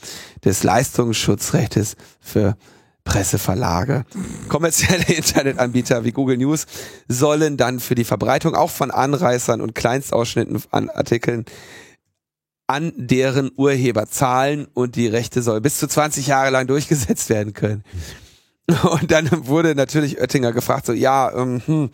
des 0.45 0.65
Leistungsschutzrechtes 0.65 1.95
für 2.21 2.57
Presseverlage. 3.05 4.05
Kommerzielle 4.49 5.05
Internetanbieter 5.17 6.05
wie 6.05 6.13
Google 6.13 6.39
News 6.39 6.67
sollen 7.09 7.57
dann 7.57 7.81
für 7.81 7.95
die 7.95 8.05
Verbreitung 8.05 8.55
auch 8.55 8.71
von 8.71 8.91
Anreißern 8.91 9.61
und 9.61 9.75
Kleinstausschnitten 9.75 10.63
an 10.71 10.91
Artikeln 10.91 11.45
an 12.69 12.93
deren 12.97 13.51
Urheber 13.57 14.07
zahlen 14.07 14.67
und 14.73 14.97
die 14.97 15.07
Rechte 15.07 15.43
soll 15.43 15.61
bis 15.61 15.79
zu 15.79 15.87
20 15.87 16.29
Jahre 16.29 16.51
lang 16.51 16.67
durchgesetzt 16.67 17.29
werden 17.29 17.53
können. 17.53 17.85
Und 18.83 19.11
dann 19.11 19.47
wurde 19.47 19.75
natürlich 19.75 20.21
Oettinger 20.21 20.53
gefragt, 20.53 20.87
so, 20.87 20.93
ja, 20.93 21.33
ähm, 21.35 21.63
hm, 21.65 21.91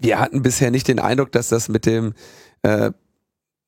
wir 0.00 0.18
hatten 0.18 0.42
bisher 0.42 0.70
nicht 0.70 0.88
den 0.88 0.98
Eindruck, 0.98 1.32
dass 1.32 1.48
das 1.48 1.68
mit 1.68 1.86
dem 1.86 2.12
äh, 2.62 2.90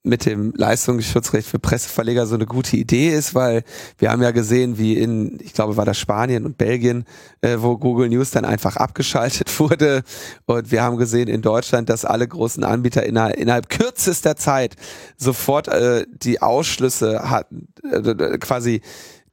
mit 0.05 0.26
dem 0.26 0.53
Leistungsschutzrecht 0.57 1.47
für 1.47 1.59
Presseverleger 1.59 2.26
so 2.26 2.34
eine 2.34 2.47
gute 2.47 2.76
Idee 2.76 3.11
ist, 3.11 3.34
weil 3.34 3.62
wir 3.99 4.11
haben 4.11 4.22
ja 4.22 4.30
gesehen, 4.30 4.78
wie 4.78 4.97
in, 4.97 5.39
ich 5.43 5.53
glaube, 5.53 5.76
war 5.76 5.84
das 5.84 5.99
Spanien 5.99 6.47
und 6.47 6.57
Belgien, 6.57 7.05
äh, 7.41 7.57
wo 7.59 7.76
Google 7.76 8.09
News 8.09 8.30
dann 8.30 8.45
einfach 8.45 8.76
abgeschaltet 8.76 9.59
wurde. 9.61 10.03
Und 10.47 10.70
wir 10.70 10.82
haben 10.82 10.97
gesehen 10.97 11.28
in 11.28 11.43
Deutschland, 11.43 11.91
dass 11.91 12.05
alle 12.05 12.26
großen 12.26 12.64
Anbieter 12.64 13.05
innerhalb, 13.05 13.36
innerhalb 13.36 13.68
kürzester 13.68 14.36
Zeit 14.36 14.76
sofort 15.16 15.68
äh, 15.68 16.07
die 16.11 16.41
Ausschlüsse 16.41 17.28
hatten, 17.28 17.68
äh, 17.82 18.39
quasi 18.39 18.80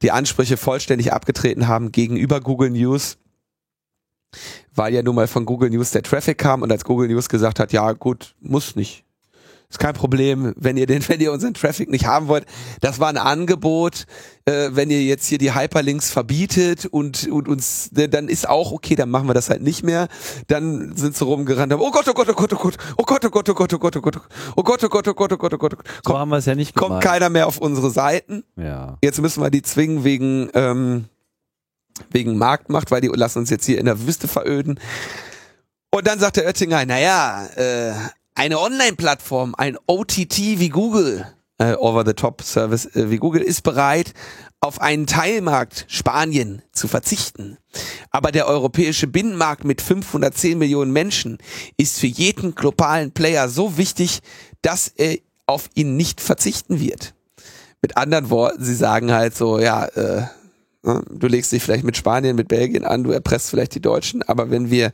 die 0.02 0.10
Ansprüche 0.10 0.56
vollständig 0.56 1.12
abgetreten 1.12 1.68
haben 1.68 1.92
gegenüber 1.92 2.40
Google 2.40 2.70
News, 2.70 3.18
weil 4.74 4.92
ja 4.92 5.02
nun 5.02 5.14
mal 5.14 5.26
von 5.26 5.46
Google 5.46 5.70
News 5.70 5.90
der 5.90 6.02
Traffic 6.02 6.38
kam 6.38 6.62
und 6.62 6.70
als 6.70 6.84
Google 6.84 7.08
News 7.08 7.28
gesagt 7.28 7.58
hat, 7.58 7.72
ja 7.72 7.92
gut, 7.92 8.34
muss 8.40 8.76
nicht. 8.76 9.05
Ist 9.68 9.80
kein 9.80 9.94
Problem, 9.94 10.54
wenn 10.56 10.76
ihr 10.76 10.86
den, 10.86 11.06
wenn 11.08 11.20
ihr 11.20 11.32
unseren 11.32 11.54
Traffic 11.54 11.90
nicht 11.90 12.06
haben 12.06 12.28
wollt. 12.28 12.46
Das 12.80 13.00
war 13.00 13.08
ein 13.08 13.18
Angebot. 13.18 14.06
Äh, 14.48 14.70
wenn 14.72 14.90
ihr 14.90 15.02
jetzt 15.02 15.26
hier 15.26 15.38
die 15.38 15.54
Hyperlinks 15.54 16.10
verbietet 16.10 16.86
und, 16.86 17.26
und 17.26 17.48
uns, 17.48 17.90
dann 17.92 18.28
ist 18.28 18.48
auch 18.48 18.70
okay, 18.70 18.94
dann 18.94 19.10
machen 19.10 19.28
wir 19.28 19.34
das 19.34 19.50
halt 19.50 19.60
nicht 19.60 19.82
mehr. 19.82 20.06
Dann 20.46 20.94
sind 20.96 21.16
sie 21.16 21.24
rumgerannt, 21.24 21.72
haben, 21.72 21.82
oh 21.82 21.90
Gott, 21.90 22.06
oh 22.08 22.12
Gott, 22.12 22.28
oh 22.28 22.34
Gott, 22.34 22.52
oh 22.52 22.56
Gott, 22.56 22.78
oh 22.96 23.02
Gott, 23.02 23.24
oh 23.24 23.30
Gott, 23.30 23.48
oh 23.48 23.54
Gott, 23.54 23.74
oh 23.74 23.78
Gott, 23.78 23.96
oh 23.96 24.00
Gott, 24.00 24.22
oh 24.56 24.62
Gott, 24.62 24.84
oh 24.84 24.88
Gott, 24.88 25.08
oh 25.08 25.14
Gott, 25.14 25.32
oh 25.32 25.36
Gott, 25.36 25.54
oh 25.54 25.58
Gott. 25.58 25.74
So 26.06 26.16
haben 26.16 26.28
wir 26.28 26.36
es 26.36 26.46
ja 26.46 26.54
nicht 26.54 26.76
Kommt 26.76 27.02
keiner 27.02 27.28
mehr 27.28 27.48
auf 27.48 27.58
unsere 27.58 27.90
Seiten. 27.90 28.44
Ja. 28.56 28.98
Jetzt 29.02 29.20
müssen 29.20 29.42
wir 29.42 29.50
die 29.50 29.62
zwingen 29.62 30.04
wegen, 30.04 30.48
ähm, 30.54 31.06
wegen 32.10 32.38
Marktmacht, 32.38 32.92
weil 32.92 33.00
die 33.00 33.08
lassen 33.08 33.40
uns 33.40 33.50
jetzt 33.50 33.66
hier 33.66 33.78
in 33.78 33.86
der 33.86 34.06
Wüste 34.06 34.28
veröden. 34.28 34.78
Und 35.90 36.06
dann 36.06 36.20
sagt 36.20 36.36
der 36.36 36.46
Oettinger, 36.46 36.84
naja, 36.86 37.46
äh, 37.56 37.94
eine 38.36 38.60
Online-Plattform, 38.60 39.54
ein 39.56 39.76
OTT 39.86 40.38
wie 40.38 40.68
Google, 40.68 41.26
äh, 41.58 41.74
Over-the-Top-Service 41.74 42.94
äh, 42.94 43.10
wie 43.10 43.16
Google, 43.16 43.42
ist 43.42 43.62
bereit, 43.62 44.12
auf 44.60 44.80
einen 44.80 45.06
Teilmarkt 45.06 45.86
Spanien 45.88 46.62
zu 46.72 46.86
verzichten. 46.86 47.56
Aber 48.10 48.32
der 48.32 48.46
europäische 48.46 49.06
Binnenmarkt 49.06 49.64
mit 49.64 49.80
510 49.80 50.58
Millionen 50.58 50.92
Menschen 50.92 51.38
ist 51.76 51.98
für 51.98 52.06
jeden 52.06 52.54
globalen 52.54 53.12
Player 53.12 53.48
so 53.48 53.78
wichtig, 53.78 54.20
dass 54.62 54.88
er 54.88 55.16
auf 55.46 55.68
ihn 55.74 55.96
nicht 55.96 56.20
verzichten 56.20 56.80
wird. 56.80 57.14
Mit 57.80 57.96
anderen 57.96 58.30
Worten, 58.30 58.64
sie 58.64 58.74
sagen 58.74 59.12
halt 59.12 59.36
so, 59.36 59.58
ja, 59.58 59.86
äh, 59.86 60.22
ne, 60.82 61.02
du 61.10 61.26
legst 61.26 61.52
dich 61.52 61.62
vielleicht 61.62 61.84
mit 61.84 61.96
Spanien, 61.96 62.36
mit 62.36 62.48
Belgien 62.48 62.84
an, 62.84 63.04
du 63.04 63.12
erpresst 63.12 63.50
vielleicht 63.50 63.74
die 63.74 63.82
Deutschen, 63.82 64.22
aber 64.22 64.50
wenn 64.50 64.70
wir 64.70 64.92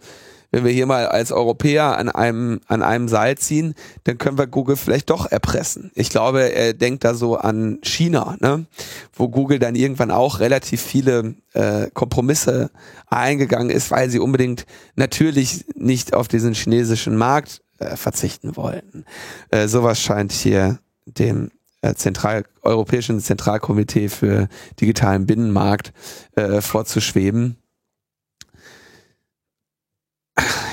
wenn 0.52 0.64
wir 0.64 0.70
hier 0.70 0.86
mal 0.86 1.06
als 1.06 1.32
Europäer 1.32 1.96
an 1.98 2.08
einem, 2.08 2.60
an 2.68 2.82
einem 2.82 3.08
Seil 3.08 3.36
ziehen, 3.38 3.74
dann 4.04 4.18
können 4.18 4.38
wir 4.38 4.46
Google 4.46 4.76
vielleicht 4.76 5.10
doch 5.10 5.26
erpressen. 5.26 5.90
Ich 5.94 6.10
glaube, 6.10 6.52
er 6.52 6.74
denkt 6.74 7.04
da 7.04 7.14
so 7.14 7.36
an 7.36 7.78
China, 7.82 8.36
ne? 8.40 8.66
wo 9.14 9.28
Google 9.28 9.58
dann 9.58 9.74
irgendwann 9.74 10.10
auch 10.10 10.40
relativ 10.40 10.82
viele 10.82 11.34
äh, 11.54 11.88
Kompromisse 11.92 12.70
eingegangen 13.08 13.70
ist, 13.70 13.90
weil 13.90 14.10
sie 14.10 14.20
unbedingt 14.20 14.66
natürlich 14.94 15.64
nicht 15.74 16.14
auf 16.14 16.28
diesen 16.28 16.52
chinesischen 16.52 17.16
Markt 17.16 17.62
äh, 17.78 17.96
verzichten 17.96 18.54
wollten. 18.56 19.06
Äh, 19.50 19.68
sowas 19.68 20.00
scheint 20.00 20.32
hier 20.32 20.78
dem 21.06 21.50
äh, 21.80 21.94
Zentral 21.94 22.44
Europäischen 22.60 23.20
Zentralkomitee 23.20 24.08
für 24.08 24.48
digitalen 24.80 25.24
Binnenmarkt 25.26 25.92
äh, 26.36 26.60
vorzuschweben. 26.60 27.56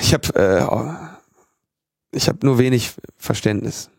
Ich 0.01 0.13
habe 0.13 0.35
äh, 0.35 1.19
ich 2.11 2.27
habe 2.27 2.39
nur 2.45 2.57
wenig 2.57 2.93
Verständnis. 3.17 3.89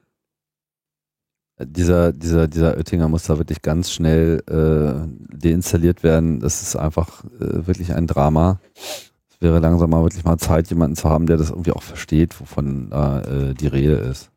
Dieser, 1.62 2.12
dieser, 2.12 2.48
dieser 2.48 2.76
Oettinger 2.76 3.08
muss 3.08 3.24
da 3.24 3.36
wirklich 3.36 3.61
ganz 3.61 3.92
schnell 3.92 4.42
äh, 4.48 5.36
deinstalliert 5.36 6.02
werden. 6.02 6.40
Das 6.40 6.62
ist 6.62 6.74
einfach 6.74 7.22
äh, 7.24 7.66
wirklich 7.66 7.92
ein 7.94 8.06
Drama. 8.06 8.58
Es 8.74 9.40
wäre 9.40 9.58
langsam 9.58 9.90
mal 9.90 10.02
wirklich 10.02 10.24
mal 10.24 10.38
Zeit, 10.38 10.70
jemanden 10.70 10.96
zu 10.96 11.08
haben, 11.08 11.26
der 11.26 11.36
das 11.36 11.50
irgendwie 11.50 11.72
auch 11.72 11.82
versteht, 11.82 12.40
wovon 12.40 12.90
äh, 12.92 13.54
die 13.54 13.66
Rede 13.66 13.96
ist. 13.96 14.30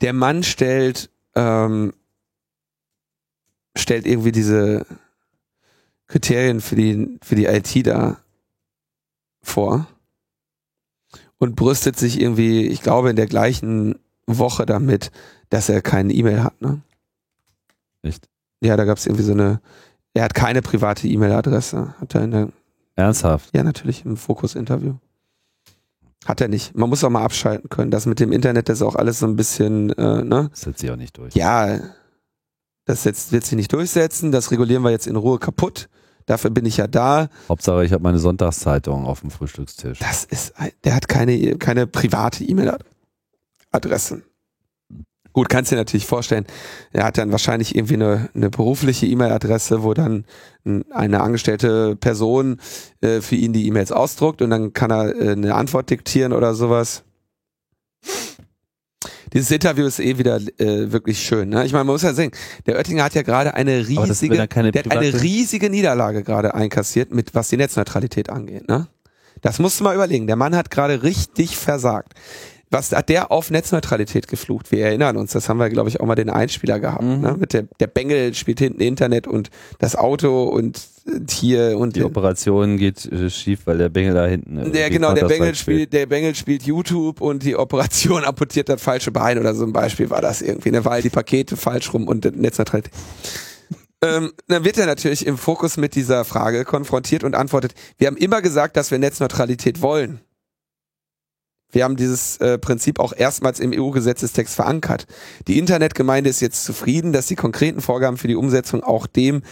Der 0.00 0.12
Mann 0.12 0.44
stellt, 0.44 1.10
ähm, 1.34 1.92
stellt 3.76 4.06
irgendwie 4.06 4.32
diese 4.32 4.86
Kriterien 6.06 6.60
für 6.60 6.76
die, 6.76 7.18
für 7.20 7.34
die 7.34 7.46
IT 7.46 7.86
da 7.86 8.18
vor 9.42 9.88
und 11.40 11.56
brüstet 11.56 11.98
sich 11.98 12.20
irgendwie, 12.20 12.68
ich 12.68 12.82
glaube, 12.82 13.10
in 13.10 13.16
der 13.16 13.26
gleichen 13.26 13.96
Woche 14.26 14.66
damit, 14.66 15.10
dass 15.48 15.68
er 15.68 15.82
keine 15.82 16.12
E-Mail 16.12 16.44
hat, 16.44 16.60
ne? 16.62 16.80
Echt? 18.02 18.28
Ja, 18.60 18.76
da 18.76 18.84
gab 18.84 18.98
es 18.98 19.06
irgendwie 19.06 19.24
so 19.24 19.32
eine, 19.32 19.60
er 20.14 20.24
hat 20.24 20.34
keine 20.34 20.62
private 20.62 21.08
E-Mail-Adresse. 21.08 21.94
Hat 21.98 22.14
er 22.14 22.24
in 22.24 22.30
der 22.30 22.48
Ernsthaft? 22.94 23.54
Ja, 23.54 23.64
natürlich, 23.64 24.04
im 24.04 24.16
Fokus-Interview. 24.16 24.94
Hat 26.26 26.42
er 26.42 26.48
nicht. 26.48 26.76
Man 26.76 26.90
muss 26.90 27.02
auch 27.02 27.10
mal 27.10 27.24
abschalten 27.24 27.70
können. 27.70 27.90
Das 27.90 28.04
mit 28.04 28.20
dem 28.20 28.32
Internet, 28.32 28.68
das 28.68 28.78
ist 28.78 28.82
auch 28.82 28.96
alles 28.96 29.18
so 29.20 29.26
ein 29.26 29.36
bisschen, 29.36 29.90
äh, 29.90 30.22
ne? 30.22 30.48
Das 30.50 30.60
setzt 30.60 30.80
sich 30.80 30.90
auch 30.90 30.96
nicht 30.96 31.16
durch. 31.16 31.34
Ja, 31.34 31.80
das 32.84 33.04
jetzt, 33.04 33.32
wird 33.32 33.44
sich 33.44 33.56
nicht 33.56 33.72
durchsetzen. 33.72 34.30
Das 34.30 34.50
regulieren 34.50 34.82
wir 34.82 34.90
jetzt 34.90 35.06
in 35.06 35.16
Ruhe 35.16 35.38
kaputt. 35.38 35.88
Dafür 36.26 36.50
bin 36.50 36.66
ich 36.66 36.76
ja 36.76 36.86
da. 36.86 37.28
Hauptsache, 37.48 37.84
ich 37.84 37.92
habe 37.92 38.02
meine 38.02 38.18
Sonntagszeitung 38.18 39.04
auf 39.04 39.20
dem 39.20 39.30
Frühstückstisch. 39.30 39.98
Das 39.98 40.24
ist, 40.24 40.58
ein, 40.58 40.70
der 40.84 40.94
hat 40.94 41.08
keine, 41.08 41.56
keine 41.56 41.86
private 41.86 42.44
E-Mail-Adresse. 42.44 44.22
Gut, 45.32 45.48
kannst 45.48 45.70
dir 45.70 45.76
natürlich 45.76 46.06
vorstellen, 46.06 46.44
er 46.92 47.04
hat 47.04 47.16
dann 47.16 47.30
wahrscheinlich 47.30 47.76
irgendwie 47.76 47.94
eine, 47.94 48.30
eine 48.34 48.50
berufliche 48.50 49.06
E-Mail-Adresse, 49.06 49.84
wo 49.84 49.94
dann 49.94 50.24
eine 50.90 51.20
angestellte 51.20 51.94
Person 51.94 52.60
äh, 53.00 53.20
für 53.20 53.36
ihn 53.36 53.52
die 53.52 53.66
E-Mails 53.68 53.92
ausdruckt 53.92 54.42
und 54.42 54.50
dann 54.50 54.72
kann 54.72 54.90
er 54.90 55.14
äh, 55.14 55.30
eine 55.32 55.54
Antwort 55.54 55.90
diktieren 55.90 56.32
oder 56.32 56.54
sowas. 56.54 57.04
Dieses 59.32 59.50
Interview 59.50 59.86
ist 59.86 60.00
eh 60.00 60.18
wieder 60.18 60.36
äh, 60.58 60.90
wirklich 60.92 61.20
schön. 61.20 61.48
Ne? 61.50 61.64
Ich 61.64 61.72
meine, 61.72 61.84
man 61.84 61.94
muss 61.94 62.02
ja 62.02 62.12
sehen, 62.12 62.32
der 62.66 62.76
Oettinger 62.76 63.04
hat 63.04 63.14
ja 63.14 63.22
gerade 63.22 63.54
eine 63.54 63.86
riesige, 63.86 64.34
der 64.34 64.42
hat 64.42 64.90
eine 64.90 65.22
riesige 65.22 65.70
Niederlage 65.70 66.22
gerade 66.22 66.54
einkassiert, 66.54 67.12
mit 67.14 67.34
was 67.34 67.48
die 67.48 67.56
Netzneutralität 67.56 68.30
angeht. 68.30 68.68
Ne? 68.68 68.88
Das 69.40 69.58
musst 69.58 69.80
du 69.80 69.84
mal 69.84 69.94
überlegen. 69.94 70.26
Der 70.26 70.36
Mann 70.36 70.56
hat 70.56 70.70
gerade 70.70 71.02
richtig 71.02 71.56
versagt 71.56 72.14
was 72.70 72.92
hat 72.92 73.08
der 73.08 73.32
auf 73.32 73.50
Netzneutralität 73.50 74.28
geflucht? 74.28 74.70
Wir 74.70 74.86
erinnern 74.86 75.16
uns, 75.16 75.32
das 75.32 75.48
haben 75.48 75.58
wir, 75.58 75.68
glaube 75.68 75.88
ich, 75.88 76.00
auch 76.00 76.06
mal 76.06 76.14
den 76.14 76.30
Einspieler 76.30 76.78
gehabt. 76.78 77.02
Mhm. 77.02 77.20
Ne? 77.20 77.36
Mit 77.38 77.52
der, 77.52 77.64
der 77.80 77.88
Bengel 77.88 78.32
spielt 78.34 78.60
hinten 78.60 78.80
Internet 78.80 79.26
und 79.26 79.50
das 79.80 79.96
Auto 79.96 80.44
und 80.44 80.80
hier 81.30 81.78
und 81.78 81.96
die 81.96 82.04
Operation 82.04 82.76
geht 82.76 83.04
äh, 83.06 83.30
schief, 83.30 83.60
weil 83.64 83.78
der 83.78 83.88
Bengel 83.88 84.14
da 84.14 84.26
hinten. 84.26 84.58
Äh, 84.58 84.70
der 84.70 84.90
genau, 84.90 85.14
der 85.14 85.26
Bengel 85.26 85.54
spielt, 85.54 85.92
der 85.92 86.06
Bengel 86.06 86.34
spielt 86.34 86.62
YouTube 86.62 87.20
und 87.20 87.42
die 87.42 87.56
Operation 87.56 88.24
amputiert 88.26 88.68
das 88.68 88.82
falsche 88.82 89.10
Bein 89.10 89.38
oder 89.38 89.54
so 89.54 89.64
ein 89.64 89.72
Beispiel 89.72 90.10
war 90.10 90.20
das 90.20 90.42
irgendwie, 90.42 90.70
ne? 90.70 90.84
weil 90.84 91.02
die 91.02 91.10
Pakete 91.10 91.56
falsch 91.56 91.92
rum 91.92 92.06
und 92.06 92.24
Netzneutralität. 92.36 92.92
ähm, 94.04 94.32
dann 94.48 94.64
wird 94.64 94.78
er 94.78 94.86
natürlich 94.86 95.26
im 95.26 95.38
Fokus 95.38 95.76
mit 95.76 95.94
dieser 95.94 96.24
Frage 96.24 96.64
konfrontiert 96.64 97.24
und 97.24 97.34
antwortet: 97.34 97.74
Wir 97.98 98.06
haben 98.06 98.16
immer 98.16 98.42
gesagt, 98.42 98.76
dass 98.76 98.90
wir 98.90 98.98
Netzneutralität 98.98 99.82
wollen. 99.82 100.20
Wir 101.72 101.84
haben 101.84 101.96
dieses 101.96 102.36
äh, 102.38 102.58
Prinzip 102.58 102.98
auch 102.98 103.12
erstmals 103.16 103.60
im 103.60 103.72
EU-Gesetzestext 103.72 104.54
verankert. 104.54 105.06
Die 105.46 105.58
Internetgemeinde 105.58 106.28
ist 106.28 106.40
jetzt 106.40 106.64
zufrieden, 106.64 107.12
dass 107.12 107.26
die 107.28 107.36
konkreten 107.36 107.80
Vorgaben 107.80 108.16
für 108.16 108.28
die 108.28 108.34
Umsetzung 108.34 108.82
auch 108.82 109.06
dem 109.06 109.42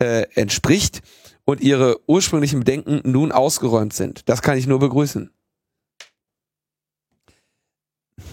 äh, 0.00 0.26
entspricht 0.34 1.02
und 1.44 1.60
ihre 1.60 2.00
ursprünglichen 2.08 2.60
Bedenken 2.60 3.00
nun 3.04 3.30
ausgeräumt 3.30 3.92
sind. 3.92 4.28
Das 4.28 4.42
kann 4.42 4.58
ich 4.58 4.66
nur 4.66 4.80
begrüßen. 4.80 5.30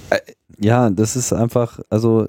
Äh, 0.09 0.19
ja, 0.57 0.89
das 0.89 1.15
ist 1.15 1.33
einfach, 1.33 1.79
also 1.89 2.27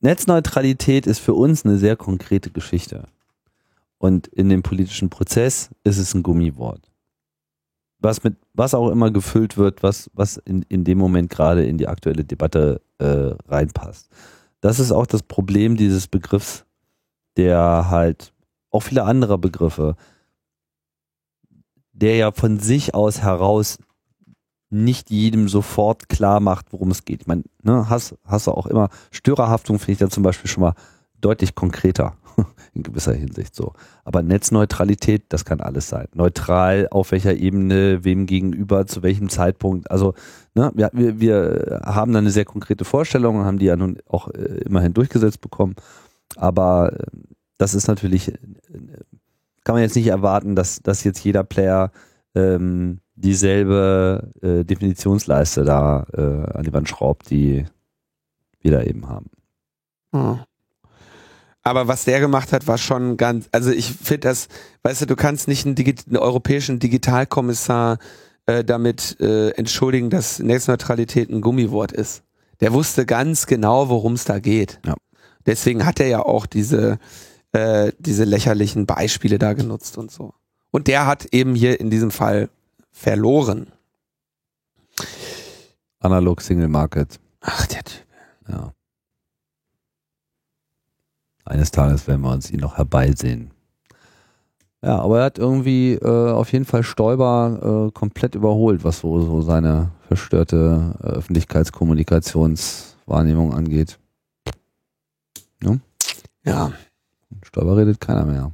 Netzneutralität 0.00 1.06
ist 1.06 1.20
für 1.20 1.34
uns 1.34 1.64
eine 1.64 1.78
sehr 1.78 1.96
konkrete 1.96 2.50
Geschichte. 2.50 3.08
Und 3.98 4.26
in 4.26 4.50
dem 4.50 4.62
politischen 4.62 5.08
Prozess 5.08 5.70
ist 5.82 5.96
es 5.96 6.12
ein 6.12 6.22
Gummiwort 6.22 6.90
was 7.98 8.22
mit 8.22 8.36
was 8.54 8.74
auch 8.74 8.90
immer 8.90 9.10
gefüllt 9.10 9.58
wird, 9.58 9.82
was, 9.82 10.10
was 10.14 10.38
in, 10.38 10.62
in 10.68 10.84
dem 10.84 10.96
Moment 10.98 11.30
gerade 11.30 11.66
in 11.66 11.76
die 11.76 11.88
aktuelle 11.88 12.24
Debatte 12.24 12.80
äh, 12.98 13.34
reinpasst. 13.48 14.08
Das 14.60 14.78
ist 14.78 14.92
auch 14.92 15.06
das 15.06 15.22
Problem 15.22 15.76
dieses 15.76 16.08
Begriffs, 16.08 16.64
der 17.36 17.90
halt 17.90 18.32
auch 18.70 18.80
viele 18.80 19.04
andere 19.04 19.38
Begriffe, 19.38 19.96
der 21.92 22.16
ja 22.16 22.32
von 22.32 22.58
sich 22.58 22.94
aus 22.94 23.22
heraus 23.22 23.78
nicht 24.70 25.10
jedem 25.10 25.48
sofort 25.48 26.08
klar 26.08 26.40
macht, 26.40 26.72
worum 26.72 26.90
es 26.90 27.04
geht. 27.04 27.22
Ich 27.22 27.26
meine, 27.26 27.44
ne, 27.62 27.88
hast, 27.88 28.16
hast 28.24 28.46
du 28.46 28.52
auch 28.52 28.66
immer 28.66 28.88
Störerhaftung, 29.10 29.78
finde 29.78 29.92
ich 29.92 29.98
da 29.98 30.10
zum 30.10 30.22
Beispiel 30.22 30.50
schon 30.50 30.62
mal 30.62 30.74
deutlich 31.20 31.54
konkreter. 31.54 32.16
in 32.74 32.82
gewisser 32.82 33.14
Hinsicht 33.14 33.54
so. 33.54 33.72
Aber 34.04 34.22
Netzneutralität, 34.22 35.24
das 35.28 35.44
kann 35.44 35.60
alles 35.60 35.88
sein. 35.88 36.08
Neutral, 36.14 36.88
auf 36.90 37.12
welcher 37.12 37.34
Ebene, 37.34 38.04
wem 38.04 38.26
gegenüber, 38.26 38.86
zu 38.86 39.02
welchem 39.02 39.28
Zeitpunkt. 39.28 39.90
Also 39.90 40.14
ne, 40.54 40.70
wir, 40.74 40.90
wir, 40.92 41.80
haben 41.84 42.12
da 42.12 42.18
eine 42.18 42.30
sehr 42.30 42.44
konkrete 42.44 42.84
Vorstellung 42.84 43.36
und 43.36 43.44
haben 43.44 43.58
die 43.58 43.66
ja 43.66 43.76
nun 43.76 43.98
auch 44.06 44.28
äh, 44.28 44.60
immerhin 44.64 44.94
durchgesetzt 44.94 45.40
bekommen. 45.40 45.76
Aber 46.36 46.92
äh, 46.92 47.06
das 47.58 47.74
ist 47.74 47.88
natürlich, 47.88 48.28
äh, 48.28 48.38
kann 49.64 49.74
man 49.74 49.82
jetzt 49.82 49.96
nicht 49.96 50.08
erwarten, 50.08 50.54
dass, 50.54 50.80
dass 50.82 51.04
jetzt 51.04 51.24
jeder 51.24 51.44
Player 51.44 51.90
ähm, 52.34 53.00
dieselbe 53.14 54.30
äh, 54.42 54.64
Definitionsleiste 54.64 55.64
da 55.64 56.06
äh, 56.12 56.56
an 56.56 56.64
die 56.64 56.72
Wand 56.72 56.88
schraubt, 56.88 57.30
die 57.30 57.64
wir 58.60 58.70
da 58.70 58.82
eben 58.82 59.08
haben. 59.08 59.30
Hm. 60.12 60.40
Aber 61.66 61.88
was 61.88 62.04
der 62.04 62.20
gemacht 62.20 62.52
hat, 62.52 62.68
war 62.68 62.78
schon 62.78 63.16
ganz, 63.16 63.48
also 63.50 63.72
ich 63.72 63.92
finde 63.92 64.28
das, 64.28 64.46
weißt 64.84 65.00
du, 65.00 65.06
du 65.06 65.16
kannst 65.16 65.48
nicht 65.48 65.66
einen, 65.66 65.74
Digi 65.74 65.96
einen 66.06 66.16
europäischen 66.16 66.78
Digitalkommissar 66.78 67.98
äh, 68.46 68.62
damit 68.62 69.18
äh, 69.18 69.48
entschuldigen, 69.50 70.08
dass 70.08 70.38
Netzneutralität 70.38 71.28
ein 71.28 71.40
Gummiwort 71.40 71.90
ist. 71.90 72.22
Der 72.60 72.72
wusste 72.72 73.04
ganz 73.04 73.48
genau, 73.48 73.88
worum 73.88 74.12
es 74.12 74.24
da 74.24 74.38
geht. 74.38 74.78
Ja. 74.86 74.94
Deswegen 75.44 75.84
hat 75.84 75.98
er 75.98 76.06
ja 76.06 76.20
auch 76.20 76.46
diese, 76.46 77.00
äh, 77.50 77.90
diese 77.98 78.22
lächerlichen 78.22 78.86
Beispiele 78.86 79.40
da 79.40 79.52
genutzt 79.52 79.98
und 79.98 80.12
so. 80.12 80.34
Und 80.70 80.86
der 80.86 81.08
hat 81.08 81.26
eben 81.32 81.56
hier 81.56 81.80
in 81.80 81.90
diesem 81.90 82.12
Fall 82.12 82.48
verloren. 82.92 83.72
Analog 85.98 86.42
Single 86.42 86.68
Market. 86.68 87.18
Ach, 87.40 87.66
der 87.66 87.82
Typ. 87.82 88.06
Ja. 88.48 88.72
Eines 91.46 91.70
Tages 91.70 92.06
werden 92.08 92.22
wir 92.22 92.32
uns 92.32 92.50
ihn 92.50 92.60
noch 92.60 92.76
herbeisehen. 92.76 93.52
Ja, 94.82 94.98
aber 94.98 95.20
er 95.20 95.24
hat 95.24 95.38
irgendwie 95.38 95.94
äh, 95.94 96.30
auf 96.30 96.52
jeden 96.52 96.64
Fall 96.64 96.82
Stoiber 96.82 97.88
äh, 97.88 97.92
komplett 97.92 98.34
überholt, 98.34 98.82
was 98.84 99.00
so, 99.00 99.20
so 99.20 99.42
seine 99.42 99.92
verstörte 100.08 100.94
äh, 101.00 101.06
Öffentlichkeitskommunikationswahrnehmung 101.06 103.54
angeht. 103.54 103.98
Ne? 105.62 105.80
Ja. 106.44 106.72
Stoiber 107.42 107.76
redet 107.76 108.00
keiner 108.00 108.24
mehr. 108.24 108.50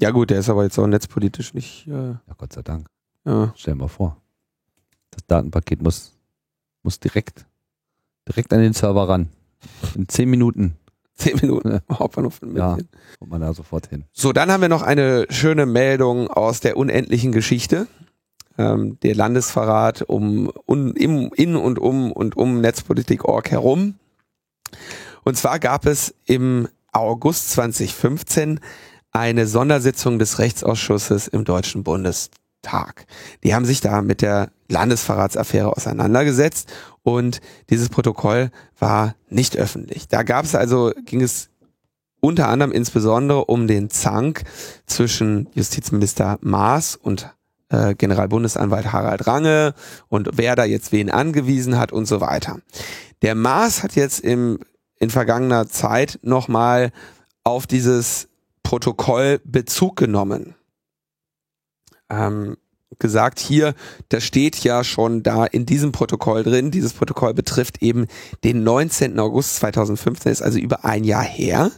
Ja 0.00 0.10
gut, 0.10 0.30
der 0.30 0.38
ist 0.40 0.48
aber 0.48 0.62
jetzt 0.64 0.78
auch 0.78 0.86
netzpolitisch 0.86 1.52
nicht. 1.54 1.86
Äh 1.86 2.12
ja, 2.12 2.22
Gott 2.36 2.54
sei 2.54 2.62
Dank. 2.62 2.86
Ja. 3.24 3.52
Stell 3.54 3.74
dir 3.74 3.80
mal 3.80 3.88
vor. 3.88 4.16
Das 5.10 5.26
Datenpaket 5.26 5.82
muss, 5.82 6.12
muss 6.82 6.98
direkt, 6.98 7.44
direkt 8.26 8.52
an 8.52 8.60
den 8.60 8.72
Server 8.72 9.08
ran. 9.08 9.28
In 9.94 10.08
zehn 10.08 10.28
Minuten 10.28 10.76
Zehn 11.22 11.38
Minuten 11.40 11.80
Hauptbahnhof 11.90 12.42
in 12.42 12.52
München. 12.52 12.88
Ja, 12.90 12.98
kommt 13.18 13.30
man 13.30 13.40
da 13.40 13.54
sofort 13.54 13.88
hin. 13.88 14.04
So, 14.12 14.32
dann 14.32 14.50
haben 14.50 14.60
wir 14.60 14.68
noch 14.68 14.82
eine 14.82 15.26
schöne 15.30 15.66
Meldung 15.66 16.28
aus 16.28 16.60
der 16.60 16.76
unendlichen 16.76 17.32
Geschichte. 17.32 17.86
Ähm, 18.58 18.98
der 19.00 19.14
Landesverrat 19.14 20.02
um, 20.02 20.50
um, 20.66 20.94
im, 20.94 21.30
in 21.34 21.56
und 21.56 21.78
um 21.78 22.12
und 22.12 22.36
um 22.36 22.60
Netzpolitik.org 22.60 23.50
herum. 23.50 23.94
Und 25.24 25.36
zwar 25.36 25.58
gab 25.58 25.86
es 25.86 26.14
im 26.26 26.68
August 26.92 27.52
2015 27.52 28.60
eine 29.12 29.46
Sondersitzung 29.46 30.18
des 30.18 30.38
Rechtsausschusses 30.38 31.28
im 31.28 31.44
Deutschen 31.44 31.84
Bundestag. 31.84 32.41
Die 33.42 33.54
haben 33.54 33.64
sich 33.64 33.80
da 33.80 34.02
mit 34.02 34.22
der 34.22 34.50
Landesverratsaffäre 34.68 35.76
auseinandergesetzt 35.76 36.72
und 37.02 37.40
dieses 37.70 37.88
Protokoll 37.88 38.50
war 38.78 39.14
nicht 39.28 39.56
öffentlich. 39.56 40.08
Da 40.08 40.22
gab 40.22 40.44
es 40.44 40.54
also, 40.54 40.92
ging 41.04 41.20
es 41.20 41.50
unter 42.20 42.48
anderem 42.48 42.72
insbesondere 42.72 43.44
um 43.46 43.66
den 43.66 43.90
Zank 43.90 44.44
zwischen 44.86 45.48
Justizminister 45.54 46.38
Maas 46.40 46.94
und 46.94 47.34
äh, 47.68 47.94
Generalbundesanwalt 47.94 48.92
Harald 48.92 49.26
Range 49.26 49.74
und 50.08 50.30
wer 50.34 50.54
da 50.54 50.64
jetzt 50.64 50.92
wen 50.92 51.10
angewiesen 51.10 51.78
hat 51.78 51.90
und 51.90 52.06
so 52.06 52.20
weiter. 52.20 52.60
Der 53.22 53.34
Maas 53.34 53.82
hat 53.82 53.96
jetzt 53.96 54.20
im, 54.20 54.60
in 54.98 55.10
vergangener 55.10 55.68
Zeit 55.68 56.20
nochmal 56.22 56.92
auf 57.44 57.66
dieses 57.66 58.28
Protokoll 58.62 59.40
Bezug 59.44 59.96
genommen. 59.96 60.54
Ähm, 62.12 62.56
gesagt, 62.98 63.38
hier, 63.40 63.74
das 64.08 64.24
steht 64.24 64.62
ja 64.64 64.84
schon 64.84 65.22
da 65.22 65.44
in 65.44 65.66
diesem 65.66 65.92
Protokoll 65.92 66.42
drin. 66.42 66.70
Dieses 66.70 66.92
Protokoll 66.92 67.34
betrifft 67.34 67.82
eben 67.82 68.06
den 68.44 68.62
19. 68.62 69.18
August 69.18 69.56
2015, 69.56 70.30
ist 70.32 70.42
also 70.42 70.58
über 70.58 70.84
ein 70.84 71.04
Jahr 71.04 71.24
her. 71.24 71.70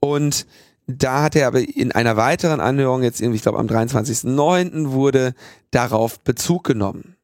Und 0.00 0.46
da 0.86 1.22
hat 1.22 1.36
er 1.36 1.48
aber 1.48 1.60
in 1.60 1.92
einer 1.92 2.16
weiteren 2.16 2.60
Anhörung, 2.60 3.02
jetzt 3.02 3.20
irgendwie, 3.20 3.36
ich 3.36 3.42
glaube 3.42 3.58
am 3.58 3.66
23.09. 3.66 4.90
wurde 4.90 5.34
darauf 5.70 6.20
Bezug 6.20 6.64
genommen. 6.64 7.16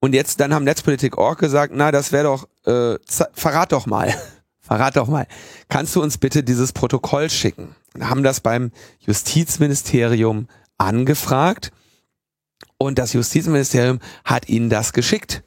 Und 0.00 0.14
jetzt, 0.14 0.40
dann 0.40 0.52
haben 0.52 0.64
Netzpolitik.org 0.64 1.38
gesagt, 1.38 1.72
na, 1.74 1.90
das 1.90 2.12
wäre 2.12 2.24
doch, 2.24 2.48
äh, 2.66 2.98
verrat 3.32 3.72
doch 3.72 3.86
mal, 3.86 4.14
verrat 4.60 4.96
doch 4.96 5.08
mal, 5.08 5.26
kannst 5.68 5.96
du 5.96 6.02
uns 6.02 6.18
bitte 6.18 6.42
dieses 6.42 6.72
Protokoll 6.72 7.30
schicken? 7.30 7.74
Und 7.94 8.10
haben 8.10 8.22
das 8.22 8.40
beim 8.40 8.72
Justizministerium 9.00 10.48
angefragt 10.78 11.72
und 12.78 12.98
das 12.98 13.12
Justizministerium 13.12 14.00
hat 14.24 14.48
ihnen 14.48 14.70
das 14.70 14.92
geschickt. 14.92 15.42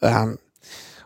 Ähm, 0.00 0.38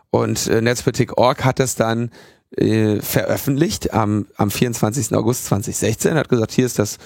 und 0.09 0.47
äh, 0.47 0.61
Netzpolitik.org 0.61 1.43
hat 1.43 1.59
es 1.59 1.75
dann 1.75 2.11
äh, 2.55 3.01
veröffentlicht 3.01 3.93
am, 3.93 4.27
am 4.37 4.51
24. 4.51 5.13
August 5.15 5.45
2016, 5.45 6.15
hat 6.15 6.29
gesagt, 6.29 6.51
hier 6.51 6.65
ist 6.65 6.79
das 6.79 6.97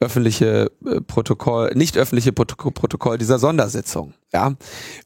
öffentliche 0.00 0.70
äh, 0.84 1.00
Protokoll, 1.00 1.72
nicht 1.74 1.96
öffentliche 1.96 2.32
Protokoll, 2.32 3.18
dieser 3.18 3.38
Sondersitzung. 3.38 4.14
Ja. 4.32 4.54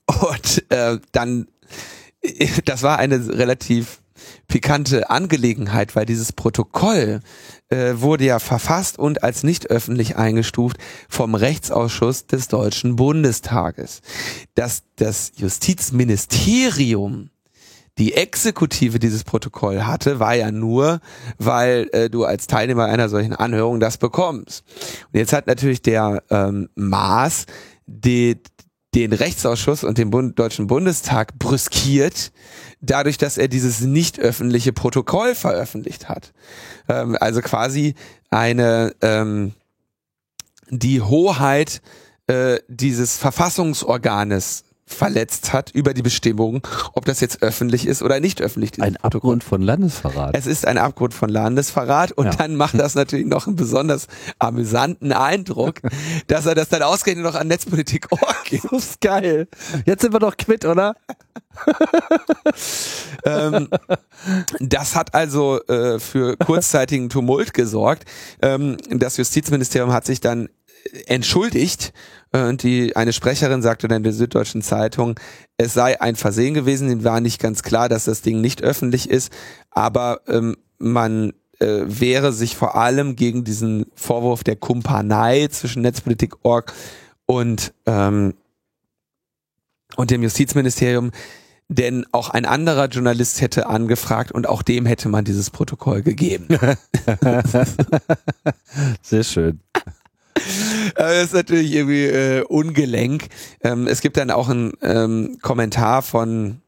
Und 0.07 0.65
äh, 0.71 0.99
dann, 1.13 1.49
äh, 2.23 2.49
das 2.65 2.83
war 2.83 2.99
eine 2.99 3.29
relativ 3.29 4.01
pikante 4.49 5.11
Angelegenheit, 5.11 5.95
weil 5.97 6.07
dieses 6.07 6.33
Protokoll 6.33 7.21
äh, 7.71 8.01
wurde 8.01 8.25
ja 8.25 8.39
verfasst 8.39 8.99
und 8.99 9.23
als 9.23 9.43
nicht 9.43 9.71
öffentlich 9.71 10.17
eingestuft 10.17 10.77
vom 11.09 11.35
Rechtsausschuss 11.35 12.27
des 12.27 12.49
Deutschen 12.49 12.97
Bundestages. 12.97 14.01
Dass 14.55 14.83
das 14.97 15.33
Justizministerium 15.37 17.31
die 17.99 18.15
Exekutive 18.15 18.99
dieses 18.99 19.25
Protokoll 19.25 19.83
hatte, 19.83 20.21
war 20.21 20.35
ja 20.35 20.51
nur, 20.51 21.01
weil 21.39 21.89
äh, 21.93 22.09
du 22.09 22.25
als 22.25 22.47
Teilnehmer 22.47 22.87
einer 22.87 23.09
solchen 23.09 23.35
Anhörung 23.35 23.79
das 23.79 23.99
bekommst. 23.99 24.65
Und 25.13 25.19
jetzt 25.19 25.33
hat 25.33 25.47
natürlich 25.47 25.83
der 25.83 26.23
ähm, 26.31 26.71
Maß 26.77 27.47
die, 27.87 28.41
den 28.95 29.13
Rechtsausschuss 29.13 29.85
und 29.85 29.99
den 29.99 30.11
Bund 30.11 30.39
Deutschen 30.39 30.67
Bundestag 30.67 31.39
brüskiert, 31.39 32.33
dadurch, 32.81 33.19
dass 33.19 33.39
er 33.39 33.49
dieses 33.49 33.81
nicht 33.81 34.19
öffentliche 34.19 34.73
Protokoll 34.73 35.35
veröffentlicht 35.35 36.09
hat. 36.09 36.33
Ähm, 36.89 37.17
also 37.21 37.41
quasi 37.41 37.95
eine 38.31 38.95
ähm, 39.03 39.53
die 40.71 41.01
Hoheit 41.01 41.83
äh, 42.27 42.59
dieses 42.69 43.19
Verfassungsorganes 43.19 44.65
verletzt 44.93 45.53
hat 45.53 45.71
über 45.71 45.95
die 45.95 46.03
Bestimmungen, 46.03 46.63
ob 46.93 47.05
das 47.05 47.21
jetzt 47.21 47.43
öffentlich 47.43 47.87
ist 47.87 48.03
oder 48.03 48.21
nicht 48.21 48.43
öffentlich. 48.43 48.81
Ein 48.81 48.95
Protokoll. 48.95 49.31
Abgrund 49.31 49.45
von 49.45 49.63
Landesverrat. 49.63 50.37
Es 50.37 50.47
ist 50.47 50.67
ein 50.67 50.79
Abgrund 50.79 51.15
von 51.15 51.29
Landesverrat 51.29 52.13
und 52.13 52.27
ja. 52.27 52.33
dann 52.33 52.57
macht 52.57 52.79
das 52.79 52.95
natürlich 52.95 53.27
noch 53.27 53.47
einen 53.47 53.57
besonders 53.57 54.07
amüsanten 54.39 55.13
Eindruck, 55.13 55.81
dass 56.27 56.47
er 56.47 56.55
das 56.55 56.69
dann 56.69 56.83
ausgerechnet 56.83 57.25
noch 57.25 57.35
an 57.35 57.49
Netzpolitik 57.49 58.09
gibt. 58.45 58.65
Das 58.65 58.85
ist 58.85 59.01
geil. 59.01 59.49
Jetzt 59.87 60.03
sind 60.03 60.13
wir 60.13 60.21
doch 60.21 60.37
quitt, 60.37 60.65
oder? 60.65 60.95
ähm, 63.25 63.69
das 64.61 64.97
hat 64.97 65.15
also 65.15 65.61
äh, 65.67 65.99
für 65.99 66.37
kurzzeitigen 66.37 67.09
Tumult 67.09 67.55
gesorgt. 67.55 68.05
Ähm, 68.43 68.77
das 68.91 69.17
Justizministerium 69.17 69.93
hat 69.93 70.07
sich 70.07 70.21
dann 70.21 70.49
entschuldigt 71.07 71.89
äh, 71.89 72.20
und 72.33 72.63
die 72.63 72.95
eine 72.95 73.13
Sprecherin 73.13 73.63
sagte 73.63 73.89
dann 73.89 74.05
der 74.05 74.13
Süddeutschen 74.13 74.63
Zeitung, 74.63 75.19
es 75.57 75.75
sei 75.75 76.01
ein 76.01 76.15
Versehen 76.15 76.55
gewesen, 76.55 76.91
ihm 76.91 77.03
war 77.05 77.21
nicht 77.21 77.41
ganz 77.41 77.63
klar, 77.63 77.89
dass 77.89 78.05
das 78.05 78.23
Ding 78.23 78.41
nicht 78.41 78.63
öffentlich 78.63 79.11
ist, 79.11 79.33
aber 79.71 80.21
ähm, 80.29 80.57
man 80.79 81.33
äh, 81.59 81.83
wäre 81.87 82.33
sich 82.33 82.57
vor 82.57 82.77
allem 82.77 83.17
gegen 83.17 83.45
diesen 83.45 83.87
Vorwurf 83.95 84.45
der 84.45 84.57
Kumpanei 84.57 85.49
zwischen 85.49 85.83
Netzpolitik.org 85.83 86.73
und 87.27 87.73
ähm, 87.87 88.35
und 89.97 90.11
dem 90.13 90.23
Justizministerium, 90.23 91.11
denn 91.69 92.07
auch 92.13 92.31
ein 92.31 92.47
anderer 92.47 92.87
Journalist 92.87 93.41
hätte 93.41 93.67
angefragt 93.67 94.33
und 94.33 94.49
auch 94.49 94.63
dem 94.63 94.87
hätte 94.87 95.09
man 95.09 95.25
dieses 95.25 95.51
Protokoll 95.51 96.03
gegeben. 96.03 96.49
Sehr 99.03 99.25
schön. 99.25 99.61
Das 100.95 101.25
ist 101.25 101.35
natürlich 101.35 101.73
irgendwie 101.73 102.05
äh, 102.05 102.43
ungelenk. 102.43 103.29
Ähm, 103.63 103.87
es 103.87 104.01
gibt 104.01 104.17
dann 104.17 104.31
auch 104.31 104.49
einen 104.49 104.73
ähm, 104.83 105.39
Kommentar 105.43 106.03
von. 106.03 106.61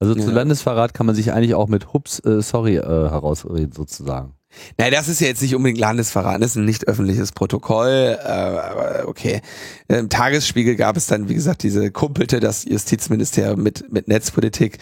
Also 0.00 0.14
zu 0.14 0.28
ja. 0.28 0.34
Landesverrat 0.34 0.94
kann 0.94 1.06
man 1.06 1.16
sich 1.16 1.32
eigentlich 1.32 1.54
auch 1.54 1.66
mit 1.66 1.92
Hups, 1.92 2.20
äh, 2.20 2.40
sorry, 2.40 2.76
äh, 2.76 2.82
herausreden 2.82 3.72
sozusagen. 3.72 4.34
Naja, 4.78 4.92
das 4.92 5.08
ist 5.08 5.20
ja 5.20 5.26
jetzt 5.26 5.42
nicht 5.42 5.54
unbedingt 5.54 5.80
Landesverrat, 5.80 6.40
das 6.40 6.52
ist 6.52 6.56
ein 6.56 6.64
nicht 6.64 6.86
öffentliches 6.86 7.32
Protokoll, 7.32 8.16
äh, 8.18 8.28
aber 8.28 9.08
okay. 9.08 9.42
Im 9.88 10.08
Tagesspiegel 10.08 10.76
gab 10.76 10.96
es 10.96 11.06
dann, 11.06 11.28
wie 11.28 11.34
gesagt, 11.34 11.64
diese 11.64 11.90
Kumpelte, 11.90 12.40
das 12.40 12.64
Justizministerium 12.64 13.62
mit, 13.62 13.92
mit 13.92 14.08
Netzpolitik 14.08 14.78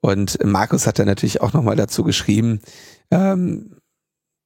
und 0.00 0.42
Markus 0.44 0.86
hat 0.86 0.98
dann 0.98 1.06
natürlich 1.06 1.40
auch 1.40 1.52
nochmal 1.52 1.76
dazu 1.76 2.04
geschrieben, 2.04 2.60
ähm, 3.10 3.76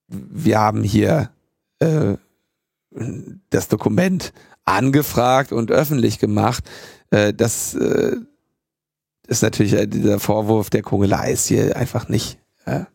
wir 0.07 0.59
haben 0.59 0.83
hier 0.83 1.31
äh, 1.79 2.15
das 3.49 3.67
Dokument 3.67 4.33
angefragt 4.63 5.51
und 5.51 5.71
öffentlich 5.71 6.19
gemacht. 6.19 6.63
Äh, 7.11 7.33
das 7.33 7.75
äh, 7.75 8.15
ist 9.27 9.43
natürlich 9.43 9.73
äh, 9.73 9.87
dieser 9.87 10.19
Vorwurf 10.19 10.69
der 10.69 10.81
Kungelei 10.81 11.31
ist 11.31 11.47
hier 11.47 11.75
einfach 11.75 12.09
nicht, 12.09 12.39
äh, 12.65 12.85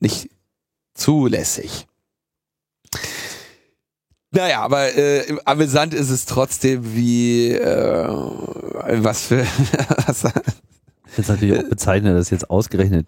nicht 0.00 0.30
zulässig. 0.94 1.86
Naja, 4.30 4.60
aber 4.60 4.94
äh, 4.96 5.36
amüsant 5.44 5.94
ist 5.94 6.10
es 6.10 6.26
trotzdem, 6.26 6.94
wie 6.94 7.52
äh, 7.52 8.06
was 9.02 9.22
für 9.22 9.46
was, 10.06 10.24
Jetzt 11.16 11.28
natürlich 11.28 11.58
auch 11.58 11.68
bezeichnet, 11.68 12.14
dass 12.14 12.30
jetzt 12.30 12.50
ausgerechnet 12.50 13.06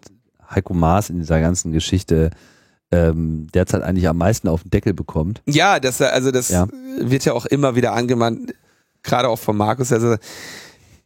Heiko 0.50 0.72
Maas 0.72 1.10
in 1.10 1.18
dieser 1.18 1.40
ganzen 1.40 1.72
Geschichte 1.72 2.30
ähm, 2.90 3.48
derzeit 3.52 3.82
eigentlich 3.82 4.08
am 4.08 4.18
meisten 4.18 4.48
auf 4.48 4.62
den 4.62 4.70
Deckel 4.70 4.94
bekommt. 4.94 5.42
Ja, 5.46 5.80
das 5.80 6.00
also 6.00 6.30
das 6.30 6.48
ja. 6.48 6.66
wird 6.98 7.24
ja 7.24 7.32
auch 7.32 7.46
immer 7.46 7.76
wieder 7.76 7.92
angemahnt, 7.92 8.54
gerade 9.02 9.28
auch 9.28 9.38
von 9.38 9.56
Markus, 9.56 9.92
also 9.92 10.16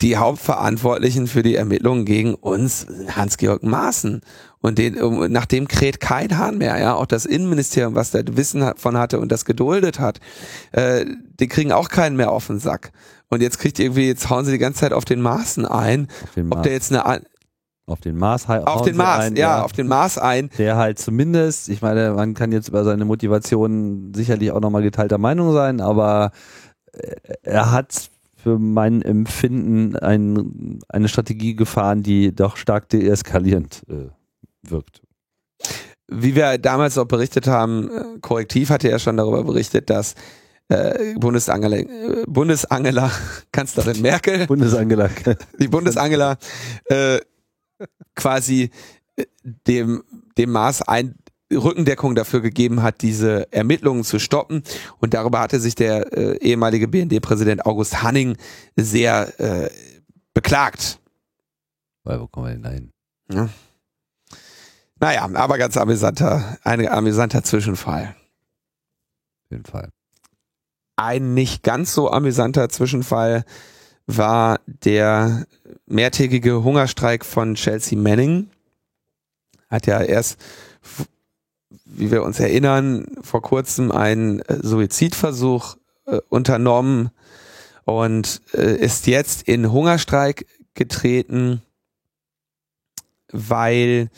die 0.02 0.16
Hauptverantwortlichen 0.16 1.28
für 1.28 1.42
die 1.42 1.54
Ermittlungen 1.54 2.04
gegen 2.04 2.34
uns 2.34 2.86
Hans-Georg 3.14 3.62
Maaßen. 3.62 4.20
Und 4.60 4.78
den, 4.78 4.96
nach 5.32 5.46
dem 5.46 5.66
kräht 5.68 6.00
kein 6.00 6.38
Hahn 6.38 6.58
mehr, 6.58 6.78
ja. 6.78 6.94
Auch 6.94 7.06
das 7.06 7.24
Innenministerium, 7.24 7.94
was 7.94 8.10
da 8.10 8.20
Wissen 8.24 8.72
von 8.76 8.96
hatte 8.96 9.18
und 9.18 9.32
das 9.32 9.44
geduldet 9.44 9.98
hat, 9.98 10.20
äh, 10.72 11.04
die 11.40 11.48
kriegen 11.48 11.72
auch 11.72 11.88
keinen 11.88 12.16
mehr 12.16 12.30
auf 12.30 12.48
den 12.48 12.58
Sack. 12.58 12.92
Und 13.28 13.42
jetzt 13.42 13.58
kriegt 13.58 13.78
irgendwie, 13.78 14.06
jetzt 14.06 14.28
hauen 14.28 14.44
sie 14.44 14.52
die 14.52 14.58
ganze 14.58 14.80
Zeit 14.80 14.92
auf 14.92 15.04
den 15.04 15.20
Maßen 15.20 15.66
ein. 15.66 16.08
Ob 16.50 16.62
der 16.64 16.72
jetzt 16.72 16.92
eine, 16.92 17.22
auf 17.86 18.00
den 18.00 18.16
Mars 18.16 18.48
auf 18.48 18.82
den 18.82 18.96
Mars 18.96 19.24
ein, 19.24 19.36
ja, 19.36 19.58
ja, 19.58 19.62
auf 19.62 19.72
den 19.72 19.88
Mars 19.88 20.16
ein. 20.16 20.50
der 20.56 20.76
halt 20.76 20.98
zumindest 20.98 21.68
ich 21.68 21.82
meine 21.82 22.12
man 22.12 22.34
kann 22.34 22.52
jetzt 22.52 22.68
über 22.68 22.84
seine 22.84 23.04
Motivation 23.04 24.12
sicherlich 24.14 24.52
auch 24.52 24.60
nochmal 24.60 24.82
geteilter 24.82 25.18
Meinung 25.18 25.52
sein 25.52 25.80
aber 25.80 26.30
äh, 26.92 27.16
er 27.42 27.72
hat 27.72 28.10
für 28.36 28.58
mein 28.58 29.02
Empfinden 29.02 29.96
ein, 29.96 30.80
eine 30.88 31.08
Strategie 31.08 31.54
gefahren 31.54 32.02
die 32.02 32.34
doch 32.34 32.56
stark 32.56 32.88
deeskalierend 32.88 33.82
äh, 33.88 34.10
wirkt. 34.62 35.02
Wie 36.08 36.34
wir 36.34 36.58
damals 36.58 36.98
auch 36.98 37.06
berichtet 37.06 37.46
haben 37.46 37.90
äh, 37.90 38.18
korrektiv 38.20 38.70
hatte 38.70 38.90
er 38.90 39.00
schon 39.00 39.16
darüber 39.16 39.42
berichtet 39.42 39.90
dass 39.90 40.14
äh, 40.68 41.14
Bundesangela, 41.16 41.84
Bundesangela, 42.26 43.10
Kanzlerin 43.52 44.00
Merkel, 44.00 44.46
Bundesangela, 44.46 45.10
die 45.58 45.68
Bundesangela 45.68 46.36
äh, 46.86 47.18
quasi 48.14 48.70
äh, 49.16 49.24
dem, 49.66 50.02
dem 50.38 50.50
Maß 50.50 50.82
ein 50.82 51.16
Rückendeckung 51.52 52.14
dafür 52.14 52.40
gegeben 52.40 52.82
hat, 52.82 53.02
diese 53.02 53.52
Ermittlungen 53.52 54.04
zu 54.04 54.18
stoppen. 54.18 54.62
Und 54.98 55.14
darüber 55.14 55.40
hatte 55.40 55.60
sich 55.60 55.74
der 55.74 56.12
äh, 56.16 56.38
ehemalige 56.38 56.88
BND-Präsident 56.88 57.66
August 57.66 58.02
Hanning 58.02 58.36
sehr 58.76 59.38
äh, 59.38 59.70
beklagt. 60.34 60.98
Weil, 62.04 62.20
wo 62.20 62.26
kommen 62.26 62.46
wir 62.46 62.52
denn 62.52 62.62
dahin? 62.62 62.92
Ja. 63.30 63.48
Naja, 64.98 65.28
aber 65.34 65.58
ganz 65.58 65.76
amüsanter, 65.76 66.58
ein 66.62 66.86
amüsanter 66.88 67.42
Zwischenfall. 67.42 68.14
Auf 69.44 69.50
jeden 69.50 69.64
Fall. 69.64 69.90
Ein 70.96 71.34
nicht 71.34 71.62
ganz 71.62 71.94
so 71.94 72.10
amüsanter 72.10 72.68
Zwischenfall 72.68 73.44
war 74.06 74.60
der 74.66 75.46
mehrtägige 75.86 76.62
Hungerstreik 76.62 77.24
von 77.24 77.54
Chelsea 77.54 77.98
Manning. 77.98 78.50
Hat 79.68 79.86
ja 79.86 80.00
erst, 80.00 80.38
wie 81.84 82.10
wir 82.10 82.22
uns 82.22 82.40
erinnern, 82.40 83.06
vor 83.22 83.42
kurzem 83.42 83.90
einen 83.90 84.40
äh, 84.40 84.58
Suizidversuch 84.62 85.76
äh, 86.06 86.18
unternommen 86.28 87.10
und 87.84 88.42
äh, 88.54 88.76
ist 88.76 89.06
jetzt 89.06 89.48
in 89.48 89.72
Hungerstreik 89.72 90.46
getreten, 90.74 91.62
weil 93.30 94.10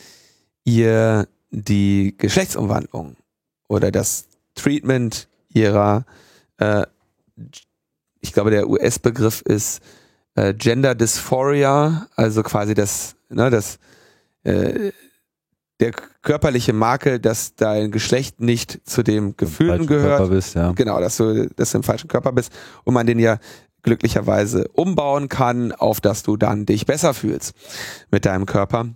ihr 0.63 1.27
die 1.51 2.15
Geschlechtsumwandlung 2.17 3.15
oder 3.67 3.91
das 3.91 4.27
Treatment 4.55 5.27
ihrer 5.49 6.05
äh, 6.57 6.85
ich 8.25 8.33
glaube, 8.33 8.49
der 8.49 8.67
US-Begriff 8.67 9.41
ist 9.41 9.81
äh, 10.35 10.53
Gender 10.53 10.95
Dysphoria, 10.95 12.07
also 12.15 12.43
quasi 12.43 12.73
das, 12.73 13.15
ne, 13.29 13.49
das, 13.49 13.79
äh, 14.43 14.91
der 15.79 15.91
körperliche 16.21 16.73
Makel, 16.73 17.19
dass 17.19 17.55
dein 17.55 17.91
Geschlecht 17.91 18.39
nicht 18.39 18.79
zu 18.87 19.03
dem 19.03 19.35
Gefühlen 19.35 19.87
gehört. 19.87 20.29
Bist, 20.29 20.55
ja. 20.55 20.71
Genau, 20.71 20.99
dass 20.99 21.17
du, 21.17 21.49
dass 21.55 21.71
du 21.71 21.77
im 21.77 21.83
falschen 21.83 22.07
Körper 22.07 22.31
bist 22.31 22.51
und 22.85 22.93
man 22.93 23.05
den 23.05 23.19
ja 23.19 23.39
glücklicherweise 23.83 24.67
umbauen 24.69 25.29
kann, 25.29 25.71
auf 25.71 26.01
dass 26.01 26.23
du 26.23 26.37
dann 26.37 26.65
dich 26.65 26.85
besser 26.85 27.13
fühlst 27.13 27.53
mit 28.09 28.25
deinem 28.25 28.45
Körper. 28.45 28.87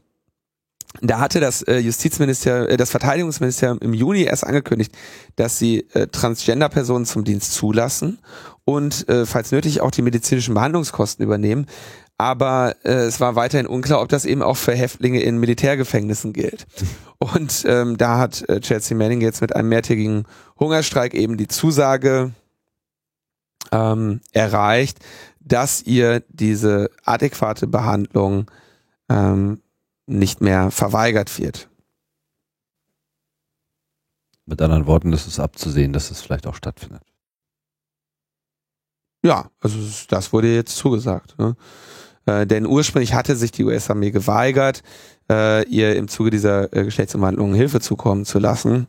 Da 1.02 1.20
hatte 1.20 1.40
das 1.40 1.62
äh, 1.62 1.78
Justizministerium, 1.78 2.68
äh, 2.68 2.78
das 2.78 2.90
Verteidigungsministerium 2.90 3.80
im 3.80 3.94
Juni 3.94 4.24
erst 4.24 4.46
angekündigt, 4.46 4.96
dass 5.36 5.60
sie 5.60 5.88
äh, 5.94 6.08
Transgender-Personen 6.08 7.06
zum 7.06 7.24
Dienst 7.24 7.54
zulassen 7.54 8.20
und 8.66 9.08
äh, 9.08 9.26
falls 9.26 9.52
nötig 9.52 9.82
auch 9.82 9.92
die 9.92 10.02
medizinischen 10.02 10.56
Behandlungskosten 10.56 11.24
übernehmen. 11.24 11.68
Aber 12.18 12.76
äh, 12.84 12.92
es 12.92 13.22
war 13.22 13.36
weiterhin 13.36 13.66
unklar, 13.68 14.02
ob 14.02 14.10
das 14.10 14.26
eben 14.26 14.42
auch 14.42 14.58
für 14.58 14.74
Häftlinge 14.74 15.22
in 15.22 15.38
Militärgefängnissen 15.38 16.34
gilt. 16.34 16.68
Und 17.18 17.64
ähm, 17.66 17.98
da 17.98 18.18
hat 18.18 18.48
äh, 18.50 18.60
Chelsea 18.60 18.98
Manning 18.98 19.22
jetzt 19.22 19.42
mit 19.42 19.56
einem 19.56 19.70
mehrtägigen 19.70 20.26
Hungerstreik 20.60 21.14
eben 21.14 21.38
die 21.38 21.48
Zusage 21.48 22.34
ähm, 23.72 24.20
erreicht, 24.34 25.00
dass 25.40 25.82
ihr 25.84 26.24
diese 26.30 26.90
adäquate 27.06 27.68
Behandlung 27.68 28.52
ähm, 29.10 29.62
nicht 30.10 30.42
mehr 30.42 30.72
verweigert 30.72 31.40
wird. 31.40 31.70
Mit 34.46 34.62
anderen 34.62 34.88
Worten, 34.88 35.12
das 35.12 35.28
ist 35.28 35.40
abzusehen, 35.40 35.94
dass 35.94 36.10
es 36.10 36.22
vielleicht 36.22 36.48
auch 36.48 36.56
stattfindet. 36.56 37.04
Ja, 39.24 39.50
also 39.60 39.78
das 40.08 40.34
wurde 40.34 40.54
jetzt 40.54 40.76
zugesagt. 40.76 41.38
Ne? 41.38 41.56
Äh, 42.26 42.48
denn 42.48 42.66
ursprünglich 42.66 43.14
hatte 43.14 43.36
sich 43.36 43.52
die 43.52 43.64
US-Armee 43.64 44.12
geweigert, 44.12 44.82
äh, 45.30 45.68
ihr 45.68 45.96
im 45.96 46.08
Zuge 46.08 46.32
dieser 46.32 46.74
äh, 46.74 46.86
Geschlechtsumwandlung 46.86 47.54
Hilfe 47.54 47.80
zukommen 47.80 48.26
zu 48.26 48.40
lassen. 48.40 48.88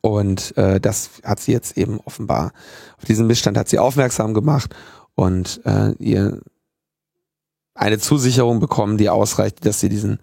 Und 0.00 0.56
äh, 0.56 0.80
das 0.80 1.10
hat 1.24 1.40
sie 1.40 1.52
jetzt 1.52 1.76
eben 1.76 1.98
offenbar, 2.04 2.52
auf 2.98 3.04
diesen 3.04 3.26
Missstand 3.26 3.58
hat 3.58 3.68
sie 3.68 3.78
aufmerksam 3.78 4.34
gemacht 4.34 4.74
und 5.16 5.60
äh, 5.64 5.92
ihr 5.98 6.40
eine 7.76 7.98
Zusicherung 7.98 8.58
bekommen, 8.58 8.98
die 8.98 9.10
ausreicht, 9.10 9.64
dass 9.64 9.80
sie 9.80 9.88
diesen 9.88 10.18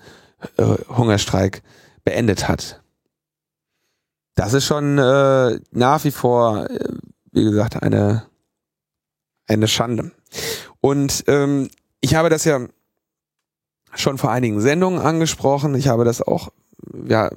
äh, 0.57 0.63
Hungerstreik 0.89 1.61
beendet 2.03 2.47
hat. 2.47 2.81
Das 4.35 4.53
ist 4.53 4.65
schon 4.65 4.97
äh, 4.97 5.59
nach 5.71 6.03
wie 6.03 6.11
vor, 6.11 6.69
äh, 6.69 6.89
wie 7.31 7.43
gesagt, 7.43 7.81
eine, 7.81 8.25
eine 9.47 9.67
Schande. 9.67 10.11
Und 10.81 11.23
ähm, 11.27 11.69
ich 12.01 12.15
habe 12.15 12.29
das 12.29 12.43
ja 12.43 12.59
schon 13.95 14.17
vor 14.17 14.31
einigen 14.31 14.59
Sendungen 14.59 14.99
angesprochen. 14.99 15.75
Ich 15.75 15.87
habe 15.87 16.03
das 16.03 16.21
auch, 16.21 16.51
ja, 17.07 17.29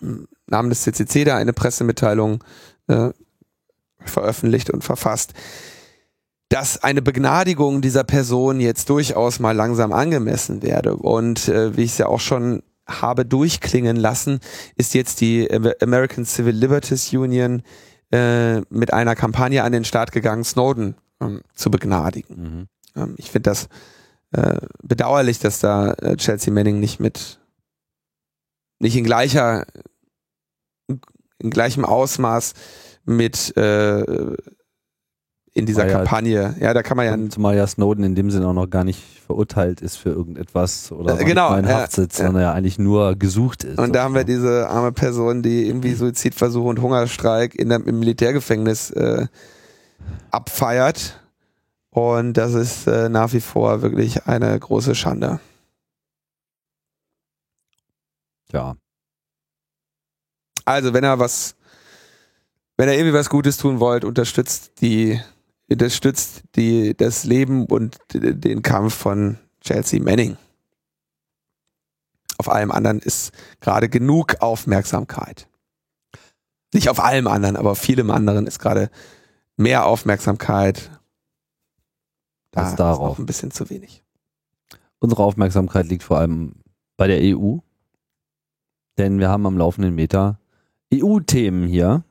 im 0.00 0.26
Namen 0.46 0.70
des 0.70 0.82
CCC 0.82 1.24
da 1.24 1.36
eine 1.36 1.52
Pressemitteilung 1.52 2.42
äh, 2.86 3.10
veröffentlicht 4.04 4.70
und 4.70 4.82
verfasst 4.82 5.34
dass 6.50 6.82
eine 6.82 7.00
Begnadigung 7.00 7.80
dieser 7.80 8.02
Person 8.02 8.60
jetzt 8.60 8.90
durchaus 8.90 9.38
mal 9.38 9.54
langsam 9.54 9.92
angemessen 9.92 10.62
werde. 10.62 10.96
Und 10.96 11.48
äh, 11.48 11.76
wie 11.76 11.84
ich 11.84 11.92
es 11.92 11.98
ja 11.98 12.06
auch 12.06 12.18
schon 12.18 12.62
habe 12.88 13.24
durchklingen 13.24 13.96
lassen, 13.96 14.40
ist 14.76 14.94
jetzt 14.94 15.20
die 15.20 15.48
American 15.80 16.24
Civil 16.24 16.54
Liberties 16.54 17.12
Union 17.12 17.62
äh, 18.12 18.62
mit 18.62 18.92
einer 18.92 19.14
Kampagne 19.14 19.62
an 19.62 19.70
den 19.70 19.84
Start 19.84 20.10
gegangen, 20.10 20.42
Snowden 20.42 20.96
ähm, 21.20 21.42
zu 21.54 21.70
begnadigen. 21.70 22.42
Mhm. 22.42 23.00
Ähm, 23.00 23.14
ich 23.16 23.30
finde 23.30 23.48
das 23.50 23.68
äh, 24.32 24.60
bedauerlich, 24.82 25.38
dass 25.38 25.60
da 25.60 25.92
äh, 25.92 26.16
Chelsea 26.16 26.52
Manning 26.52 26.80
nicht 26.80 26.98
mit 26.98 27.38
nicht 28.80 28.96
in 28.96 29.04
gleicher 29.04 29.66
in 31.38 31.50
gleichem 31.50 31.84
Ausmaß 31.84 32.54
mit 33.04 33.56
äh, 33.56 34.34
in 35.60 35.66
dieser 35.66 35.86
ja, 35.86 35.98
Kampagne. 35.98 36.56
Ja, 36.58 36.74
da 36.74 36.82
kann 36.82 36.96
man 36.96 37.06
ja. 37.06 37.30
Zumal 37.30 37.56
ja 37.56 37.66
Snowden 37.66 38.02
in 38.02 38.14
dem 38.14 38.30
Sinne 38.30 38.48
auch 38.48 38.52
noch 38.52 38.68
gar 38.68 38.84
nicht 38.84 39.02
verurteilt 39.26 39.80
ist 39.80 39.96
für 39.96 40.10
irgendetwas 40.10 40.90
oder 40.90 41.20
äh, 41.20 41.24
genau, 41.24 41.54
in 41.54 41.68
Haft 41.68 41.92
sitzt, 41.92 42.18
ja, 42.18 42.26
sondern 42.26 42.42
ja 42.42 42.52
eigentlich 42.52 42.80
nur 42.80 43.14
gesucht 43.14 43.62
ist. 43.62 43.78
Und 43.78 43.94
da 43.94 44.02
haben 44.02 44.14
wir 44.14 44.24
diese 44.24 44.68
arme 44.68 44.90
Person, 44.90 45.42
die 45.42 45.68
irgendwie 45.68 45.94
Suizidversuche 45.94 46.68
und 46.68 46.80
Hungerstreik 46.82 47.54
in 47.54 47.68
der, 47.68 47.86
im 47.86 48.00
Militärgefängnis 48.00 48.90
äh, 48.90 49.26
abfeiert. 50.32 51.20
Und 51.90 52.34
das 52.34 52.54
ist 52.54 52.88
äh, 52.88 53.08
nach 53.08 53.32
wie 53.32 53.40
vor 53.40 53.82
wirklich 53.82 54.26
eine 54.26 54.58
große 54.58 54.96
Schande. 54.96 55.38
Ja. 58.52 58.74
Also, 60.64 60.92
wenn 60.92 61.04
er 61.04 61.18
was, 61.18 61.54
wenn 62.76 62.88
er 62.88 62.94
irgendwie 62.94 63.14
was 63.14 63.28
Gutes 63.28 63.56
tun 63.56 63.80
wollt, 63.80 64.04
unterstützt 64.04 64.80
die 64.80 65.20
das 65.76 65.94
stützt 65.94 66.42
die, 66.56 66.96
das 66.96 67.24
Leben 67.24 67.66
und 67.66 67.98
den 68.12 68.62
Kampf 68.62 68.94
von 68.94 69.38
Chelsea 69.60 70.02
Manning. 70.02 70.36
Auf 72.38 72.48
allem 72.48 72.70
anderen 72.70 72.98
ist 73.00 73.32
gerade 73.60 73.88
genug 73.88 74.40
Aufmerksamkeit. 74.40 75.48
Nicht 76.72 76.88
auf 76.88 77.00
allem 77.00 77.26
anderen, 77.26 77.56
aber 77.56 77.72
auf 77.72 77.78
vielem 77.78 78.10
anderen 78.10 78.46
ist 78.46 78.58
gerade 78.58 78.90
mehr 79.56 79.86
Aufmerksamkeit. 79.86 80.90
Da 82.52 82.70
ist 82.70 82.76
darauf. 82.76 83.18
ein 83.18 83.26
bisschen 83.26 83.50
zu 83.50 83.70
wenig. 83.70 84.02
Unsere 84.98 85.22
Aufmerksamkeit 85.22 85.86
liegt 85.86 86.02
vor 86.02 86.18
allem 86.18 86.54
bei 86.96 87.06
der 87.06 87.20
EU. 87.36 87.58
Denn 88.98 89.18
wir 89.18 89.28
haben 89.28 89.46
am 89.46 89.56
laufenden 89.56 89.94
Meter 89.94 90.40
EU-Themen 90.92 91.66
hier. 91.66 92.04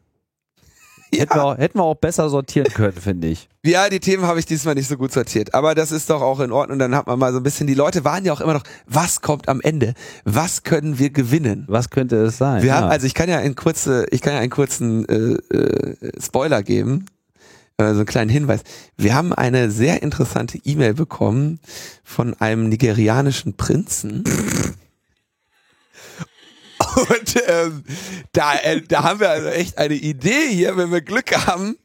Ja. 1.11 1.21
Hätten, 1.21 1.35
wir 1.35 1.43
auch, 1.43 1.57
hätten 1.57 1.79
wir 1.79 1.83
auch 1.83 1.95
besser 1.95 2.29
sortieren 2.29 2.71
können, 2.73 2.93
finde 2.93 3.27
ich. 3.27 3.49
Ja, 3.65 3.89
die 3.89 3.99
Themen 3.99 4.23
habe 4.23 4.39
ich 4.39 4.45
diesmal 4.45 4.75
nicht 4.75 4.87
so 4.87 4.95
gut 4.95 5.11
sortiert. 5.11 5.53
Aber 5.53 5.75
das 5.75 5.91
ist 5.91 6.09
doch 6.09 6.21
auch 6.21 6.39
in 6.39 6.51
Ordnung. 6.51 6.79
Dann 6.79 6.95
hat 6.95 7.07
man 7.07 7.19
mal 7.19 7.31
so 7.31 7.39
ein 7.39 7.43
bisschen, 7.43 7.67
die 7.67 7.73
Leute 7.73 8.05
waren 8.05 8.23
ja 8.25 8.33
auch 8.33 8.41
immer 8.41 8.53
noch, 8.53 8.63
was 8.87 9.21
kommt 9.21 9.49
am 9.49 9.59
Ende? 9.61 9.93
Was 10.23 10.63
können 10.63 10.99
wir 10.99 11.09
gewinnen? 11.09 11.65
Was 11.67 11.89
könnte 11.89 12.15
es 12.17 12.37
sein? 12.37 12.61
Wir 12.61 12.69
ja. 12.69 12.75
haben, 12.75 12.89
also 12.89 13.05
ich 13.05 13.13
kann 13.13 13.29
ja 13.29 13.39
einen 13.39 13.55
kurze, 13.55 14.05
ich 14.11 14.21
kann 14.21 14.33
ja 14.33 14.39
einen 14.39 14.51
kurzen 14.51 15.07
äh, 15.09 15.55
äh, 15.55 16.21
Spoiler 16.21 16.63
geben. 16.63 17.05
Äh, 17.79 17.93
so 17.93 17.99
einen 17.99 18.05
kleinen 18.05 18.29
Hinweis. 18.29 18.61
Wir 18.97 19.15
haben 19.15 19.33
eine 19.33 19.71
sehr 19.71 20.03
interessante 20.03 20.59
E-Mail 20.63 20.93
bekommen 20.93 21.59
von 22.03 22.33
einem 22.39 22.69
nigerianischen 22.69 23.55
Prinzen. 23.55 24.23
Und 26.99 27.43
ähm, 27.47 27.83
da, 28.33 28.55
äh, 28.55 28.81
da 28.81 29.03
haben 29.03 29.19
wir 29.19 29.29
also 29.29 29.47
echt 29.47 29.77
eine 29.77 29.95
Idee 29.95 30.49
hier, 30.49 30.77
wenn 30.77 30.91
wir 30.91 31.01
Glück 31.01 31.31
haben. 31.47 31.77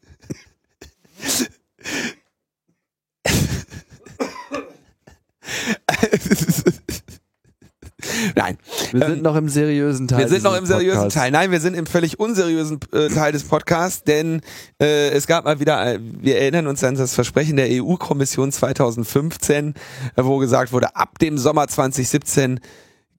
Nein. 8.34 8.58
Wir 8.92 9.06
sind 9.06 9.16
ähm, 9.18 9.22
noch 9.22 9.36
im 9.36 9.48
seriösen 9.48 10.08
Teil. 10.08 10.20
Wir 10.20 10.28
sind 10.28 10.42
noch 10.42 10.56
im 10.56 10.66
seriösen 10.66 11.02
Podcast. 11.02 11.16
Teil. 11.16 11.30
Nein, 11.30 11.50
wir 11.50 11.60
sind 11.60 11.74
im 11.74 11.86
völlig 11.86 12.18
unseriösen 12.18 12.80
äh, 12.92 13.08
Teil 13.08 13.32
des 13.32 13.44
Podcasts, 13.44 14.04
denn 14.04 14.40
äh, 14.80 15.10
es 15.10 15.26
gab 15.26 15.44
mal 15.44 15.60
wieder, 15.60 15.94
äh, 15.94 15.98
wir 16.00 16.38
erinnern 16.38 16.66
uns 16.66 16.82
an 16.84 16.96
das 16.96 17.14
Versprechen 17.14 17.56
der 17.56 17.68
EU-Kommission 17.70 18.52
2015, 18.52 19.74
äh, 20.16 20.24
wo 20.24 20.38
gesagt 20.38 20.72
wurde, 20.72 20.96
ab 20.96 21.18
dem 21.18 21.38
Sommer 21.38 21.68
2017 21.68 22.60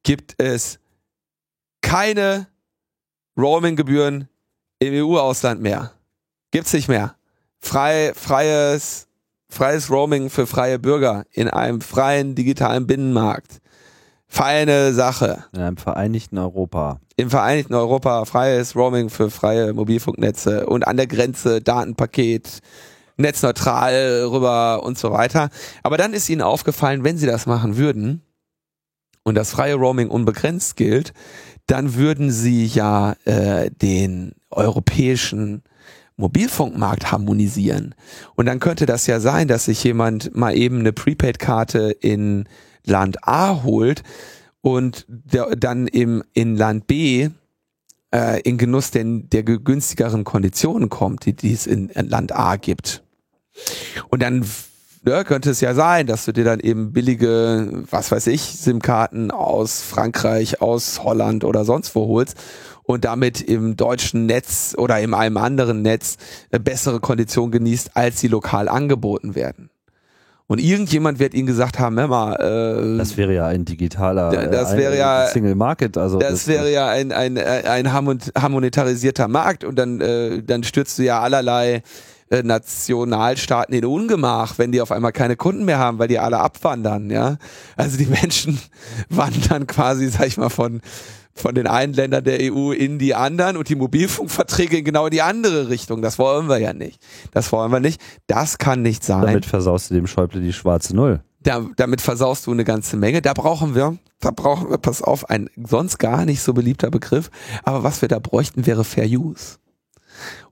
gibt 0.04 0.36
es 0.38 0.80
keine 1.86 2.48
Roaming-Gebühren 3.38 4.28
im 4.80 5.06
EU-Ausland 5.06 5.62
mehr. 5.62 5.92
Gibt's 6.50 6.74
nicht 6.74 6.88
mehr. 6.88 7.16
Frei, 7.60 8.12
freies, 8.16 9.08
freies 9.50 9.92
Roaming 9.92 10.32
für 10.32 10.48
freie 10.48 10.80
Bürger 10.80 11.26
in 11.32 11.48
einem 11.48 11.82
freien 11.82 12.34
digitalen 12.34 12.88
Binnenmarkt. 12.88 13.60
Feine 14.28 14.94
Sache. 14.94 15.46
In 15.54 15.62
einem 15.62 15.78
vereinigten 15.78 16.40
Europa. 16.40 17.00
Im 17.18 17.30
vereinigten 17.30 17.76
Europa 17.76 18.26
freies 18.26 18.76
Roaming 18.76 19.10
für 19.10 19.30
freie 19.30 19.72
Mobilfunknetze 19.72 20.66
und 20.66 20.88
an 20.88 20.98
der 20.98 21.08
Grenze 21.08 21.62
Datenpaket, 21.62 22.62
netzneutral 23.18 24.26
rüber 24.26 24.82
und 24.84 24.98
so 24.98 25.12
weiter. 25.12 25.50
Aber 25.84 25.98
dann 25.98 26.14
ist 26.14 26.30
ihnen 26.30 26.42
aufgefallen, 26.42 27.04
wenn 27.04 27.20
sie 27.20 27.28
das 27.28 27.46
machen 27.46 27.78
würden 27.78 28.24
und 29.26 29.36
das 29.36 29.52
freie 29.52 29.76
Roaming 29.76 30.10
unbegrenzt 30.10 30.78
gilt, 30.78 31.14
dann 31.68 31.96
würden 31.96 32.32
sie 32.32 32.66
ja 32.66 33.16
äh, 33.26 33.72
den 33.72 34.34
europäischen 34.50 35.64
Mobilfunkmarkt 36.18 37.12
harmonisieren. 37.12 37.96
Und 38.36 38.46
dann 38.46 38.60
könnte 38.60 38.86
das 38.86 39.08
ja 39.08 39.20
sein, 39.20 39.48
dass 39.48 39.66
sich 39.66 39.84
jemand 39.84 40.36
mal 40.36 40.56
eben 40.56 40.80
eine 40.80 40.94
Prepaid-Karte 40.94 41.92
in 42.00 42.48
Land 42.86 43.28
A 43.28 43.64
holt 43.64 44.04
und 44.62 45.06
der, 45.08 45.56
dann 45.56 45.88
im, 45.88 46.24
in 46.34 46.56
Land 46.56 46.88
B 46.88 47.30
äh, 48.12 48.42
in 48.42 48.58
Genuss 48.58 48.92
den, 48.92 49.30
der 49.30 49.44
günstigeren 49.44 50.24
Konditionen 50.24 50.90
kommt, 50.90 51.26
die, 51.26 51.34
die 51.34 51.54
es 51.54 51.68
in 51.68 51.90
Land 51.94 52.34
A 52.34 52.56
gibt. 52.56 53.04
Und 54.10 54.22
dann 54.22 54.46
ja, 55.08 55.24
könnte 55.24 55.50
es 55.52 55.62
ja 55.62 55.74
sein, 55.74 56.08
dass 56.08 56.26
du 56.26 56.32
dir 56.34 56.44
dann 56.44 56.60
eben 56.60 56.92
billige, 56.94 57.84
was 57.90 58.12
weiß 58.12 58.28
ich, 58.28 58.42
SIM-Karten 58.42 59.32
aus 59.32 59.82
Frankreich, 59.82 60.62
aus 60.62 61.04
Holland 61.04 61.44
oder 61.44 61.66
sonst 61.66 61.96
wo 61.96 62.08
holst 62.08 62.36
und 62.84 63.06
damit 63.06 63.42
im 63.42 63.76
deutschen 63.78 64.26
Netz 64.26 64.76
oder 64.78 65.00
in 65.00 65.14
einem 65.14 65.38
anderen 65.38 65.82
Netz 65.82 66.18
äh, 66.52 66.60
bessere 66.60 67.00
Konditionen 67.00 67.52
genießt, 67.52 67.92
als 67.96 68.20
sie 68.20 68.28
lokal 68.28 68.68
angeboten 68.70 69.36
werden. 69.36 69.70
Und 70.48 70.60
irgendjemand 70.62 71.18
wird 71.18 71.34
ihnen 71.34 71.48
gesagt 71.48 71.80
haben, 71.80 71.98
hör 72.00 72.08
mal, 72.08 72.36
äh, 72.36 72.98
Das 73.00 73.18
wäre 73.18 73.34
ja 73.34 73.48
ein 73.48 73.66
digitaler 73.66 74.30
Da- 74.30 74.46
das 74.46 74.74
äh, 74.74 74.78
wäre 74.78 74.92
ein 74.94 75.00
ja- 75.00 75.28
Single 75.28 75.56
Market. 75.56 75.98
Also 75.98 76.20
das 76.20 76.46
wäre 76.48 76.72
ja 76.72 76.88
ein, 76.88 77.12
ein, 77.12 77.40
ein 77.40 77.92
harmon- 77.92 78.20
harmonetarisierter 78.38 79.28
Markt 79.28 79.64
und 79.64 79.76
dann, 79.80 80.00
äh, 80.02 80.44
dann 80.44 80.64
stürzt 80.64 81.00
du 81.00 81.04
ja 81.04 81.20
allerlei 81.20 81.82
äh, 82.30 82.42
Nationalstaaten 82.42 83.76
in 83.76 83.86
Ungemach, 83.86 84.58
wenn 84.58 84.72
die 84.72 84.82
auf 84.82 84.92
einmal 84.92 85.12
keine 85.12 85.36
Kunden 85.36 85.66
mehr 85.66 85.78
haben, 85.78 86.00
weil 86.00 86.08
die 86.08 86.18
alle 86.18 86.40
abwandern, 86.40 87.10
ja. 87.10 87.38
Also 87.76 87.98
die 87.98 88.06
Menschen 88.22 88.60
wandern 89.10 89.68
quasi, 89.68 90.10
sag 90.10 90.28
ich 90.28 90.38
mal, 90.38 90.50
von, 90.50 90.82
von 91.36 91.54
den 91.54 91.68
einen 91.68 91.94
Ländern 91.94 92.24
der 92.24 92.40
EU 92.42 92.72
in 92.72 92.98
die 92.98 93.14
anderen 93.14 93.58
und 93.58 93.70
die 93.70 93.76
Mobilfunkverträge 93.76 94.78
in 94.78 94.86
genau 94.86 95.10
die 95.10 95.22
andere 95.22 95.70
Richtung. 95.70 96.02
Das 96.02 96.18
wollen 96.18 96.48
wir 96.48 96.58
ja 96.58 96.74
nicht. 96.74 97.00
Das 97.32 97.52
wollen 97.52 97.72
wir 97.72 97.80
nicht. 97.80 98.02
Das 98.26 98.58
kann 98.58 98.82
nicht 98.82 99.04
sein. 99.04 99.22
Damit 99.22 99.46
versaust 99.46 99.92
du 99.92 99.94
dem 99.94 100.08
Schäuble 100.08 100.42
die 100.42 100.54
schwarze 100.54 100.96
Null. 100.96 101.22
da, 101.44 101.64
damit 101.76 102.02
versaust 102.02 102.48
du 102.48 102.52
eine 102.52 102.64
ganze 102.64 102.98
Menge. 102.98 103.22
Da 103.22 103.34
brauchen 103.34 103.76
wir, 103.76 103.98
da 104.20 104.32
brauchen 104.32 104.72
wir, 104.72 104.80
pass 104.80 105.02
auf, 105.04 105.30
ein 105.30 105.50
sonst 105.64 106.00
gar 106.00 106.26
nicht 106.26 106.42
so 106.42 106.54
beliebter 106.54 106.90
Begriff. 106.90 107.30
Aber 107.64 107.84
was 107.84 108.02
wir 108.02 108.10
da 108.10 108.18
bräuchten, 108.18 108.66
wäre 108.66 108.84
Fair 108.84 109.06
Use. 109.06 109.58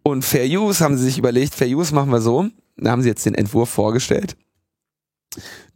Und 0.04 0.24
Fair 0.24 0.46
Use 0.46 0.84
haben 0.84 0.98
sie 0.98 1.06
sich 1.06 1.18
überlegt, 1.18 1.56
Fair 1.56 1.70
Use 1.70 1.96
machen 1.96 2.12
wir 2.12 2.22
so, 2.22 2.50
da 2.78 2.92
haben 2.92 3.02
sie 3.02 3.10
jetzt 3.10 3.26
den 3.26 3.36
Entwurf 3.36 3.70
vorgestellt. 3.70 4.36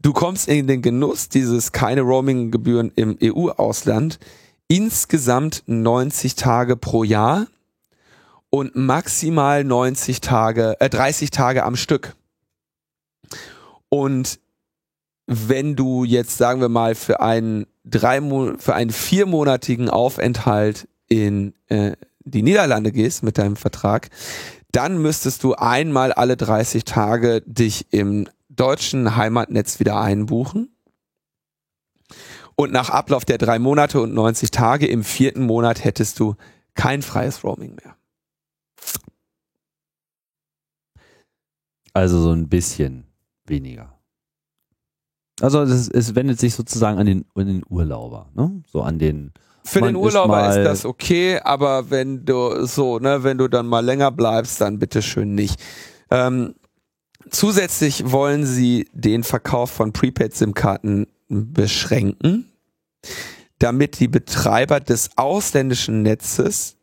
Du 0.01 0.13
kommst 0.13 0.47
in 0.47 0.67
den 0.67 0.81
Genuss 0.81 1.29
dieses 1.29 1.71
keine 1.71 2.01
Roaming-Gebühren 2.01 2.91
im 2.95 3.17
EU-Ausland 3.23 4.19
insgesamt 4.67 5.63
90 5.65 6.35
Tage 6.35 6.75
pro 6.75 7.03
Jahr 7.03 7.47
und 8.49 8.75
maximal 8.75 9.63
90 9.63 10.21
Tage, 10.21 10.79
äh, 10.79 10.89
30 10.89 11.31
Tage 11.31 11.63
am 11.63 11.75
Stück. 11.75 12.15
Und 13.89 14.39
wenn 15.25 15.75
du 15.75 16.03
jetzt, 16.03 16.37
sagen 16.37 16.61
wir 16.61 16.69
mal, 16.69 16.95
für 16.95 17.21
einen 17.21 17.67
drei 17.83 18.21
für 18.57 18.75
einen 18.75 18.91
viermonatigen 18.91 19.89
Aufenthalt 19.89 20.87
in 21.07 21.53
äh, 21.67 21.93
die 22.29 22.43
Niederlande 22.43 22.91
gehst 22.91 23.23
mit 23.23 23.37
deinem 23.37 23.55
Vertrag, 23.55 24.09
dann 24.71 25.01
müsstest 25.01 25.43
du 25.43 25.55
einmal 25.55 26.11
alle 26.11 26.37
30 26.37 26.83
Tage 26.83 27.41
dich 27.45 27.87
im 27.91 28.27
deutschen 28.49 29.15
Heimatnetz 29.15 29.79
wieder 29.79 29.99
einbuchen. 29.99 30.75
Und 32.55 32.71
nach 32.73 32.89
Ablauf 32.89 33.23
der 33.23 33.37
drei 33.37 33.59
Monate 33.59 34.01
und 34.01 34.13
90 34.13 34.51
Tage 34.51 34.87
im 34.87 35.03
vierten 35.03 35.43
Monat 35.43 35.83
hättest 35.83 36.19
du 36.19 36.35
kein 36.73 37.01
freies 37.01 37.43
Roaming 37.43 37.75
mehr. 37.75 37.95
Also 41.93 42.21
so 42.21 42.31
ein 42.31 42.49
bisschen 42.49 43.07
weniger. 43.45 43.97
Also 45.39 45.61
es, 45.61 45.87
es 45.87 46.15
wendet 46.15 46.39
sich 46.39 46.55
sozusagen 46.55 46.97
an 46.97 47.05
den, 47.05 47.25
an 47.35 47.47
den 47.47 47.63
Urlauber, 47.69 48.29
ne? 48.33 48.63
So 48.67 48.81
an 48.81 48.97
den 48.97 49.33
Für 49.67 49.81
Man 49.81 49.93
den 49.93 49.99
ist 49.99 50.05
Urlauber 50.05 50.49
ist, 50.49 50.55
mal- 50.55 50.63
das 50.63 50.85
okay, 50.85 51.39
aber 51.39 51.89
wenn 51.89 52.25
du 52.25 52.65
so, 52.65 52.99
ne, 52.99 53.23
wenn 53.23 53.37
du 53.37 53.47
dann 53.47 53.67
mal 53.67 53.83
länger 53.83 54.11
bleibst, 54.11 54.61
dann 54.61 54.79
bitteschön 54.79 55.35
nicht. 55.35 55.59
Ähm, 56.09 56.55
zusätzlich 57.29 58.11
wollen 58.11 58.45
sie 58.45 58.87
den 58.93 59.23
Verkauf 59.23 59.69
von 59.71 59.91
Prepaid-SIM-Karten 59.93 61.07
beschränken, 61.27 62.51
damit 63.59 63.99
die 63.99 64.07
Betreiber 64.07 64.79
des 64.79 65.09
ausländischen 65.17 66.01
Netzes 66.01 66.77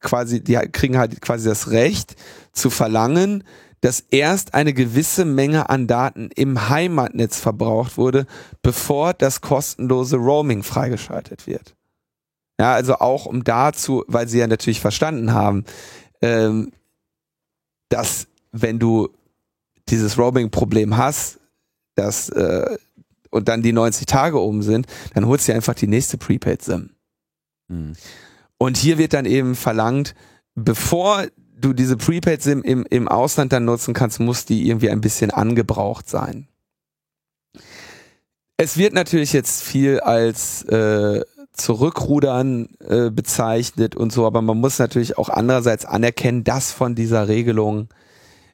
quasi, 0.00 0.42
die 0.42 0.54
kriegen 0.72 0.96
halt 0.96 1.20
quasi 1.20 1.48
das 1.48 1.70
Recht 1.70 2.14
zu 2.52 2.70
verlangen, 2.70 3.44
dass 3.80 4.00
erst 4.00 4.54
eine 4.54 4.72
gewisse 4.72 5.26
Menge 5.26 5.68
an 5.68 5.86
Daten 5.86 6.30
im 6.34 6.70
Heimatnetz 6.70 7.38
verbraucht 7.38 7.98
wurde, 7.98 8.26
bevor 8.62 9.12
das 9.12 9.42
kostenlose 9.42 10.16
Roaming 10.16 10.62
freigeschaltet 10.62 11.46
wird. 11.46 11.74
Ja, 12.58 12.74
also 12.74 12.96
auch 12.96 13.26
um 13.26 13.42
dazu, 13.42 14.04
weil 14.06 14.28
sie 14.28 14.38
ja 14.38 14.46
natürlich 14.46 14.80
verstanden 14.80 15.32
haben, 15.32 15.64
ähm, 16.22 16.72
dass 17.88 18.28
wenn 18.52 18.78
du 18.78 19.08
dieses 19.88 20.16
Roaming-Problem 20.16 20.96
hast, 20.96 21.40
dass 21.96 22.28
äh, 22.30 22.76
und 23.30 23.48
dann 23.48 23.62
die 23.62 23.72
90 23.72 24.06
Tage 24.06 24.38
um 24.38 24.62
sind, 24.62 24.86
dann 25.14 25.26
holst 25.26 25.48
du 25.48 25.52
dir 25.52 25.56
einfach 25.56 25.74
die 25.74 25.88
nächste 25.88 26.16
Prepaid-SIM. 26.16 26.90
hm. 27.68 27.92
Und 28.56 28.76
hier 28.76 28.98
wird 28.98 29.12
dann 29.12 29.26
eben 29.26 29.56
verlangt, 29.56 30.14
bevor 30.54 31.26
du 31.56 31.72
diese 31.72 31.96
Prepaid-SIM 31.96 32.62
im, 32.62 32.86
im 32.88 33.08
Ausland 33.08 33.52
dann 33.52 33.64
nutzen 33.64 33.92
kannst, 33.92 34.20
muss 34.20 34.44
die 34.44 34.68
irgendwie 34.68 34.90
ein 34.90 35.00
bisschen 35.00 35.30
angebraucht 35.30 36.08
sein. 36.08 36.48
Es 38.56 38.76
wird 38.76 38.92
natürlich 38.92 39.32
jetzt 39.32 39.62
viel 39.62 39.98
als 40.00 40.62
äh, 40.62 41.22
Zurückrudern 41.54 42.68
äh, 42.80 43.10
bezeichnet 43.10 43.94
und 43.94 44.12
so, 44.12 44.26
aber 44.26 44.42
man 44.42 44.58
muss 44.58 44.78
natürlich 44.78 45.18
auch 45.18 45.28
andererseits 45.28 45.84
anerkennen, 45.84 46.44
dass 46.44 46.72
von 46.72 46.94
dieser 46.94 47.28
Regelung 47.28 47.88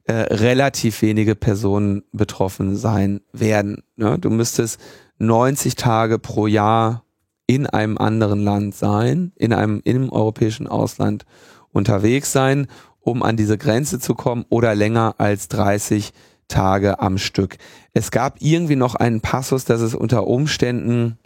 äh, 0.05 0.13
relativ 0.13 1.01
wenige 1.03 1.35
Personen 1.35 2.03
betroffen 2.13 2.77
sein 2.77 3.21
werden. 3.33 3.83
Ne? 3.97 4.19
Du 4.19 4.29
müsstest 4.29 4.81
90 5.19 5.77
Tage 5.77 6.19
pro 6.19 6.47
Jahr 6.47 7.05
in 7.47 7.67
einem 7.67 7.97
anderen 7.99 8.43
Land 8.45 8.75
sein, 8.75 9.33
in 9.37 9.53
einem 9.53 9.81
im 9.85 10.11
europäischen 10.11 10.67
Ausland 10.67 11.25
unterwegs 11.73 12.33
sein, 12.33 12.67
um 13.01 13.23
an 13.23 13.37
diese 13.37 13.57
Grenze 13.57 13.99
zu 13.99 14.15
kommen 14.15 14.45
oder 14.51 14.75
länger 14.75 15.15
als 15.19 15.49
30 15.49 16.13
Tage 16.49 17.01
am 17.01 17.17
Stück. 17.17 17.57
Es 17.93 18.11
gab 18.11 18.37
irgendwie 18.41 18.77
noch 18.77 18.95
einen 18.95 19.21
Passus, 19.21 19.65
dass 19.65 19.81
es 19.81 19.95
unter 19.95 20.27
Umständen 20.27 21.19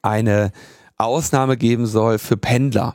eine 0.00 0.52
Ausnahme 1.04 1.56
geben 1.56 1.86
soll 1.86 2.18
für 2.18 2.36
Pendler, 2.36 2.94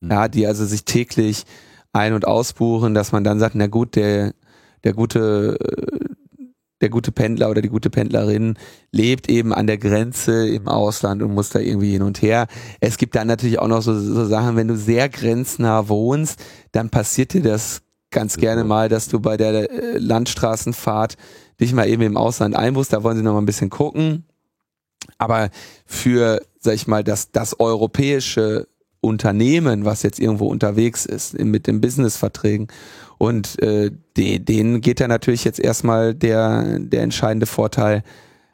ja, 0.00 0.28
die 0.28 0.46
also 0.46 0.64
sich 0.64 0.84
täglich 0.84 1.44
ein- 1.92 2.14
und 2.14 2.26
ausbuchen, 2.26 2.94
dass 2.94 3.12
man 3.12 3.24
dann 3.24 3.38
sagt, 3.38 3.54
na 3.54 3.66
gut, 3.66 3.96
der, 3.96 4.34
der 4.84 4.92
gute, 4.94 5.58
der 6.80 6.90
gute 6.90 7.12
Pendler 7.12 7.48
oder 7.50 7.62
die 7.62 7.68
gute 7.68 7.90
Pendlerin 7.90 8.56
lebt 8.90 9.28
eben 9.28 9.52
an 9.54 9.66
der 9.66 9.78
Grenze 9.78 10.48
im 10.48 10.68
Ausland 10.68 11.22
und 11.22 11.32
muss 11.32 11.50
da 11.50 11.60
irgendwie 11.60 11.92
hin 11.92 12.02
und 12.02 12.22
her. 12.22 12.48
Es 12.80 12.98
gibt 12.98 13.14
dann 13.14 13.28
natürlich 13.28 13.58
auch 13.58 13.68
noch 13.68 13.82
so, 13.82 13.98
so 13.98 14.24
Sachen, 14.24 14.56
wenn 14.56 14.68
du 14.68 14.76
sehr 14.76 15.08
grenznah 15.08 15.88
wohnst, 15.88 16.42
dann 16.72 16.90
passiert 16.90 17.34
dir 17.34 17.42
das 17.42 17.82
ganz 18.10 18.36
gerne 18.36 18.64
mal, 18.64 18.88
dass 18.88 19.08
du 19.08 19.20
bei 19.20 19.36
der 19.36 19.70
äh, 19.70 19.98
Landstraßenfahrt 19.98 21.16
dich 21.60 21.72
mal 21.72 21.88
eben 21.88 22.02
im 22.02 22.16
Ausland 22.16 22.56
einbuchst. 22.56 22.92
Da 22.92 23.02
wollen 23.02 23.16
sie 23.16 23.22
noch 23.22 23.32
mal 23.32 23.40
ein 23.40 23.46
bisschen 23.46 23.70
gucken. 23.70 24.26
Aber 25.18 25.50
für, 25.86 26.42
sag 26.58 26.74
ich 26.74 26.86
mal, 26.86 27.04
das, 27.04 27.30
das 27.30 27.58
europäische 27.58 28.68
Unternehmen, 29.00 29.84
was 29.84 30.02
jetzt 30.02 30.20
irgendwo 30.20 30.46
unterwegs 30.46 31.06
ist, 31.06 31.38
mit 31.38 31.66
den 31.66 31.80
Businessverträgen, 31.80 32.68
und 33.18 33.62
äh, 33.62 33.92
de, 34.16 34.40
denen 34.40 34.80
geht 34.80 34.98
da 34.98 35.06
natürlich 35.06 35.44
jetzt 35.44 35.60
erstmal 35.60 36.12
der, 36.12 36.80
der 36.80 37.02
entscheidende 37.02 37.46
Vorteil 37.46 38.02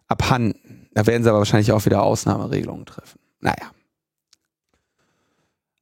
abhanden. 0.09 0.89
Da 0.93 1.07
werden 1.07 1.23
sie 1.23 1.31
aber 1.31 1.39
wahrscheinlich 1.39 1.73
auch 1.73 1.87
wieder 1.87 2.03
Ausnahmeregelungen 2.03 2.85
treffen. 2.85 3.19
Naja. 3.41 3.71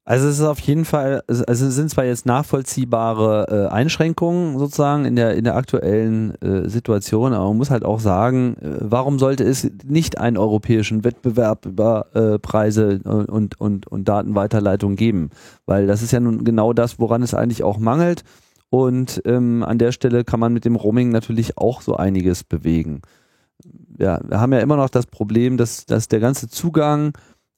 Also 0.09 0.28
es 0.28 0.38
ist 0.38 0.44
auf 0.44 0.61
jeden 0.61 0.84
Fall, 0.84 1.24
also 1.26 1.44
es 1.48 1.59
sind 1.59 1.90
zwar 1.90 2.04
jetzt 2.04 2.26
nachvollziehbare 2.26 3.66
äh, 3.66 3.72
Einschränkungen 3.72 4.57
sozusagen 4.57 5.04
in 5.04 5.16
der 5.16 5.34
in 5.34 5.42
der 5.42 5.57
aktuellen 5.57 6.40
äh, 6.40 6.68
Situation, 6.68 7.32
aber 7.32 7.48
man 7.48 7.57
muss 7.57 7.70
halt 7.70 7.84
auch 7.84 7.98
sagen, 7.98 8.57
äh, 8.61 8.76
warum 8.82 9.18
sollte 9.18 9.42
es 9.42 9.68
nicht 9.84 10.18
einen 10.18 10.36
europäischen 10.36 11.02
Wettbewerb 11.02 11.66
über 11.66 12.07
äh, 12.14 12.38
Preise 12.38 13.00
und 13.02 13.61
und 13.61 13.88
und 13.88 14.09
Datenweiterleitung 14.09 14.94
geben? 14.94 15.30
Weil 15.66 15.88
das 15.88 16.02
ist 16.02 16.12
ja 16.12 16.20
nun 16.20 16.44
genau 16.44 16.72
das, 16.72 17.00
woran 17.00 17.24
es 17.24 17.34
eigentlich 17.34 17.64
auch 17.64 17.78
mangelt. 17.78 18.22
Und 18.70 19.20
ähm, 19.24 19.64
an 19.64 19.78
der 19.78 19.90
Stelle 19.90 20.22
kann 20.22 20.38
man 20.38 20.52
mit 20.52 20.64
dem 20.64 20.76
Roaming 20.76 21.11
natürlich 21.11 21.59
auch 21.59 21.80
so 21.80 21.96
einiges 21.96 22.44
bewegen. 22.44 23.02
Ja, 23.98 24.20
wir 24.24 24.40
haben 24.40 24.52
ja 24.52 24.61
immer 24.61 24.76
noch 24.76 24.90
das 24.90 25.07
Problem, 25.07 25.57
dass 25.57 25.84
dass 25.84 26.07
der 26.07 26.20
ganze 26.20 26.48
Zugang 26.48 27.12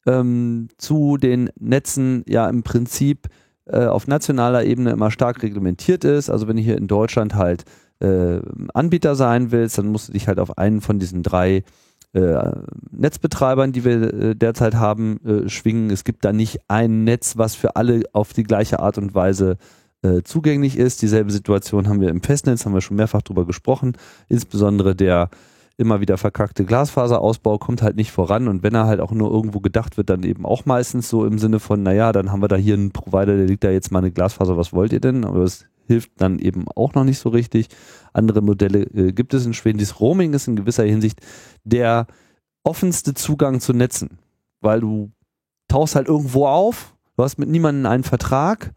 ähm, 0.08 0.68
zu 0.78 1.16
den 1.18 1.50
Netzen 1.58 2.24
ja 2.26 2.48
im 2.48 2.62
Prinzip 2.62 3.28
äh, 3.66 3.84
auf 3.84 4.06
nationaler 4.06 4.64
Ebene 4.64 4.90
immer 4.90 5.10
stark 5.10 5.42
reglementiert 5.42 6.04
ist. 6.04 6.30
Also 6.30 6.48
wenn 6.48 6.56
du 6.56 6.62
hier 6.62 6.78
in 6.78 6.88
Deutschland 6.88 7.34
halt 7.34 7.64
äh, 8.00 8.40
Anbieter 8.72 9.14
sein 9.14 9.52
willst, 9.52 9.76
dann 9.76 9.88
musst 9.88 10.08
du 10.08 10.12
dich 10.12 10.28
halt 10.28 10.38
auf 10.38 10.56
einen 10.56 10.80
von 10.80 10.98
diesen 10.98 11.22
drei 11.22 11.64
äh, 12.14 12.52
Netzbetreibern, 12.90 13.72
die 13.72 13.84
wir 13.84 14.14
äh, 14.14 14.34
derzeit 14.34 14.76
haben, 14.76 15.20
äh, 15.24 15.48
schwingen. 15.48 15.90
Es 15.90 16.04
gibt 16.04 16.24
da 16.24 16.32
nicht 16.32 16.60
ein 16.68 17.04
Netz, 17.04 17.36
was 17.36 17.54
für 17.54 17.76
alle 17.76 18.02
auf 18.12 18.32
die 18.32 18.44
gleiche 18.44 18.80
Art 18.80 18.98
und 18.98 19.14
Weise 19.14 19.56
zugänglich 20.22 20.78
ist. 20.78 21.02
Dieselbe 21.02 21.32
Situation 21.32 21.88
haben 21.88 22.00
wir 22.00 22.10
im 22.10 22.22
Festnetz, 22.22 22.64
haben 22.64 22.72
wir 22.72 22.80
schon 22.80 22.96
mehrfach 22.96 23.22
drüber 23.22 23.44
gesprochen. 23.44 23.96
Insbesondere 24.28 24.94
der 24.94 25.28
immer 25.78 26.00
wieder 26.00 26.18
verkackte 26.18 26.64
Glasfaserausbau 26.64 27.56
kommt 27.58 27.82
halt 27.82 27.96
nicht 27.96 28.10
voran 28.10 28.48
und 28.48 28.62
wenn 28.62 28.74
er 28.74 28.86
halt 28.86 29.00
auch 29.00 29.12
nur 29.12 29.30
irgendwo 29.30 29.60
gedacht 29.60 29.96
wird, 29.96 30.10
dann 30.10 30.24
eben 30.24 30.44
auch 30.44 30.66
meistens 30.66 31.08
so 31.08 31.24
im 31.24 31.38
Sinne 31.38 31.60
von, 31.60 31.82
naja, 31.82 32.12
dann 32.12 32.32
haben 32.32 32.42
wir 32.42 32.48
da 32.48 32.56
hier 32.56 32.74
einen 32.74 32.90
Provider, 32.90 33.36
der 33.36 33.46
liegt 33.46 33.64
da 33.64 33.70
jetzt 33.70 33.92
mal 33.92 34.00
eine 34.00 34.10
Glasfaser, 34.10 34.56
was 34.56 34.72
wollt 34.72 34.92
ihr 34.92 35.00
denn? 35.00 35.24
Aber 35.24 35.38
es 35.44 35.66
hilft 35.86 36.10
dann 36.20 36.40
eben 36.40 36.66
auch 36.74 36.94
noch 36.94 37.04
nicht 37.04 37.18
so 37.18 37.28
richtig. 37.30 37.68
Andere 38.12 38.42
Modelle 38.42 38.82
äh, 38.82 39.12
gibt 39.12 39.32
es 39.34 39.46
in 39.46 39.54
Schweden. 39.54 39.78
Dieses 39.78 40.00
Roaming 40.00 40.34
ist 40.34 40.48
in 40.48 40.56
gewisser 40.56 40.84
Hinsicht 40.84 41.20
der 41.64 42.06
offenste 42.64 43.14
Zugang 43.14 43.60
zu 43.60 43.72
Netzen, 43.72 44.18
weil 44.60 44.80
du 44.80 45.12
tauchst 45.68 45.94
halt 45.94 46.08
irgendwo 46.08 46.46
auf, 46.46 46.94
du 47.16 47.22
hast 47.22 47.38
mit 47.38 47.48
niemandem 47.48 47.90
einen 47.90 48.04
Vertrag, 48.04 48.72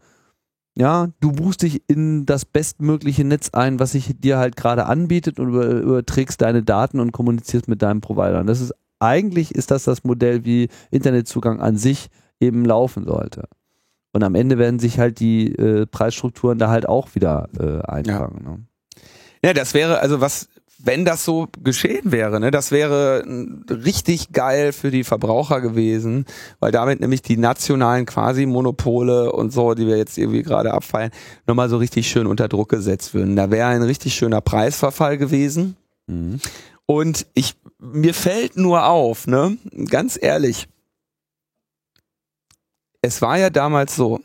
ja, 0.76 1.08
du 1.20 1.32
buchst 1.32 1.62
dich 1.62 1.82
in 1.86 2.24
das 2.24 2.44
bestmögliche 2.44 3.24
Netz 3.24 3.50
ein, 3.50 3.78
was 3.78 3.92
sich 3.92 4.18
dir 4.18 4.38
halt 4.38 4.56
gerade 4.56 4.86
anbietet 4.86 5.38
und 5.38 5.48
überträgst 5.50 6.40
deine 6.40 6.62
Daten 6.62 6.98
und 6.98 7.12
kommunizierst 7.12 7.68
mit 7.68 7.82
deinem 7.82 8.00
Provider. 8.00 8.40
Und 8.40 8.46
das 8.46 8.60
ist 8.60 8.74
eigentlich 8.98 9.54
ist 9.54 9.70
das 9.70 9.84
das 9.84 10.04
Modell, 10.04 10.44
wie 10.44 10.68
Internetzugang 10.90 11.60
an 11.60 11.76
sich 11.76 12.08
eben 12.40 12.64
laufen 12.64 13.04
sollte. 13.04 13.48
Und 14.12 14.22
am 14.22 14.34
Ende 14.34 14.58
werden 14.58 14.78
sich 14.78 14.98
halt 14.98 15.20
die 15.20 15.52
äh, 15.54 15.86
Preisstrukturen 15.86 16.58
da 16.58 16.68
halt 16.68 16.88
auch 16.88 17.14
wieder 17.14 17.48
äh, 17.58 17.82
einfangen. 17.82 18.42
Ja. 18.44 18.50
Ne? 18.50 18.58
ja, 19.44 19.52
das 19.54 19.74
wäre 19.74 20.00
also 20.00 20.20
was, 20.20 20.48
wenn 20.84 21.04
das 21.04 21.24
so 21.24 21.48
geschehen 21.62 22.10
wäre, 22.10 22.40
ne, 22.40 22.50
das 22.50 22.72
wäre 22.72 23.24
richtig 23.70 24.32
geil 24.32 24.72
für 24.72 24.90
die 24.90 25.04
Verbraucher 25.04 25.60
gewesen, 25.60 26.26
weil 26.58 26.72
damit 26.72 27.00
nämlich 27.00 27.22
die 27.22 27.36
nationalen 27.36 28.04
Quasi-Monopole 28.04 29.32
und 29.32 29.52
so, 29.52 29.74
die 29.74 29.86
wir 29.86 29.96
jetzt 29.96 30.18
irgendwie 30.18 30.42
gerade 30.42 30.74
abfallen, 30.74 31.12
nochmal 31.46 31.68
so 31.68 31.76
richtig 31.76 32.08
schön 32.08 32.26
unter 32.26 32.48
Druck 32.48 32.68
gesetzt 32.68 33.14
würden. 33.14 33.36
Da 33.36 33.50
wäre 33.50 33.68
ein 33.68 33.82
richtig 33.82 34.14
schöner 34.14 34.40
Preisverfall 34.40 35.18
gewesen. 35.18 35.76
Mhm. 36.08 36.40
Und 36.86 37.26
ich, 37.34 37.54
mir 37.78 38.12
fällt 38.12 38.56
nur 38.56 38.86
auf, 38.86 39.26
ne, 39.28 39.56
ganz 39.88 40.18
ehrlich, 40.20 40.68
es 43.02 43.22
war 43.22 43.38
ja 43.38 43.50
damals 43.50 43.94
so, 43.94 44.20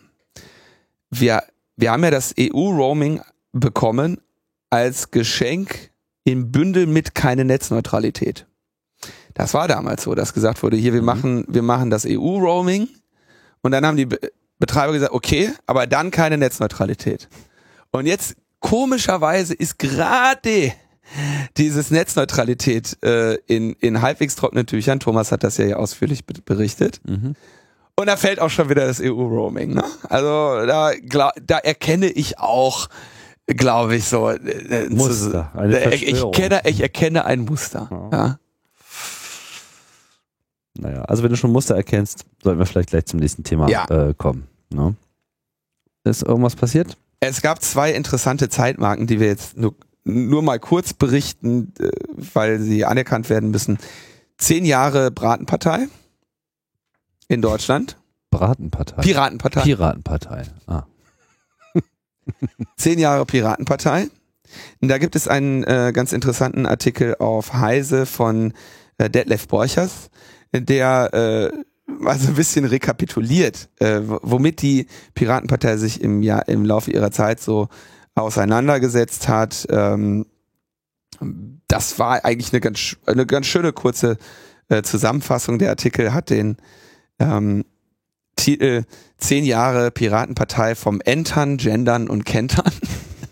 wir, 1.11 1.43
wir 1.75 1.91
haben 1.91 2.03
ja 2.03 2.11
das 2.11 2.33
EU-Roaming 2.39 3.21
bekommen 3.51 4.19
als 4.69 5.11
Geschenk 5.11 5.91
im 6.28 6.51
Bündel 6.51 6.88
mit 6.88 7.15
keine 7.15 7.45
Netzneutralität. 7.45 8.45
Das 9.34 9.53
war 9.53 9.69
damals 9.69 10.03
so, 10.03 10.13
dass 10.13 10.34
gesagt 10.34 10.61
wurde, 10.61 10.75
hier, 10.75 10.91
wir 10.91 10.99
mhm. 10.99 11.05
machen, 11.05 11.45
wir 11.47 11.61
machen 11.61 11.89
das 11.89 12.05
EU-Roaming 12.05 12.89
und 13.61 13.71
dann 13.71 13.86
haben 13.86 13.95
die 13.95 14.09
Betreiber 14.59 14.91
gesagt, 14.91 15.13
okay, 15.13 15.51
aber 15.67 15.88
dann 15.88 16.11
keine 16.11 16.38
Netzneutralität. 16.38 17.30
Und 17.91 18.07
jetzt 18.07 18.36
komischerweise 18.59 19.53
ist 19.53 19.80
gerade 19.80 20.73
dieses 21.55 21.91
Netzneutralität 21.91 23.01
äh, 23.05 23.36
in, 23.47 23.73
in 23.80 24.01
halbwegs 24.01 24.36
trockenen 24.36 24.67
Tüchern, 24.67 24.99
Thomas 24.99 25.32
hat 25.32 25.45
das 25.45 25.55
ja 25.55 25.78
ausführlich 25.78 26.25
berichtet, 26.25 26.99
mhm. 27.05 27.36
Und 27.99 28.05
da 28.05 28.15
fällt 28.15 28.39
auch 28.39 28.51
schon 28.51 28.69
wieder 28.69 28.86
das 28.86 29.01
EU-Roaming. 29.01 29.73
Ne? 29.73 29.84
Also 30.07 30.67
da, 30.67 30.91
da 31.43 31.57
erkenne 31.57 32.05
ich 32.05 32.38
auch, 32.38 32.89
glaube 33.47 33.95
ich, 33.95 34.05
so 34.05 34.29
äh, 34.29 34.89
Muster. 34.89 35.51
Eine 35.55 35.93
ich, 35.93 36.07
ich, 36.07 36.31
kenne, 36.31 36.61
ich 36.65 36.81
erkenne 36.81 37.25
ein 37.25 37.45
Muster. 37.45 37.87
Ja. 37.91 38.17
ja. 38.17 38.39
Naja, 40.79 41.01
also 41.03 41.23
wenn 41.23 41.31
du 41.31 41.37
schon 41.37 41.51
Muster 41.51 41.75
erkennst, 41.75 42.25
sollten 42.43 42.59
wir 42.59 42.65
vielleicht 42.65 42.89
gleich 42.89 43.05
zum 43.05 43.19
nächsten 43.19 43.43
Thema 43.43 43.69
ja. 43.69 43.85
äh, 43.89 44.13
kommen. 44.13 44.47
Ne? 44.69 44.95
Ist 46.03 46.23
irgendwas 46.23 46.55
passiert? 46.55 46.97
Es 47.19 47.41
gab 47.41 47.63
zwei 47.63 47.93
interessante 47.93 48.47
Zeitmarken, 48.49 49.07
die 49.07 49.19
wir 49.19 49.27
jetzt 49.27 49.57
nur, 49.57 49.73
nur 50.03 50.43
mal 50.43 50.59
kurz 50.59 50.93
berichten, 50.93 51.73
äh, 51.79 51.89
weil 52.35 52.59
sie 52.59 52.85
anerkannt 52.85 53.29
werden 53.29 53.49
müssen. 53.49 53.79
Zehn 54.37 54.65
Jahre 54.65 55.09
Bratenpartei 55.09 55.87
in 57.27 57.41
Deutschland. 57.41 57.97
Bratenpartei. 58.29 59.01
Piratenpartei. 59.01 59.61
Piratenpartei. 59.61 60.43
Ah. 60.67 60.83
Zehn 62.78 62.99
Jahre 62.99 63.25
Piratenpartei. 63.25 64.07
Und 64.82 64.88
da 64.88 64.97
gibt 64.97 65.15
es 65.15 65.28
einen 65.28 65.63
äh, 65.63 65.91
ganz 65.93 66.13
interessanten 66.13 66.65
Artikel 66.65 67.15
auf 67.15 67.53
Heise 67.53 68.05
von 68.05 68.53
äh, 68.97 69.09
Detlef 69.09 69.47
Borchers, 69.47 70.09
der 70.53 71.13
äh, 71.13 71.57
mal 71.88 72.17
so 72.17 72.30
ein 72.30 72.36
bisschen 72.36 72.65
rekapituliert, 72.65 73.69
äh, 73.80 74.01
womit 74.03 74.61
die 74.61 74.88
Piratenpartei 75.15 75.78
sich 75.78 76.01
im 76.01 76.21
Jahr, 76.21 76.47
im 76.47 76.65
Laufe 76.65 76.91
ihrer 76.91 77.11
Zeit 77.11 77.39
so 77.39 77.69
auseinandergesetzt 78.15 79.28
hat. 79.28 79.67
Ähm, 79.69 80.25
das 81.67 81.99
war 81.99 82.23
eigentlich 82.25 82.53
eine 82.53 82.61
ganz, 82.61 82.97
eine 83.05 83.25
ganz 83.25 83.47
schöne 83.47 83.73
kurze 83.73 84.17
äh, 84.69 84.82
Zusammenfassung. 84.82 85.59
Der 85.59 85.69
Artikel 85.69 86.13
hat 86.13 86.30
den 86.30 86.57
ähm, 87.19 87.65
Titel 88.38 88.85
Zehn 89.17 89.43
Jahre 89.45 89.91
Piratenpartei 89.91 90.75
vom 90.75 91.01
Entern, 91.01 91.57
Gendern 91.57 92.07
und 92.07 92.23
Kentern. 92.23 92.71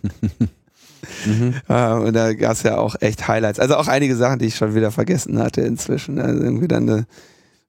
mhm. 1.25 1.53
äh, 1.69 1.91
und 1.93 2.13
da 2.13 2.33
gab 2.33 2.53
es 2.53 2.63
ja 2.63 2.77
auch 2.77 2.95
echt 2.99 3.27
Highlights. 3.27 3.59
Also 3.59 3.75
auch 3.75 3.87
einige 3.87 4.15
Sachen, 4.15 4.39
die 4.39 4.45
ich 4.45 4.55
schon 4.55 4.75
wieder 4.75 4.91
vergessen 4.91 5.39
hatte 5.39 5.61
inzwischen. 5.61 6.19
Also 6.19 6.43
irgendwie 6.43 6.67
dann 6.67 6.89
eine 6.89 7.07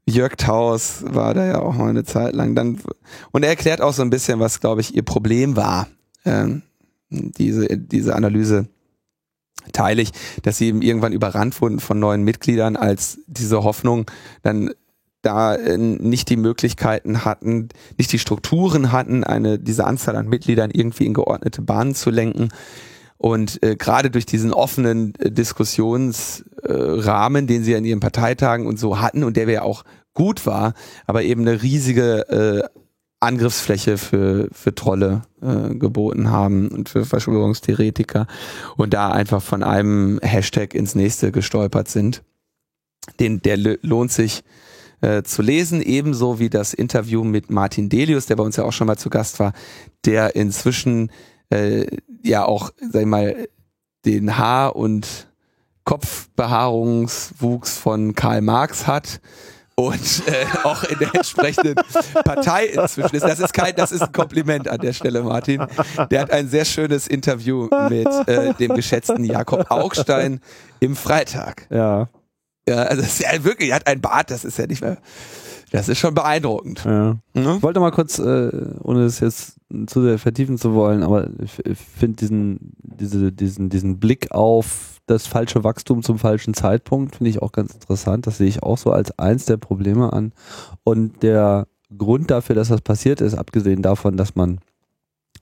Jörg 0.08 0.36
Taus 0.36 1.04
war 1.04 1.34
da 1.34 1.44
ja 1.44 1.58
auch 1.60 1.74
mal 1.74 1.90
eine 1.90 2.04
Zeit 2.04 2.34
lang. 2.34 2.54
Dann, 2.54 2.80
und 3.32 3.42
er 3.42 3.50
erklärt 3.50 3.80
auch 3.80 3.92
so 3.92 4.02
ein 4.02 4.10
bisschen, 4.10 4.40
was, 4.40 4.60
glaube 4.60 4.80
ich, 4.80 4.94
ihr 4.94 5.02
Problem 5.02 5.56
war. 5.56 5.88
Ähm, 6.24 6.62
diese, 7.10 7.66
diese 7.76 8.14
Analyse 8.14 8.66
teile 9.72 10.02
ich, 10.02 10.12
dass 10.42 10.58
sie 10.58 10.68
eben 10.68 10.80
irgendwann 10.80 11.12
überrannt 11.12 11.60
wurden 11.60 11.80
von 11.80 11.98
neuen 11.98 12.22
Mitgliedern, 12.22 12.76
als 12.76 13.18
diese 13.26 13.62
Hoffnung 13.62 14.10
dann 14.42 14.70
da 15.22 15.54
äh, 15.54 15.78
nicht 15.78 16.28
die 16.28 16.36
Möglichkeiten 16.36 17.24
hatten, 17.24 17.70
nicht 17.98 18.12
die 18.12 18.18
Strukturen 18.18 18.92
hatten, 18.92 19.24
eine 19.24 19.58
diese 19.58 19.86
Anzahl 19.86 20.16
an 20.16 20.28
Mitgliedern 20.28 20.70
irgendwie 20.70 21.06
in 21.06 21.14
geordnete 21.14 21.62
Bahnen 21.62 21.94
zu 21.94 22.10
lenken. 22.10 22.50
Und 23.18 23.62
äh, 23.62 23.76
gerade 23.76 24.10
durch 24.10 24.26
diesen 24.26 24.52
offenen 24.52 25.14
äh, 25.18 25.30
Diskussionsrahmen, 25.30 27.44
äh, 27.44 27.46
den 27.46 27.64
sie 27.64 27.72
in 27.72 27.84
ihren 27.84 28.00
Parteitagen 28.00 28.66
und 28.66 28.78
so 28.78 29.00
hatten 29.00 29.24
und 29.24 29.36
der 29.36 29.48
ja 29.48 29.62
auch 29.62 29.84
gut 30.14 30.46
war, 30.46 30.74
aber 31.06 31.22
eben 31.22 31.42
eine 31.42 31.62
riesige 31.62 32.28
äh, 32.28 32.62
Angriffsfläche 33.20 33.96
für, 33.96 34.48
für 34.52 34.74
Trolle 34.74 35.22
äh, 35.40 35.74
geboten 35.74 36.30
haben 36.30 36.68
und 36.68 36.88
für 36.88 37.04
Verschwörungstheoretiker 37.04 38.26
und 38.76 38.92
da 38.92 39.10
einfach 39.10 39.42
von 39.42 39.62
einem 39.62 40.20
Hashtag 40.22 40.74
ins 40.74 40.94
nächste 40.94 41.32
gestolpert 41.32 41.88
sind. 41.88 42.22
Den, 43.20 43.40
der 43.40 43.56
lohnt 43.56 44.12
sich 44.12 44.42
äh, 45.00 45.22
zu 45.22 45.42
lesen, 45.42 45.82
ebenso 45.82 46.38
wie 46.38 46.50
das 46.50 46.74
Interview 46.74 47.24
mit 47.24 47.50
Martin 47.50 47.88
Delius, 47.88 48.26
der 48.26 48.36
bei 48.36 48.44
uns 48.44 48.56
ja 48.56 48.64
auch 48.64 48.72
schon 48.72 48.86
mal 48.86 48.96
zu 48.96 49.10
Gast 49.10 49.38
war, 49.40 49.52
der 50.04 50.36
inzwischen 50.36 51.10
äh, 51.50 51.86
ja 52.22 52.44
auch, 52.44 52.70
sag 52.90 53.02
ich 53.02 53.06
mal, 53.06 53.48
den 54.04 54.38
Haar- 54.38 54.76
und 54.76 55.28
Kopfbehaarungswuchs 55.84 57.78
von 57.78 58.14
Karl 58.14 58.40
Marx 58.40 58.86
hat 58.86 59.20
und 59.76 60.22
äh, 60.26 60.46
auch 60.64 60.82
in 60.84 60.98
der 60.98 61.14
entsprechenden 61.14 61.76
Partei 62.24 62.66
inzwischen 62.66 63.14
ist. 63.14 63.22
Das 63.22 63.38
ist 63.38 63.52
kein, 63.52 63.76
das 63.76 63.92
ist 63.92 64.02
ein 64.02 64.12
Kompliment 64.12 64.68
an 64.68 64.78
der 64.80 64.92
Stelle, 64.92 65.22
Martin. 65.22 65.64
Der 66.10 66.20
hat 66.20 66.30
ein 66.32 66.48
sehr 66.48 66.64
schönes 66.64 67.06
Interview 67.06 67.68
mit 67.88 68.08
äh, 68.26 68.54
dem 68.54 68.74
geschätzten 68.74 69.22
Jakob 69.24 69.70
Augstein 69.70 70.40
im 70.80 70.96
Freitag. 70.96 71.66
Ja. 71.70 72.08
Ja, 72.68 72.82
also 72.82 73.02
ist 73.02 73.20
ja 73.20 73.44
wirklich, 73.44 73.70
er 73.70 73.76
hat 73.76 73.86
ein 73.86 74.00
Bart, 74.00 74.30
das 74.30 74.44
ist 74.44 74.58
ja 74.58 74.66
nicht 74.66 74.82
mehr. 74.82 74.98
Das 75.72 75.88
ist 75.88 75.98
schon 75.98 76.14
beeindruckend. 76.14 76.84
Ja. 76.84 77.16
Mhm. 77.34 77.56
Ich 77.56 77.62
wollte 77.62 77.80
mal 77.80 77.90
kurz, 77.90 78.18
äh, 78.18 78.50
ohne 78.82 79.04
es 79.04 79.20
jetzt 79.20 79.56
zu 79.86 80.02
sehr 80.02 80.18
vertiefen 80.18 80.58
zu 80.58 80.74
wollen, 80.74 81.02
aber 81.02 81.28
ich, 81.42 81.64
ich 81.66 81.78
finde 81.78 82.16
diesen, 82.16 82.72
diese, 82.82 83.32
diesen, 83.32 83.68
diesen 83.68 83.98
Blick 83.98 84.30
auf 84.30 85.00
das 85.06 85.26
falsche 85.26 85.64
Wachstum 85.64 86.02
zum 86.02 86.18
falschen 86.18 86.54
Zeitpunkt, 86.54 87.16
finde 87.16 87.30
ich 87.30 87.42
auch 87.42 87.52
ganz 87.52 87.74
interessant. 87.74 88.26
Das 88.26 88.38
sehe 88.38 88.48
ich 88.48 88.62
auch 88.62 88.78
so 88.78 88.90
als 88.90 89.16
eins 89.18 89.44
der 89.44 89.56
Probleme 89.56 90.12
an. 90.12 90.32
Und 90.82 91.22
der 91.22 91.66
Grund 91.96 92.30
dafür, 92.30 92.56
dass 92.56 92.68
das 92.68 92.80
passiert 92.80 93.20
ist, 93.20 93.34
abgesehen 93.34 93.82
davon, 93.82 94.16
dass 94.16 94.34
man 94.34 94.60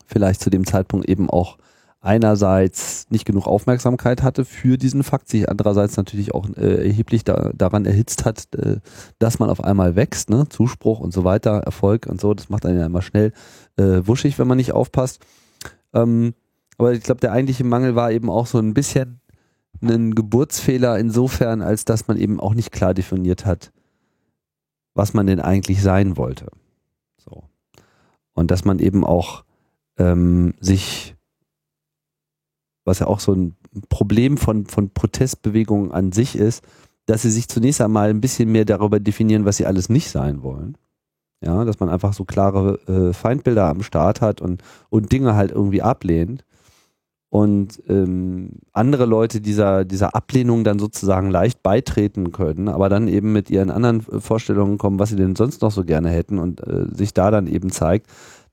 vielleicht 0.07 0.43
zu 0.43 0.51
dem 0.51 0.67
Zeitpunkt 0.67 1.09
eben 1.09 1.31
auch 1.31 1.57
einerseits 2.05 3.07
nicht 3.11 3.25
genug 3.25 3.47
Aufmerksamkeit 3.47 4.23
hatte 4.23 4.45
für 4.45 4.77
diesen 4.77 5.03
Fakt, 5.03 5.29
sich 5.29 5.49
andererseits 5.49 5.97
natürlich 5.97 6.35
auch 6.35 6.49
äh, 6.57 6.87
erheblich 6.87 7.25
da, 7.25 7.51
daran 7.55 7.87
erhitzt 7.87 8.27
hat, 8.27 8.55
äh, 8.55 8.77
dass 9.19 9.39
man 9.39 9.49
auf 9.49 9.65
einmal 9.65 9.97
wächst, 9.97 10.29
ne? 10.29 10.47
Zuspruch 10.49 11.01
und 11.01 11.13
so 11.13 11.25
weiter, 11.25 11.61
Erfolg 11.61 12.07
und 12.07 12.21
so, 12.21 12.35
das 12.35 12.51
macht 12.51 12.67
einen 12.67 12.79
ja 12.79 12.87
immer 12.87 13.03
schnell 13.03 13.33
äh, 13.77 14.03
wuschig, 14.05 14.39
wenn 14.39 14.47
man 14.47 14.59
nicht 14.59 14.73
aufpasst. 14.73 15.25
Ähm, 15.95 16.35
aber 16.77 16.93
ich 16.93 17.03
glaube, 17.03 17.21
der 17.21 17.33
eigentliche 17.33 17.65
Mangel 17.65 17.95
war 17.95 18.13
eben 18.13 18.29
auch 18.29 18.47
so 18.47 18.59
ein 18.59 18.75
bisschen 18.75 19.21
ein 19.83 20.15
Geburtsfehler 20.15 20.99
insofern, 20.99 21.63
als 21.63 21.85
dass 21.85 22.07
man 22.07 22.19
eben 22.19 22.39
auch 22.39 22.55
nicht 22.55 22.71
klar 22.71 22.93
definiert 22.93 23.47
hat, 23.47 23.73
was 24.95 25.15
man 25.15 25.27
denn 25.27 25.41
eigentlich 25.41 25.83
sein 25.83 26.17
wollte. 26.17 26.49
So. 27.17 27.45
Und 28.35 28.51
dass 28.51 28.65
man 28.65 28.79
eben 28.79 29.05
auch 29.05 29.45
ähm, 29.97 30.55
sich 30.61 31.15
was 32.85 32.99
ja 32.99 33.07
auch 33.07 33.21
so 33.21 33.33
ein 33.33 33.55
Problem 33.89 34.37
von, 34.37 34.67
von 34.67 34.91
Protestbewegungen 34.91 35.93
an 35.93 36.13
sich 36.13 36.37
ist, 36.37 36.63
dass 37.07 37.23
sie 37.23 37.31
sich 37.31 37.49
zunächst 37.49 37.81
einmal 37.81 38.11
ein 38.11 38.21
bisschen 38.21 38.51
mehr 38.51 38.65
darüber 38.65 39.01
definieren, 39.01 39.45
was 39.45 39.57
sie 39.57 39.67
alles 39.67 39.89
nicht 39.89 40.11
sein 40.11 40.43
wollen. 40.43 40.77
Ja, 41.43 41.65
dass 41.65 41.79
man 41.81 41.91
einfach 41.91 42.15
so 42.15 42.25
klare 42.25 42.79
äh, 42.89 43.13
Feindbilder 43.13 43.67
am 43.67 43.83
Start 43.83 44.23
hat 44.23 44.41
und, 44.41 44.63
und 44.89 45.13
Dinge 45.13 45.35
halt 45.35 45.51
irgendwie 45.51 45.83
ablehnt. 45.83 46.45
Und 47.29 47.83
ähm, 47.89 48.61
andere 48.73 49.07
Leute 49.07 49.41
dieser, 49.41 49.85
dieser 49.85 50.15
Ablehnung 50.15 50.63
dann 50.63 50.79
sozusagen 50.79 51.31
leicht 51.31 51.65
beitreten 51.65 52.31
können, 52.31 52.69
aber 52.69 52.89
dann 52.89 53.09
eben 53.09 53.33
mit 53.33 53.51
ihren 53.51 53.73
anderen 53.73 54.03
Vorstellungen 54.03 54.79
kommen, 54.79 55.01
was 55.01 55.09
sie 55.09 55.17
denn 55.17 55.35
sonst 55.35 55.61
noch 55.61 55.73
so 55.73 55.85
gerne 55.85 56.11
hätten 56.11 56.39
und 56.39 56.65
äh, 56.65 56.87
sich 56.95 57.13
da 57.13 57.33
dann 57.33 57.49
eben 57.49 57.73
zeigt, 57.73 58.07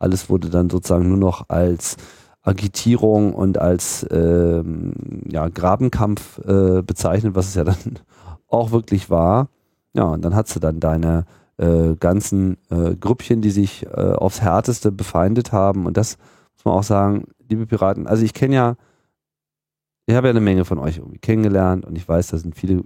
Alles 0.03 0.29
wurde 0.29 0.51
dann 0.51 0.69
sozusagen 0.69 1.09
nur 1.09 1.17
noch 1.17 1.49
als 1.49 1.97
Agitierung 2.43 3.35
und 3.35 3.59
als 3.59 4.05
ähm, 4.11 4.93
ja, 5.31 5.49
Grabenkampf 5.49 6.39
äh, 6.39 6.83
bezeichnet, 6.83 7.37
was 7.37 7.47
es 7.49 7.55
ja 7.55 7.65
dann 7.65 8.01
auch 8.49 8.73
wirklich 8.73 9.11
war. 9.11 9.49
Ja, 9.95 10.05
und 10.05 10.25
dann 10.25 10.35
hast 10.35 10.57
du 10.57 10.61
dann 10.61 10.81
deine 10.81 11.25
äh, 11.59 11.95
ganzen 11.95 12.57
äh, 12.71 12.97
Grüppchen, 12.97 13.43
die 13.43 13.51
sich 13.51 13.87
äh, 13.87 13.91
aufs 13.91 14.41
Härteste 14.41 14.91
befeindet 14.91 15.53
haben. 15.53 15.87
Und 15.87 15.97
das 15.97 16.19
muss 16.57 16.65
man 16.65 16.75
auch 16.75 16.83
sagen, 16.83 17.27
liebe 17.49 17.67
Piraten, 17.67 18.07
also 18.09 18.25
ich 18.25 18.35
kenne 18.35 18.55
ja, 18.55 18.77
ich 20.07 20.17
habe 20.17 20.27
ja 20.27 20.31
eine 20.33 20.41
Menge 20.41 20.65
von 20.65 20.79
euch 20.79 20.99
irgendwie 20.99 21.19
kennengelernt 21.19 21.87
und 21.87 21.97
ich 21.97 22.09
weiß, 22.09 22.29
da 22.29 22.39
sind 22.39 22.57
viele, 22.57 22.83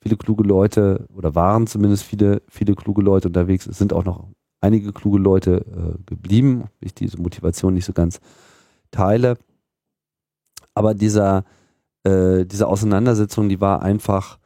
viele 0.00 0.16
kluge 0.16 0.44
Leute 0.44 1.08
oder 1.12 1.34
waren 1.34 1.66
zumindest 1.66 2.04
viele, 2.04 2.42
viele 2.48 2.76
kluge 2.76 3.02
Leute 3.02 3.26
unterwegs. 3.26 3.66
Es 3.66 3.78
sind 3.78 3.92
auch 3.92 4.04
noch 4.04 4.28
einige 4.64 4.92
kluge 4.92 5.18
Leute 5.18 5.64
äh, 5.66 5.98
geblieben, 6.06 6.64
ich 6.80 6.94
diese 6.94 7.20
Motivation 7.20 7.74
nicht 7.74 7.84
so 7.84 7.92
ganz 7.92 8.20
teile. 8.90 9.36
Aber 10.74 10.94
dieser, 10.94 11.44
äh, 12.04 12.44
diese 12.44 12.66
Auseinandersetzung, 12.66 13.48
die 13.48 13.60
war 13.60 13.82
einfach 13.82 14.38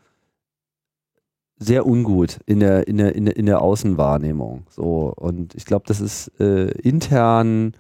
sehr 1.59 1.87
ungut 1.87 2.39
in 2.47 2.61
der, 2.61 2.87
in 2.89 2.99
der, 2.99 3.15
in 3.15 3.25
der, 3.27 3.37
in 3.37 3.47
der 3.47 3.63
Außenwahrnehmung. 3.63 4.67
So, 4.71 5.13
und 5.17 5.55
ich 5.55 5.65
glaube, 5.65 5.85
das 5.87 6.01
ist 6.01 6.29
äh, 6.41 6.71
intern 6.83 7.73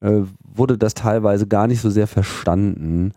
äh, 0.00 0.22
wurde 0.42 0.78
das 0.78 0.94
teilweise 0.94 1.46
gar 1.46 1.66
nicht 1.66 1.80
so 1.80 1.90
sehr 1.90 2.06
verstanden, 2.06 3.12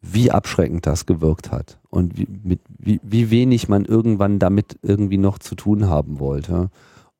wie 0.00 0.30
abschreckend 0.30 0.86
das 0.86 1.06
gewirkt 1.06 1.50
hat 1.50 1.80
und 1.90 2.16
wie, 2.16 2.28
mit, 2.44 2.60
wie, 2.68 3.00
wie 3.02 3.30
wenig 3.30 3.68
man 3.68 3.84
irgendwann 3.84 4.38
damit 4.38 4.78
irgendwie 4.82 5.18
noch 5.18 5.38
zu 5.38 5.54
tun 5.54 5.88
haben 5.88 6.20
wollte. 6.20 6.70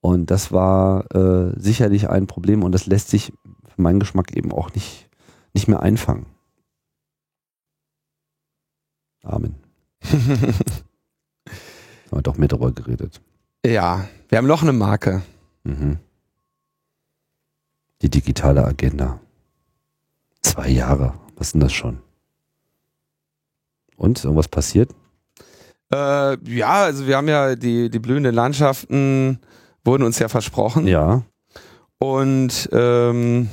Und 0.01 0.31
das 0.31 0.53
war 0.53 1.12
äh, 1.15 1.53
sicherlich 1.59 2.09
ein 2.09 2.27
Problem 2.27 2.62
und 2.62 2.73
das 2.73 2.87
lässt 2.87 3.09
sich 3.09 3.33
für 3.66 3.83
meinen 3.83 4.01
Geschmack 4.01 4.37
eben 4.37 4.53
auch 4.53 4.73
nicht, 4.75 5.09
nicht 5.55 5.69
mehr 5.69 5.81
einfangen. 5.81 6.27
Amen. 9.23 9.57
haben 12.11 12.19
wir 12.19 12.23
doch 12.23 12.39
mehr 12.39 12.49
darüber 12.49 12.73
geredet. 12.73 13.20
Ja, 13.65 14.09
wir 14.29 14.39
haben 14.39 14.47
noch 14.47 14.62
eine 14.62 14.73
Marke. 14.73 15.23
Mhm. 15.65 15.99
Die 18.03 18.11
digitale 18.11 18.65
Agenda. 18.65 19.20
Zwei 20.41 20.69
Jahre. 20.69 21.15
Was 21.37 21.49
ist 21.49 21.53
denn 21.55 21.61
das 21.61 21.73
schon? 21.73 21.99
Und 23.97 24.23
irgendwas 24.23 24.49
passiert? 24.49 24.95
Äh, 25.93 26.39
ja, 26.49 26.85
also 26.85 27.07
wir 27.07 27.16
haben 27.16 27.29
ja 27.29 27.57
die, 27.57 27.91
die 27.91 27.99
blühenden 27.99 28.35
Landschaften 28.35 29.41
wurden 29.89 30.05
uns 30.05 30.19
ja 30.19 30.28
versprochen. 30.28 30.86
Ja. 30.86 31.23
Und 31.98 32.69
ähm, 32.73 33.48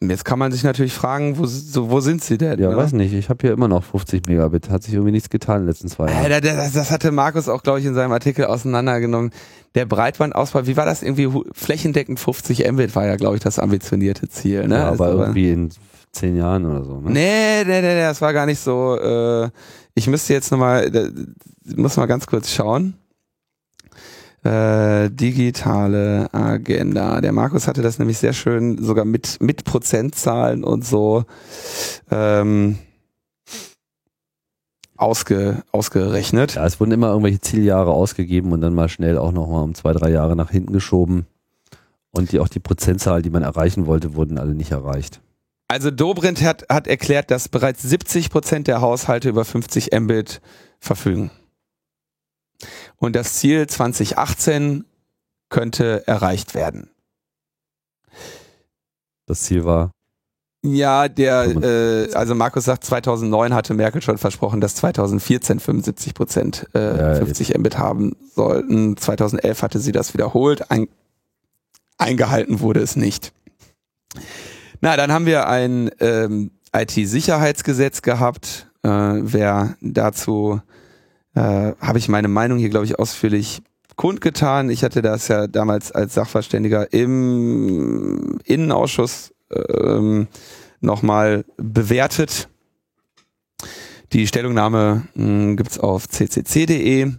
jetzt 0.00 0.24
kann 0.24 0.38
man 0.38 0.50
sich 0.52 0.62
natürlich 0.62 0.94
fragen, 0.94 1.36
wo, 1.36 1.44
so, 1.44 1.90
wo 1.90 2.00
sind 2.00 2.22
sie 2.24 2.38
denn? 2.38 2.58
Ja, 2.58 2.70
ne? 2.70 2.76
weiß 2.76 2.92
nicht. 2.92 3.12
Ich 3.12 3.28
habe 3.28 3.38
hier 3.42 3.52
immer 3.52 3.68
noch 3.68 3.84
50 3.84 4.26
Megabit. 4.26 4.70
Hat 4.70 4.84
sich 4.84 4.94
irgendwie 4.94 5.12
nichts 5.12 5.28
getan 5.28 5.56
in 5.56 5.62
den 5.62 5.68
letzten 5.68 5.88
zwei 5.88 6.10
Jahren. 6.10 6.30
Äh, 6.30 6.40
das, 6.40 6.72
das 6.72 6.90
hatte 6.90 7.10
Markus 7.10 7.48
auch, 7.48 7.62
glaube 7.62 7.80
ich, 7.80 7.84
in 7.84 7.94
seinem 7.94 8.12
Artikel 8.12 8.46
auseinandergenommen. 8.46 9.32
Der 9.74 9.84
Breitbandausbau, 9.84 10.66
wie 10.66 10.76
war 10.76 10.86
das 10.86 11.02
irgendwie? 11.02 11.28
Flächendeckend 11.52 12.18
50 12.18 12.70
Mbit 12.72 12.94
war 12.96 13.06
ja, 13.06 13.16
glaube 13.16 13.36
ich, 13.36 13.42
das 13.42 13.58
ambitionierte 13.58 14.28
Ziel. 14.28 14.66
Ne? 14.68 14.76
Ja, 14.76 14.88
aber 14.88 15.06
also, 15.06 15.18
irgendwie 15.20 15.50
in 15.50 15.70
zehn 16.12 16.36
Jahren 16.36 16.64
oder 16.64 16.84
so. 16.84 17.00
Ne? 17.00 17.10
Nee, 17.10 17.64
nee, 17.64 17.80
nee, 17.80 17.94
nee, 17.94 18.00
das 18.00 18.20
war 18.22 18.32
gar 18.32 18.46
nicht 18.46 18.60
so. 18.60 18.96
Äh, 18.98 19.50
ich 19.94 20.06
müsste 20.06 20.32
jetzt 20.32 20.50
nochmal, 20.50 20.90
muss 21.76 21.96
mal 21.96 22.06
ganz 22.06 22.26
kurz 22.26 22.50
schauen. 22.50 22.94
Äh, 24.42 25.10
digitale 25.10 26.32
Agenda. 26.32 27.20
Der 27.20 27.32
Markus 27.32 27.68
hatte 27.68 27.82
das 27.82 27.98
nämlich 27.98 28.18
sehr 28.18 28.32
schön, 28.32 28.82
sogar 28.82 29.04
mit, 29.04 29.38
mit 29.42 29.64
Prozentzahlen 29.64 30.64
und 30.64 30.86
so 30.86 31.24
ähm, 32.10 32.78
ausge, 34.96 35.62
ausgerechnet. 35.72 36.54
Ja, 36.54 36.64
es 36.64 36.80
wurden 36.80 36.92
immer 36.92 37.08
irgendwelche 37.08 37.40
Zieljahre 37.40 37.92
ausgegeben 37.92 38.52
und 38.52 38.62
dann 38.62 38.74
mal 38.74 38.88
schnell 38.88 39.18
auch 39.18 39.32
nochmal 39.32 39.62
um 39.62 39.74
zwei, 39.74 39.92
drei 39.92 40.10
Jahre 40.10 40.36
nach 40.36 40.50
hinten 40.50 40.72
geschoben. 40.72 41.26
Und 42.10 42.32
die, 42.32 42.40
auch 42.40 42.48
die 42.48 42.60
Prozentzahl, 42.60 43.22
die 43.22 43.30
man 43.30 43.42
erreichen 43.42 43.86
wollte, 43.86 44.14
wurden 44.14 44.38
alle 44.38 44.54
nicht 44.54 44.72
erreicht. 44.72 45.20
Also 45.68 45.90
Dobrindt 45.90 46.42
hat, 46.42 46.64
hat 46.68 46.86
erklärt, 46.88 47.30
dass 47.30 47.48
bereits 47.48 47.82
70 47.82 48.30
Prozent 48.30 48.66
der 48.66 48.80
Haushalte 48.80 49.28
über 49.28 49.44
50 49.44 49.90
Mbit 49.92 50.40
verfügen. 50.80 51.30
Und 53.00 53.16
das 53.16 53.34
Ziel 53.34 53.66
2018 53.66 54.84
könnte 55.48 56.06
erreicht 56.06 56.54
werden. 56.54 56.90
Das 59.26 59.40
Ziel 59.42 59.64
war? 59.64 59.90
Ja, 60.62 61.08
der, 61.08 61.46
äh, 61.46 62.12
also 62.12 62.34
Markus 62.34 62.66
sagt, 62.66 62.84
2009 62.84 63.54
hatte 63.54 63.72
Merkel 63.72 64.02
schon 64.02 64.18
versprochen, 64.18 64.60
dass 64.60 64.74
2014 64.74 65.58
75 65.58 66.12
Prozent 66.12 66.66
äh, 66.74 66.98
ja, 66.98 67.14
50 67.14 67.48
jetzt. 67.48 67.58
Mbit 67.58 67.78
haben 67.78 68.14
sollten. 68.34 68.96
2011 68.98 69.62
hatte 69.62 69.78
sie 69.78 69.92
das 69.92 70.12
wiederholt. 70.12 70.70
Ein, 70.70 70.88
eingehalten 71.96 72.60
wurde 72.60 72.80
es 72.80 72.96
nicht. 72.96 73.32
Na, 74.82 74.98
dann 74.98 75.10
haben 75.10 75.24
wir 75.24 75.48
ein 75.48 75.90
ähm, 76.00 76.50
IT-Sicherheitsgesetz 76.74 78.02
gehabt. 78.02 78.66
Äh, 78.82 78.88
wer 78.88 79.76
dazu 79.80 80.60
äh, 81.34 81.72
habe 81.80 81.98
ich 81.98 82.08
meine 82.08 82.28
Meinung 82.28 82.58
hier, 82.58 82.70
glaube 82.70 82.86
ich, 82.86 82.98
ausführlich 82.98 83.62
kundgetan. 83.96 84.70
Ich 84.70 84.82
hatte 84.82 85.02
das 85.02 85.28
ja 85.28 85.46
damals 85.46 85.92
als 85.92 86.14
Sachverständiger 86.14 86.92
im 86.92 88.38
Innenausschuss 88.44 89.34
ähm, 89.50 90.28
nochmal 90.80 91.44
bewertet. 91.56 92.48
Die 94.12 94.26
Stellungnahme 94.26 95.06
hm, 95.14 95.56
gibt's 95.56 95.78
auf 95.78 96.08
ccc.de. 96.08 97.12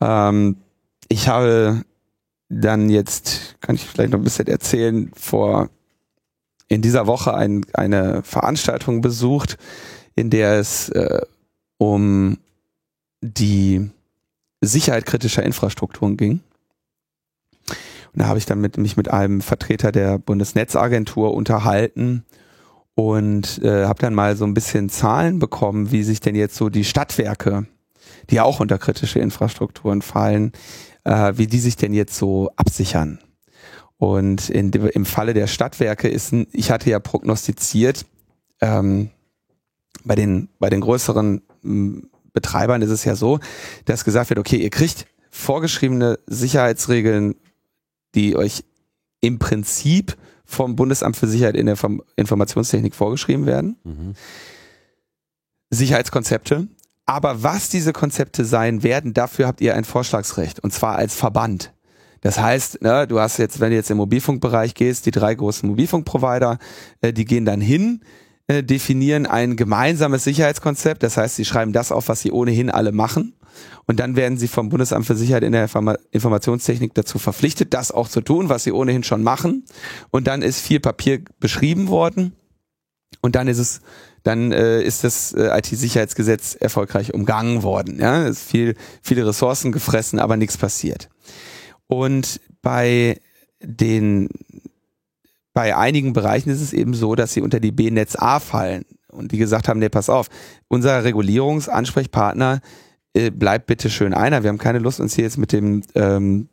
Ähm, 0.00 0.56
ich 1.08 1.28
habe 1.28 1.84
dann 2.48 2.90
jetzt, 2.90 3.56
kann 3.60 3.76
ich 3.76 3.84
vielleicht 3.84 4.12
noch 4.12 4.18
ein 4.18 4.24
bisschen 4.24 4.46
erzählen, 4.46 5.10
vor 5.14 5.70
in 6.68 6.82
dieser 6.82 7.06
Woche 7.06 7.34
ein, 7.34 7.64
eine 7.72 8.22
Veranstaltung 8.22 9.00
besucht, 9.00 9.58
in 10.14 10.30
der 10.30 10.58
es 10.58 10.88
äh, 10.90 11.20
um 11.78 12.38
die 13.24 13.90
Sicherheit 14.60 15.06
kritischer 15.06 15.42
Infrastrukturen 15.42 16.16
ging. 16.16 16.40
Und 18.12 18.20
da 18.20 18.26
habe 18.26 18.38
ich 18.38 18.46
dann 18.46 18.60
mit, 18.60 18.76
mich 18.76 18.96
mit 18.96 19.10
einem 19.10 19.40
Vertreter 19.40 19.90
der 19.90 20.18
Bundesnetzagentur 20.18 21.34
unterhalten 21.34 22.24
und 22.94 23.60
äh, 23.62 23.86
habe 23.86 24.00
dann 24.00 24.14
mal 24.14 24.36
so 24.36 24.44
ein 24.44 24.54
bisschen 24.54 24.88
Zahlen 24.88 25.38
bekommen, 25.38 25.90
wie 25.90 26.04
sich 26.04 26.20
denn 26.20 26.36
jetzt 26.36 26.54
so 26.54 26.68
die 26.68 26.84
Stadtwerke, 26.84 27.66
die 28.30 28.40
auch 28.40 28.60
unter 28.60 28.78
kritische 28.78 29.18
Infrastrukturen 29.18 30.02
fallen, 30.02 30.52
äh, 31.02 31.32
wie 31.36 31.48
die 31.48 31.58
sich 31.58 31.76
denn 31.76 31.92
jetzt 31.92 32.16
so 32.16 32.50
absichern. 32.56 33.18
Und 33.96 34.50
in, 34.50 34.70
im 34.70 35.06
Falle 35.06 35.34
der 35.34 35.46
Stadtwerke 35.46 36.08
ist, 36.08 36.32
ich 36.52 36.70
hatte 36.70 36.90
ja 36.90 37.00
prognostiziert, 37.00 38.06
ähm, 38.60 39.10
bei 40.04 40.14
den, 40.14 40.48
bei 40.58 40.70
den 40.70 40.82
größeren 40.82 41.42
Betreibern 42.34 42.82
ist 42.82 42.90
es 42.90 43.04
ja 43.04 43.16
so, 43.16 43.38
dass 43.86 44.04
gesagt 44.04 44.28
wird, 44.28 44.38
okay, 44.38 44.56
ihr 44.56 44.70
kriegt 44.70 45.06
vorgeschriebene 45.30 46.18
Sicherheitsregeln, 46.26 47.36
die 48.14 48.36
euch 48.36 48.64
im 49.20 49.38
Prinzip 49.38 50.16
vom 50.44 50.76
Bundesamt 50.76 51.16
für 51.16 51.26
Sicherheit 51.26 51.56
in 51.56 51.66
der 51.66 51.78
Informationstechnik 52.16 52.94
vorgeschrieben 52.94 53.46
werden. 53.46 53.76
Mhm. 53.84 54.14
Sicherheitskonzepte. 55.70 56.68
Aber 57.06 57.42
was 57.42 57.68
diese 57.68 57.92
Konzepte 57.92 58.44
sein 58.44 58.82
werden, 58.82 59.14
dafür 59.14 59.46
habt 59.46 59.60
ihr 59.60 59.74
ein 59.74 59.84
Vorschlagsrecht. 59.84 60.60
Und 60.60 60.72
zwar 60.72 60.96
als 60.96 61.14
Verband. 61.14 61.72
Das 62.20 62.38
heißt, 62.38 62.80
ne, 62.82 63.06
du 63.06 63.20
hast 63.20 63.38
jetzt, 63.38 63.60
wenn 63.60 63.70
du 63.70 63.76
jetzt 63.76 63.90
im 63.90 63.98
Mobilfunkbereich 63.98 64.74
gehst, 64.74 65.04
die 65.04 65.10
drei 65.10 65.34
großen 65.34 65.68
Mobilfunkprovider, 65.68 66.58
äh, 67.02 67.12
die 67.12 67.26
gehen 67.26 67.44
dann 67.44 67.60
hin, 67.60 68.00
äh, 68.46 68.62
definieren 68.62 69.26
ein 69.26 69.56
gemeinsames 69.56 70.24
Sicherheitskonzept. 70.24 71.02
Das 71.02 71.16
heißt, 71.16 71.36
sie 71.36 71.44
schreiben 71.44 71.72
das 71.72 71.92
auf, 71.92 72.08
was 72.08 72.20
sie 72.20 72.32
ohnehin 72.32 72.70
alle 72.70 72.92
machen. 72.92 73.34
Und 73.86 74.00
dann 74.00 74.16
werden 74.16 74.38
sie 74.38 74.48
vom 74.48 74.68
Bundesamt 74.68 75.06
für 75.06 75.16
Sicherheit 75.16 75.42
in 75.42 75.52
der 75.52 75.68
Informationstechnik 76.10 76.94
dazu 76.94 77.18
verpflichtet, 77.18 77.74
das 77.74 77.90
auch 77.90 78.08
zu 78.08 78.20
tun, 78.20 78.48
was 78.48 78.64
sie 78.64 78.72
ohnehin 78.72 79.04
schon 79.04 79.22
machen. 79.22 79.64
Und 80.10 80.26
dann 80.26 80.42
ist 80.42 80.60
viel 80.60 80.80
Papier 80.80 81.22
beschrieben 81.40 81.88
worden. 81.88 82.32
Und 83.20 83.36
dann 83.36 83.48
ist 83.48 83.58
es, 83.58 83.80
dann 84.22 84.52
äh, 84.52 84.82
ist 84.82 85.04
das 85.04 85.32
äh, 85.32 85.56
IT-Sicherheitsgesetz 85.58 86.54
erfolgreich 86.54 87.14
umgangen 87.14 87.62
worden. 87.62 87.98
Ja, 87.98 88.26
es 88.26 88.38
ist 88.38 88.50
viel, 88.50 88.74
viele 89.02 89.26
Ressourcen 89.26 89.72
gefressen, 89.72 90.18
aber 90.18 90.36
nichts 90.36 90.56
passiert. 90.56 91.08
Und 91.86 92.40
bei 92.62 93.20
den 93.62 94.28
bei 95.54 95.76
einigen 95.76 96.12
Bereichen 96.12 96.50
ist 96.50 96.60
es 96.60 96.72
eben 96.72 96.92
so, 96.92 97.14
dass 97.14 97.32
sie 97.32 97.40
unter 97.40 97.60
die 97.60 97.72
B-Netz 97.72 98.16
A 98.16 98.40
fallen 98.40 98.84
und 99.10 99.32
die 99.32 99.38
gesagt 99.38 99.68
haben, 99.68 99.78
nee, 99.78 99.88
pass 99.88 100.10
auf, 100.10 100.28
unser 100.68 101.04
Regulierungsansprechpartner 101.04 102.60
äh, 103.14 103.30
bleibt 103.30 103.66
bitte 103.66 103.88
schön 103.88 104.12
einer. 104.12 104.42
Wir 104.42 104.48
haben 104.48 104.58
keine 104.58 104.80
Lust, 104.80 105.00
uns 105.00 105.14
hier 105.14 105.24
jetzt 105.24 105.38
mit 105.38 105.52
dem, 105.52 105.82
ähm, 105.94 106.48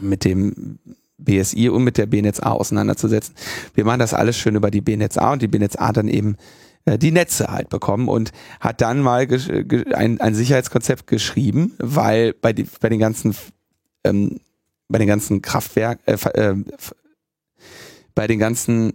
mit 0.00 0.24
dem 0.24 0.78
BSI 1.16 1.70
und 1.70 1.84
mit 1.84 1.96
der 1.96 2.06
BNetz 2.06 2.40
A 2.40 2.52
auseinanderzusetzen. 2.52 3.34
Wir 3.74 3.84
machen 3.84 4.00
das 4.00 4.12
alles 4.14 4.36
schön 4.36 4.54
über 4.54 4.70
die 4.70 4.82
BNetz 4.82 5.16
A 5.16 5.32
und 5.32 5.42
die 5.42 5.48
BNetz 5.48 5.76
A 5.76 5.92
dann 5.92 6.08
eben 6.08 6.36
äh, 6.84 6.98
die 6.98 7.12
Netze 7.12 7.46
halt 7.46 7.70
bekommen 7.70 8.08
und 8.08 8.32
hat 8.60 8.82
dann 8.82 9.00
mal 9.00 9.26
ein, 9.94 10.20
ein 10.20 10.34
Sicherheitskonzept 10.34 11.06
geschrieben, 11.06 11.72
weil 11.78 12.34
bei, 12.34 12.52
die, 12.52 12.66
bei 12.80 12.90
den 12.90 13.00
ganzen 13.00 13.34
ähm, 14.04 14.40
bei 14.92 14.98
den 14.98 15.08
ganzen 15.08 15.42
Kraftwerken, 15.42 16.02
äh, 16.06 16.18
äh, 16.38 16.54
bei 18.14 18.26
den 18.26 18.38
ganzen 18.38 18.94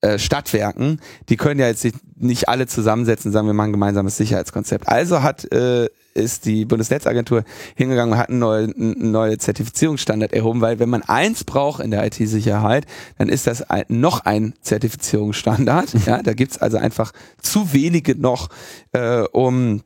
äh, 0.00 0.18
Stadtwerken, 0.18 1.00
die 1.28 1.36
können 1.36 1.60
ja 1.60 1.68
jetzt 1.68 1.86
nicht 2.16 2.48
alle 2.48 2.66
zusammensetzen 2.66 3.28
und 3.28 3.32
sagen, 3.32 3.46
wir 3.46 3.54
machen 3.54 3.70
ein 3.70 3.72
gemeinsames 3.72 4.16
Sicherheitskonzept. 4.16 4.88
Also 4.88 5.22
hat 5.22 5.50
äh, 5.52 5.88
ist 6.14 6.44
die 6.44 6.64
Bundesnetzagentur 6.64 7.44
hingegangen 7.74 8.14
und 8.14 8.18
hat 8.18 8.28
einen 8.28 8.38
neuen, 8.38 8.74
einen 8.74 9.10
neuen 9.12 9.38
Zertifizierungsstandard 9.38 10.32
erhoben, 10.32 10.60
weil 10.60 10.78
wenn 10.78 10.90
man 10.90 11.02
eins 11.02 11.44
braucht 11.44 11.82
in 11.82 11.90
der 11.90 12.04
IT-Sicherheit, 12.04 12.86
dann 13.18 13.28
ist 13.28 13.46
das 13.46 13.62
ein, 13.62 13.84
noch 13.88 14.24
ein 14.24 14.54
Zertifizierungsstandard. 14.60 15.94
ja, 16.06 16.22
da 16.22 16.34
gibt's 16.34 16.58
also 16.58 16.78
einfach 16.78 17.12
zu 17.40 17.72
wenige 17.72 18.20
noch, 18.20 18.48
äh, 18.92 19.22
um 19.32 19.82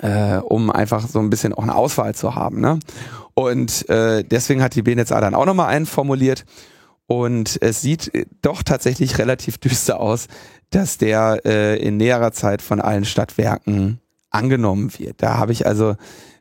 äh, 0.00 0.38
um 0.38 0.70
einfach 0.70 1.06
so 1.06 1.20
ein 1.20 1.30
bisschen 1.30 1.52
auch 1.52 1.62
eine 1.62 1.74
Auswahl 1.74 2.14
zu 2.14 2.34
haben. 2.34 2.60
Ne? 2.60 2.80
Und 3.34 3.88
äh, 3.88 4.24
deswegen 4.24 4.62
hat 4.62 4.74
die 4.74 4.82
BNetzA 4.82 5.20
dann 5.20 5.34
auch 5.34 5.46
nochmal 5.46 5.68
einen 5.68 5.86
formuliert 5.86 6.44
und 7.06 7.58
es 7.60 7.80
sieht 7.82 8.14
äh, 8.14 8.26
doch 8.42 8.62
tatsächlich 8.62 9.18
relativ 9.18 9.58
düster 9.58 10.00
aus, 10.00 10.26
dass 10.70 10.98
der 10.98 11.40
äh, 11.44 11.78
in 11.78 11.96
näherer 11.96 12.32
Zeit 12.32 12.62
von 12.62 12.80
allen 12.80 13.04
Stadtwerken 13.04 14.00
angenommen 14.30 14.90
wird. 14.98 15.22
Da 15.22 15.36
habe 15.36 15.52
ich 15.52 15.66
also, 15.66 15.96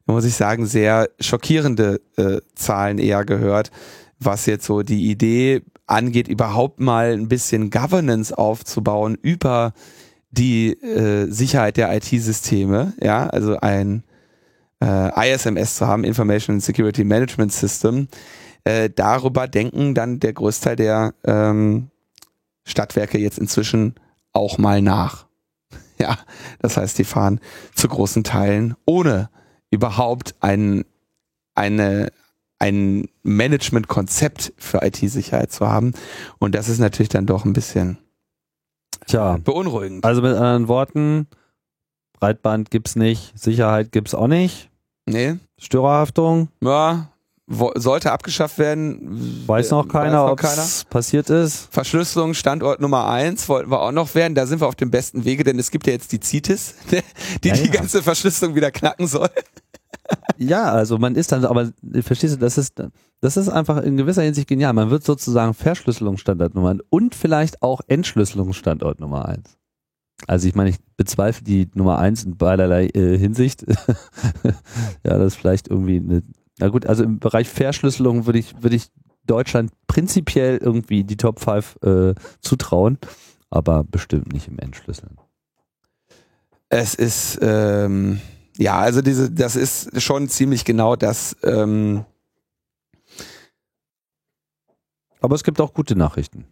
muss 0.05 0.25
ich 0.25 0.35
sagen, 0.35 0.65
sehr 0.65 1.09
schockierende 1.19 2.01
äh, 2.17 2.39
Zahlen 2.55 2.97
eher 2.97 3.25
gehört, 3.25 3.71
was 4.19 4.45
jetzt 4.45 4.65
so 4.65 4.81
die 4.81 5.09
Idee 5.09 5.61
angeht, 5.85 6.27
überhaupt 6.27 6.79
mal 6.79 7.13
ein 7.13 7.27
bisschen 7.27 7.69
Governance 7.69 8.35
aufzubauen 8.35 9.17
über 9.21 9.73
die 10.31 10.71
äh, 10.81 11.29
Sicherheit 11.29 11.77
der 11.77 11.95
IT-Systeme. 11.95 12.93
Ja, 13.01 13.27
also 13.27 13.57
ein 13.59 14.03
äh, 14.81 15.33
ISMS 15.33 15.75
zu 15.75 15.87
haben, 15.87 16.03
Information 16.03 16.59
Security 16.59 17.03
Management 17.03 17.53
System 17.53 18.07
äh, 18.65 18.89
darüber 18.89 19.47
denken 19.47 19.93
dann 19.93 20.19
der 20.19 20.33
Großteil 20.33 20.75
der 20.75 21.13
ähm, 21.23 21.89
Stadtwerke 22.65 23.17
jetzt 23.17 23.39
inzwischen 23.39 23.95
auch 24.31 24.57
mal 24.57 24.81
nach. 24.81 25.25
Ja, 25.99 26.17
das 26.59 26.75
heißt, 26.75 26.97
die 26.97 27.03
fahren 27.03 27.39
zu 27.75 27.87
großen 27.87 28.23
Teilen 28.23 28.75
ohne 28.85 29.29
überhaupt 29.69 30.35
ein, 30.41 30.85
eine, 31.53 32.11
ein 32.57 33.07
Management-Konzept 33.21 34.53
für 34.57 34.83
IT-Sicherheit 34.83 35.51
zu 35.51 35.67
haben. 35.67 35.93
Und 36.39 36.55
das 36.55 36.67
ist 36.67 36.79
natürlich 36.79 37.09
dann 37.09 37.27
doch 37.27 37.45
ein 37.45 37.53
bisschen 37.53 37.99
Tja, 39.05 39.37
beunruhigend. 39.37 40.03
Also 40.03 40.21
mit 40.21 40.33
anderen 40.33 40.67
Worten, 40.67 41.27
Breitband 42.19 42.71
gibt's 42.71 42.95
nicht, 42.95 43.37
Sicherheit 43.37 43.91
gibt's 43.91 44.15
auch 44.15 44.27
nicht. 44.27 44.71
Nee. 45.05 45.35
Störerhaftung? 45.57 46.49
Ja, 46.61 47.12
sollte 47.47 48.11
abgeschafft 48.11 48.57
werden. 48.57 49.43
Weiß 49.47 49.71
noch 49.71 49.87
keiner, 49.87 50.31
ob 50.31 50.41
es 50.41 50.85
passiert 50.85 51.29
ist. 51.29 51.67
Verschlüsselung, 51.71 52.33
Standort 52.33 52.79
Nummer 52.79 53.07
eins 53.07 53.49
wollten 53.49 53.69
wir 53.69 53.81
auch 53.81 53.91
noch 53.91 54.15
werden. 54.15 54.33
Da 54.33 54.45
sind 54.45 54.61
wir 54.61 54.67
auf 54.67 54.75
dem 54.75 54.91
besten 54.91 55.25
Wege, 55.25 55.43
denn 55.43 55.59
es 55.59 55.69
gibt 55.69 55.87
ja 55.87 55.93
jetzt 55.93 56.11
die 56.11 56.21
CITES, 56.21 56.75
die 57.43 57.47
ja, 57.47 57.55
die 57.55 57.65
ja. 57.65 57.71
ganze 57.71 58.01
Verschlüsselung 58.01 58.55
wieder 58.55 58.71
knacken 58.71 59.07
soll. 59.07 59.29
Ja, 60.37 60.71
also 60.71 60.97
man 60.97 61.15
ist 61.15 61.31
dann, 61.31 61.45
aber 61.45 61.71
verstehst 62.01 62.35
du, 62.35 62.39
das 62.39 62.57
ist, 62.57 62.81
das 63.21 63.37
ist 63.37 63.49
einfach 63.49 63.81
in 63.81 63.97
gewisser 63.97 64.21
Hinsicht 64.21 64.47
genial. 64.47 64.73
Man 64.73 64.89
wird 64.89 65.03
sozusagen 65.03 65.53
Verschlüsselungsstandort 65.53 66.55
Nummer 66.55 66.71
eins 66.71 66.81
und 66.89 67.15
vielleicht 67.15 67.61
auch 67.61 67.81
Entschlüsselungsstandort 67.87 68.99
Nummer 68.99 69.25
eins. 69.25 69.57
Also 70.27 70.47
ich 70.47 70.55
meine, 70.55 70.69
ich 70.69 70.77
bezweifle 70.95 71.43
die 71.43 71.69
Nummer 71.73 71.99
eins 71.99 72.23
in 72.23 72.37
beiderlei 72.37 72.87
äh, 72.87 73.17
Hinsicht. 73.17 73.65
ja, 74.43 74.53
das 75.17 75.33
ist 75.33 75.35
vielleicht 75.35 75.67
irgendwie 75.67 75.97
eine 75.97 76.23
na 76.63 76.69
gut, 76.69 76.85
also 76.85 77.03
im 77.03 77.19
Bereich 77.19 77.49
Verschlüsselung 77.49 78.25
würde 78.25 78.39
ich, 78.39 78.63
würde 78.63 78.77
ich 78.77 78.89
Deutschland 79.25 79.69
prinzipiell 79.87 80.59
irgendwie 80.59 81.03
die 81.03 81.17
Top 81.17 81.41
5 81.41 81.77
äh, 81.83 82.15
zutrauen, 82.39 82.97
aber 83.49 83.83
bestimmt 83.83 84.31
nicht 84.31 84.47
im 84.47 84.57
Entschlüsseln. 84.59 85.17
Es 86.69 86.95
ist, 86.95 87.37
ähm, 87.41 88.21
ja, 88.55 88.79
also 88.79 89.01
diese, 89.01 89.29
das 89.29 89.57
ist 89.57 90.01
schon 90.01 90.29
ziemlich 90.29 90.63
genau 90.63 90.95
das. 90.95 91.35
Ähm 91.43 92.05
aber 95.19 95.35
es 95.35 95.43
gibt 95.43 95.59
auch 95.59 95.73
gute 95.73 95.97
Nachrichten. 95.97 96.45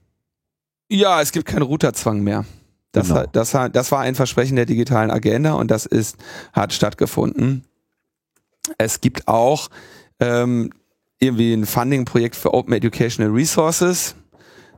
Ja, 0.90 1.22
es 1.22 1.32
gibt 1.32 1.46
keinen 1.46 1.62
Routerzwang 1.62 2.20
mehr. 2.20 2.44
Das, 2.92 3.08
genau. 3.08 3.24
das, 3.32 3.52
das 3.72 3.92
war 3.94 4.02
ein 4.02 4.16
Versprechen 4.16 4.58
der 4.58 4.66
digitalen 4.66 5.10
Agenda 5.10 5.54
und 5.54 5.72
das 5.72 5.86
ist, 5.86 6.18
hat 6.52 6.74
stattgefunden. 6.74 7.64
Es 8.78 9.00
gibt 9.00 9.30
auch 9.30 9.70
ähm, 10.22 10.72
irgendwie 11.20 11.54
ein 11.54 11.66
Funding-Projekt 11.66 12.36
für 12.36 12.54
Open 12.54 12.74
Educational 12.74 13.32
Resources. 13.32 14.16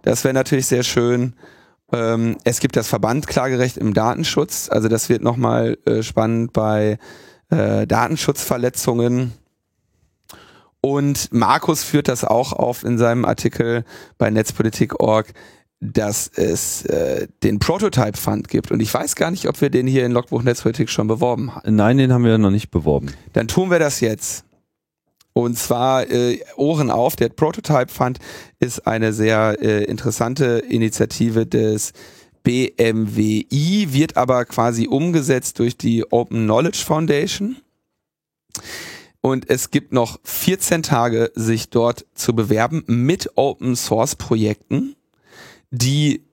Das 0.02 0.24
wäre 0.24 0.34
natürlich 0.34 0.65
sehr 0.65 0.84
schön. 0.84 1.36
Ähm, 1.91 2.38
es 2.44 2.60
gibt 2.60 2.76
das 2.76 2.88
Verband 2.88 3.28
Klagerecht 3.28 3.78
im 3.78 3.94
Datenschutz. 3.94 4.70
Also 4.70 4.88
das 4.88 5.10
wird 5.10 5.22
nochmal 5.22 5.78
äh, 5.86 6.02
spannend 6.02 6.53
bei 6.53 6.98
äh, 7.49 7.86
Datenschutzverletzungen. 7.86 9.34
Und 10.82 11.32
Markus 11.32 11.84
führt 11.84 12.10
das 12.10 12.26
auch 12.26 12.52
auf 12.52 12.84
in 12.84 12.98
seinem 12.98 13.24
Artikel 13.24 13.86
bei 14.18 14.30
Netzpolitik.org, 14.30 15.32
dass 15.80 16.30
es 16.36 16.84
äh, 16.86 17.28
den 17.41 17.60
Prototype 17.60 18.18
Fund 18.18 18.49
gibt. 18.49 18.72
Und 18.72 18.82
ich 18.82 18.94
weiß 18.94 19.15
gar 19.15 19.32
nicht, 19.32 19.48
ob 19.48 19.61
wir 19.61 19.70
den 19.70 19.88
hier 19.88 20.06
in 20.06 20.11
Logbuch 20.11 20.44
Netzpolitik 20.44 20.90
schon 20.90 21.07
beworben 21.07 21.56
haben. 21.56 21.76
Nein, 21.76 21.98
den 21.98 22.11
haben 22.11 22.26
wir 22.26 22.38
noch 22.38 22.52
nicht 22.52 22.70
beworben. 22.70 23.11
Dann 23.32 23.48
tun 23.48 23.72
wir 23.72 23.80
das 23.80 24.02
jetzt. 24.02 24.45
Und 25.34 25.57
zwar 25.57 26.10
äh, 26.10 26.39
Ohren 26.57 26.91
auf, 26.91 27.15
der 27.15 27.30
Prototype 27.30 27.91
Fund 27.91 28.19
ist 28.60 28.85
eine 28.85 29.14
sehr 29.14 29.57
äh, 29.61 29.84
interessante 29.85 30.60
Initiative 30.60 31.47
des 31.47 31.91
BMWI, 32.43 33.88
wird 33.91 34.18
aber 34.18 34.45
quasi 34.45 34.88
umgesetzt 34.88 35.57
durch 35.60 35.76
die 35.77 36.05
Open 36.11 36.43
Knowledge 36.43 36.84
Foundation. 36.85 37.57
Und 39.22 39.49
es 39.49 39.72
gibt 39.72 39.93
noch 39.93 40.19
14 40.23 40.84
Tage, 40.84 41.31
sich 41.34 41.69
dort 41.69 42.05
zu 42.14 42.35
bewerben 42.35 42.84
mit 42.88 43.31
Open 43.35 43.76
Source 43.76 44.15
Projekten, 44.18 44.95
die 45.72 46.26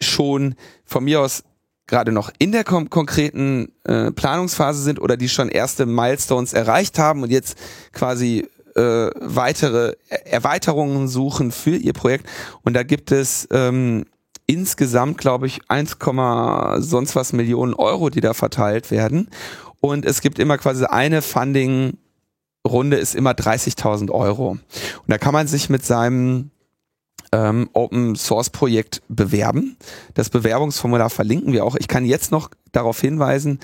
schon 0.00 0.56
von 0.84 1.04
mir 1.04 1.20
aus 1.20 1.44
gerade 1.86 2.12
noch 2.12 2.30
in 2.38 2.52
der 2.52 2.64
kon 2.64 2.90
konkreten 2.90 3.72
äh, 3.84 4.10
Planungsphase 4.10 4.82
sind 4.82 5.00
oder 5.00 5.16
die 5.16 5.28
schon 5.28 5.48
erste 5.48 5.86
Milestones 5.86 6.52
erreicht 6.52 6.98
haben 6.98 7.22
und 7.22 7.30
jetzt 7.30 7.56
quasi 7.92 8.48
äh, 8.74 9.10
weitere 9.20 9.94
Erweiterungen 10.24 11.08
suchen 11.08 11.52
für 11.52 11.76
ihr 11.76 11.92
Projekt. 11.92 12.26
Und 12.62 12.74
da 12.74 12.82
gibt 12.82 13.12
es 13.12 13.46
ähm, 13.50 14.06
insgesamt, 14.46 15.18
glaube 15.18 15.46
ich, 15.46 15.60
1, 15.68 15.96
sonst 16.78 17.16
was 17.16 17.32
Millionen 17.32 17.74
Euro, 17.74 18.10
die 18.10 18.20
da 18.20 18.34
verteilt 18.34 18.90
werden. 18.90 19.28
und 19.80 20.06
es 20.06 20.20
gibt 20.20 20.38
immer 20.38 20.58
quasi 20.58 20.84
eine 20.84 21.22
Funding 21.22 21.98
Runde 22.66 22.96
ist 22.96 23.14
immer 23.14 23.32
30.000 23.32 24.10
Euro. 24.10 24.50
Und 24.50 24.60
da 25.08 25.18
kann 25.18 25.32
man 25.32 25.48
sich 25.48 25.68
mit 25.68 25.84
seinem 25.84 26.51
ähm, 27.32 27.68
Open 27.72 28.14
Source 28.14 28.50
Projekt 28.50 29.02
bewerben. 29.08 29.76
Das 30.14 30.30
Bewerbungsformular 30.30 31.10
verlinken 31.10 31.52
wir 31.52 31.64
auch. 31.64 31.76
Ich 31.76 31.88
kann 31.88 32.04
jetzt 32.04 32.30
noch 32.30 32.50
darauf 32.72 33.00
hinweisen, 33.00 33.58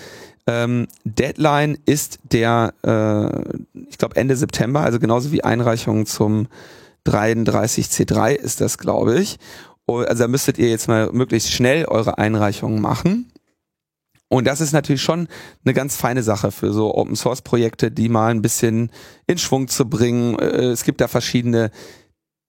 ähm, 0.48 0.88
Deadline 1.04 1.76
ist 1.84 2.20
der, 2.32 2.72
äh, 2.82 3.58
ich 3.88 3.98
glaube 3.98 4.16
Ende 4.16 4.34
September, 4.34 4.80
also 4.80 4.98
genauso 4.98 5.30
wie 5.30 5.44
Einreichung 5.44 6.06
zum 6.06 6.48
33C3 7.06 8.32
ist 8.32 8.62
das, 8.62 8.78
glaube 8.78 9.18
ich. 9.18 9.38
Oh, 9.86 9.98
also 9.98 10.24
da 10.24 10.28
müsstet 10.28 10.58
ihr 10.58 10.70
jetzt 10.70 10.88
mal 10.88 11.10
möglichst 11.12 11.52
schnell 11.52 11.84
eure 11.84 12.16
Einreichungen 12.16 12.80
machen. 12.80 13.30
Und 14.28 14.46
das 14.46 14.60
ist 14.60 14.72
natürlich 14.72 15.02
schon 15.02 15.28
eine 15.64 15.74
ganz 15.74 15.96
feine 15.96 16.22
Sache 16.22 16.50
für 16.50 16.72
so 16.72 16.94
Open 16.94 17.16
Source 17.16 17.42
Projekte, 17.42 17.90
die 17.90 18.08
mal 18.08 18.30
ein 18.30 18.42
bisschen 18.42 18.90
in 19.26 19.38
Schwung 19.38 19.68
zu 19.68 19.88
bringen. 19.88 20.38
Äh, 20.38 20.70
es 20.70 20.84
gibt 20.84 21.02
da 21.02 21.08
verschiedene 21.08 21.70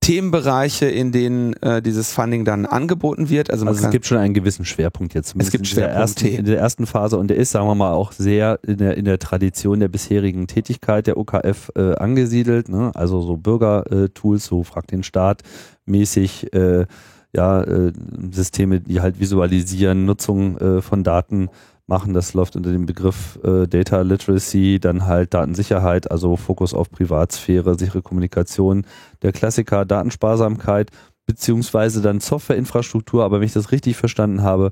Themenbereiche, 0.01 0.85
in 0.85 1.11
denen 1.11 1.53
äh, 1.61 1.81
dieses 1.81 2.11
Funding 2.11 2.45
dann 2.45 2.65
angeboten 2.65 3.29
wird. 3.29 3.51
Also, 3.51 3.65
also 3.65 3.85
es 3.85 3.91
gibt 3.91 4.05
schon 4.05 4.17
einen 4.17 4.33
gewissen 4.33 4.65
Schwerpunkt 4.65 5.13
jetzt. 5.13 5.35
Es 5.37 5.51
gibt 5.51 5.69
in 5.69 5.75
der, 5.75 5.89
ersten, 5.89 6.25
in 6.25 6.45
der 6.45 6.57
ersten 6.57 6.85
Phase 6.85 7.17
und 7.17 7.27
der 7.27 7.37
ist, 7.37 7.51
sagen 7.51 7.67
wir 7.67 7.75
mal, 7.75 7.91
auch 7.91 8.11
sehr 8.11 8.59
in 8.65 8.77
der, 8.77 8.95
in 8.97 9.05
der 9.05 9.19
Tradition 9.19 9.79
der 9.79 9.89
bisherigen 9.89 10.47
Tätigkeit 10.47 11.05
der 11.05 11.17
OKF 11.17 11.71
äh, 11.75 11.95
angesiedelt. 11.95 12.69
Ne? 12.69 12.91
Also 12.95 13.21
so 13.21 13.35
Bürgertools, 13.35 14.45
so 14.45 14.63
Frag 14.63 14.87
den 14.87 15.03
Staat 15.03 15.41
mäßig. 15.85 16.53
Äh, 16.53 16.85
ja, 17.31 17.61
äh, 17.61 17.93
Systeme, 18.31 18.79
die 18.79 19.01
halt 19.01 19.19
visualisieren, 19.19 20.05
Nutzung 20.05 20.57
äh, 20.57 20.81
von 20.81 21.03
Daten 21.03 21.49
machen. 21.89 22.13
Das 22.13 22.33
läuft 22.33 22.55
unter 22.55 22.71
dem 22.71 22.85
Begriff 22.85 23.37
äh, 23.43 23.67
Data 23.67 24.01
Literacy, 24.01 24.79
dann 24.79 25.05
halt 25.05 25.33
Datensicherheit, 25.33 26.09
also 26.09 26.37
Fokus 26.37 26.73
auf 26.73 26.89
Privatsphäre, 26.89 27.77
sichere 27.77 28.01
Kommunikation, 28.01 28.85
der 29.21 29.33
Klassiker 29.33 29.83
Datensparsamkeit, 29.83 30.91
beziehungsweise 31.25 32.01
dann 32.01 32.21
Softwareinfrastruktur. 32.21 33.25
Aber 33.25 33.39
wenn 33.39 33.45
ich 33.45 33.53
das 33.53 33.73
richtig 33.73 33.97
verstanden 33.97 34.41
habe, 34.41 34.71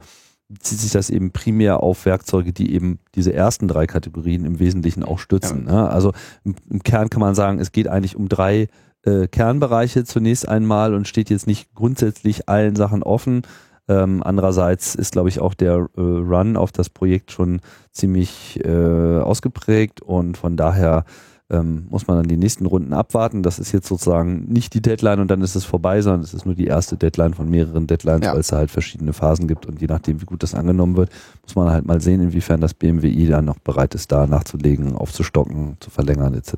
bezieht 0.50 0.80
sich 0.80 0.92
das 0.92 1.10
eben 1.10 1.32
primär 1.32 1.84
auf 1.84 2.06
Werkzeuge, 2.06 2.54
die 2.54 2.74
eben 2.74 3.00
diese 3.16 3.34
ersten 3.34 3.68
drei 3.68 3.86
Kategorien 3.86 4.46
im 4.46 4.60
Wesentlichen 4.60 5.04
auch 5.04 5.20
stützen. 5.20 5.66
Ja. 5.68 5.74
Ne? 5.74 5.90
Also 5.90 6.14
im, 6.46 6.56
im, 6.70 6.84
Kern 6.84 7.10
kann 7.10 7.20
man 7.20 7.36
sagen, 7.36 7.60
es 7.60 7.74
geht 7.74 7.88
eigentlich 7.88 8.16
um 8.16 8.30
drei 8.30 8.70
äh, 9.04 9.28
Kernbereiche 9.28 10.06
zunächst 10.06 10.48
einmal 10.48 10.94
und 10.94 11.08
steht 11.08 11.30
jetzt 11.30 11.48
nicht 11.48 11.74
grundsätzlich 11.76 12.48
allen 12.48 12.76
Sachen 12.76 13.04
offen. 13.04 13.42
Ähm, 13.90 14.22
andererseits 14.24 14.96
ist, 14.96 15.14
glaube 15.14 15.30
ich, 15.30 15.40
auch 15.40 15.54
der 15.54 15.88
äh, 15.96 16.02
Run 16.02 16.58
auf 16.58 16.72
das 16.72 16.90
Projekt 16.90 17.32
schon 17.32 17.62
ziemlich 17.92 18.60
äh, 18.64 19.20
ausgeprägt 19.20 20.02
und 20.02 20.38
von 20.38 20.58
daher 20.58 21.06
ähm, 21.50 21.88
muss 21.90 22.08
man 22.08 22.18
dann 22.18 22.28
die 22.28 22.38
nächsten 22.38 22.66
Runden 22.66 22.94
abwarten. 22.94 23.42
Das 23.44 23.60
ist 23.60 23.72
jetzt 23.72 23.88
sozusagen 23.88 24.46
nicht 24.52 24.74
die 24.74 24.82
Deadline 24.82 25.22
und 25.22 25.32
dann 25.32 25.42
ist 25.42 25.56
es 25.56 25.64
vorbei, 25.64 26.02
sondern 26.02 26.22
es 26.22 26.34
ist 26.34 26.46
nur 26.46 26.56
die 26.56 26.68
erste 26.68 26.98
Deadline 26.98 27.34
von 27.34 27.50
mehreren 27.50 27.88
Deadlines, 27.88 28.26
ja. 28.26 28.34
weil 28.34 28.42
es 28.42 28.52
halt 28.52 28.70
verschiedene 28.70 29.14
Phasen 29.14 29.48
gibt 29.48 29.66
und 29.66 29.80
je 29.80 29.88
nachdem, 29.88 30.22
wie 30.22 30.26
gut 30.26 30.44
das 30.44 30.54
angenommen 30.54 30.98
wird, 30.98 31.10
muss 31.44 31.56
man 31.56 31.70
halt 31.70 31.86
mal 31.86 32.02
sehen, 32.02 32.22
inwiefern 32.22 32.60
das 32.60 32.74
BMWI 32.74 33.28
dann 33.28 33.46
noch 33.46 33.60
bereit 33.60 33.96
ist, 33.96 34.12
da 34.12 34.28
nachzulegen, 34.28 34.96
aufzustocken, 34.96 35.78
zu 35.80 35.90
verlängern 35.90 36.34
etc. 36.34 36.54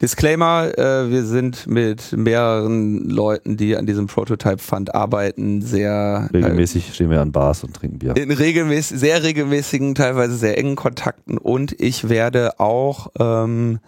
Disclaimer, 0.00 0.76
äh, 0.76 1.10
wir 1.10 1.24
sind 1.24 1.66
mit 1.66 2.12
mehreren 2.16 3.08
Leuten, 3.08 3.56
die 3.56 3.76
an 3.76 3.86
diesem 3.86 4.06
Prototype 4.06 4.58
Fund 4.58 4.94
arbeiten, 4.94 5.62
sehr 5.62 6.28
äh, 6.32 6.36
regelmäßig 6.36 6.88
äh, 6.88 6.92
stehen 6.92 7.10
wir 7.10 7.20
an 7.20 7.32
Bars 7.32 7.62
und 7.62 7.74
trinken 7.74 7.98
Bier. 7.98 8.16
In 8.16 8.30
regelmäßig, 8.30 8.98
sehr 8.98 9.22
regelmäßigen, 9.22 9.94
teilweise 9.94 10.34
sehr 10.36 10.58
engen 10.58 10.76
Kontakten 10.76 11.38
und 11.38 11.80
ich 11.80 12.08
werde 12.08 12.58
auch 12.58 13.08
ähm, 13.18 13.78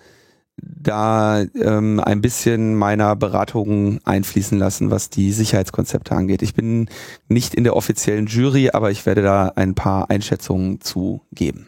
da 0.56 1.42
ähm, 1.60 2.00
ein 2.00 2.20
bisschen 2.20 2.76
meiner 2.76 3.16
Beratungen 3.16 4.00
einfließen 4.04 4.58
lassen, 4.58 4.90
was 4.90 5.10
die 5.10 5.32
Sicherheitskonzepte 5.32 6.14
angeht. 6.14 6.42
Ich 6.42 6.54
bin 6.54 6.88
nicht 7.28 7.54
in 7.54 7.64
der 7.64 7.76
offiziellen 7.76 8.26
Jury, 8.26 8.70
aber 8.72 8.90
ich 8.90 9.04
werde 9.04 9.22
da 9.22 9.52
ein 9.56 9.74
paar 9.74 10.10
Einschätzungen 10.10 10.80
zu 10.80 11.22
geben. 11.32 11.66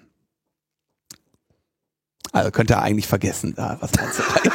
Also 2.37 2.51
könnte 2.51 2.75
er 2.75 2.83
eigentlich 2.83 3.07
vergessen, 3.07 3.55
da 3.57 3.79
was 3.81 3.93
einzureichen. 3.97 4.53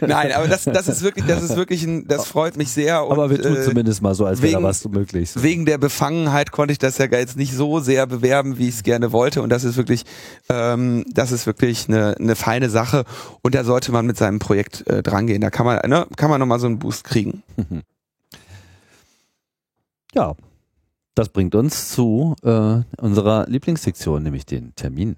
Nein, 0.06 0.32
aber 0.32 0.46
das, 0.46 0.64
das 0.64 0.86
ist 0.88 1.00
wirklich, 1.00 1.24
das 1.24 1.42
ist 1.42 1.56
wirklich 1.56 1.84
ein, 1.84 2.06
das 2.06 2.26
freut 2.26 2.58
mich 2.58 2.70
sehr. 2.70 3.06
Und, 3.06 3.12
aber 3.12 3.30
wir 3.30 3.40
tun 3.40 3.56
äh, 3.56 3.62
zumindest 3.62 4.02
mal 4.02 4.14
so, 4.14 4.26
als 4.26 4.42
wäre 4.42 4.60
da 4.60 4.62
was 4.62 4.86
möglich. 4.86 5.30
Wegen 5.36 5.64
der 5.64 5.78
Befangenheit 5.78 6.52
konnte 6.52 6.72
ich 6.72 6.78
das 6.78 6.98
ja 6.98 7.06
jetzt 7.06 7.38
nicht 7.38 7.54
so 7.54 7.80
sehr 7.80 8.06
bewerben, 8.06 8.58
wie 8.58 8.68
ich 8.68 8.74
es 8.74 8.82
gerne 8.82 9.10
wollte. 9.10 9.40
Und 9.40 9.48
das 9.48 9.64
ist 9.64 9.78
wirklich, 9.78 10.04
ähm, 10.50 11.06
das 11.10 11.32
ist 11.32 11.46
wirklich 11.46 11.88
eine, 11.88 12.14
eine 12.18 12.36
feine 12.36 12.68
Sache. 12.68 13.06
Und 13.40 13.54
da 13.54 13.64
sollte 13.64 13.90
man 13.90 14.04
mit 14.04 14.18
seinem 14.18 14.38
Projekt 14.38 14.86
äh, 14.86 15.02
drangehen. 15.02 15.40
Da 15.40 15.48
kann 15.48 15.64
man, 15.64 15.80
ne, 15.88 16.06
kann 16.14 16.28
man 16.28 16.38
nochmal 16.40 16.60
so 16.60 16.66
einen 16.66 16.78
Boost 16.78 17.04
kriegen. 17.04 17.42
Ja, 20.12 20.34
das 21.20 21.28
bringt 21.28 21.54
uns 21.54 21.90
zu 21.90 22.34
äh, 22.42 22.80
unserer 22.96 23.46
Lieblingssektion, 23.46 24.22
nämlich 24.22 24.46
den 24.46 24.74
Termin. 24.74 25.16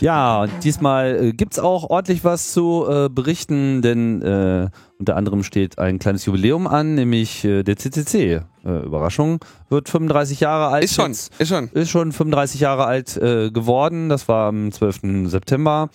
Ja, 0.00 0.42
und 0.42 0.52
diesmal 0.62 1.24
äh, 1.24 1.32
gibt's 1.32 1.58
auch 1.58 1.90
ordentlich 1.90 2.24
was 2.24 2.52
zu 2.52 2.86
äh, 2.88 3.08
berichten, 3.08 3.82
denn 3.82 4.22
äh, 4.22 4.68
unter 4.98 5.16
anderem 5.16 5.42
steht 5.42 5.78
ein 5.78 5.98
kleines 5.98 6.24
Jubiläum 6.24 6.66
an, 6.66 6.94
nämlich 6.94 7.44
äh, 7.44 7.62
der 7.62 7.76
CCC. 7.76 8.42
Äh, 8.64 8.84
Überraschung, 8.84 9.40
wird 9.70 9.88
35 9.88 10.40
Jahre 10.40 10.68
alt. 10.68 10.84
Ist 10.84 10.94
schon, 10.94 11.12
ist 11.12 11.48
schon. 11.48 11.68
Ist 11.68 11.90
schon 11.90 12.12
35 12.12 12.60
Jahre 12.60 12.84
alt 12.84 13.16
äh, 13.16 13.50
geworden. 13.50 14.08
Das 14.08 14.28
war 14.28 14.48
am 14.48 14.70
12. 14.70 15.30
September. 15.30 15.90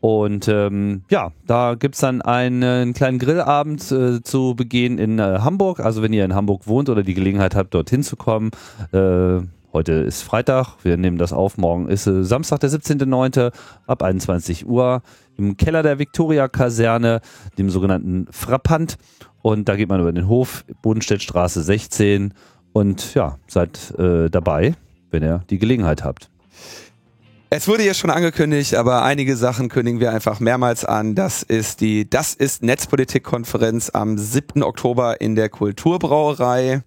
Und 0.00 0.48
ähm, 0.48 1.02
ja, 1.10 1.32
da 1.46 1.74
gibt's 1.74 2.00
dann 2.00 2.22
einen, 2.22 2.64
einen 2.64 2.94
kleinen 2.94 3.18
Grillabend 3.18 3.82
zu 3.82 4.54
begehen 4.56 4.98
in 4.98 5.20
Hamburg. 5.20 5.80
Also 5.80 6.02
wenn 6.02 6.12
ihr 6.12 6.24
in 6.24 6.34
Hamburg 6.34 6.66
wohnt 6.66 6.88
oder 6.88 7.02
die 7.02 7.14
Gelegenheit 7.14 7.54
habt, 7.54 7.74
dorthin 7.74 8.02
zu 8.02 8.16
kommen, 8.16 8.50
äh, 8.92 9.40
Heute 9.76 9.92
ist 9.92 10.22
Freitag, 10.22 10.78
wir 10.84 10.96
nehmen 10.96 11.18
das 11.18 11.34
auf, 11.34 11.58
morgen 11.58 11.90
ist 11.90 12.06
äh, 12.06 12.24
Samstag, 12.24 12.60
der 12.60 12.70
17.09. 12.70 13.52
ab 13.86 14.02
21 14.02 14.66
Uhr 14.66 15.02
im 15.36 15.58
Keller 15.58 15.82
der 15.82 15.98
Viktoria-Kaserne, 15.98 17.20
dem 17.58 17.68
sogenannten 17.68 18.26
Frappant. 18.30 18.96
Und 19.42 19.68
da 19.68 19.76
geht 19.76 19.90
man 19.90 20.00
über 20.00 20.12
den 20.12 20.28
Hof, 20.28 20.64
Bodenstädtstraße 20.80 21.62
16 21.62 22.32
und 22.72 23.12
ja, 23.12 23.36
seid 23.48 23.92
äh, 23.98 24.30
dabei, 24.30 24.76
wenn 25.10 25.22
ihr 25.22 25.42
die 25.50 25.58
Gelegenheit 25.58 26.04
habt. 26.04 26.30
Es 27.50 27.68
wurde 27.68 27.84
ja 27.84 27.92
schon 27.92 28.08
angekündigt, 28.08 28.76
aber 28.76 29.02
einige 29.02 29.36
Sachen 29.36 29.68
kündigen 29.68 30.00
wir 30.00 30.10
einfach 30.10 30.40
mehrmals 30.40 30.86
an. 30.86 31.14
Das 31.14 31.42
ist 31.42 31.82
die 31.82 32.08
Das 32.08 32.32
ist 32.32 32.62
Netzpolitik-Konferenz 32.62 33.90
am 33.90 34.16
7. 34.16 34.62
Oktober 34.62 35.20
in 35.20 35.34
der 35.34 35.50
Kulturbrauerei. 35.50 36.82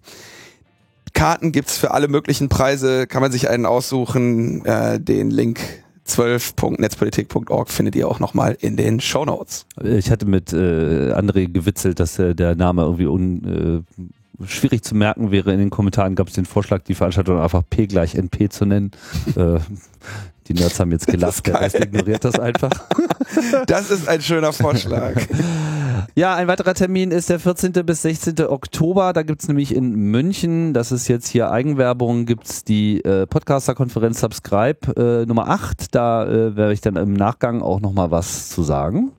Karten 1.12 1.52
gibt's 1.52 1.78
für 1.78 1.90
alle 1.92 2.08
möglichen 2.08 2.48
Preise, 2.48 3.06
kann 3.06 3.22
man 3.22 3.32
sich 3.32 3.48
einen 3.48 3.66
aussuchen. 3.66 4.64
Äh, 4.64 5.00
den 5.00 5.30
Link 5.30 5.60
12.netzpolitik.org 6.06 7.70
findet 7.70 7.94
ihr 7.96 8.08
auch 8.08 8.20
nochmal 8.20 8.56
in 8.60 8.76
den 8.76 9.00
Show 9.00 9.24
Notes. 9.24 9.66
Ich 9.82 10.10
hatte 10.10 10.26
mit 10.26 10.52
äh, 10.52 11.12
André 11.12 11.48
gewitzelt, 11.48 12.00
dass 12.00 12.18
äh, 12.18 12.34
der 12.34 12.56
Name 12.56 12.82
irgendwie 12.82 13.06
un, 13.06 13.84
äh, 14.40 14.46
schwierig 14.46 14.82
zu 14.82 14.94
merken 14.94 15.30
wäre. 15.30 15.52
In 15.52 15.58
den 15.58 15.70
Kommentaren 15.70 16.14
gab 16.14 16.28
es 16.28 16.34
den 16.34 16.46
Vorschlag, 16.46 16.82
die 16.82 16.94
Veranstaltung 16.94 17.38
einfach 17.40 17.62
P 17.68 17.86
gleich 17.86 18.14
NP 18.14 18.48
zu 18.48 18.66
nennen. 18.66 18.90
äh, 19.36 19.60
die 20.50 20.60
Nerds 20.60 20.80
haben 20.80 20.90
jetzt 20.90 21.06
gelacht, 21.06 21.46
der 21.46 21.60
Rest 21.60 21.76
ignoriert 21.76 22.24
das 22.24 22.38
einfach. 22.38 22.70
Das 23.66 23.90
ist 23.90 24.08
ein 24.08 24.20
schöner 24.20 24.52
Vorschlag. 24.52 25.14
Ja, 26.16 26.34
ein 26.34 26.48
weiterer 26.48 26.74
Termin 26.74 27.12
ist 27.12 27.30
der 27.30 27.38
14. 27.38 27.72
bis 27.72 28.02
16. 28.02 28.40
Oktober. 28.40 29.12
Da 29.12 29.22
gibt's 29.22 29.46
nämlich 29.46 29.74
in 29.74 29.94
München, 29.94 30.74
das 30.74 30.90
ist 30.90 31.06
jetzt 31.06 31.28
hier 31.28 31.50
Eigenwerbung, 31.50 32.26
gibt's 32.26 32.64
die 32.64 33.04
äh, 33.04 33.26
Podcaster-Konferenz 33.26 34.20
Subscribe 34.20 35.22
äh, 35.22 35.26
Nummer 35.26 35.48
8. 35.48 35.94
Da 35.94 36.26
äh, 36.26 36.56
werde 36.56 36.72
ich 36.72 36.80
dann 36.80 36.96
im 36.96 37.12
Nachgang 37.12 37.62
auch 37.62 37.80
nochmal 37.80 38.10
was 38.10 38.48
zu 38.48 38.62
sagen. 38.62 39.12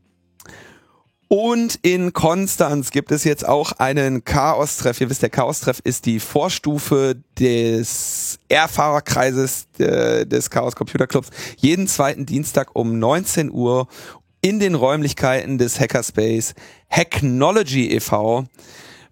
Und 1.34 1.80
in 1.82 2.12
Konstanz 2.12 2.92
gibt 2.92 3.10
es 3.14 3.24
jetzt 3.24 3.48
auch 3.48 3.72
einen 3.72 4.26
Chaos-Treff. 4.26 5.00
Ihr 5.00 5.10
wisst, 5.10 5.22
der 5.22 5.30
Chaos-Treff 5.30 5.80
ist 5.82 6.06
die 6.06 6.20
Vorstufe 6.20 7.16
des 7.40 8.38
R-Fahrerkreises 8.50 9.68
äh, 9.78 10.26
des 10.26 10.50
Chaos 10.50 10.76
Computer 10.76 11.08
Clubs. 11.08 11.30
Jeden 11.56 11.88
zweiten 11.88 12.26
Dienstag 12.26 12.76
um 12.76 13.00
19 13.00 13.50
Uhr 13.50 13.88
in 14.42 14.60
den 14.60 14.76
Räumlichkeiten 14.76 15.58
des 15.58 15.80
Hackerspace 15.80 16.54
Hacknology 16.90 17.92
e.V. 17.92 18.44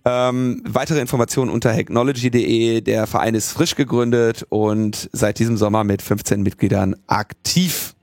Ähm, 0.04 0.62
weitere 0.68 1.00
Informationen 1.00 1.50
unter 1.50 1.74
hacknology.de. 1.74 2.82
Der 2.82 3.08
Verein 3.08 3.34
ist 3.34 3.54
frisch 3.54 3.76
gegründet 3.76 4.46
und 4.50 5.10
seit 5.14 5.40
diesem 5.40 5.56
Sommer 5.56 5.86
mit 5.86 6.02
15 6.02 6.42
Mitgliedern 6.42 6.98
aktiv. 7.08 7.96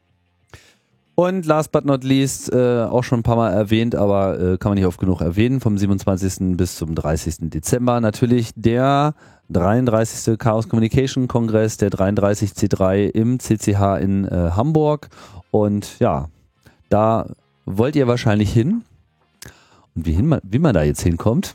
Und 1.16 1.46
last 1.46 1.72
but 1.72 1.86
not 1.86 2.04
least, 2.04 2.52
äh, 2.52 2.82
auch 2.82 3.02
schon 3.02 3.20
ein 3.20 3.22
paar 3.22 3.36
Mal 3.36 3.50
erwähnt, 3.50 3.94
aber 3.94 4.38
äh, 4.38 4.58
kann 4.58 4.70
man 4.70 4.76
nicht 4.76 4.84
oft 4.84 5.00
genug 5.00 5.22
erwähnen, 5.22 5.60
vom 5.60 5.78
27. 5.78 6.58
bis 6.58 6.76
zum 6.76 6.94
30. 6.94 7.48
Dezember 7.48 8.02
natürlich 8.02 8.50
der 8.54 9.14
33. 9.48 10.38
Chaos 10.38 10.68
Communication 10.68 11.26
Kongress, 11.26 11.78
der 11.78 11.90
33C3 11.90 13.08
im 13.08 13.38
CCH 13.38 13.98
in 13.98 14.26
äh, 14.26 14.50
Hamburg. 14.54 15.08
Und 15.50 15.98
ja, 16.00 16.28
da 16.90 17.30
wollt 17.64 17.96
ihr 17.96 18.06
wahrscheinlich 18.06 18.52
hin. 18.52 18.84
Und 19.94 20.04
wie, 20.04 20.12
hin, 20.12 20.38
wie 20.42 20.58
man 20.58 20.74
da 20.74 20.82
jetzt 20.82 21.00
hinkommt, 21.00 21.54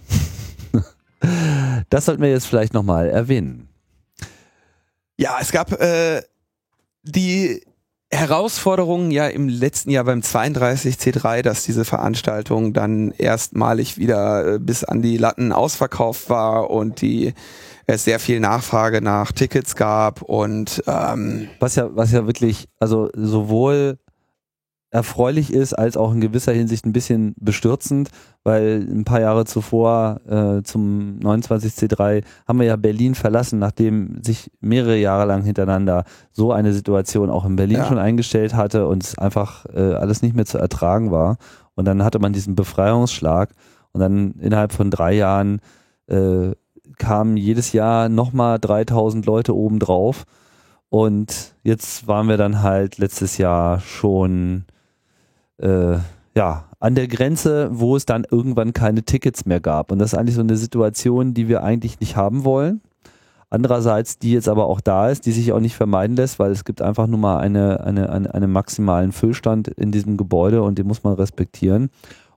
das 1.92 2.06
sollten 2.06 2.24
wir 2.24 2.32
jetzt 2.32 2.48
vielleicht 2.48 2.74
nochmal 2.74 3.10
erwähnen. 3.10 3.70
Ja, 5.18 5.38
es 5.40 5.52
gab 5.52 5.72
äh, 5.80 6.24
die 7.04 7.62
Herausforderungen 8.14 9.10
ja 9.12 9.28
im 9.28 9.48
letzten 9.48 9.90
Jahr 9.90 10.04
beim 10.04 10.20
32C3, 10.20 11.42
dass 11.42 11.64
diese 11.64 11.86
Veranstaltung 11.86 12.74
dann 12.74 13.12
erstmalig 13.12 13.98
wieder 13.98 14.56
äh, 14.56 14.60
bis 14.60 14.84
an 14.84 15.02
die 15.02 15.18
Latten 15.18 15.54
ausverkauft 15.54 16.30
war 16.30 16.70
und 16.70 17.02
die 17.02 17.34
es 17.88 18.04
sehr 18.04 18.20
viel 18.20 18.40
Nachfrage 18.40 19.02
nach 19.02 19.32
Tickets 19.32 19.76
gab 19.76 20.22
und 20.22 20.84
ähm 20.88 21.50
was 21.60 21.76
ja 21.76 21.90
was 21.94 22.12
ja 22.12 22.26
wirklich 22.26 22.68
also 22.80 23.10
sowohl 23.14 23.98
erfreulich 24.92 25.54
ist, 25.54 25.74
als 25.74 25.96
auch 25.96 26.14
in 26.14 26.20
gewisser 26.20 26.52
Hinsicht 26.52 26.86
ein 26.86 26.92
bisschen 26.92 27.34
bestürzend, 27.40 28.10
weil 28.44 28.86
ein 28.90 29.06
paar 29.06 29.22
Jahre 29.22 29.46
zuvor 29.46 30.20
äh, 30.28 30.64
zum 30.64 31.18
29C3 31.24 32.24
haben 32.46 32.60
wir 32.60 32.68
ja 32.68 32.76
Berlin 32.76 33.16
verlassen, 33.16 33.58
nachdem 33.58 34.22
sich 34.22 34.52
mehrere 34.60 34.98
Jahre 34.98 35.26
lang 35.26 35.44
hintereinander 35.44 36.04
so 36.32 36.52
eine 36.52 36.74
Situation 36.74 37.30
auch 37.30 37.46
in 37.46 37.56
Berlin 37.56 37.78
ja. 37.78 37.86
schon 37.86 38.00
eingestellt 38.00 38.54
hatte 38.54 38.86
und 38.86 39.04
es 39.04 39.18
einfach 39.18 39.66
äh, 39.74 39.94
alles 39.94 40.22
nicht 40.22 40.36
mehr 40.36 40.46
zu 40.46 40.58
ertragen 40.58 41.10
war. 41.10 41.38
Und 41.74 41.86
dann 41.86 42.04
hatte 42.04 42.20
man 42.20 42.34
diesen 42.34 42.56
Befreiungsschlag 42.56 43.52
und 43.94 44.02
dann 44.02 44.32
innerhalb 44.42 44.74
von 44.74 44.92
drei 44.92 45.14
Jahren 45.14 45.62
äh, 46.08 46.52
kamen 46.98 47.38
jedes 47.38 47.72
Jahr 47.72 48.10
nochmal 48.10 48.60
3000 48.60 49.26
Leute 49.26 49.56
obendrauf. 49.56 50.26
Und 50.90 51.54
jetzt 51.64 52.08
waren 52.10 52.28
wir 52.28 52.36
dann 52.36 52.62
halt 52.62 52.98
letztes 52.98 53.38
Jahr 53.38 53.80
schon 53.80 54.66
äh, 55.62 55.98
ja, 56.36 56.66
an 56.80 56.96
der 56.96 57.08
Grenze, 57.08 57.70
wo 57.72 57.96
es 57.96 58.06
dann 58.06 58.26
irgendwann 58.30 58.74
keine 58.74 59.04
Tickets 59.04 59.46
mehr 59.46 59.60
gab. 59.60 59.92
Und 59.92 60.00
das 60.00 60.14
ist 60.14 60.20
eigentlich 60.20 60.36
so 60.36 60.42
eine 60.42 60.58
Situation, 60.58 61.34
die 61.34 61.48
wir 61.48 61.64
eigentlich 61.64 62.00
nicht 62.00 62.16
haben 62.16 62.44
wollen. 62.44 62.82
Andererseits, 63.50 64.18
die 64.18 64.32
jetzt 64.32 64.48
aber 64.48 64.68
auch 64.68 64.80
da 64.80 65.10
ist, 65.10 65.26
die 65.26 65.34
sich 65.34 65.52
auch 65.52 65.60
nicht 65.60 65.76
vermeiden 65.76 66.16
lässt, 66.16 66.40
weil 66.40 66.52
es 66.52 66.64
gibt 66.64 66.82
einfach 66.82 67.06
nur 67.06 67.20
mal 67.20 67.40
eine, 67.40 67.84
eine, 67.84 68.10
eine, 68.10 68.34
einen 68.34 68.52
maximalen 68.52 69.12
Füllstand 69.12 69.68
in 69.68 69.92
diesem 69.92 70.16
Gebäude 70.16 70.64
und 70.64 70.78
den 70.78 70.88
muss 70.88 71.04
man 71.04 71.14
respektieren. 71.14 71.90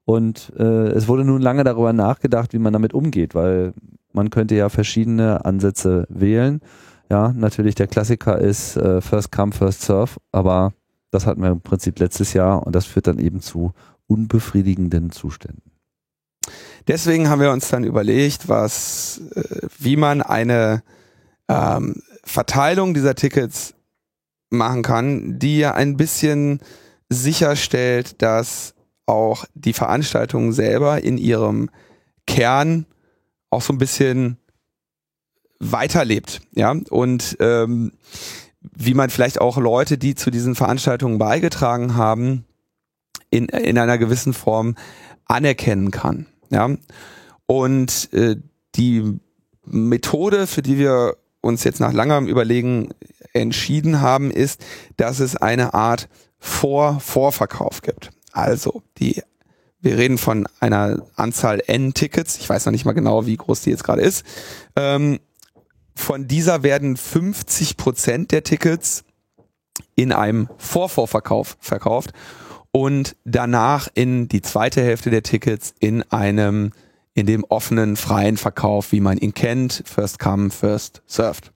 Und 0.04 0.52
äh, 0.58 0.88
es 0.88 1.06
wurde 1.06 1.24
nun 1.24 1.40
lange 1.40 1.62
darüber 1.62 1.92
nachgedacht, 1.92 2.52
wie 2.52 2.58
man 2.58 2.72
damit 2.72 2.94
umgeht, 2.94 3.34
weil 3.34 3.74
man 4.12 4.30
könnte 4.30 4.56
ja 4.56 4.68
verschiedene 4.68 5.44
Ansätze 5.44 6.04
wählen. 6.08 6.60
Ja, 7.08 7.32
natürlich 7.32 7.76
der 7.76 7.86
Klassiker 7.86 8.38
ist 8.38 8.76
äh, 8.76 9.00
First 9.00 9.30
Come, 9.30 9.52
First 9.52 9.82
Serve, 9.82 10.16
aber 10.32 10.72
das 11.14 11.26
hatten 11.26 11.42
wir 11.42 11.50
im 11.50 11.60
Prinzip 11.60 11.98
letztes 12.00 12.32
Jahr 12.32 12.66
und 12.66 12.74
das 12.74 12.86
führt 12.86 13.06
dann 13.06 13.18
eben 13.18 13.40
zu 13.40 13.72
unbefriedigenden 14.06 15.10
Zuständen. 15.10 15.62
Deswegen 16.88 17.28
haben 17.28 17.40
wir 17.40 17.52
uns 17.52 17.68
dann 17.68 17.84
überlegt, 17.84 18.48
was, 18.48 19.22
äh, 19.34 19.66
wie 19.78 19.96
man 19.96 20.20
eine 20.20 20.82
ähm, 21.48 22.02
Verteilung 22.24 22.94
dieser 22.94 23.14
Tickets 23.14 23.74
machen 24.50 24.82
kann, 24.82 25.38
die 25.38 25.58
ja 25.58 25.74
ein 25.74 25.96
bisschen 25.96 26.60
sicherstellt, 27.08 28.20
dass 28.20 28.74
auch 29.06 29.44
die 29.54 29.72
Veranstaltung 29.72 30.52
selber 30.52 31.02
in 31.02 31.18
ihrem 31.18 31.70
Kern 32.26 32.86
auch 33.50 33.62
so 33.62 33.72
ein 33.72 33.78
bisschen 33.78 34.38
weiterlebt, 35.60 36.40
ja 36.52 36.74
und 36.90 37.36
ähm, 37.40 37.92
wie 38.76 38.94
man 38.94 39.10
vielleicht 39.10 39.40
auch 39.40 39.58
Leute, 39.58 39.98
die 39.98 40.14
zu 40.14 40.30
diesen 40.30 40.54
Veranstaltungen 40.54 41.18
beigetragen 41.18 41.96
haben, 41.96 42.44
in, 43.30 43.46
in 43.46 43.78
einer 43.78 43.98
gewissen 43.98 44.32
Form 44.32 44.76
anerkennen 45.26 45.90
kann. 45.90 46.26
Ja? 46.50 46.70
Und 47.46 48.12
äh, 48.12 48.36
die 48.74 49.18
Methode, 49.64 50.46
für 50.46 50.62
die 50.62 50.78
wir 50.78 51.16
uns 51.40 51.64
jetzt 51.64 51.80
nach 51.80 51.92
langem 51.92 52.26
Überlegen 52.26 52.90
entschieden 53.32 54.00
haben, 54.00 54.30
ist, 54.30 54.64
dass 54.96 55.20
es 55.20 55.36
eine 55.36 55.74
Art 55.74 56.08
Vor-Vorverkauf 56.38 57.82
gibt. 57.82 58.10
Also 58.32 58.82
die 58.98 59.22
wir 59.84 59.98
reden 59.98 60.16
von 60.16 60.48
einer 60.60 61.02
Anzahl 61.14 61.62
N 61.66 61.92
Tickets. 61.92 62.38
Ich 62.38 62.48
weiß 62.48 62.64
noch 62.64 62.72
nicht 62.72 62.86
mal 62.86 62.92
genau, 62.92 63.26
wie 63.26 63.36
groß 63.36 63.60
die 63.60 63.70
jetzt 63.70 63.84
gerade 63.84 64.00
ist. 64.00 64.24
Ähm, 64.76 65.20
von 65.94 66.26
dieser 66.26 66.62
werden 66.62 66.96
50 66.96 67.76
Prozent 67.76 68.32
der 68.32 68.42
Tickets 68.42 69.04
in 69.94 70.12
einem 70.12 70.48
Vorvorverkauf 70.58 71.56
verkauft 71.60 72.12
und 72.72 73.16
danach 73.24 73.88
in 73.94 74.28
die 74.28 74.42
zweite 74.42 74.82
Hälfte 74.82 75.10
der 75.10 75.22
Tickets 75.22 75.74
in 75.78 76.02
einem, 76.10 76.72
in 77.14 77.26
dem 77.26 77.44
offenen, 77.44 77.96
freien 77.96 78.36
Verkauf, 78.36 78.90
wie 78.90 79.00
man 79.00 79.18
ihn 79.18 79.34
kennt, 79.34 79.84
first 79.86 80.18
come, 80.18 80.50
first 80.50 81.02
served. 81.06 81.52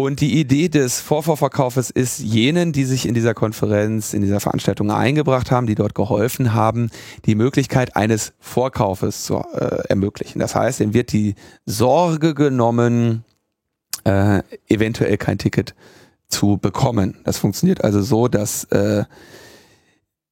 Und 0.00 0.22
die 0.22 0.40
Idee 0.40 0.70
des 0.70 0.98
Vorvorverkaufes 0.98 1.90
ist 1.90 2.20
jenen, 2.20 2.72
die 2.72 2.86
sich 2.86 3.06
in 3.06 3.12
dieser 3.12 3.34
Konferenz, 3.34 4.14
in 4.14 4.22
dieser 4.22 4.40
Veranstaltung 4.40 4.90
eingebracht 4.90 5.50
haben, 5.50 5.66
die 5.66 5.74
dort 5.74 5.94
geholfen 5.94 6.54
haben, 6.54 6.90
die 7.26 7.34
Möglichkeit 7.34 7.96
eines 7.96 8.32
Vorkaufes 8.38 9.24
zu 9.24 9.44
äh, 9.52 9.88
ermöglichen. 9.90 10.38
Das 10.38 10.54
heißt, 10.54 10.80
ihnen 10.80 10.94
wird 10.94 11.12
die 11.12 11.34
Sorge 11.66 12.32
genommen, 12.32 13.26
äh, 14.04 14.42
eventuell 14.70 15.18
kein 15.18 15.36
Ticket 15.36 15.74
zu 16.28 16.56
bekommen. 16.56 17.18
Das 17.24 17.36
funktioniert 17.36 17.84
also 17.84 18.00
so, 18.00 18.26
dass 18.26 18.64
äh, 18.64 19.04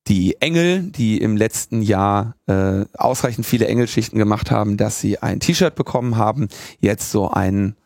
die 0.06 0.40
Engel, 0.40 0.84
die 0.84 1.18
im 1.18 1.36
letzten 1.36 1.82
Jahr 1.82 2.36
äh, 2.46 2.86
ausreichend 2.94 3.44
viele 3.44 3.66
Engelschichten 3.66 4.18
gemacht 4.18 4.50
haben, 4.50 4.78
dass 4.78 4.98
sie 4.98 5.18
ein 5.18 5.40
T-Shirt 5.40 5.74
bekommen 5.74 6.16
haben, 6.16 6.48
jetzt 6.80 7.10
so 7.10 7.28
einen 7.30 7.76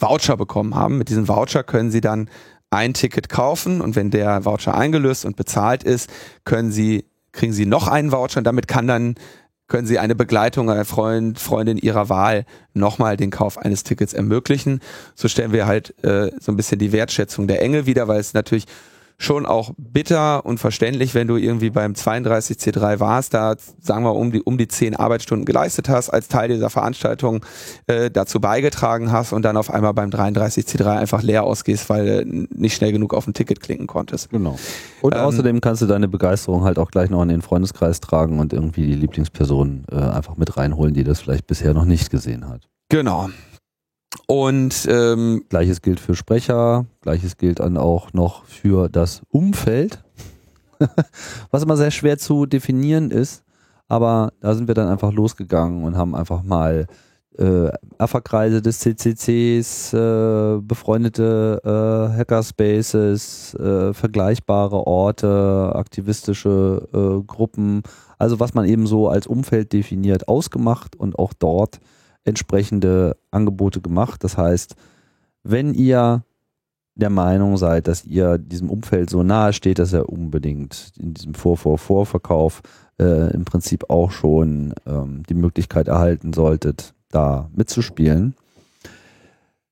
Voucher 0.00 0.36
bekommen 0.36 0.74
haben. 0.74 0.98
Mit 0.98 1.08
diesem 1.08 1.28
Voucher 1.28 1.62
können 1.62 1.90
sie 1.90 2.00
dann 2.00 2.28
ein 2.70 2.94
Ticket 2.94 3.28
kaufen 3.28 3.80
und 3.80 3.96
wenn 3.96 4.10
der 4.10 4.44
Voucher 4.44 4.76
eingelöst 4.76 5.24
und 5.24 5.36
bezahlt 5.36 5.82
ist, 5.82 6.10
können 6.44 6.70
sie 6.70 7.04
kriegen 7.32 7.52
sie 7.52 7.66
noch 7.66 7.88
einen 7.88 8.12
Voucher 8.12 8.38
und 8.38 8.44
damit 8.44 8.68
kann 8.68 8.86
dann 8.86 9.14
können 9.70 9.86
Sie 9.86 9.98
eine 9.98 10.16
Begleitung 10.16 10.68
einer 10.68 10.84
Freund, 10.84 11.38
Freundin 11.38 11.78
Ihrer 11.78 12.08
Wahl 12.10 12.44
nochmal 12.74 13.16
den 13.16 13.30
Kauf 13.30 13.56
eines 13.56 13.84
Tickets 13.84 14.12
ermöglichen. 14.12 14.80
So 15.14 15.28
stellen 15.28 15.52
wir 15.52 15.66
halt 15.66 15.94
äh, 16.04 16.32
so 16.40 16.52
ein 16.52 16.56
bisschen 16.56 16.78
die 16.78 16.92
Wertschätzung 16.92 17.46
der 17.46 17.62
Engel 17.62 17.86
wieder, 17.86 18.08
weil 18.08 18.20
es 18.20 18.34
natürlich 18.34 18.66
schon 19.20 19.44
auch 19.44 19.72
bitter 19.76 20.46
und 20.46 20.58
verständlich, 20.58 21.14
wenn 21.14 21.28
du 21.28 21.36
irgendwie 21.36 21.68
beim 21.68 21.92
32C3 21.92 23.00
warst, 23.00 23.34
da 23.34 23.54
sagen 23.78 24.02
wir 24.02 24.14
um 24.14 24.32
die 24.32 24.40
um 24.40 24.56
die 24.56 24.66
zehn 24.66 24.96
Arbeitsstunden 24.96 25.44
geleistet 25.44 25.90
hast, 25.90 26.08
als 26.08 26.28
Teil 26.28 26.48
dieser 26.48 26.70
Veranstaltung 26.70 27.44
äh, 27.86 28.10
dazu 28.10 28.40
beigetragen 28.40 29.12
hast 29.12 29.34
und 29.34 29.42
dann 29.42 29.58
auf 29.58 29.70
einmal 29.70 29.92
beim 29.92 30.08
33C3 30.08 30.98
einfach 30.98 31.22
leer 31.22 31.44
ausgehst, 31.44 31.90
weil 31.90 32.24
du 32.24 32.46
nicht 32.54 32.74
schnell 32.74 32.92
genug 32.92 33.12
auf 33.12 33.26
ein 33.26 33.34
Ticket 33.34 33.60
klicken 33.60 33.86
konntest. 33.86 34.30
Genau. 34.30 34.58
Und 35.02 35.14
ähm, 35.14 35.20
außerdem 35.20 35.60
kannst 35.60 35.82
du 35.82 35.86
deine 35.86 36.08
Begeisterung 36.08 36.64
halt 36.64 36.78
auch 36.78 36.90
gleich 36.90 37.10
noch 37.10 37.22
in 37.22 37.28
den 37.28 37.42
Freundeskreis 37.42 38.00
tragen 38.00 38.38
und 38.40 38.54
irgendwie 38.54 38.86
die 38.86 38.94
Lieblingsperson 38.94 39.84
äh, 39.92 39.96
einfach 39.96 40.38
mit 40.38 40.56
reinholen, 40.56 40.94
die 40.94 41.04
das 41.04 41.20
vielleicht 41.20 41.46
bisher 41.46 41.74
noch 41.74 41.84
nicht 41.84 42.10
gesehen 42.10 42.48
hat. 42.48 42.62
Genau. 42.88 43.28
Und 44.26 44.88
ähm, 44.90 45.44
gleiches 45.48 45.82
gilt 45.82 46.00
für 46.00 46.14
Sprecher, 46.14 46.86
gleiches 47.00 47.36
gilt 47.36 47.60
dann 47.60 47.76
auch 47.76 48.12
noch 48.12 48.44
für 48.44 48.88
das 48.88 49.22
Umfeld, 49.30 50.02
was 51.50 51.62
immer 51.62 51.76
sehr 51.76 51.90
schwer 51.90 52.18
zu 52.18 52.46
definieren 52.46 53.10
ist. 53.10 53.44
Aber 53.88 54.32
da 54.40 54.54
sind 54.54 54.68
wir 54.68 54.74
dann 54.74 54.88
einfach 54.88 55.12
losgegangen 55.12 55.84
und 55.84 55.96
haben 55.96 56.14
einfach 56.14 56.42
mal 56.42 56.86
äh, 57.38 57.70
AFA-Kreise 57.98 58.62
des 58.62 58.80
CCCs, 58.80 59.92
äh, 59.94 60.58
befreundete 60.60 61.60
äh, 61.64 62.18
Hackerspaces, 62.18 63.54
äh, 63.54 63.92
vergleichbare 63.94 64.86
Orte, 64.86 65.72
aktivistische 65.74 66.88
äh, 66.92 67.24
Gruppen, 67.26 67.82
also 68.18 68.40
was 68.40 68.54
man 68.54 68.66
eben 68.66 68.86
so 68.86 69.08
als 69.08 69.26
Umfeld 69.26 69.72
definiert, 69.72 70.28
ausgemacht 70.28 70.96
und 70.96 71.18
auch 71.18 71.32
dort 71.32 71.80
entsprechende 72.24 73.16
Angebote 73.30 73.80
gemacht. 73.80 74.24
Das 74.24 74.36
heißt, 74.36 74.76
wenn 75.42 75.74
ihr 75.74 76.24
der 76.94 77.10
Meinung 77.10 77.56
seid, 77.56 77.88
dass 77.88 78.04
ihr 78.04 78.38
diesem 78.38 78.70
Umfeld 78.70 79.10
so 79.10 79.22
nahe 79.22 79.52
steht, 79.52 79.78
dass 79.78 79.92
ihr 79.92 80.08
unbedingt 80.08 80.92
in 80.98 81.14
diesem 81.14 81.34
Vor-Vor-Vorverkauf 81.34 82.62
äh, 82.98 83.32
im 83.32 83.44
Prinzip 83.44 83.88
auch 83.88 84.10
schon 84.10 84.74
ähm, 84.86 85.22
die 85.28 85.34
Möglichkeit 85.34 85.88
erhalten 85.88 86.32
solltet, 86.32 86.94
da 87.10 87.48
mitzuspielen, 87.54 88.34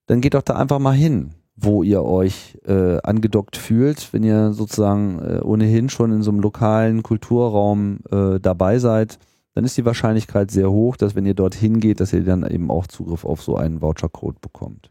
dann 0.07 0.21
geht 0.21 0.35
doch 0.35 0.43
da 0.43 0.57
einfach 0.57 0.79
mal 0.79 0.95
hin, 0.95 1.33
wo 1.55 1.83
ihr 1.83 2.03
euch 2.03 2.59
äh, 2.67 2.99
angedockt 3.03 3.57
fühlt, 3.57 4.13
wenn 4.13 4.23
ihr 4.23 4.53
sozusagen 4.53 5.19
äh, 5.19 5.41
ohnehin 5.41 5.91
schon 5.91 6.13
in 6.13 6.23
so 6.23 6.31
einem 6.31 6.41
lokalen 6.41 7.03
Kulturraum 7.03 7.99
äh, 8.11 8.41
dabei 8.41 8.79
seid, 8.79 9.19
dann 9.55 9.65
ist 9.65 9.77
die 9.77 9.85
Wahrscheinlichkeit 9.85 10.51
sehr 10.51 10.71
hoch, 10.71 10.97
dass 10.97 11.15
wenn 11.15 11.27
ihr 11.27 11.35
dorthin 11.35 11.81
geht, 11.81 12.01
dass 12.01 12.13
ihr 12.13 12.23
dann 12.23 12.49
eben 12.49 12.71
auch 12.71 12.87
Zugriff 12.87 13.25
auf 13.25 13.43
so 13.43 13.57
einen 13.57 13.81
Vouchercode 13.81 14.41
bekommt. 14.41 14.91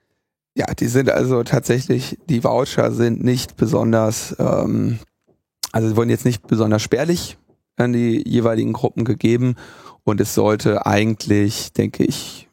Ja, 0.56 0.74
die 0.74 0.88
sind 0.88 1.10
also 1.10 1.44
tatsächlich, 1.44 2.18
die 2.30 2.44
Voucher 2.44 2.92
sind 2.92 3.24
nicht 3.24 3.58
besonders, 3.58 4.36
ähm, 4.40 5.00
also 5.72 5.88
sie 5.88 5.96
wurden 5.96 6.10
jetzt 6.10 6.26
nicht 6.26 6.48
besonders 6.48 6.82
spärlich 6.82 7.38
an 7.76 7.94
die 7.94 8.28
jeweiligen 8.28 8.74
Gruppen 8.74 9.06
gegeben 9.06 9.56
und 10.04 10.20
es 10.20 10.34
sollte 10.34 10.86
eigentlich, 10.86 11.74
denke 11.74 12.04
ich, 12.04 12.48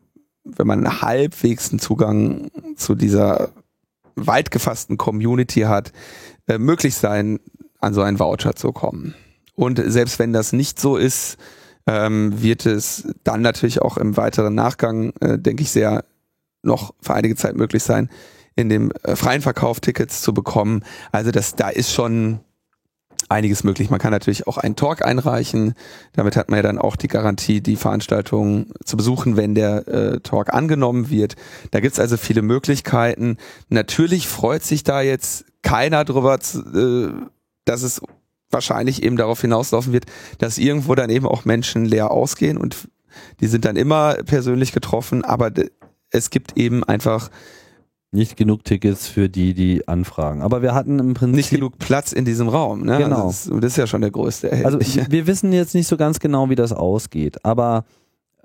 wenn 0.44 0.66
man 0.66 1.00
halbwegs 1.00 1.70
einen 1.70 1.78
Zugang 1.78 2.50
zu 2.76 2.94
dieser 2.94 3.50
weit 4.16 4.50
gefassten 4.50 4.98
Community 4.98 5.62
hat, 5.62 5.92
äh, 6.46 6.58
möglich 6.58 6.94
sein, 6.94 7.40
an 7.80 7.94
so 7.94 8.02
einen 8.02 8.18
Voucher 8.18 8.54
zu 8.54 8.72
kommen. 8.72 9.14
Und 9.54 9.80
selbst 9.84 10.18
wenn 10.18 10.32
das 10.32 10.52
nicht 10.52 10.78
so 10.78 10.96
ist, 10.96 11.38
ähm, 11.86 12.42
wird 12.42 12.66
es 12.66 13.08
dann 13.24 13.42
natürlich 13.42 13.82
auch 13.82 13.96
im 13.96 14.16
weiteren 14.16 14.54
Nachgang, 14.54 15.12
äh, 15.20 15.38
denke 15.38 15.62
ich, 15.62 15.70
sehr 15.70 16.04
noch 16.62 16.94
für 17.00 17.14
einige 17.14 17.36
Zeit 17.36 17.56
möglich 17.56 17.82
sein, 17.82 18.08
in 18.56 18.68
dem 18.68 18.90
äh, 19.02 19.16
freien 19.16 19.42
Verkauf 19.42 19.80
Tickets 19.80 20.22
zu 20.22 20.32
bekommen. 20.32 20.84
Also 21.12 21.30
das, 21.30 21.56
da 21.56 21.68
ist 21.68 21.92
schon 21.92 22.40
einiges 23.28 23.64
möglich. 23.64 23.90
Man 23.90 24.00
kann 24.00 24.12
natürlich 24.12 24.46
auch 24.46 24.58
einen 24.58 24.76
Talk 24.76 25.04
einreichen. 25.04 25.74
Damit 26.12 26.36
hat 26.36 26.48
man 26.48 26.58
ja 26.58 26.62
dann 26.62 26.78
auch 26.78 26.96
die 26.96 27.08
Garantie, 27.08 27.60
die 27.60 27.76
Veranstaltung 27.76 28.66
zu 28.84 28.96
besuchen, 28.96 29.36
wenn 29.36 29.54
der 29.54 29.88
äh, 29.88 30.20
Talk 30.20 30.52
angenommen 30.52 31.10
wird. 31.10 31.36
Da 31.70 31.80
gibt's 31.80 32.00
also 32.00 32.16
viele 32.16 32.42
Möglichkeiten. 32.42 33.38
Natürlich 33.68 34.28
freut 34.28 34.62
sich 34.62 34.84
da 34.84 35.00
jetzt 35.00 35.44
keiner 35.62 36.04
drüber, 36.04 36.34
äh, 36.34 37.08
dass 37.64 37.82
es 37.82 38.00
wahrscheinlich 38.54 39.02
eben 39.02 39.18
darauf 39.18 39.42
hinauslaufen 39.42 39.92
wird, 39.92 40.06
dass 40.38 40.56
irgendwo 40.56 40.94
dann 40.94 41.10
eben 41.10 41.26
auch 41.26 41.44
Menschen 41.44 41.84
leer 41.84 42.10
ausgehen 42.10 42.56
und 42.56 42.88
die 43.40 43.46
sind 43.46 43.66
dann 43.66 43.76
immer 43.76 44.14
persönlich 44.24 44.72
getroffen, 44.72 45.24
aber 45.24 45.50
es 46.10 46.30
gibt 46.30 46.56
eben 46.56 46.82
einfach 46.82 47.30
nicht 48.14 48.36
genug 48.36 48.64
Tickets 48.64 49.06
für 49.08 49.28
die, 49.28 49.54
die 49.54 49.86
anfragen. 49.88 50.40
Aber 50.40 50.62
wir 50.62 50.74
hatten 50.74 50.98
im 51.00 51.14
Prinzip 51.14 51.36
nicht 51.36 51.50
genug 51.50 51.78
Platz 51.78 52.12
in 52.12 52.24
diesem 52.24 52.48
Raum. 52.48 52.84
Ne? 52.84 52.98
Genau. 52.98 53.26
Also 53.26 53.50
das, 53.50 53.60
das, 53.60 53.72
ist 53.72 53.76
ja 53.76 53.86
schon 53.86 54.00
der 54.00 54.12
größte. 54.12 54.64
Also 54.64 54.78
wir 54.78 55.26
wissen 55.26 55.52
jetzt 55.52 55.74
nicht 55.74 55.88
so 55.88 55.96
ganz 55.96 56.20
genau, 56.20 56.48
wie 56.48 56.54
das 56.54 56.72
ausgeht, 56.72 57.44
aber 57.44 57.84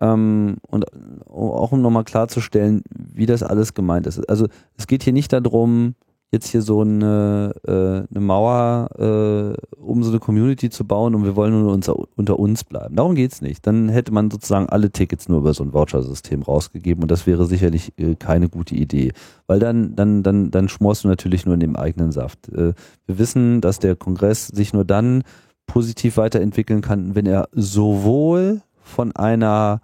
ähm, 0.01 0.57
und 0.67 0.85
auch 1.29 1.71
um 1.71 1.81
nochmal 1.81 2.03
klarzustellen, 2.03 2.83
wie 2.89 3.25
das 3.25 3.43
alles 3.43 3.73
gemeint 3.73 4.07
ist. 4.07 4.27
Also 4.29 4.47
es 4.77 4.87
geht 4.87 5.03
hier 5.03 5.13
nicht 5.13 5.31
darum, 5.31 5.95
jetzt 6.31 6.47
hier 6.49 6.61
so 6.61 6.81
eine, 6.81 7.53
äh, 7.65 8.07
eine 8.09 8.19
Mauer, 8.19 8.89
äh, 8.97 9.77
um 9.77 10.03
so 10.03 10.11
eine 10.11 10.19
Community 10.19 10.69
zu 10.69 10.85
bauen 10.85 11.15
und 11.15 11.23
wir 11.23 11.35
wollen 11.35 11.59
nur 11.59 11.73
unser, 11.73 11.95
unter 12.15 12.37
uns 12.37 12.63
bleiben. 12.63 12.95
Darum 12.95 13.15
geht's 13.15 13.41
nicht. 13.41 13.65
Dann 13.65 13.89
hätte 13.89 14.11
man 14.11 14.29
sozusagen 14.29 14.69
alle 14.69 14.91
Tickets 14.91 15.27
nur 15.27 15.39
über 15.39 15.53
so 15.53 15.63
ein 15.63 15.73
Voucher-System 15.73 16.43
rausgegeben 16.43 17.03
und 17.03 17.09
das 17.09 17.25
wäre 17.25 17.45
sicherlich 17.45 17.93
äh, 17.97 18.15
keine 18.15 18.49
gute 18.49 18.75
Idee. 18.75 19.11
Weil 19.47 19.59
dann, 19.59 19.95
dann, 19.95 20.21
dann, 20.21 20.51
dann 20.51 20.69
schmorst 20.69 21.03
du 21.03 21.07
natürlich 21.07 21.45
nur 21.45 21.55
in 21.55 21.59
dem 21.59 21.75
eigenen 21.75 22.11
Saft. 22.11 22.51
Wir 22.51 22.75
wissen, 23.07 23.61
dass 23.61 23.79
der 23.79 23.95
Kongress 23.95 24.47
sich 24.47 24.73
nur 24.73 24.85
dann 24.85 25.23
positiv 25.65 26.17
weiterentwickeln 26.17 26.81
kann, 26.81 27.15
wenn 27.15 27.25
er 27.25 27.49
sowohl 27.51 28.61
von 28.81 29.15
einer 29.15 29.81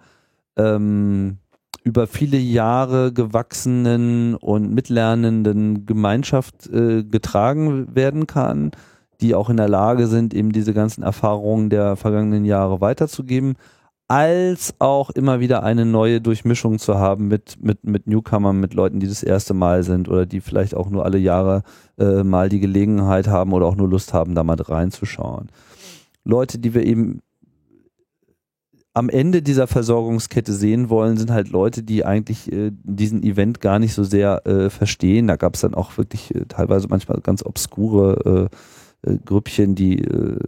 ähm, 0.56 1.38
über 1.86 2.08
viele 2.08 2.36
Jahre 2.36 3.12
gewachsenen 3.12 4.34
und 4.34 4.74
mitlernenden 4.74 5.86
Gemeinschaft 5.86 6.66
äh, 6.66 7.04
getragen 7.04 7.94
werden 7.94 8.26
kann, 8.26 8.72
die 9.20 9.36
auch 9.36 9.50
in 9.50 9.56
der 9.56 9.68
Lage 9.68 10.08
sind, 10.08 10.34
eben 10.34 10.50
diese 10.50 10.74
ganzen 10.74 11.04
Erfahrungen 11.04 11.70
der 11.70 11.94
vergangenen 11.94 12.44
Jahre 12.44 12.80
weiterzugeben, 12.80 13.54
als 14.08 14.74
auch 14.80 15.10
immer 15.10 15.38
wieder 15.38 15.62
eine 15.62 15.86
neue 15.86 16.20
Durchmischung 16.20 16.80
zu 16.80 16.98
haben 16.98 17.28
mit, 17.28 17.62
mit, 17.62 17.84
mit 17.84 18.08
Newcomern, 18.08 18.58
mit 18.58 18.74
Leuten, 18.74 18.98
die 18.98 19.06
das 19.06 19.22
erste 19.22 19.54
Mal 19.54 19.84
sind 19.84 20.08
oder 20.08 20.26
die 20.26 20.40
vielleicht 20.40 20.74
auch 20.74 20.90
nur 20.90 21.04
alle 21.04 21.18
Jahre 21.18 21.62
äh, 22.00 22.24
mal 22.24 22.48
die 22.48 22.60
Gelegenheit 22.60 23.28
haben 23.28 23.52
oder 23.52 23.66
auch 23.66 23.76
nur 23.76 23.88
Lust 23.88 24.12
haben, 24.12 24.34
da 24.34 24.42
mal 24.42 24.56
reinzuschauen. 24.60 25.50
Leute, 26.24 26.58
die 26.58 26.74
wir 26.74 26.84
eben 26.84 27.20
am 28.96 29.10
Ende 29.10 29.42
dieser 29.42 29.66
Versorgungskette 29.66 30.54
sehen 30.54 30.88
wollen, 30.88 31.18
sind 31.18 31.30
halt 31.30 31.50
Leute, 31.50 31.82
die 31.82 32.06
eigentlich 32.06 32.50
äh, 32.50 32.70
diesen 32.82 33.22
Event 33.22 33.60
gar 33.60 33.78
nicht 33.78 33.92
so 33.92 34.04
sehr 34.04 34.46
äh, 34.46 34.70
verstehen. 34.70 35.26
Da 35.26 35.36
gab 35.36 35.54
es 35.54 35.60
dann 35.60 35.74
auch 35.74 35.98
wirklich 35.98 36.34
äh, 36.34 36.46
teilweise 36.46 36.88
manchmal 36.88 37.20
ganz 37.20 37.44
obskure 37.44 38.48
äh, 39.04 39.10
äh, 39.10 39.18
Grüppchen, 39.22 39.74
die 39.74 39.98
äh, 39.98 40.38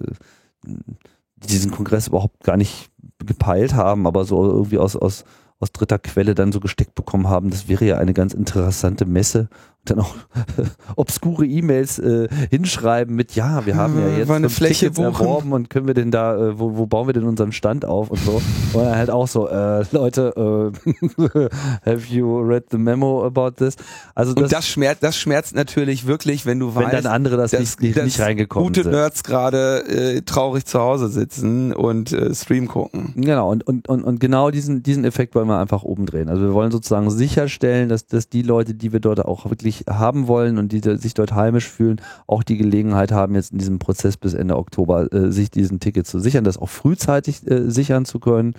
diesen 1.37 1.71
Kongress 1.71 2.09
überhaupt 2.09 2.43
gar 2.43 2.57
nicht 2.57 2.89
gepeilt 3.19 3.75
haben, 3.75 4.07
aber 4.07 4.25
so 4.25 4.43
irgendwie 4.43 4.79
aus, 4.79 4.97
aus, 4.97 5.27
aus 5.61 5.71
dritter 5.71 5.99
Quelle 5.99 6.35
dann 6.35 6.51
so 6.51 6.59
gesteckt 6.59 6.95
bekommen 6.95 7.29
haben, 7.29 7.51
das 7.51 7.69
wäre 7.69 7.85
ja 7.85 7.99
eine 7.99 8.15
ganz 8.15 8.33
interessante 8.33 9.05
Messe 9.05 9.51
dann 9.91 10.01
auch 10.01 10.15
obskure 10.97 11.47
E-Mails 11.47 11.99
äh, 11.99 12.29
hinschreiben 12.51 13.15
mit, 13.15 13.35
ja, 13.35 13.67
wir 13.67 13.77
haben 13.77 13.99
ja 13.99 14.19
jetzt 14.19 14.31
eine 14.31 14.49
Fläche 14.49 14.91
Tickets 14.91 14.99
erworben 14.99 15.53
und 15.53 15.71
können 15.71 15.87
wir 15.87 15.95
denn 15.95 16.11
da, 16.11 16.37
äh, 16.37 16.59
wo, 16.59 16.77
wo 16.77 16.87
bauen 16.87 17.07
wir 17.07 17.15
denn 17.15 17.25
unseren 17.25 17.53
Stand 17.53 17.85
auf 17.85 18.11
und 18.11 18.21
so. 18.21 18.41
Und 18.73 18.85
dann 18.85 18.97
halt 18.97 19.11
auch 19.11 19.29
so, 19.29 19.49
äh, 19.49 19.85
Leute, 19.93 20.73
äh, 20.85 21.49
have 21.91 22.07
you 22.09 22.41
read 22.41 22.65
the 22.71 22.79
memo 22.79 23.25
about 23.25 23.53
this? 23.53 23.77
Also 24.15 24.35
das, 24.35 24.45
und 24.45 24.53
das 24.53 24.69
schmerzt, 24.69 25.03
das 25.03 25.17
schmerzt 25.17 25.55
natürlich 25.55 26.07
wirklich, 26.07 26.47
wenn 26.47 26.59
du 26.59 26.75
wenn 26.75 26.85
weißt, 26.85 26.95
dann 26.95 27.07
andere 27.07 27.37
das 27.37 27.53
dass, 27.53 27.79
nicht, 27.81 27.97
nicht 27.97 28.21
reingekommen 28.21 28.69
gute 28.69 28.83
sind. 28.83 28.93
Nerds 28.93 29.23
gerade 29.23 29.85
äh, 29.89 30.23
traurig 30.23 30.65
zu 30.65 30.79
Hause 30.81 31.09
sitzen 31.09 31.73
und 31.73 32.13
äh, 32.13 32.35
Stream 32.35 32.69
gucken. 32.69 33.13
Genau, 33.17 33.51
und, 33.51 33.67
und, 33.67 33.89
und, 33.89 34.03
und 34.05 34.21
genau 34.21 34.51
diesen, 34.51 34.83
diesen 34.83 35.05
Effekt 35.05 35.35
wollen 35.35 35.49
wir 35.49 35.59
einfach 35.59 35.83
oben 35.83 36.07
drehen. 36.07 36.29
Also 36.29 36.43
wir 36.43 36.53
wollen 36.53 36.71
sozusagen 36.71 37.11
sicherstellen, 37.11 37.89
dass, 37.89 38.07
dass 38.07 38.29
die 38.29 38.43
Leute, 38.43 38.75
die 38.75 38.93
wir 38.93 39.01
dort 39.01 39.25
auch 39.25 39.49
wirklich 39.49 39.78
haben 39.89 40.29
wollen 40.29 40.59
und 40.59 40.73
die 40.73 40.81
sich 40.99 41.15
dort 41.15 41.33
heimisch 41.35 41.69
fühlen, 41.69 42.01
auch 42.27 42.43
die 42.43 42.57
Gelegenheit 42.57 43.13
haben, 43.13 43.35
jetzt 43.35 43.53
in 43.53 43.59
diesem 43.59 43.79
Prozess 43.79 44.17
bis 44.17 44.35
Ende 44.35 44.57
Oktober 44.57 45.13
äh, 45.13 45.31
sich 45.31 45.51
diesen 45.51 45.81
Ticket 45.81 46.07
zu 46.07 46.19
sichern, 46.19 46.45
das 46.45 46.59
auch 46.59 46.69
frühzeitig 46.69 47.49
äh, 47.51 47.71
sichern 47.71 48.05
zu 48.05 48.21
können. 48.21 48.55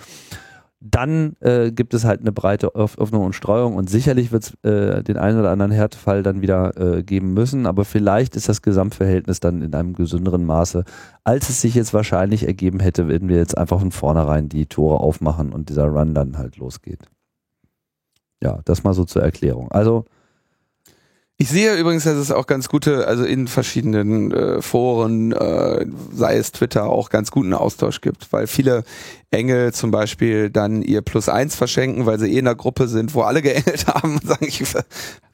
Dann 0.81 1.35
äh, 1.41 1.73
gibt 1.73 1.93
es 1.93 2.05
halt 2.05 2.21
eine 2.21 2.31
breite 2.31 2.73
Öffnung 2.73 3.25
und 3.25 3.33
Streuung 3.33 3.75
und 3.75 3.89
sicherlich 3.89 4.31
wird 4.31 4.43
es 4.43 4.53
äh, 4.63 5.03
den 5.03 5.17
einen 5.17 5.37
oder 5.37 5.51
anderen 5.51 5.73
Härtefall 5.73 6.23
dann 6.23 6.41
wieder 6.41 6.77
äh, 6.77 7.03
geben 7.03 7.33
müssen, 7.33 7.65
aber 7.65 7.83
vielleicht 7.83 8.37
ist 8.37 8.47
das 8.47 8.61
Gesamtverhältnis 8.61 9.41
dann 9.41 9.61
in 9.61 9.75
einem 9.75 9.93
gesünderen 9.93 10.45
Maße, 10.45 10.85
als 11.25 11.49
es 11.49 11.59
sich 11.59 11.75
jetzt 11.75 11.93
wahrscheinlich 11.93 12.47
ergeben 12.47 12.79
hätte, 12.79 13.09
wenn 13.09 13.27
wir 13.27 13.35
jetzt 13.35 13.57
einfach 13.57 13.79
von 13.79 13.91
vornherein 13.91 14.47
die 14.47 14.67
Tore 14.67 15.01
aufmachen 15.01 15.51
und 15.51 15.67
dieser 15.67 15.87
Run 15.87 16.13
dann 16.13 16.37
halt 16.37 16.55
losgeht. 16.55 17.01
Ja, 18.41 18.61
das 18.63 18.85
mal 18.85 18.93
so 18.93 19.03
zur 19.03 19.21
Erklärung. 19.21 19.69
Also 19.73 20.05
ich 21.41 21.47
sehe 21.47 21.73
übrigens, 21.77 22.03
dass 22.03 22.17
es 22.17 22.31
auch 22.31 22.47
ganz 22.47 22.67
gute, 22.67 23.07
also 23.07 23.23
in 23.23 23.47
verschiedenen 23.47 24.29
äh, 24.33 24.61
Foren, 24.61 25.31
äh, 25.31 25.85
sei 26.11 26.35
es 26.35 26.51
Twitter, 26.51 26.87
auch 26.87 27.09
ganz 27.09 27.31
guten 27.31 27.53
Austausch 27.53 28.01
gibt, 28.01 28.33
weil 28.33 28.45
viele 28.45 28.83
Engel 29.31 29.73
zum 29.73 29.89
Beispiel 29.89 30.49
dann 30.49 30.81
ihr 30.81 31.01
Plus 31.01 31.29
eins 31.29 31.55
verschenken, 31.55 32.05
weil 32.05 32.19
sie 32.19 32.27
eh 32.27 32.39
in 32.39 32.45
einer 32.45 32.55
Gruppe 32.55 32.89
sind, 32.89 33.15
wo 33.15 33.21
alle 33.21 33.41
geengelt 33.41 33.87
haben 33.87 34.15
und 34.15 34.27
sagen, 34.27 34.45
ich 34.47 34.61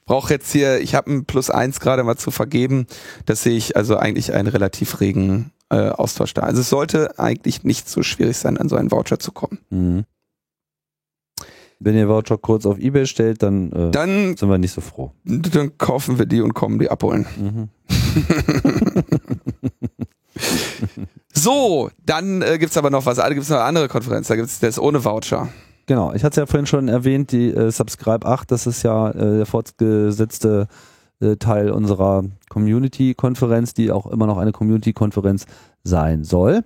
brauche 0.04 0.32
jetzt 0.32 0.52
hier, 0.52 0.80
ich 0.80 0.94
habe 0.94 1.10
ein 1.10 1.24
Plus 1.24 1.50
eins 1.50 1.80
gerade 1.80 2.04
mal 2.04 2.16
zu 2.16 2.30
vergeben. 2.30 2.86
Das 3.24 3.42
sehe 3.42 3.56
ich 3.56 3.76
also 3.76 3.96
eigentlich 3.96 4.32
einen 4.32 4.46
relativ 4.46 5.00
regen 5.00 5.50
äh, 5.70 5.88
Austausch 5.88 6.34
da. 6.34 6.42
Also 6.42 6.60
es 6.60 6.70
sollte 6.70 7.18
eigentlich 7.18 7.64
nicht 7.64 7.88
so 7.88 8.04
schwierig 8.04 8.36
sein, 8.36 8.58
an 8.58 8.68
so 8.68 8.76
einen 8.76 8.92
Voucher 8.92 9.18
zu 9.18 9.32
kommen. 9.32 9.58
Mhm. 9.70 10.04
Wenn 11.78 11.94
ihr 11.94 12.08
Voucher 12.08 12.38
kurz 12.38 12.64
auf 12.64 12.78
Ebay 12.78 13.06
stellt, 13.06 13.42
dann, 13.42 13.70
äh, 13.72 13.90
dann 13.90 14.36
sind 14.36 14.48
wir 14.48 14.58
nicht 14.58 14.72
so 14.72 14.80
froh. 14.80 15.12
Dann 15.24 15.76
kaufen 15.76 16.18
wir 16.18 16.26
die 16.26 16.40
und 16.40 16.54
kommen 16.54 16.78
die 16.78 16.90
abholen. 16.90 17.26
Mhm. 17.38 17.68
so, 21.34 21.90
dann 22.04 22.40
äh, 22.40 22.58
gibt 22.58 22.70
es 22.70 22.78
aber 22.78 22.90
noch 22.90 23.04
was. 23.04 23.18
Da 23.18 23.28
gibt 23.28 23.42
es 23.42 23.50
noch 23.50 23.58
eine 23.58 23.66
andere 23.66 23.88
Konferenz. 23.88 24.28
Da 24.28 24.36
gibt 24.36 24.48
es 24.48 24.58
das 24.58 24.78
ohne 24.78 25.04
Voucher. 25.04 25.48
Genau, 25.86 26.12
ich 26.14 26.24
hatte 26.24 26.32
es 26.32 26.36
ja 26.36 26.46
vorhin 26.46 26.66
schon 26.66 26.88
erwähnt, 26.88 27.30
die 27.30 27.50
äh, 27.50 27.70
Subscribe 27.70 28.26
8, 28.26 28.50
das 28.50 28.66
ist 28.66 28.82
ja 28.82 29.10
äh, 29.10 29.36
der 29.36 29.46
fortgesetzte 29.46 30.66
äh, 31.20 31.36
Teil 31.36 31.70
unserer 31.70 32.24
Community-Konferenz, 32.48 33.72
die 33.72 33.92
auch 33.92 34.06
immer 34.06 34.26
noch 34.26 34.38
eine 34.38 34.50
Community-Konferenz 34.50 35.46
sein 35.84 36.24
soll. 36.24 36.64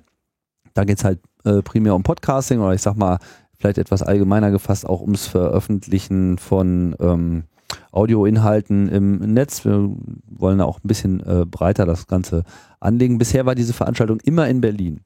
Da 0.73 0.85
geht 0.85 0.99
es 0.99 1.05
halt 1.05 1.21
äh, 1.45 1.61
primär 1.63 1.95
um 1.95 2.03
Podcasting 2.03 2.61
oder 2.61 2.73
ich 2.73 2.81
sag 2.81 2.97
mal 2.97 3.19
vielleicht 3.61 3.79
etwas 3.79 4.03
allgemeiner 4.03 4.51
gefasst 4.51 4.89
auch 4.89 5.03
ums 5.03 5.27
Veröffentlichen 5.27 6.39
von 6.39 6.97
ähm, 6.99 7.45
Audioinhalten 7.93 8.89
im 8.89 9.19
Netz. 9.19 9.65
Wir 9.65 9.91
wollen 10.29 10.61
auch 10.61 10.79
ein 10.79 10.89
bisschen 10.89 11.21
äh, 11.21 11.45
breiter 11.45 11.87
das 11.87 12.07
Ganze 12.07 12.45
anlegen. 12.81 13.19
Bisher 13.19 13.47
war 13.47 13.55
diese 13.55 13.75
Veranstaltung 13.75 14.19
immer 14.25 14.49
in 14.49 14.61
Berlin. 14.61 15.01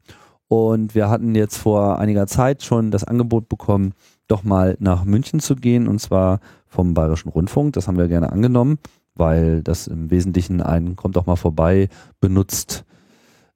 Und 0.48 0.94
wir 0.94 1.10
hatten 1.10 1.34
jetzt 1.34 1.56
vor 1.56 1.98
einiger 1.98 2.26
Zeit 2.26 2.62
schon 2.62 2.90
das 2.90 3.04
Angebot 3.04 3.48
bekommen, 3.48 3.92
doch 4.28 4.44
mal 4.44 4.76
nach 4.78 5.04
München 5.04 5.40
zu 5.40 5.56
gehen, 5.56 5.88
und 5.88 6.00
zwar 6.00 6.38
vom 6.68 6.94
Bayerischen 6.94 7.30
Rundfunk. 7.30 7.72
Das 7.72 7.88
haben 7.88 7.98
wir 7.98 8.08
gerne 8.08 8.30
angenommen, 8.30 8.78
weil 9.14 9.62
das 9.62 9.88
im 9.88 10.10
Wesentlichen 10.10 10.60
ein, 10.60 10.96
kommt 10.96 11.16
doch 11.16 11.26
mal 11.26 11.36
vorbei, 11.36 11.88
benutzt 12.20 12.84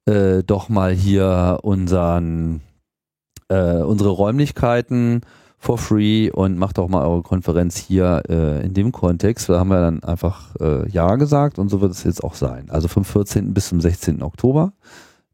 äh, 0.07 0.43
doch 0.43 0.69
mal 0.69 0.93
hier 0.93 1.59
unseren, 1.63 2.63
äh, 3.49 3.83
unsere 3.83 4.11
Räumlichkeiten 4.11 5.23
for 5.59 5.77
free 5.77 6.31
und 6.31 6.57
macht 6.57 6.79
doch 6.79 6.89
mal 6.89 7.05
eure 7.05 7.23
Konferenz 7.23 7.77
hier 7.77 8.23
äh, 8.29 8.65
in 8.65 8.75
dem 8.75 8.93
Kontext. 8.93 9.49
Da 9.49 9.59
haben 9.59 9.69
wir 9.69 9.81
dann 9.81 10.03
einfach 10.05 10.55
äh, 10.61 10.89
Ja 10.89 11.17
gesagt 11.17 11.59
und 11.59 11.69
so 11.69 11.81
wird 11.81 11.93
es 11.93 12.05
jetzt 12.05 12.23
auch 12.23 12.35
sein. 12.35 12.71
Also 12.71 12.89
vom 12.89 13.05
14. 13.05 13.53
bis 13.53 13.69
zum 13.69 13.81
16. 13.81 14.23
Oktober, 14.23 14.73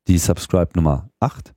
die 0.08 0.18
Subscribe 0.18 0.70
Nummer 0.74 1.10
8. 1.20 1.52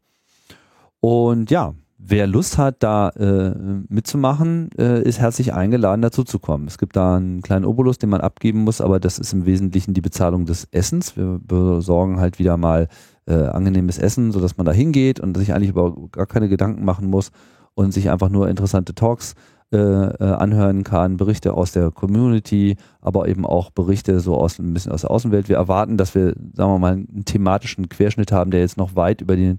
Und 1.00 1.50
ja, 1.50 1.76
wer 1.98 2.28
Lust 2.28 2.58
hat, 2.58 2.84
da 2.84 3.10
äh, 3.10 3.54
mitzumachen, 3.88 4.70
äh, 4.78 5.02
ist 5.02 5.20
herzlich 5.20 5.54
eingeladen, 5.54 6.02
dazu 6.02 6.24
zu 6.24 6.40
kommen. 6.40 6.68
Es 6.68 6.78
gibt 6.78 6.96
da 6.96 7.16
einen 7.16 7.42
kleinen 7.42 7.66
Obolus, 7.66 7.98
den 7.98 8.10
man 8.10 8.22
abgeben 8.22 8.64
muss, 8.64 8.82
aber 8.82 9.00
das 9.00 9.20
ist 9.20 9.32
im 9.32 9.46
Wesentlichen 9.46 9.94
die 9.94 10.02
Bezahlung 10.02 10.46
des 10.46 10.68
Essens. 10.72 11.16
Wir 11.16 11.40
besorgen 11.42 12.20
halt 12.20 12.40
wieder 12.40 12.58
mal 12.58 12.88
äh, 13.28 13.34
angenehmes 13.34 13.98
Essen, 13.98 14.32
sodass 14.32 14.58
man 14.58 14.66
da 14.66 14.72
hingeht 14.72 15.20
und 15.20 15.38
sich 15.38 15.54
eigentlich 15.54 15.70
über 15.70 15.96
gar 16.12 16.26
keine 16.26 16.50
Gedanken 16.50 16.86
machen 16.86 17.10
muss 17.10 17.32
und 17.74 17.94
sich 17.94 18.10
einfach 18.10 18.30
nur 18.30 18.50
interessante 18.50 18.96
Talks 18.96 19.36
äh, 19.74 19.78
äh, 19.78 20.24
anhören 20.24 20.86
kann, 20.86 21.18
Berichte 21.18 21.54
aus 21.54 21.74
der 21.74 21.92
Community, 21.92 22.78
aber 23.02 23.28
eben 23.28 23.46
auch 23.46 23.70
Berichte 23.70 24.22
so 24.22 24.36
aus 24.36 24.60
ein 24.60 24.74
bisschen 24.74 24.94
aus 24.94 25.02
der 25.02 25.12
Außenwelt. 25.12 25.50
Wir 25.50 25.58
erwarten, 25.58 25.98
dass 25.98 26.16
wir, 26.16 26.36
sagen 26.54 26.72
wir 26.72 26.80
mal, 26.80 26.94
einen 26.94 27.26
thematischen 27.26 27.90
Querschnitt 27.90 28.32
haben, 28.32 28.50
der 28.50 28.62
jetzt 28.62 28.78
noch 28.78 28.96
weit 28.96 29.20
über 29.20 29.36
den, 29.36 29.58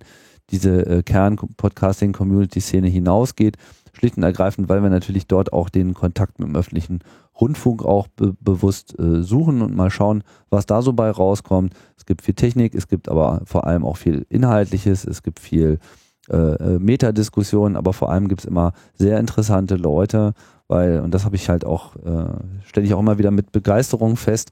diese 0.50 0.86
äh, 0.86 1.02
Kern-Podcasting-Community-Szene 1.02 2.88
hinausgeht. 2.88 3.58
Schlicht 3.92 4.16
und 4.16 4.22
ergreifend, 4.22 4.70
weil 4.70 4.82
wir 4.82 4.88
natürlich 4.88 5.26
dort 5.26 5.52
auch 5.52 5.68
den 5.68 5.92
Kontakt 5.92 6.38
mit 6.38 6.48
dem 6.48 6.56
öffentlichen 6.56 7.00
Rundfunk 7.40 7.84
auch 7.84 8.08
be 8.08 8.34
bewusst 8.40 8.98
äh, 8.98 9.22
suchen 9.22 9.62
und 9.62 9.74
mal 9.74 9.90
schauen, 9.90 10.22
was 10.50 10.66
da 10.66 10.82
so 10.82 10.92
bei 10.92 11.10
rauskommt. 11.10 11.74
Es 11.96 12.06
gibt 12.06 12.22
viel 12.22 12.34
Technik, 12.34 12.74
es 12.74 12.88
gibt 12.88 13.08
aber 13.08 13.42
vor 13.44 13.66
allem 13.66 13.84
auch 13.84 13.96
viel 13.96 14.26
Inhaltliches, 14.28 15.04
es 15.04 15.22
gibt 15.22 15.40
viel 15.40 15.78
äh, 16.30 16.36
äh, 16.36 16.78
Metadiskussionen, 16.78 17.76
aber 17.76 17.92
vor 17.92 18.10
allem 18.10 18.28
gibt 18.28 18.42
es 18.42 18.44
immer 18.44 18.72
sehr 18.94 19.18
interessante 19.18 19.76
Leute, 19.76 20.34
weil, 20.66 21.00
und 21.00 21.14
das 21.14 21.24
habe 21.24 21.36
ich 21.36 21.48
halt 21.48 21.64
auch, 21.64 21.96
äh, 21.96 22.26
stelle 22.64 22.86
ich 22.86 22.94
auch 22.94 23.00
immer 23.00 23.18
wieder 23.18 23.30
mit 23.30 23.52
Begeisterung 23.52 24.16
fest, 24.16 24.50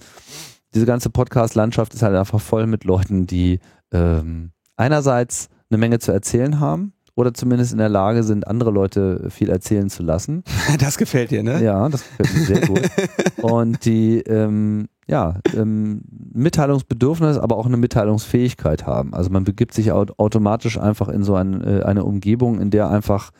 diese 0.74 0.86
ganze 0.86 1.10
Podcast-Landschaft 1.10 1.94
ist 1.94 2.02
halt 2.02 2.16
einfach 2.16 2.40
voll 2.40 2.66
mit 2.66 2.84
Leuten, 2.84 3.26
die 3.26 3.60
ähm, 3.92 4.52
einerseits 4.76 5.48
eine 5.70 5.78
Menge 5.78 5.98
zu 5.98 6.12
erzählen 6.12 6.60
haben 6.60 6.92
oder 7.16 7.34
zumindest 7.34 7.72
in 7.72 7.78
der 7.78 7.88
Lage 7.88 8.22
sind, 8.22 8.46
andere 8.46 8.70
Leute 8.70 9.28
viel 9.30 9.48
erzählen 9.48 9.90
zu 9.90 10.02
lassen. 10.02 10.44
Das 10.78 10.98
gefällt 10.98 11.30
dir, 11.30 11.42
ne? 11.42 11.62
Ja, 11.62 11.88
das 11.88 12.04
gefällt 12.04 12.34
mir 12.34 12.44
sehr 12.44 12.66
gut. 12.66 12.82
Und 13.42 13.84
die 13.84 14.18
ähm, 14.20 14.88
ja, 15.08 15.40
ähm, 15.54 16.02
Mitteilungsbedürfnis, 16.32 17.38
aber 17.38 17.56
auch 17.56 17.66
eine 17.66 17.76
Mitteilungsfähigkeit 17.76 18.86
haben. 18.86 19.14
Also 19.14 19.30
man 19.30 19.44
begibt 19.44 19.72
sich 19.72 19.90
automatisch 19.92 20.78
einfach 20.78 21.08
in 21.08 21.22
so 21.22 21.34
ein, 21.34 21.62
äh, 21.62 21.82
eine 21.82 22.04
Umgebung, 22.04 22.60
in 22.60 22.70
der 22.70 22.90
einfach 22.90 23.30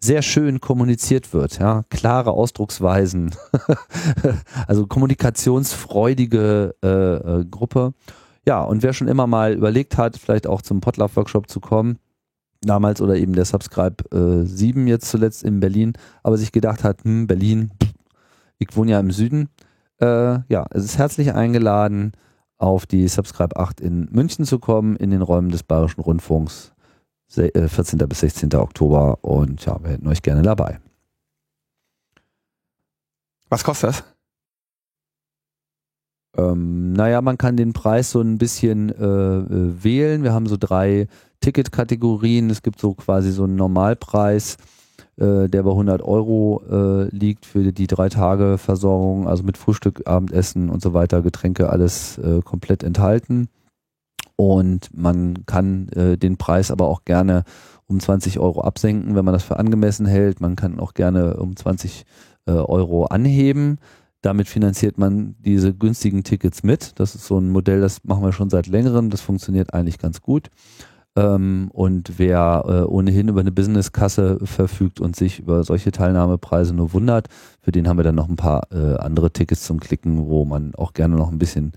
sehr 0.00 0.20
schön 0.20 0.60
kommuniziert 0.60 1.32
wird, 1.32 1.58
ja, 1.58 1.84
klare 1.88 2.32
Ausdrucksweisen, 2.32 3.34
also 4.66 4.86
kommunikationsfreudige 4.86 6.74
äh, 6.84 6.88
äh, 6.88 7.44
Gruppe. 7.46 7.94
Ja, 8.46 8.62
und 8.62 8.82
wer 8.82 8.92
schon 8.92 9.08
immer 9.08 9.26
mal 9.26 9.54
überlegt 9.54 9.96
hat, 9.96 10.18
vielleicht 10.18 10.46
auch 10.46 10.60
zum 10.60 10.82
Potlove-Workshop 10.82 11.48
zu 11.48 11.60
kommen, 11.60 11.98
damals 12.66 13.00
oder 13.00 13.16
eben 13.16 13.34
der 13.34 13.44
Subscribe 13.44 14.04
äh, 14.12 14.44
7 14.44 14.86
jetzt 14.86 15.08
zuletzt 15.08 15.42
in 15.42 15.60
Berlin, 15.60 15.94
aber 16.22 16.36
sich 16.36 16.52
gedacht 16.52 16.84
hat, 16.84 17.04
hm, 17.04 17.26
Berlin, 17.26 17.70
ich 18.58 18.76
wohne 18.76 18.92
ja 18.92 19.00
im 19.00 19.10
Süden, 19.10 19.48
äh, 20.00 20.38
ja, 20.48 20.66
es 20.70 20.84
ist 20.84 20.98
herzlich 20.98 21.34
eingeladen, 21.34 22.12
auf 22.58 22.86
die 22.86 23.08
Subscribe 23.08 23.56
8 23.56 23.80
in 23.80 24.08
München 24.10 24.44
zu 24.44 24.58
kommen, 24.58 24.96
in 24.96 25.10
den 25.10 25.22
Räumen 25.22 25.50
des 25.50 25.62
Bayerischen 25.62 26.00
Rundfunks, 26.00 26.72
14. 27.28 28.00
Äh, 28.00 28.06
bis 28.06 28.20
16. 28.20 28.54
Oktober. 28.54 29.18
Und 29.22 29.64
ja, 29.66 29.82
wir 29.82 29.90
hätten 29.90 30.06
euch 30.06 30.22
gerne 30.22 30.42
dabei. 30.42 30.80
Was 33.48 33.64
kostet 33.64 33.90
das? 33.90 34.04
Ähm, 36.36 36.92
naja, 36.92 37.20
man 37.22 37.38
kann 37.38 37.56
den 37.56 37.72
Preis 37.72 38.10
so 38.10 38.20
ein 38.20 38.38
bisschen 38.38 38.90
äh, 38.90 39.04
äh 39.04 39.84
wählen. 39.84 40.22
Wir 40.22 40.32
haben 40.32 40.46
so 40.46 40.56
drei 40.56 41.06
Ticketkategorien. 41.44 42.48
Es 42.50 42.62
gibt 42.62 42.80
so 42.80 42.94
quasi 42.94 43.30
so 43.30 43.44
einen 43.44 43.56
Normalpreis 43.56 44.56
äh, 45.16 45.48
der 45.48 45.62
bei 45.62 45.70
100 45.70 46.02
Euro 46.02 46.62
äh, 46.68 47.08
liegt 47.14 47.46
für 47.46 47.72
die 47.72 47.86
drei 47.86 48.08
Tage 48.08 48.58
Versorgung, 48.58 49.28
also 49.28 49.44
mit 49.44 49.56
Frühstück, 49.56 50.02
Abendessen 50.06 50.70
und 50.70 50.82
so 50.82 50.92
weiter, 50.92 51.22
Getränke, 51.22 51.70
alles 51.70 52.18
äh, 52.18 52.40
komplett 52.42 52.82
enthalten. 52.82 53.48
Und 54.36 54.88
man 54.96 55.46
kann 55.46 55.88
äh, 55.90 56.18
den 56.18 56.36
Preis 56.36 56.72
aber 56.72 56.88
auch 56.88 57.04
gerne 57.04 57.44
um 57.86 58.00
20 58.00 58.40
Euro 58.40 58.62
absenken, 58.62 59.14
wenn 59.14 59.24
man 59.24 59.34
das 59.34 59.44
für 59.44 59.58
angemessen 59.58 60.06
hält. 60.06 60.40
Man 60.40 60.56
kann 60.56 60.80
auch 60.80 60.94
gerne 60.94 61.36
um 61.36 61.54
20 61.54 62.04
äh, 62.46 62.52
Euro 62.52 63.04
anheben. 63.04 63.78
Damit 64.20 64.48
finanziert 64.48 64.98
man 64.98 65.36
diese 65.38 65.74
günstigen 65.74 66.24
Tickets 66.24 66.64
mit. 66.64 66.98
Das 66.98 67.14
ist 67.14 67.26
so 67.26 67.38
ein 67.38 67.50
Modell, 67.50 67.80
das 67.80 68.02
machen 68.02 68.24
wir 68.24 68.32
schon 68.32 68.50
seit 68.50 68.66
längerem. 68.66 69.10
Das 69.10 69.20
funktioniert 69.20 69.74
eigentlich 69.74 69.98
ganz 69.98 70.22
gut. 70.22 70.50
Ähm, 71.16 71.68
und 71.72 72.18
wer 72.18 72.64
äh, 72.66 72.82
ohnehin 72.82 73.28
über 73.28 73.40
eine 73.40 73.52
Businesskasse 73.52 74.38
verfügt 74.42 75.00
und 75.00 75.14
sich 75.14 75.38
über 75.38 75.62
solche 75.62 75.92
Teilnahmepreise 75.92 76.74
nur 76.74 76.92
wundert, 76.92 77.28
für 77.60 77.70
den 77.70 77.88
haben 77.88 77.98
wir 77.98 78.04
dann 78.04 78.16
noch 78.16 78.28
ein 78.28 78.36
paar 78.36 78.72
äh, 78.72 78.96
andere 78.96 79.30
Tickets 79.32 79.64
zum 79.64 79.78
Klicken, 79.78 80.26
wo 80.26 80.44
man 80.44 80.74
auch 80.74 80.92
gerne 80.92 81.16
noch 81.16 81.30
ein 81.30 81.38
bisschen 81.38 81.72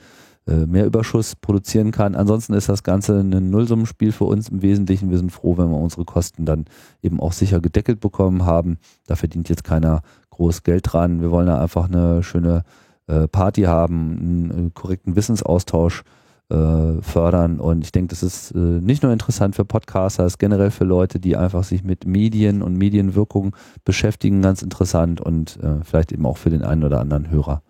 äh, 0.47 0.65
mehr 0.65 0.85
Überschuss 0.85 1.35
produzieren 1.35 1.91
kann. 1.91 2.15
Ansonsten 2.15 2.53
ist 2.53 2.69
das 2.69 2.81
Ganze 2.81 3.19
ein 3.19 3.49
Nullsummenspiel 3.51 4.11
für 4.11 4.23
uns 4.23 4.49
im 4.49 4.63
Wesentlichen. 4.63 5.11
Wir 5.11 5.17
sind 5.17 5.31
froh, 5.31 5.57
wenn 5.57 5.69
wir 5.69 5.77
unsere 5.77 6.05
Kosten 6.05 6.45
dann 6.45 6.65
eben 7.03 7.19
auch 7.19 7.33
sicher 7.33 7.59
gedeckelt 7.59 7.99
bekommen 7.99 8.45
haben. 8.45 8.77
Da 9.05 9.15
verdient 9.15 9.49
jetzt 9.49 9.63
keiner 9.63 10.01
groß 10.31 10.63
Geld 10.63 10.91
dran. 10.91 11.21
Wir 11.21 11.29
wollen 11.29 11.47
da 11.47 11.61
einfach 11.61 11.89
eine 11.89 12.23
schöne 12.23 12.63
äh, 13.07 13.27
Party 13.27 13.63
haben, 13.63 14.17
einen 14.51 14.67
äh, 14.67 14.71
korrekten 14.73 15.15
Wissensaustausch 15.15 16.03
äh, 16.49 17.01
fördern. 17.01 17.59
Und 17.59 17.83
ich 17.83 17.91
denke, 17.91 18.09
das 18.09 18.23
ist 18.23 18.51
äh, 18.51 18.57
nicht 18.57 19.03
nur 19.03 19.11
interessant 19.11 19.55
für 19.55 19.65
Podcaster, 19.65 20.25
es 20.25 20.33
ist 20.33 20.39
generell 20.39 20.71
für 20.71 20.85
Leute, 20.85 21.19
die 21.19 21.35
einfach 21.35 21.63
sich 21.63 21.83
mit 21.83 22.05
Medien 22.05 22.61
und 22.61 22.75
Medienwirkung 22.75 23.55
beschäftigen, 23.83 24.41
ganz 24.41 24.61
interessant 24.61 25.19
und 25.21 25.57
äh, 25.61 25.83
vielleicht 25.83 26.11
eben 26.11 26.25
auch 26.25 26.37
für 26.37 26.49
den 26.49 26.63
einen 26.63 26.83
oder 26.83 26.99
anderen 27.01 27.29
Hörer, 27.29 27.61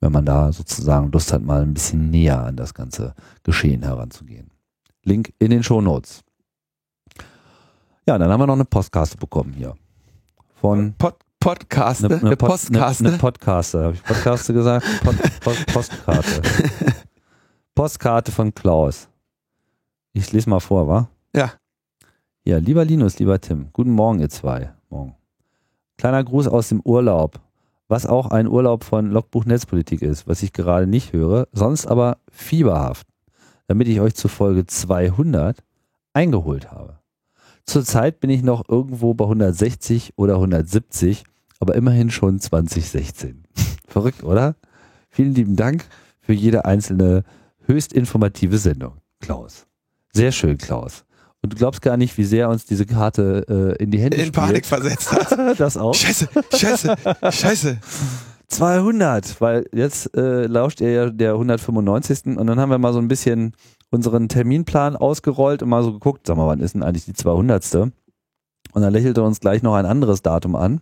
wenn 0.00 0.12
man 0.12 0.24
da 0.24 0.52
sozusagen 0.52 1.12
Lust 1.12 1.32
hat, 1.32 1.42
mal 1.42 1.62
ein 1.62 1.74
bisschen 1.74 2.10
näher 2.10 2.44
an 2.44 2.56
das 2.56 2.74
ganze 2.74 3.14
Geschehen 3.42 3.82
heranzugehen. 3.82 4.50
Link 5.04 5.32
in 5.38 5.50
den 5.50 5.62
Show 5.62 5.80
Notes. 5.80 6.22
Ja, 8.06 8.18
dann 8.18 8.30
haben 8.30 8.40
wir 8.40 8.46
noch 8.46 8.54
eine 8.54 8.64
Postkarte 8.64 9.16
bekommen 9.16 9.54
hier. 9.56 9.74
Von 10.54 10.94
Pod 10.98 11.16
Podcaste? 11.40 12.06
Eine, 12.06 12.22
eine, 12.22 12.36
Pod, 12.36 12.58
eine, 12.70 12.86
eine 12.86 13.18
Podcaste. 13.18 13.84
Habe 13.84 13.94
ich 13.94 14.02
Podcaste 14.02 14.54
gesagt? 14.54 14.86
Pod, 15.04 15.14
Pod, 15.40 15.66
Postkarte. 15.72 16.40
Postkarte 17.74 18.30
von 18.30 18.54
Klaus. 18.54 19.08
Ich 20.12 20.30
lese 20.30 20.48
mal 20.48 20.60
vor, 20.60 20.86
wa? 20.86 21.08
Ja. 21.34 21.54
Ja, 22.44 22.58
lieber 22.58 22.84
Linus, 22.84 23.18
lieber 23.18 23.40
Tim, 23.40 23.70
guten 23.72 23.90
Morgen, 23.90 24.20
ihr 24.20 24.28
zwei. 24.28 24.72
Morgen. 24.90 25.16
Kleiner 25.98 26.22
Gruß 26.22 26.46
aus 26.46 26.68
dem 26.68 26.80
Urlaub, 26.82 27.40
was 27.88 28.06
auch 28.06 28.28
ein 28.30 28.46
Urlaub 28.46 28.84
von 28.84 29.10
Logbuch 29.10 29.44
Netzpolitik 29.44 30.02
ist, 30.02 30.28
was 30.28 30.44
ich 30.44 30.52
gerade 30.52 30.86
nicht 30.86 31.12
höre, 31.12 31.48
sonst 31.50 31.86
aber 31.86 32.18
fieberhaft, 32.30 33.08
damit 33.66 33.88
ich 33.88 34.00
euch 34.00 34.14
zu 34.14 34.28
Folge 34.28 34.66
200 34.66 35.64
eingeholt 36.12 36.70
habe. 36.70 37.00
Zurzeit 37.66 38.20
bin 38.20 38.30
ich 38.30 38.44
noch 38.44 38.68
irgendwo 38.68 39.14
bei 39.14 39.24
160 39.24 40.12
oder 40.14 40.34
170, 40.34 41.24
aber 41.58 41.74
immerhin 41.74 42.12
schon 42.12 42.38
2016. 42.38 43.42
Verrückt, 43.88 44.22
oder? 44.22 44.54
Vielen 45.10 45.34
lieben 45.34 45.56
Dank 45.56 45.86
für 46.20 46.34
jede 46.34 46.66
einzelne 46.66 47.24
höchst 47.66 47.92
informative 47.92 48.58
Sendung. 48.58 48.98
Klaus. 49.20 49.66
Sehr 50.12 50.32
schön, 50.32 50.58
Klaus. 50.58 51.04
Und 51.42 51.52
du 51.52 51.56
glaubst 51.56 51.82
gar 51.82 51.96
nicht, 51.96 52.16
wie 52.16 52.24
sehr 52.24 52.48
uns 52.48 52.64
diese 52.64 52.86
Karte 52.86 53.76
äh, 53.78 53.82
in 53.82 53.90
die 53.90 53.98
Hände 53.98 54.16
In 54.16 54.32
Panik 54.32 54.64
versetzt 54.64 55.12
hat. 55.12 55.58
das 55.58 55.76
auch. 55.76 55.94
Scheiße, 55.94 56.28
scheiße, 56.54 56.96
scheiße. 57.30 57.78
200, 58.48 59.40
weil 59.40 59.66
jetzt 59.72 60.16
äh, 60.16 60.46
lauscht 60.46 60.80
er 60.80 60.90
ja 60.90 61.10
der 61.10 61.32
195. 61.32 62.36
Und 62.36 62.46
dann 62.46 62.58
haben 62.58 62.70
wir 62.70 62.78
mal 62.78 62.92
so 62.92 62.98
ein 62.98 63.08
bisschen 63.08 63.52
unseren 63.90 64.28
Terminplan 64.28 64.96
ausgerollt 64.96 65.62
und 65.62 65.68
mal 65.68 65.82
so 65.82 65.92
geguckt, 65.92 66.26
sag 66.26 66.36
mal, 66.36 66.46
wann 66.46 66.60
ist 66.60 66.74
denn 66.74 66.82
eigentlich 66.82 67.04
die 67.04 67.14
200. 67.14 67.74
Und 67.74 67.92
dann 68.72 68.92
lächelte 68.92 69.22
uns 69.22 69.40
gleich 69.40 69.62
noch 69.62 69.74
ein 69.74 69.86
anderes 69.86 70.22
Datum 70.22 70.56
an 70.56 70.80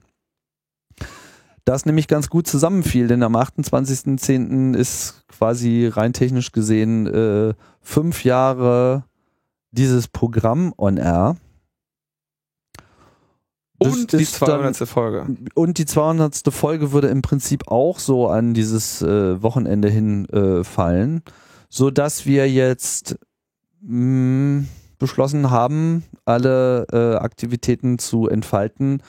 das 1.65 1.87
nämlich 1.87 2.09
ganz 2.09 2.29
gut 2.29 2.47
zusammenfiel, 2.47 3.07
denn 3.07 3.23
am 3.23 3.37
28.10. 3.37 4.75
ist 4.75 5.25
quasi 5.29 5.87
rein 5.87 6.13
technisch 6.13 6.53
gesehen 6.53 7.07
äh, 7.07 7.55
fünf 7.81 8.25
Jahre 8.25 9.05
dieses 9.71 10.09
Programm 10.09 10.75
on 10.77 10.97
air. 10.97 11.37
Das 13.79 13.95
Und 13.97 14.13
die 14.13 14.23
ist 14.23 14.35
200. 14.35 14.77
Folge. 14.89 15.27
Und 15.55 15.79
die 15.79 15.87
200. 15.87 16.43
Folge 16.53 16.93
würde 16.93 17.09
im 17.09 17.23
Prinzip 17.23 17.69
auch 17.69 17.99
so 17.99 18.29
an 18.29 18.55
dieses 18.55 19.03
äh, 19.03 19.43
Wochenende 19.43 19.89
hin 19.89 20.29
äh, 20.29 20.63
fallen, 20.63 21.23
so 21.69 21.91
dass 21.91 22.27
wir 22.27 22.49
jetzt 22.49 23.19
mh, 23.81 24.67
beschlossen 24.99 25.51
haben, 25.51 26.05
alle 26.25 26.87
äh, 26.93 27.17
Aktivitäten 27.17 27.99
zu 27.99 28.29
entfalten, 28.29 29.03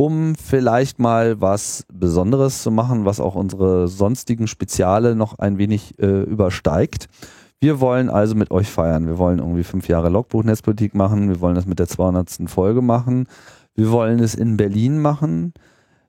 um 0.00 0.36
vielleicht 0.36 1.00
mal 1.00 1.40
was 1.40 1.84
Besonderes 1.92 2.62
zu 2.62 2.70
machen, 2.70 3.04
was 3.04 3.18
auch 3.18 3.34
unsere 3.34 3.88
sonstigen 3.88 4.46
Speziale 4.46 5.16
noch 5.16 5.40
ein 5.40 5.58
wenig 5.58 5.98
äh, 5.98 6.22
übersteigt. 6.22 7.08
Wir 7.58 7.80
wollen 7.80 8.08
also 8.08 8.36
mit 8.36 8.52
euch 8.52 8.68
feiern. 8.70 9.08
Wir 9.08 9.18
wollen 9.18 9.40
irgendwie 9.40 9.64
fünf 9.64 9.88
Jahre 9.88 10.08
Logbuch 10.08 10.44
Netzpolitik 10.44 10.94
machen. 10.94 11.28
Wir 11.28 11.40
wollen 11.40 11.56
das 11.56 11.66
mit 11.66 11.80
der 11.80 11.88
200. 11.88 12.48
Folge 12.48 12.80
machen. 12.80 13.26
Wir 13.74 13.90
wollen 13.90 14.20
es 14.20 14.36
in 14.36 14.56
Berlin 14.56 15.00
machen. 15.00 15.52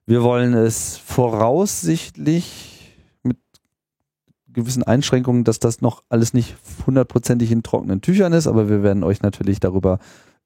Wir 0.06 0.22
wollen 0.22 0.54
es 0.54 0.98
voraussichtlich 0.98 2.96
mit 3.24 3.40
gewissen 4.54 4.84
Einschränkungen, 4.84 5.46
dass 5.46 5.58
das 5.58 5.82
noch 5.82 6.04
alles 6.10 6.36
nicht 6.36 6.58
hundertprozentig 6.86 7.52
in 7.52 7.64
trockenen 7.64 8.02
Tüchern 8.02 8.34
ist, 8.34 8.46
aber 8.46 8.70
wir 8.70 8.84
werden 8.84 9.04
euch 9.04 9.24
natürlich 9.24 9.60
darüber 9.60 9.98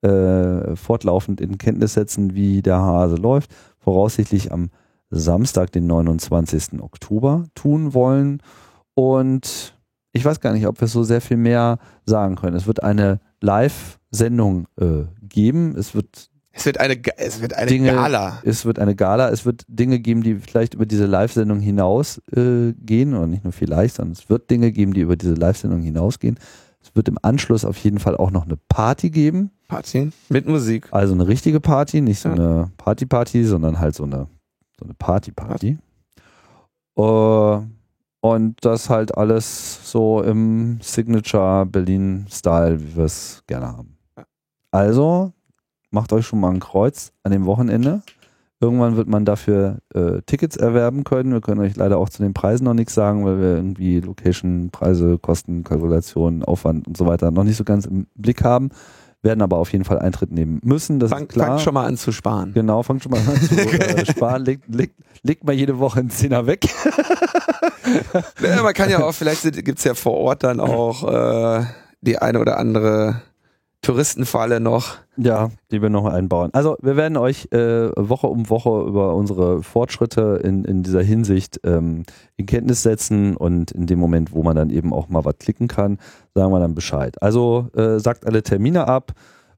äh, 0.03 0.75
fortlaufend 0.75 1.41
in 1.41 1.57
Kenntnis 1.57 1.93
setzen, 1.93 2.35
wie 2.35 2.61
der 2.61 2.77
Hase 2.79 3.15
läuft. 3.15 3.51
Voraussichtlich 3.79 4.51
am 4.51 4.69
Samstag, 5.09 5.71
den 5.71 5.87
29. 5.87 6.81
Oktober 6.81 7.45
tun 7.55 7.93
wollen. 7.93 8.41
Und 8.95 9.75
ich 10.11 10.23
weiß 10.25 10.39
gar 10.39 10.53
nicht, 10.53 10.67
ob 10.67 10.79
wir 10.81 10.87
so 10.87 11.03
sehr 11.03 11.21
viel 11.21 11.37
mehr 11.37 11.79
sagen 12.05 12.35
können. 12.35 12.55
Es 12.55 12.67
wird 12.67 12.83
eine 12.83 13.19
Live-Sendung 13.41 14.67
äh, 14.79 15.03
geben. 15.21 15.75
Es 15.77 15.95
wird 15.95 16.29
Es 16.51 16.65
wird 16.65 16.79
eine, 16.79 16.97
es 17.17 17.41
wird 17.41 17.53
eine 17.55 17.67
Dinge- 17.69 17.93
Gala. 17.93 18.39
es 18.43 18.65
wird 18.65 18.77
eine 18.79 18.95
Gala, 18.95 19.29
es 19.29 19.45
wird 19.45 19.63
Dinge 19.67 19.99
geben, 19.99 20.21
die 20.21 20.35
vielleicht 20.35 20.75
über 20.75 20.85
diese 20.85 21.05
Live-Sendung 21.05 21.59
hinaus 21.59 22.21
äh, 22.35 22.73
oder 22.73 23.27
nicht 23.27 23.43
nur 23.43 23.53
vielleicht, 23.53 23.95
sondern 23.95 24.13
es 24.13 24.29
wird 24.29 24.49
Dinge 24.49 24.71
geben, 24.71 24.93
die 24.93 25.01
über 25.01 25.15
diese 25.15 25.33
Live-Sendung 25.33 25.81
hinausgehen. 25.81 26.37
Es 26.83 26.93
wird 26.95 27.07
im 27.07 27.17
Anschluss 27.21 27.63
auf 27.65 27.77
jeden 27.77 27.99
Fall 27.99 28.17
auch 28.17 28.29
noch 28.29 28.45
eine 28.45 28.57
Party 28.69 29.09
geben, 29.09 29.51
Party 29.69 30.11
mit 30.29 30.47
Musik. 30.47 30.87
also 30.91 31.13
eine 31.13 31.27
richtige 31.27 31.59
Party, 31.59 32.01
nicht 32.01 32.19
so 32.19 32.29
Ja. 32.29 32.35
eine 32.35 32.71
Party-Party, 32.77 33.43
sondern 33.45 33.79
halt 33.79 33.95
so 33.95 34.03
eine, 34.03 34.27
so 34.77 34.85
eine 34.85 34.93
Party-Party. 34.93 35.77
Äh, 36.97 37.57
und 38.21 38.55
das 38.61 38.89
halt 38.89 39.17
alles 39.17 39.89
so 39.91 40.21
im 40.21 40.79
Signature 40.81 41.65
Berlin-Style, 41.65 42.79
wie 42.81 42.95
wir 42.97 43.05
es 43.05 43.43
gerne 43.47 43.67
haben. 43.67 43.97
Also 44.71 45.33
macht 45.91 46.13
euch 46.13 46.25
schon 46.27 46.39
mal 46.39 46.51
ein 46.51 46.59
Kreuz 46.59 47.11
an 47.23 47.31
dem 47.31 47.45
Wochenende. 47.45 48.01
Irgendwann 48.63 48.95
wird 48.95 49.09
man 49.09 49.25
dafür 49.25 49.79
äh, 49.93 50.21
Tickets 50.25 50.55
erwerben 50.55 51.03
können. 51.03 51.33
Wir 51.33 51.41
können 51.41 51.59
euch 51.59 51.75
leider 51.75 51.97
auch 51.97 52.07
zu 52.07 52.23
den 52.23 52.33
Preisen 52.33 52.63
noch 52.63 52.73
nichts 52.73 52.93
sagen, 52.93 53.25
weil 53.25 53.37
wir 53.37 53.57
irgendwie 53.57 53.99
Location, 53.99 54.69
Preise, 54.71 55.17
Kosten, 55.17 55.65
Kalkulationen, 55.65 56.45
Aufwand 56.45 56.87
und 56.87 56.95
so 56.95 57.05
weiter 57.05 57.29
noch 57.29 57.43
nicht 57.43 57.57
so 57.57 57.65
ganz 57.65 57.85
im 57.85 58.07
Blick 58.15 58.41
haben. 58.41 58.69
Werden 59.21 59.41
aber 59.41 59.57
auf 59.57 59.73
jeden 59.73 59.83
Fall 59.83 59.99
Eintritt 59.99 60.31
nehmen 60.31 60.61
müssen. 60.63 61.01
Das 61.01 61.09
Fang, 61.09 61.23
ist 61.23 61.33
klar. 61.33 61.47
fang 61.47 61.59
schon 61.59 61.73
mal 61.73 61.85
an 61.85 61.97
zu 61.97 62.13
sparen. 62.13 62.53
Genau, 62.53 62.83
fangt 62.83 63.03
schon 63.03 63.11
mal 63.11 63.19
an 63.19 63.41
zu 63.41 63.53
äh, 63.57 64.05
sparen. 64.05 64.45
Legt, 64.45 64.73
legt, 64.73 64.95
legt 65.23 65.43
mal 65.43 65.53
jede 65.53 65.79
Woche 65.79 65.99
einen 65.99 66.09
Zehner 66.09 66.47
weg. 66.47 66.65
Ja, 68.41 68.63
man 68.63 68.73
kann 68.73 68.89
ja 68.89 69.03
auch, 69.03 69.11
vielleicht 69.11 69.43
gibt 69.65 69.77
es 69.77 69.83
ja 69.83 69.93
vor 69.93 70.13
Ort 70.13 70.43
dann 70.43 70.61
auch 70.61 71.03
äh, 71.59 71.65
die 72.01 72.17
eine 72.17 72.39
oder 72.39 72.57
andere 72.57 73.21
Touristenfalle 73.83 74.59
noch. 74.59 74.95
Ja, 75.17 75.51
die 75.69 75.81
wir 75.81 75.89
noch 75.89 76.05
einbauen. 76.05 76.49
Also 76.53 76.77
wir 76.81 76.95
werden 76.95 77.17
euch 77.17 77.49
äh, 77.51 77.91
Woche 77.95 78.27
um 78.27 78.49
Woche 78.49 78.85
über 78.87 79.13
unsere 79.13 79.61
Fortschritte 79.61 80.39
in, 80.43 80.65
in 80.65 80.81
dieser 80.81 81.03
Hinsicht 81.03 81.59
ähm, 81.63 82.03
in 82.37 82.45
Kenntnis 82.47 82.81
setzen 82.81 83.37
und 83.37 83.71
in 83.71 83.85
dem 83.85 83.99
Moment, 83.99 84.33
wo 84.33 84.41
man 84.41 84.55
dann 84.55 84.71
eben 84.71 84.93
auch 84.93 85.09
mal 85.09 85.23
was 85.25 85.37
klicken 85.37 85.67
kann, 85.67 85.99
sagen 86.33 86.51
wir 86.51 86.59
dann 86.59 86.73
Bescheid. 86.73 87.21
Also 87.21 87.67
äh, 87.75 87.99
sagt 87.99 88.25
alle 88.25 88.41
Termine 88.41 88.87
ab, 88.87 89.11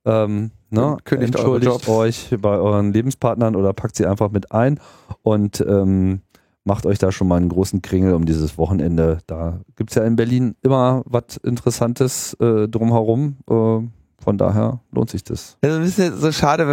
ähm, 0.05 0.51
ne, 0.71 0.97
kündigt 1.05 1.35
entschuldigt 1.35 1.87
euch 1.87 2.35
bei 2.41 2.57
euren 2.57 2.91
Lebenspartnern 2.91 3.55
oder 3.55 3.73
packt 3.73 3.95
sie 3.95 4.07
einfach 4.07 4.31
mit 4.31 4.51
ein 4.51 4.79
und 5.21 5.63
ähm, 5.67 6.21
macht 6.63 6.87
euch 6.87 6.97
da 6.97 7.11
schon 7.11 7.27
mal 7.27 7.37
einen 7.37 7.49
großen 7.49 7.81
Kringel 7.83 8.15
um 8.15 8.25
dieses 8.25 8.57
Wochenende. 8.57 9.19
Da 9.27 9.59
gibt's 9.75 9.95
ja 9.95 10.03
in 10.03 10.15
Berlin 10.15 10.55
immer 10.63 11.03
was 11.05 11.37
Interessantes 11.43 12.33
äh, 12.39 12.67
drumherum. 12.67 13.37
Äh, 13.49 13.87
von 14.25 14.37
daher 14.37 14.79
lohnt 14.91 15.09
sich 15.11 15.23
das. 15.23 15.55
Also 15.61 15.77
ein 15.77 15.83
bisschen 15.83 16.17
so 16.19 16.31
schade, 16.33 16.67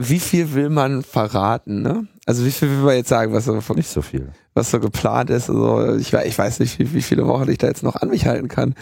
wie 0.00 0.18
viel 0.18 0.52
will 0.54 0.70
man 0.70 1.02
verraten, 1.02 1.82
ne? 1.82 2.08
Also 2.26 2.44
wie 2.44 2.50
viel 2.50 2.68
will 2.70 2.78
man 2.78 2.96
jetzt 2.96 3.10
sagen, 3.10 3.32
was 3.32 3.44
so, 3.44 3.60
Nicht 3.74 3.88
so 3.88 4.02
viel. 4.02 4.32
was 4.54 4.70
so 4.72 4.80
geplant 4.80 5.30
ist? 5.30 5.48
Also 5.48 5.94
ich, 5.96 6.12
ich 6.12 6.36
weiß 6.38 6.58
nicht, 6.60 6.78
wie, 6.78 6.92
wie 6.94 7.02
viele 7.02 7.26
Wochen 7.26 7.48
ich 7.50 7.58
da 7.58 7.68
jetzt 7.68 7.82
noch 7.84 7.94
an 7.96 8.08
mich 8.08 8.26
halten 8.26 8.48
kann, 8.48 8.74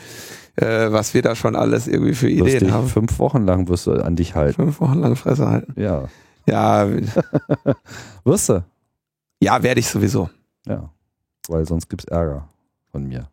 äh, 0.56 0.90
was 0.92 1.12
wir 1.14 1.20
da 1.22 1.34
schon 1.34 1.56
alles 1.56 1.86
irgendwie 1.88 2.14
für 2.14 2.28
wirst 2.28 2.40
Ideen 2.46 2.60
dich 2.60 2.72
haben. 2.72 2.88
fünf 2.88 3.18
Wochen 3.18 3.44
lang 3.44 3.68
wirst 3.68 3.86
du 3.88 3.92
an 3.92 4.16
dich 4.16 4.34
halten. 4.34 4.54
Fünf 4.62 4.80
Wochen 4.80 5.00
lang 5.00 5.16
Fresse 5.16 5.48
halten. 5.48 5.74
Ja. 5.78 6.04
Ja, 6.46 6.86
Wirst 8.24 8.48
du? 8.50 8.64
ja, 9.40 9.62
werde 9.62 9.80
ich 9.80 9.88
sowieso. 9.88 10.30
Ja. 10.66 10.90
Weil 11.48 11.66
sonst 11.66 11.88
gibt's 11.88 12.04
Ärger 12.06 12.48
von 12.92 13.04
mir. 13.04 13.28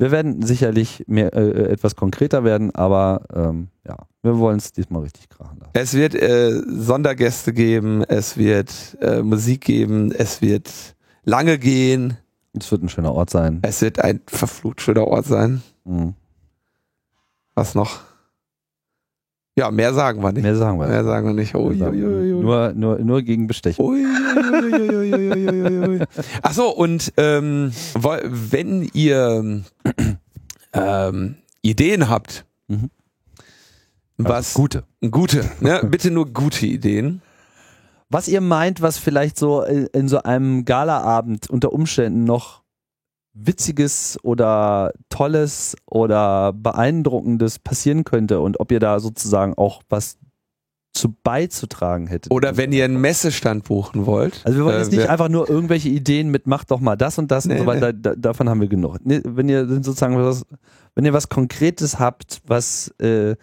Wir 0.00 0.10
werden 0.10 0.40
sicherlich 0.40 1.04
mehr, 1.08 1.34
äh, 1.34 1.70
etwas 1.72 1.94
konkreter 1.94 2.42
werden, 2.42 2.74
aber 2.74 3.20
ähm, 3.34 3.68
ja, 3.86 3.98
wir 4.22 4.38
wollen 4.38 4.56
es 4.56 4.72
diesmal 4.72 5.02
richtig 5.02 5.28
krachen 5.28 5.58
lassen. 5.58 5.72
Es 5.74 5.92
wird 5.92 6.14
äh, 6.14 6.62
Sondergäste 6.66 7.52
geben, 7.52 8.02
es 8.04 8.38
wird 8.38 8.96
äh, 9.02 9.20
Musik 9.22 9.60
geben, 9.60 10.10
es 10.10 10.40
wird 10.40 10.70
lange 11.24 11.58
gehen, 11.58 12.16
Es 12.54 12.72
wird 12.72 12.82
ein 12.82 12.88
schöner 12.88 13.12
Ort 13.14 13.28
sein. 13.28 13.58
es 13.60 13.82
wird 13.82 13.98
ein 14.02 14.22
verflucht 14.26 14.80
schöner 14.80 15.06
Ort 15.06 15.26
sein. 15.26 15.60
Mhm. 15.84 16.14
Was 17.54 17.74
noch? 17.74 18.00
Ja, 19.60 19.70
mehr 19.70 19.92
sagen 19.92 20.22
wir 20.22 20.32
nicht. 20.32 20.42
Mehr 20.42 20.56
sagen 20.56 20.80
wir, 20.80 20.86
mehr 20.86 21.04
sagen 21.04 21.26
wir 21.26 21.34
nicht. 21.34 21.54
Ui, 21.54 21.82
ui, 21.82 22.02
ui, 22.02 22.32
nur, 22.32 22.72
nur, 22.72 22.98
nur 23.00 23.20
gegen 23.20 23.46
Bestechen. 23.46 23.84
Achso, 26.40 26.70
und 26.70 27.12
ähm, 27.18 27.70
wenn 27.94 28.88
ihr 28.94 29.62
ähm, 30.72 31.34
Ideen 31.60 32.08
habt, 32.08 32.46
mhm. 32.68 32.88
was. 34.16 34.56
Also 34.56 34.60
gute. 34.62 34.84
Gute, 35.10 35.44
ne? 35.60 35.82
bitte 35.84 36.10
nur 36.10 36.32
gute 36.32 36.64
Ideen. 36.64 37.20
Was 38.08 38.26
ihr 38.28 38.40
meint, 38.40 38.80
was 38.80 38.96
vielleicht 38.96 39.38
so 39.38 39.62
äh, 39.62 39.88
in 39.92 40.08
so 40.08 40.22
einem 40.22 40.64
Galaabend 40.64 41.50
unter 41.50 41.74
Umständen 41.74 42.24
noch 42.24 42.62
Witziges 43.32 44.18
oder 44.22 44.92
Tolles 45.08 45.76
oder 45.86 46.52
Beeindruckendes 46.52 47.58
passieren 47.58 48.04
könnte 48.04 48.40
und 48.40 48.58
ob 48.60 48.72
ihr 48.72 48.80
da 48.80 49.00
sozusagen 49.00 49.54
auch 49.54 49.82
was 49.88 50.18
zu 50.92 51.14
beizutragen 51.22 52.08
hättet. 52.08 52.32
Oder 52.32 52.56
wenn 52.56 52.72
ihr 52.72 52.84
einen 52.84 53.00
Messestand 53.00 53.62
buchen 53.64 54.06
wollt. 54.06 54.40
Also 54.44 54.58
wir 54.58 54.64
wollen 54.64 54.74
äh, 54.74 54.78
jetzt 54.80 54.90
nicht 54.90 55.02
wer- 55.02 55.10
einfach 55.10 55.28
nur 55.28 55.48
irgendwelche 55.48 55.88
Ideen 55.88 56.30
mit 56.30 56.48
macht 56.48 56.72
doch 56.72 56.80
mal 56.80 56.96
das 56.96 57.16
und 57.18 57.30
das 57.30 57.44
Nee, 57.44 57.54
und 57.54 57.58
so 57.60 57.66
weiter, 57.66 57.92
da, 57.92 58.16
davon 58.16 58.48
haben 58.48 58.60
wir 58.60 58.66
genug. 58.66 58.98
Nee, 59.04 59.20
wenn 59.24 59.48
ihr 59.48 59.66
sozusagen 59.68 60.16
was, 60.16 60.44
wenn 60.96 61.04
ihr 61.04 61.12
was 61.12 61.28
Konkretes 61.28 62.00
habt, 62.00 62.40
was 62.44 62.88
äh, 63.00 63.36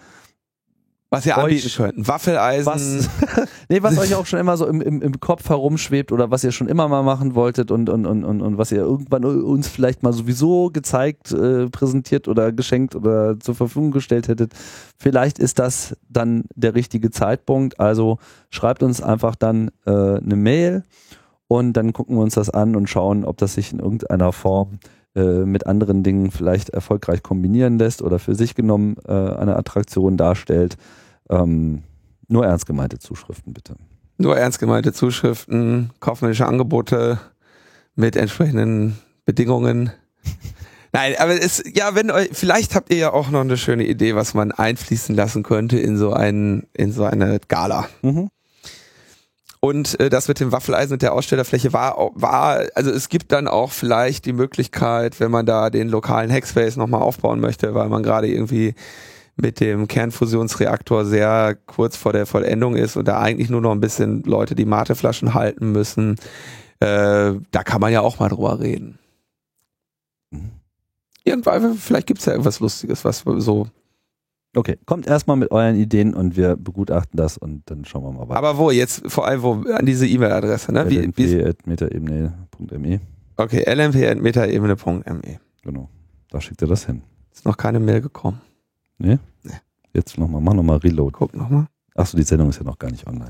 was 1.10 1.26
ihr 1.26 1.38
euch- 1.38 1.44
anbieten 1.44 1.70
könnt. 1.76 1.98
Ein 1.98 2.08
Waffeleisen. 2.08 2.66
was, 2.66 3.10
nee, 3.70 3.82
was 3.82 3.98
euch 3.98 4.14
auch 4.16 4.26
schon 4.26 4.40
immer 4.40 4.58
so 4.58 4.68
im, 4.68 4.82
im, 4.82 5.02
im 5.02 5.20
Kopf 5.20 5.48
herumschwebt 5.50 6.12
oder 6.12 6.32
was 6.32 6.44
ihr 6.44 6.52
schon 6.52 6.68
immer 6.68 6.88
mal 6.88 7.04
machen 7.04 7.34
wolltet 7.36 7.72
und, 7.72 7.90
und, 7.90 8.06
und, 8.06 8.24
und, 8.26 8.42
und 8.42 8.58
was 8.58 8.72
ihr 8.72 8.80
irgendwann 8.80 9.24
uns 9.24 9.68
vielleicht 9.68 10.04
mal 10.04 10.12
sowieso 10.14 10.70
gezeigt, 10.72 11.32
äh, 11.32 11.68
präsentiert 11.70 12.28
oder 12.28 12.52
geschenkt 12.52 12.96
oder 12.96 13.40
zur 13.40 13.56
Verfügung 13.56 13.92
gestellt 13.92 14.28
hättet. 14.28 14.54
Vielleicht 14.98 15.40
ist 15.40 15.60
das 15.60 15.96
dann 16.10 16.44
der 16.56 16.76
richtige 16.76 17.10
Zeitpunkt. 17.10 17.80
Also 17.80 18.20
schreibt 18.50 18.84
uns 18.84 19.02
einfach 19.02 19.36
dann 19.36 19.70
äh, 19.86 19.92
eine 19.92 20.36
Mail 20.36 20.84
und 21.48 21.74
dann 21.74 21.94
gucken 21.94 22.18
wir 22.18 22.24
uns 22.24 22.34
das 22.34 22.50
an 22.50 22.76
und 22.76 22.90
schauen, 22.90 23.24
ob 23.24 23.38
das 23.38 23.54
sich 23.54 23.72
in 23.72 23.80
irgendeiner 23.80 24.34
Form 24.34 24.80
äh, 25.18 25.46
mit 25.46 25.66
anderen 25.66 26.04
Dingen 26.04 26.30
vielleicht 26.30 26.70
erfolgreich 26.70 27.24
kombinieren 27.24 27.80
lässt 27.80 28.04
oder 28.04 28.20
für 28.20 28.36
sich 28.36 28.54
genommen 28.54 28.98
äh, 29.08 29.12
eine 29.12 29.56
Attraktion 29.56 30.16
darstellt. 30.16 30.78
Ähm, 31.28 31.82
nur 32.28 32.46
ernst 32.46 32.68
gemeinte 32.68 33.00
Zuschriften, 33.00 33.52
bitte. 33.52 33.74
Nur 34.20 34.38
ernst 34.38 34.60
gemeinte 34.60 34.94
Zuschriften, 34.94 35.90
kaufmännische 36.02 36.46
Angebote 36.46 37.20
mit 37.96 38.16
entsprechenden 38.16 39.00
Bedingungen. 39.26 39.92
Nein, 40.94 41.16
aber 41.18 41.34
es, 41.34 41.64
ja, 41.74 41.96
wenn 41.96 42.12
euch, 42.12 42.30
vielleicht 42.34 42.76
habt 42.76 42.92
ihr 42.92 42.98
ja 42.98 43.14
auch 43.14 43.32
noch 43.32 43.42
eine 43.42 43.58
schöne 43.58 43.88
Idee, 43.88 44.14
was 44.14 44.36
man 44.36 44.52
einfließen 44.52 45.16
lassen 45.16 45.42
könnte 45.42 45.80
in 45.80 45.98
so 45.98 46.14
einen, 46.14 46.68
in 46.74 46.92
so 46.92 47.06
eine 47.06 47.40
Gala. 47.48 47.88
Mhm. 48.04 48.30
Und 49.68 50.00
äh, 50.00 50.10
das 50.10 50.30
mit 50.30 50.40
dem 50.40 50.54
Waffeleisen 50.54 50.94
und 50.94 51.02
der 51.02 51.12
Ausstellerfläche 51.12 51.74
war, 51.74 52.12
war, 52.16 52.62
also 52.74 52.90
es 52.90 53.10
gibt 53.10 53.34
dann 53.34 53.50
auch 53.50 53.74
vielleicht 53.74 54.26
die 54.26 54.32
Möglichkeit, 54.32 55.20
wenn 55.20 55.30
man 55.30 55.46
da 55.46 55.70
den 55.70 55.90
lokalen 55.90 56.32
Hackspace 56.32 56.78
nochmal 56.78 57.02
aufbauen 57.02 57.42
möchte, 57.42 57.76
weil 57.76 57.90
man 57.90 58.02
gerade 58.02 58.30
irgendwie 58.30 58.76
mit 59.36 59.60
dem 59.60 59.90
Kernfusionsreaktor 59.90 61.04
sehr 61.04 61.58
kurz 61.66 61.98
vor 61.98 62.14
der 62.14 62.26
Vollendung 62.26 62.78
ist 62.78 62.96
und 62.96 63.10
da 63.10 63.20
eigentlich 63.20 63.50
nur 63.50 63.60
noch 63.60 63.74
ein 63.74 63.82
bisschen 63.82 64.24
Leute 64.24 64.56
die 64.56 64.64
Mateflaschen 64.64 65.34
halten 65.34 65.74
müssen, 65.74 66.16
äh, 66.80 67.34
da 67.52 67.64
kann 67.66 67.82
man 67.82 67.92
ja 67.92 68.00
auch 68.00 68.20
mal 68.20 68.30
drüber 68.30 68.62
reden. 68.62 69.00
Mhm. 70.32 70.52
Irgendwann, 71.26 71.76
vielleicht 71.76 72.08
gibt 72.08 72.22
es 72.22 72.26
ja 72.26 72.32
irgendwas 72.32 72.62
Lustiges, 72.62 73.04
was 73.04 73.26
so 73.40 73.68
Okay, 74.58 74.78
kommt 74.88 75.06
erstmal 75.06 75.38
mit 75.38 75.52
euren 75.52 75.76
Ideen 75.76 76.16
und 76.16 76.36
wir 76.36 76.56
begutachten 76.56 77.16
das 77.16 77.38
und 77.38 77.70
dann 77.70 77.86
schauen 77.86 78.04
wir 78.04 78.12
mal 78.12 78.28
weiter. 78.28 78.40
Aber 78.40 78.58
wo 78.58 78.72
jetzt? 78.72 79.04
Vor 79.06 79.28
allem 79.28 79.44
wo? 79.44 79.62
An 79.72 79.86
diese 79.86 80.08
E-Mail-Adresse, 80.08 80.72
ne? 80.72 80.82
lmp.metaebene.me 80.84 83.02
Okay, 83.36 83.72
lmp.metaebene.me 83.72 85.40
Genau, 85.62 85.90
da 86.32 86.42
schickt 86.42 86.64
ihr 86.64 86.68
das 86.68 86.88
hin. 86.88 87.04
Ist 87.32 87.46
noch 87.46 87.56
keine 87.56 87.80
Mail 87.80 88.02
gekommen. 88.02 88.42
Nee? 88.98 89.20
Nee. 89.44 89.54
Jetzt 89.94 90.18
nochmal, 90.18 90.42
mach 90.42 90.56
nochmal 90.56 90.78
Reload. 90.78 91.12
Guck 91.12 91.36
nochmal. 91.36 91.68
Achso, 91.94 92.18
die 92.18 92.24
Sendung 92.24 92.50
ist 92.50 92.58
ja 92.58 92.64
noch 92.64 92.80
gar 92.80 92.90
nicht 92.90 93.06
online. 93.06 93.30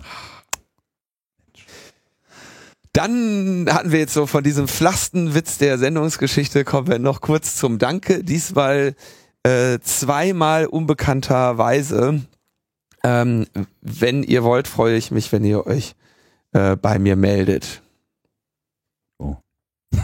Dann 2.94 3.68
hatten 3.70 3.91
wir 3.91 3.99
jetzt 3.99 4.14
so 4.14 4.28
von 4.28 4.45
diesem 4.45 4.70
flachsten 4.70 5.36
Witz 5.36 5.58
der 5.58 5.78
Sendungsgeschichte, 5.78 6.64
kommen 6.64 6.88
wir 6.88 6.99
noch 6.99 7.20
kurz 7.20 7.58
zum 7.58 7.80
Danke. 7.80 8.24
Diesmal 8.24 8.95
äh, 9.43 9.80
zweimal 9.80 10.65
unbekannterweise. 10.65 12.22
Ähm, 13.03 13.45
wenn 13.81 14.23
ihr 14.23 14.43
wollt, 14.43 14.68
freue 14.68 14.97
ich 14.97 15.11
mich, 15.11 15.31
wenn 15.31 15.43
ihr 15.43 15.65
euch 15.65 15.95
äh, 16.53 16.76
bei 16.76 16.99
mir 16.99 17.15
meldet. 17.15 17.81
Oh. 19.19 19.38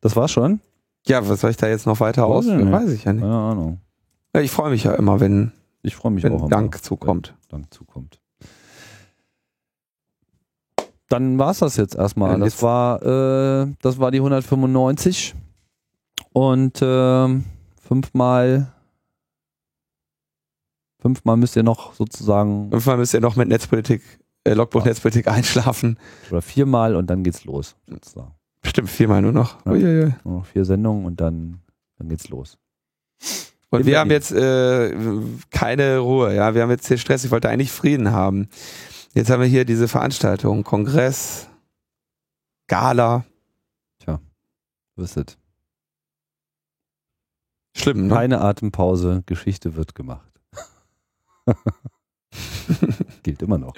das 0.00 0.16
war's 0.16 0.32
schon? 0.32 0.60
Ja, 1.06 1.28
was 1.28 1.40
soll 1.40 1.50
ich 1.50 1.56
da 1.56 1.68
jetzt 1.68 1.86
noch 1.86 2.00
weiter 2.00 2.26
ausführen? 2.26 2.72
Weiß 2.72 2.90
ich 2.90 3.04
ja 3.04 3.12
nicht. 3.12 3.22
Keine 3.22 3.34
Ahnung. 3.34 3.80
Ja, 4.34 4.40
ich 4.40 4.50
freue 4.50 4.70
mich 4.70 4.84
ja 4.84 4.94
immer, 4.94 5.20
wenn, 5.20 5.52
ich 5.82 5.96
freue 5.96 6.12
mich 6.12 6.24
wenn 6.24 6.32
auch 6.32 6.48
Dank 6.48 6.74
immer, 6.74 6.82
zukommt. 6.82 7.34
Dank 7.48 7.72
zukommt. 7.72 8.20
Dann 11.08 11.38
war 11.38 11.50
es 11.50 11.58
das 11.58 11.76
jetzt 11.76 11.96
erstmal. 11.96 12.38
Ja, 12.38 12.44
das 12.44 12.62
war, 12.62 13.02
äh, 13.02 13.72
das 13.82 13.98
war 13.98 14.12
die 14.12 14.18
195 14.18 15.34
und 16.32 16.80
äh, 16.82 17.28
fünfmal 17.80 18.72
fünfmal 21.00 21.36
müsst 21.36 21.56
ihr 21.56 21.62
noch 21.62 21.94
sozusagen. 21.94 22.70
Fünfmal 22.70 22.98
müsst 22.98 23.14
ihr 23.14 23.20
noch 23.20 23.36
mit 23.36 23.48
Netzpolitik, 23.48 24.02
äh, 24.44 24.54
Logbuch 24.54 24.80
ja. 24.80 24.88
Netzpolitik 24.88 25.28
einschlafen. 25.28 25.98
Oder 26.30 26.42
viermal 26.42 26.94
und 26.96 27.08
dann 27.08 27.24
geht's 27.24 27.44
los. 27.44 27.76
Sozusagen. 27.88 28.34
Bestimmt 28.60 28.90
viermal 28.90 29.22
nur 29.22 29.32
noch. 29.32 29.64
Ja. 29.64 29.72
Uiuiui. 29.72 30.14
Nur 30.24 30.38
noch 30.38 30.46
vier 30.46 30.64
Sendungen 30.64 31.06
und 31.06 31.20
dann, 31.20 31.60
dann 31.98 32.08
geht's 32.08 32.28
los. 32.28 32.58
Und 33.70 33.86
wir 33.86 34.00
haben 34.00 34.10
jetzt 34.10 34.32
äh, 34.32 34.94
keine 35.50 35.98
Ruhe, 35.98 36.34
ja. 36.34 36.54
Wir 36.54 36.62
haben 36.62 36.70
jetzt 36.70 36.88
hier 36.88 36.98
Stress. 36.98 37.24
Ich 37.24 37.30
wollte 37.30 37.48
eigentlich 37.48 37.70
Frieden 37.70 38.10
haben. 38.10 38.48
Jetzt 39.14 39.30
haben 39.30 39.40
wir 39.40 39.48
hier 39.48 39.64
diese 39.64 39.88
Veranstaltung, 39.88 40.64
Kongress, 40.64 41.48
Gala. 42.66 43.24
Tja, 44.00 44.20
wisst 44.96 45.39
Schlimm, 47.74 48.06
ne? 48.08 48.14
Keine 48.14 48.40
Atempause, 48.40 49.22
Geschichte 49.26 49.76
wird 49.76 49.94
gemacht. 49.94 50.30
Gilt 53.22 53.42
immer 53.42 53.58
noch. 53.58 53.74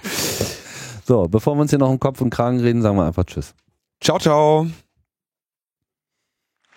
So, 1.05 1.29
bevor 1.29 1.57
wir 1.57 1.63
uns 1.63 1.71
hier 1.71 1.79
noch 1.79 1.91
im 1.91 2.01
Kopf 2.01 2.21
und 2.21 2.31
Kragen 2.31 2.61
reden, 2.61 2.83
sagen 2.83 2.97
wir 2.97 3.07
einfach 3.07 3.25
Tschüss. 3.25 3.55
Ciao, 4.01 4.19
ciao. 4.19 4.67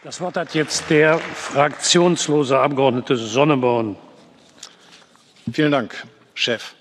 Das 0.03 0.21
Wort 0.21 0.37
hat 0.37 0.53
jetzt 0.53 0.89
der 0.89 1.17
fraktionslose 1.17 2.59
Abgeordnete 2.59 3.15
Sonneborn. 3.17 3.95
Vielen 5.51 5.71
Dank, 5.71 6.05
Chef. 6.33 6.75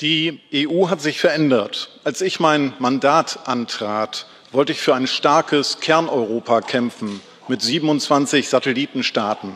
Die 0.00 0.40
EU 0.54 0.88
hat 0.88 1.00
sich 1.00 1.20
verändert. 1.20 1.98
Als 2.04 2.20
ich 2.20 2.38
mein 2.38 2.72
Mandat 2.78 3.48
antrat, 3.48 4.26
wollte 4.52 4.72
ich 4.72 4.80
für 4.80 4.94
ein 4.94 5.08
starkes 5.08 5.80
Kerneuropa 5.80 6.60
kämpfen 6.60 7.20
mit 7.48 7.62
27 7.62 8.48
Satellitenstaaten. 8.48 9.52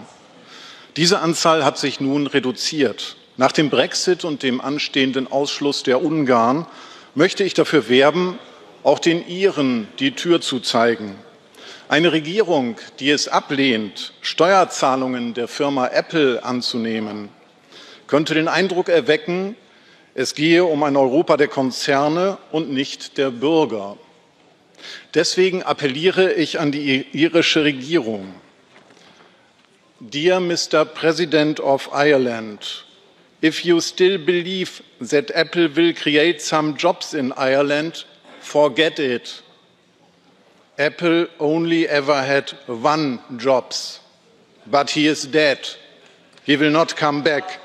Diese 0.97 1.21
Anzahl 1.21 1.65
hat 1.65 1.79
sich 1.79 2.01
nun 2.01 2.27
reduziert. 2.27 3.17
Nach 3.37 3.53
dem 3.53 3.71
Brexit 3.71 4.25
und 4.25 4.43
dem 4.43 4.61
anstehenden 4.61 5.31
Ausschluss 5.31 5.83
der 5.83 6.05
Ungarn 6.05 6.67
möchte 7.15 7.45
ich 7.45 7.55
dafür 7.55 7.89
werben, 7.89 8.39
auch 8.83 8.99
den 8.99 9.27
Iren 9.27 9.89
die 9.99 10.13
Tür 10.13 10.41
zu 10.41 10.61
zeigen. 10.61 11.17
Eine 11.89 12.13
Regierung, 12.13 12.77
die 13.01 13.11
es 13.11 13.29
ablehnt, 13.29 14.13
Steuerzahlungen 14.21 15.35
der 15.35 15.49
Firma 15.49 15.89
Apple 15.89 16.43
anzunehmen, 16.45 17.29
könnte 18.07 18.35
den 18.35 18.49
Eindruck 18.49 18.89
erwecken, 18.89 19.57
es 20.15 20.35
gehe 20.35 20.65
um 20.65 20.83
ein 20.83 20.97
Europa 20.97 21.39
der 21.39 21.49
Konzerne 21.49 22.37
und 22.51 22.71
nicht 22.71 23.17
der 23.17 23.31
Bürger. 23.31 23.97
Deswegen 25.15 25.63
appelliere 25.63 26.33
ich 26.33 26.59
an 26.59 26.73
die 26.73 27.05
irische 27.13 27.65
Regierung. 27.65 28.35
Dear 30.01 30.41
Mr. 30.41 30.85
President 30.85 31.61
of 31.61 31.91
Ireland, 31.93 32.85
if 33.43 33.65
you 33.65 33.81
still 33.81 34.19
believe 34.19 34.83
that 35.01 35.31
Apple 35.31 35.69
will 35.77 35.93
create 35.93 36.41
some 36.41 36.77
jobs 36.77 37.13
in 37.13 37.33
Ireland, 37.33 38.07
forget 38.41 38.99
it. 38.99 39.43
Apple 40.79 41.29
only 41.39 41.87
ever 41.87 42.23
had 42.23 42.55
one 42.67 43.21
jobs, 43.37 44.01
but 44.67 44.91
he 44.91 45.07
is 45.07 45.27
dead. 45.27 45.69
He 46.45 46.57
will 46.57 46.71
not 46.71 46.97
come 46.97 47.23
back. 47.23 47.61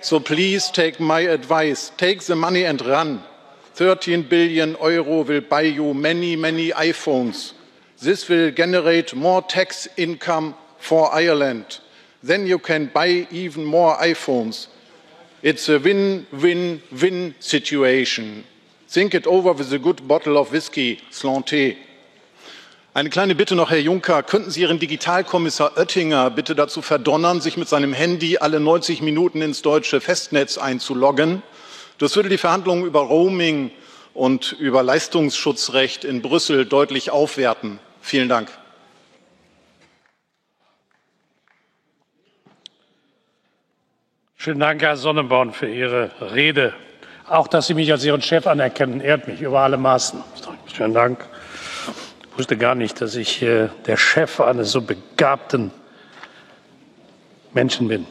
So 0.00 0.20
please 0.20 0.70
take 0.70 1.00
my 1.00 1.20
advice. 1.20 1.90
Take 1.96 2.22
the 2.22 2.36
money 2.36 2.64
and 2.64 2.80
run. 2.86 3.22
13 3.74 4.22
billion 4.22 4.76
euro 4.76 5.22
will 5.22 5.40
buy 5.40 5.62
you 5.62 5.92
many, 5.94 6.36
many 6.36 6.70
iPhones. 6.70 7.54
This 8.00 8.28
will 8.28 8.52
generate 8.52 9.16
more 9.16 9.42
tax 9.42 9.88
income 9.96 10.54
for 10.78 11.12
Ireland. 11.12 11.80
Then 12.22 12.46
you 12.46 12.58
can 12.58 12.86
buy 12.94 13.26
even 13.32 13.64
more 13.64 13.96
iPhones. 13.96 14.68
It's 15.42 15.68
a 15.68 15.78
win-win-win 15.78 17.34
situation. 17.40 18.44
Think 18.88 19.12
it 19.12 19.26
over 19.26 19.52
with 19.52 19.72
a 19.72 19.78
good 19.78 20.06
bottle 20.06 20.38
of 20.38 20.52
whiskey, 20.52 21.00
Slanté. 21.10 21.76
Eine 22.94 23.10
kleine 23.10 23.34
Bitte 23.34 23.56
noch, 23.56 23.70
Herr 23.70 23.80
Juncker. 23.80 24.22
Könnten 24.22 24.52
Sie 24.52 24.60
Ihren 24.60 24.78
Digitalkommissar 24.78 25.76
Oettinger 25.76 26.30
bitte 26.30 26.54
dazu 26.54 26.80
verdonnern, 26.80 27.40
sich 27.40 27.56
mit 27.56 27.68
seinem 27.68 27.92
Handy 27.92 28.38
alle 28.38 28.60
90 28.60 29.02
Minuten 29.02 29.42
ins 29.42 29.62
deutsche 29.62 30.00
Festnetz 30.00 30.58
einzuloggen? 30.58 31.42
Das 31.98 32.16
würde 32.16 32.28
die 32.28 32.38
Verhandlungen 32.38 32.84
über 32.84 33.00
Roaming 33.00 33.70
und 34.14 34.52
über 34.52 34.82
Leistungsschutzrecht 34.82 36.04
in 36.04 36.22
Brüssel 36.22 36.66
deutlich 36.66 37.10
aufwerten. 37.10 37.78
Vielen 38.00 38.28
Dank. 38.28 38.50
Vielen 44.36 44.60
Dank, 44.60 44.82
Herr 44.82 44.96
Sonnenborn, 44.96 45.52
für 45.52 45.68
Ihre 45.70 46.10
Rede. 46.20 46.74
Auch, 47.26 47.48
dass 47.48 47.66
Sie 47.66 47.74
mich 47.74 47.90
als 47.90 48.04
Ihren 48.04 48.20
Chef 48.20 48.46
anerkennen, 48.46 49.00
ehrt 49.00 49.26
mich 49.26 49.40
über 49.40 49.60
alle 49.60 49.78
Maßen. 49.78 50.22
Vielen 50.66 50.92
Dank. 50.92 51.24
Ich 52.30 52.38
wusste 52.38 52.58
gar 52.58 52.74
nicht, 52.74 53.00
dass 53.00 53.14
ich 53.14 53.40
äh, 53.42 53.68
der 53.86 53.96
Chef 53.96 54.40
eines 54.40 54.70
so 54.70 54.82
begabten 54.82 55.70
Menschen 57.54 57.88
bin. 57.88 58.06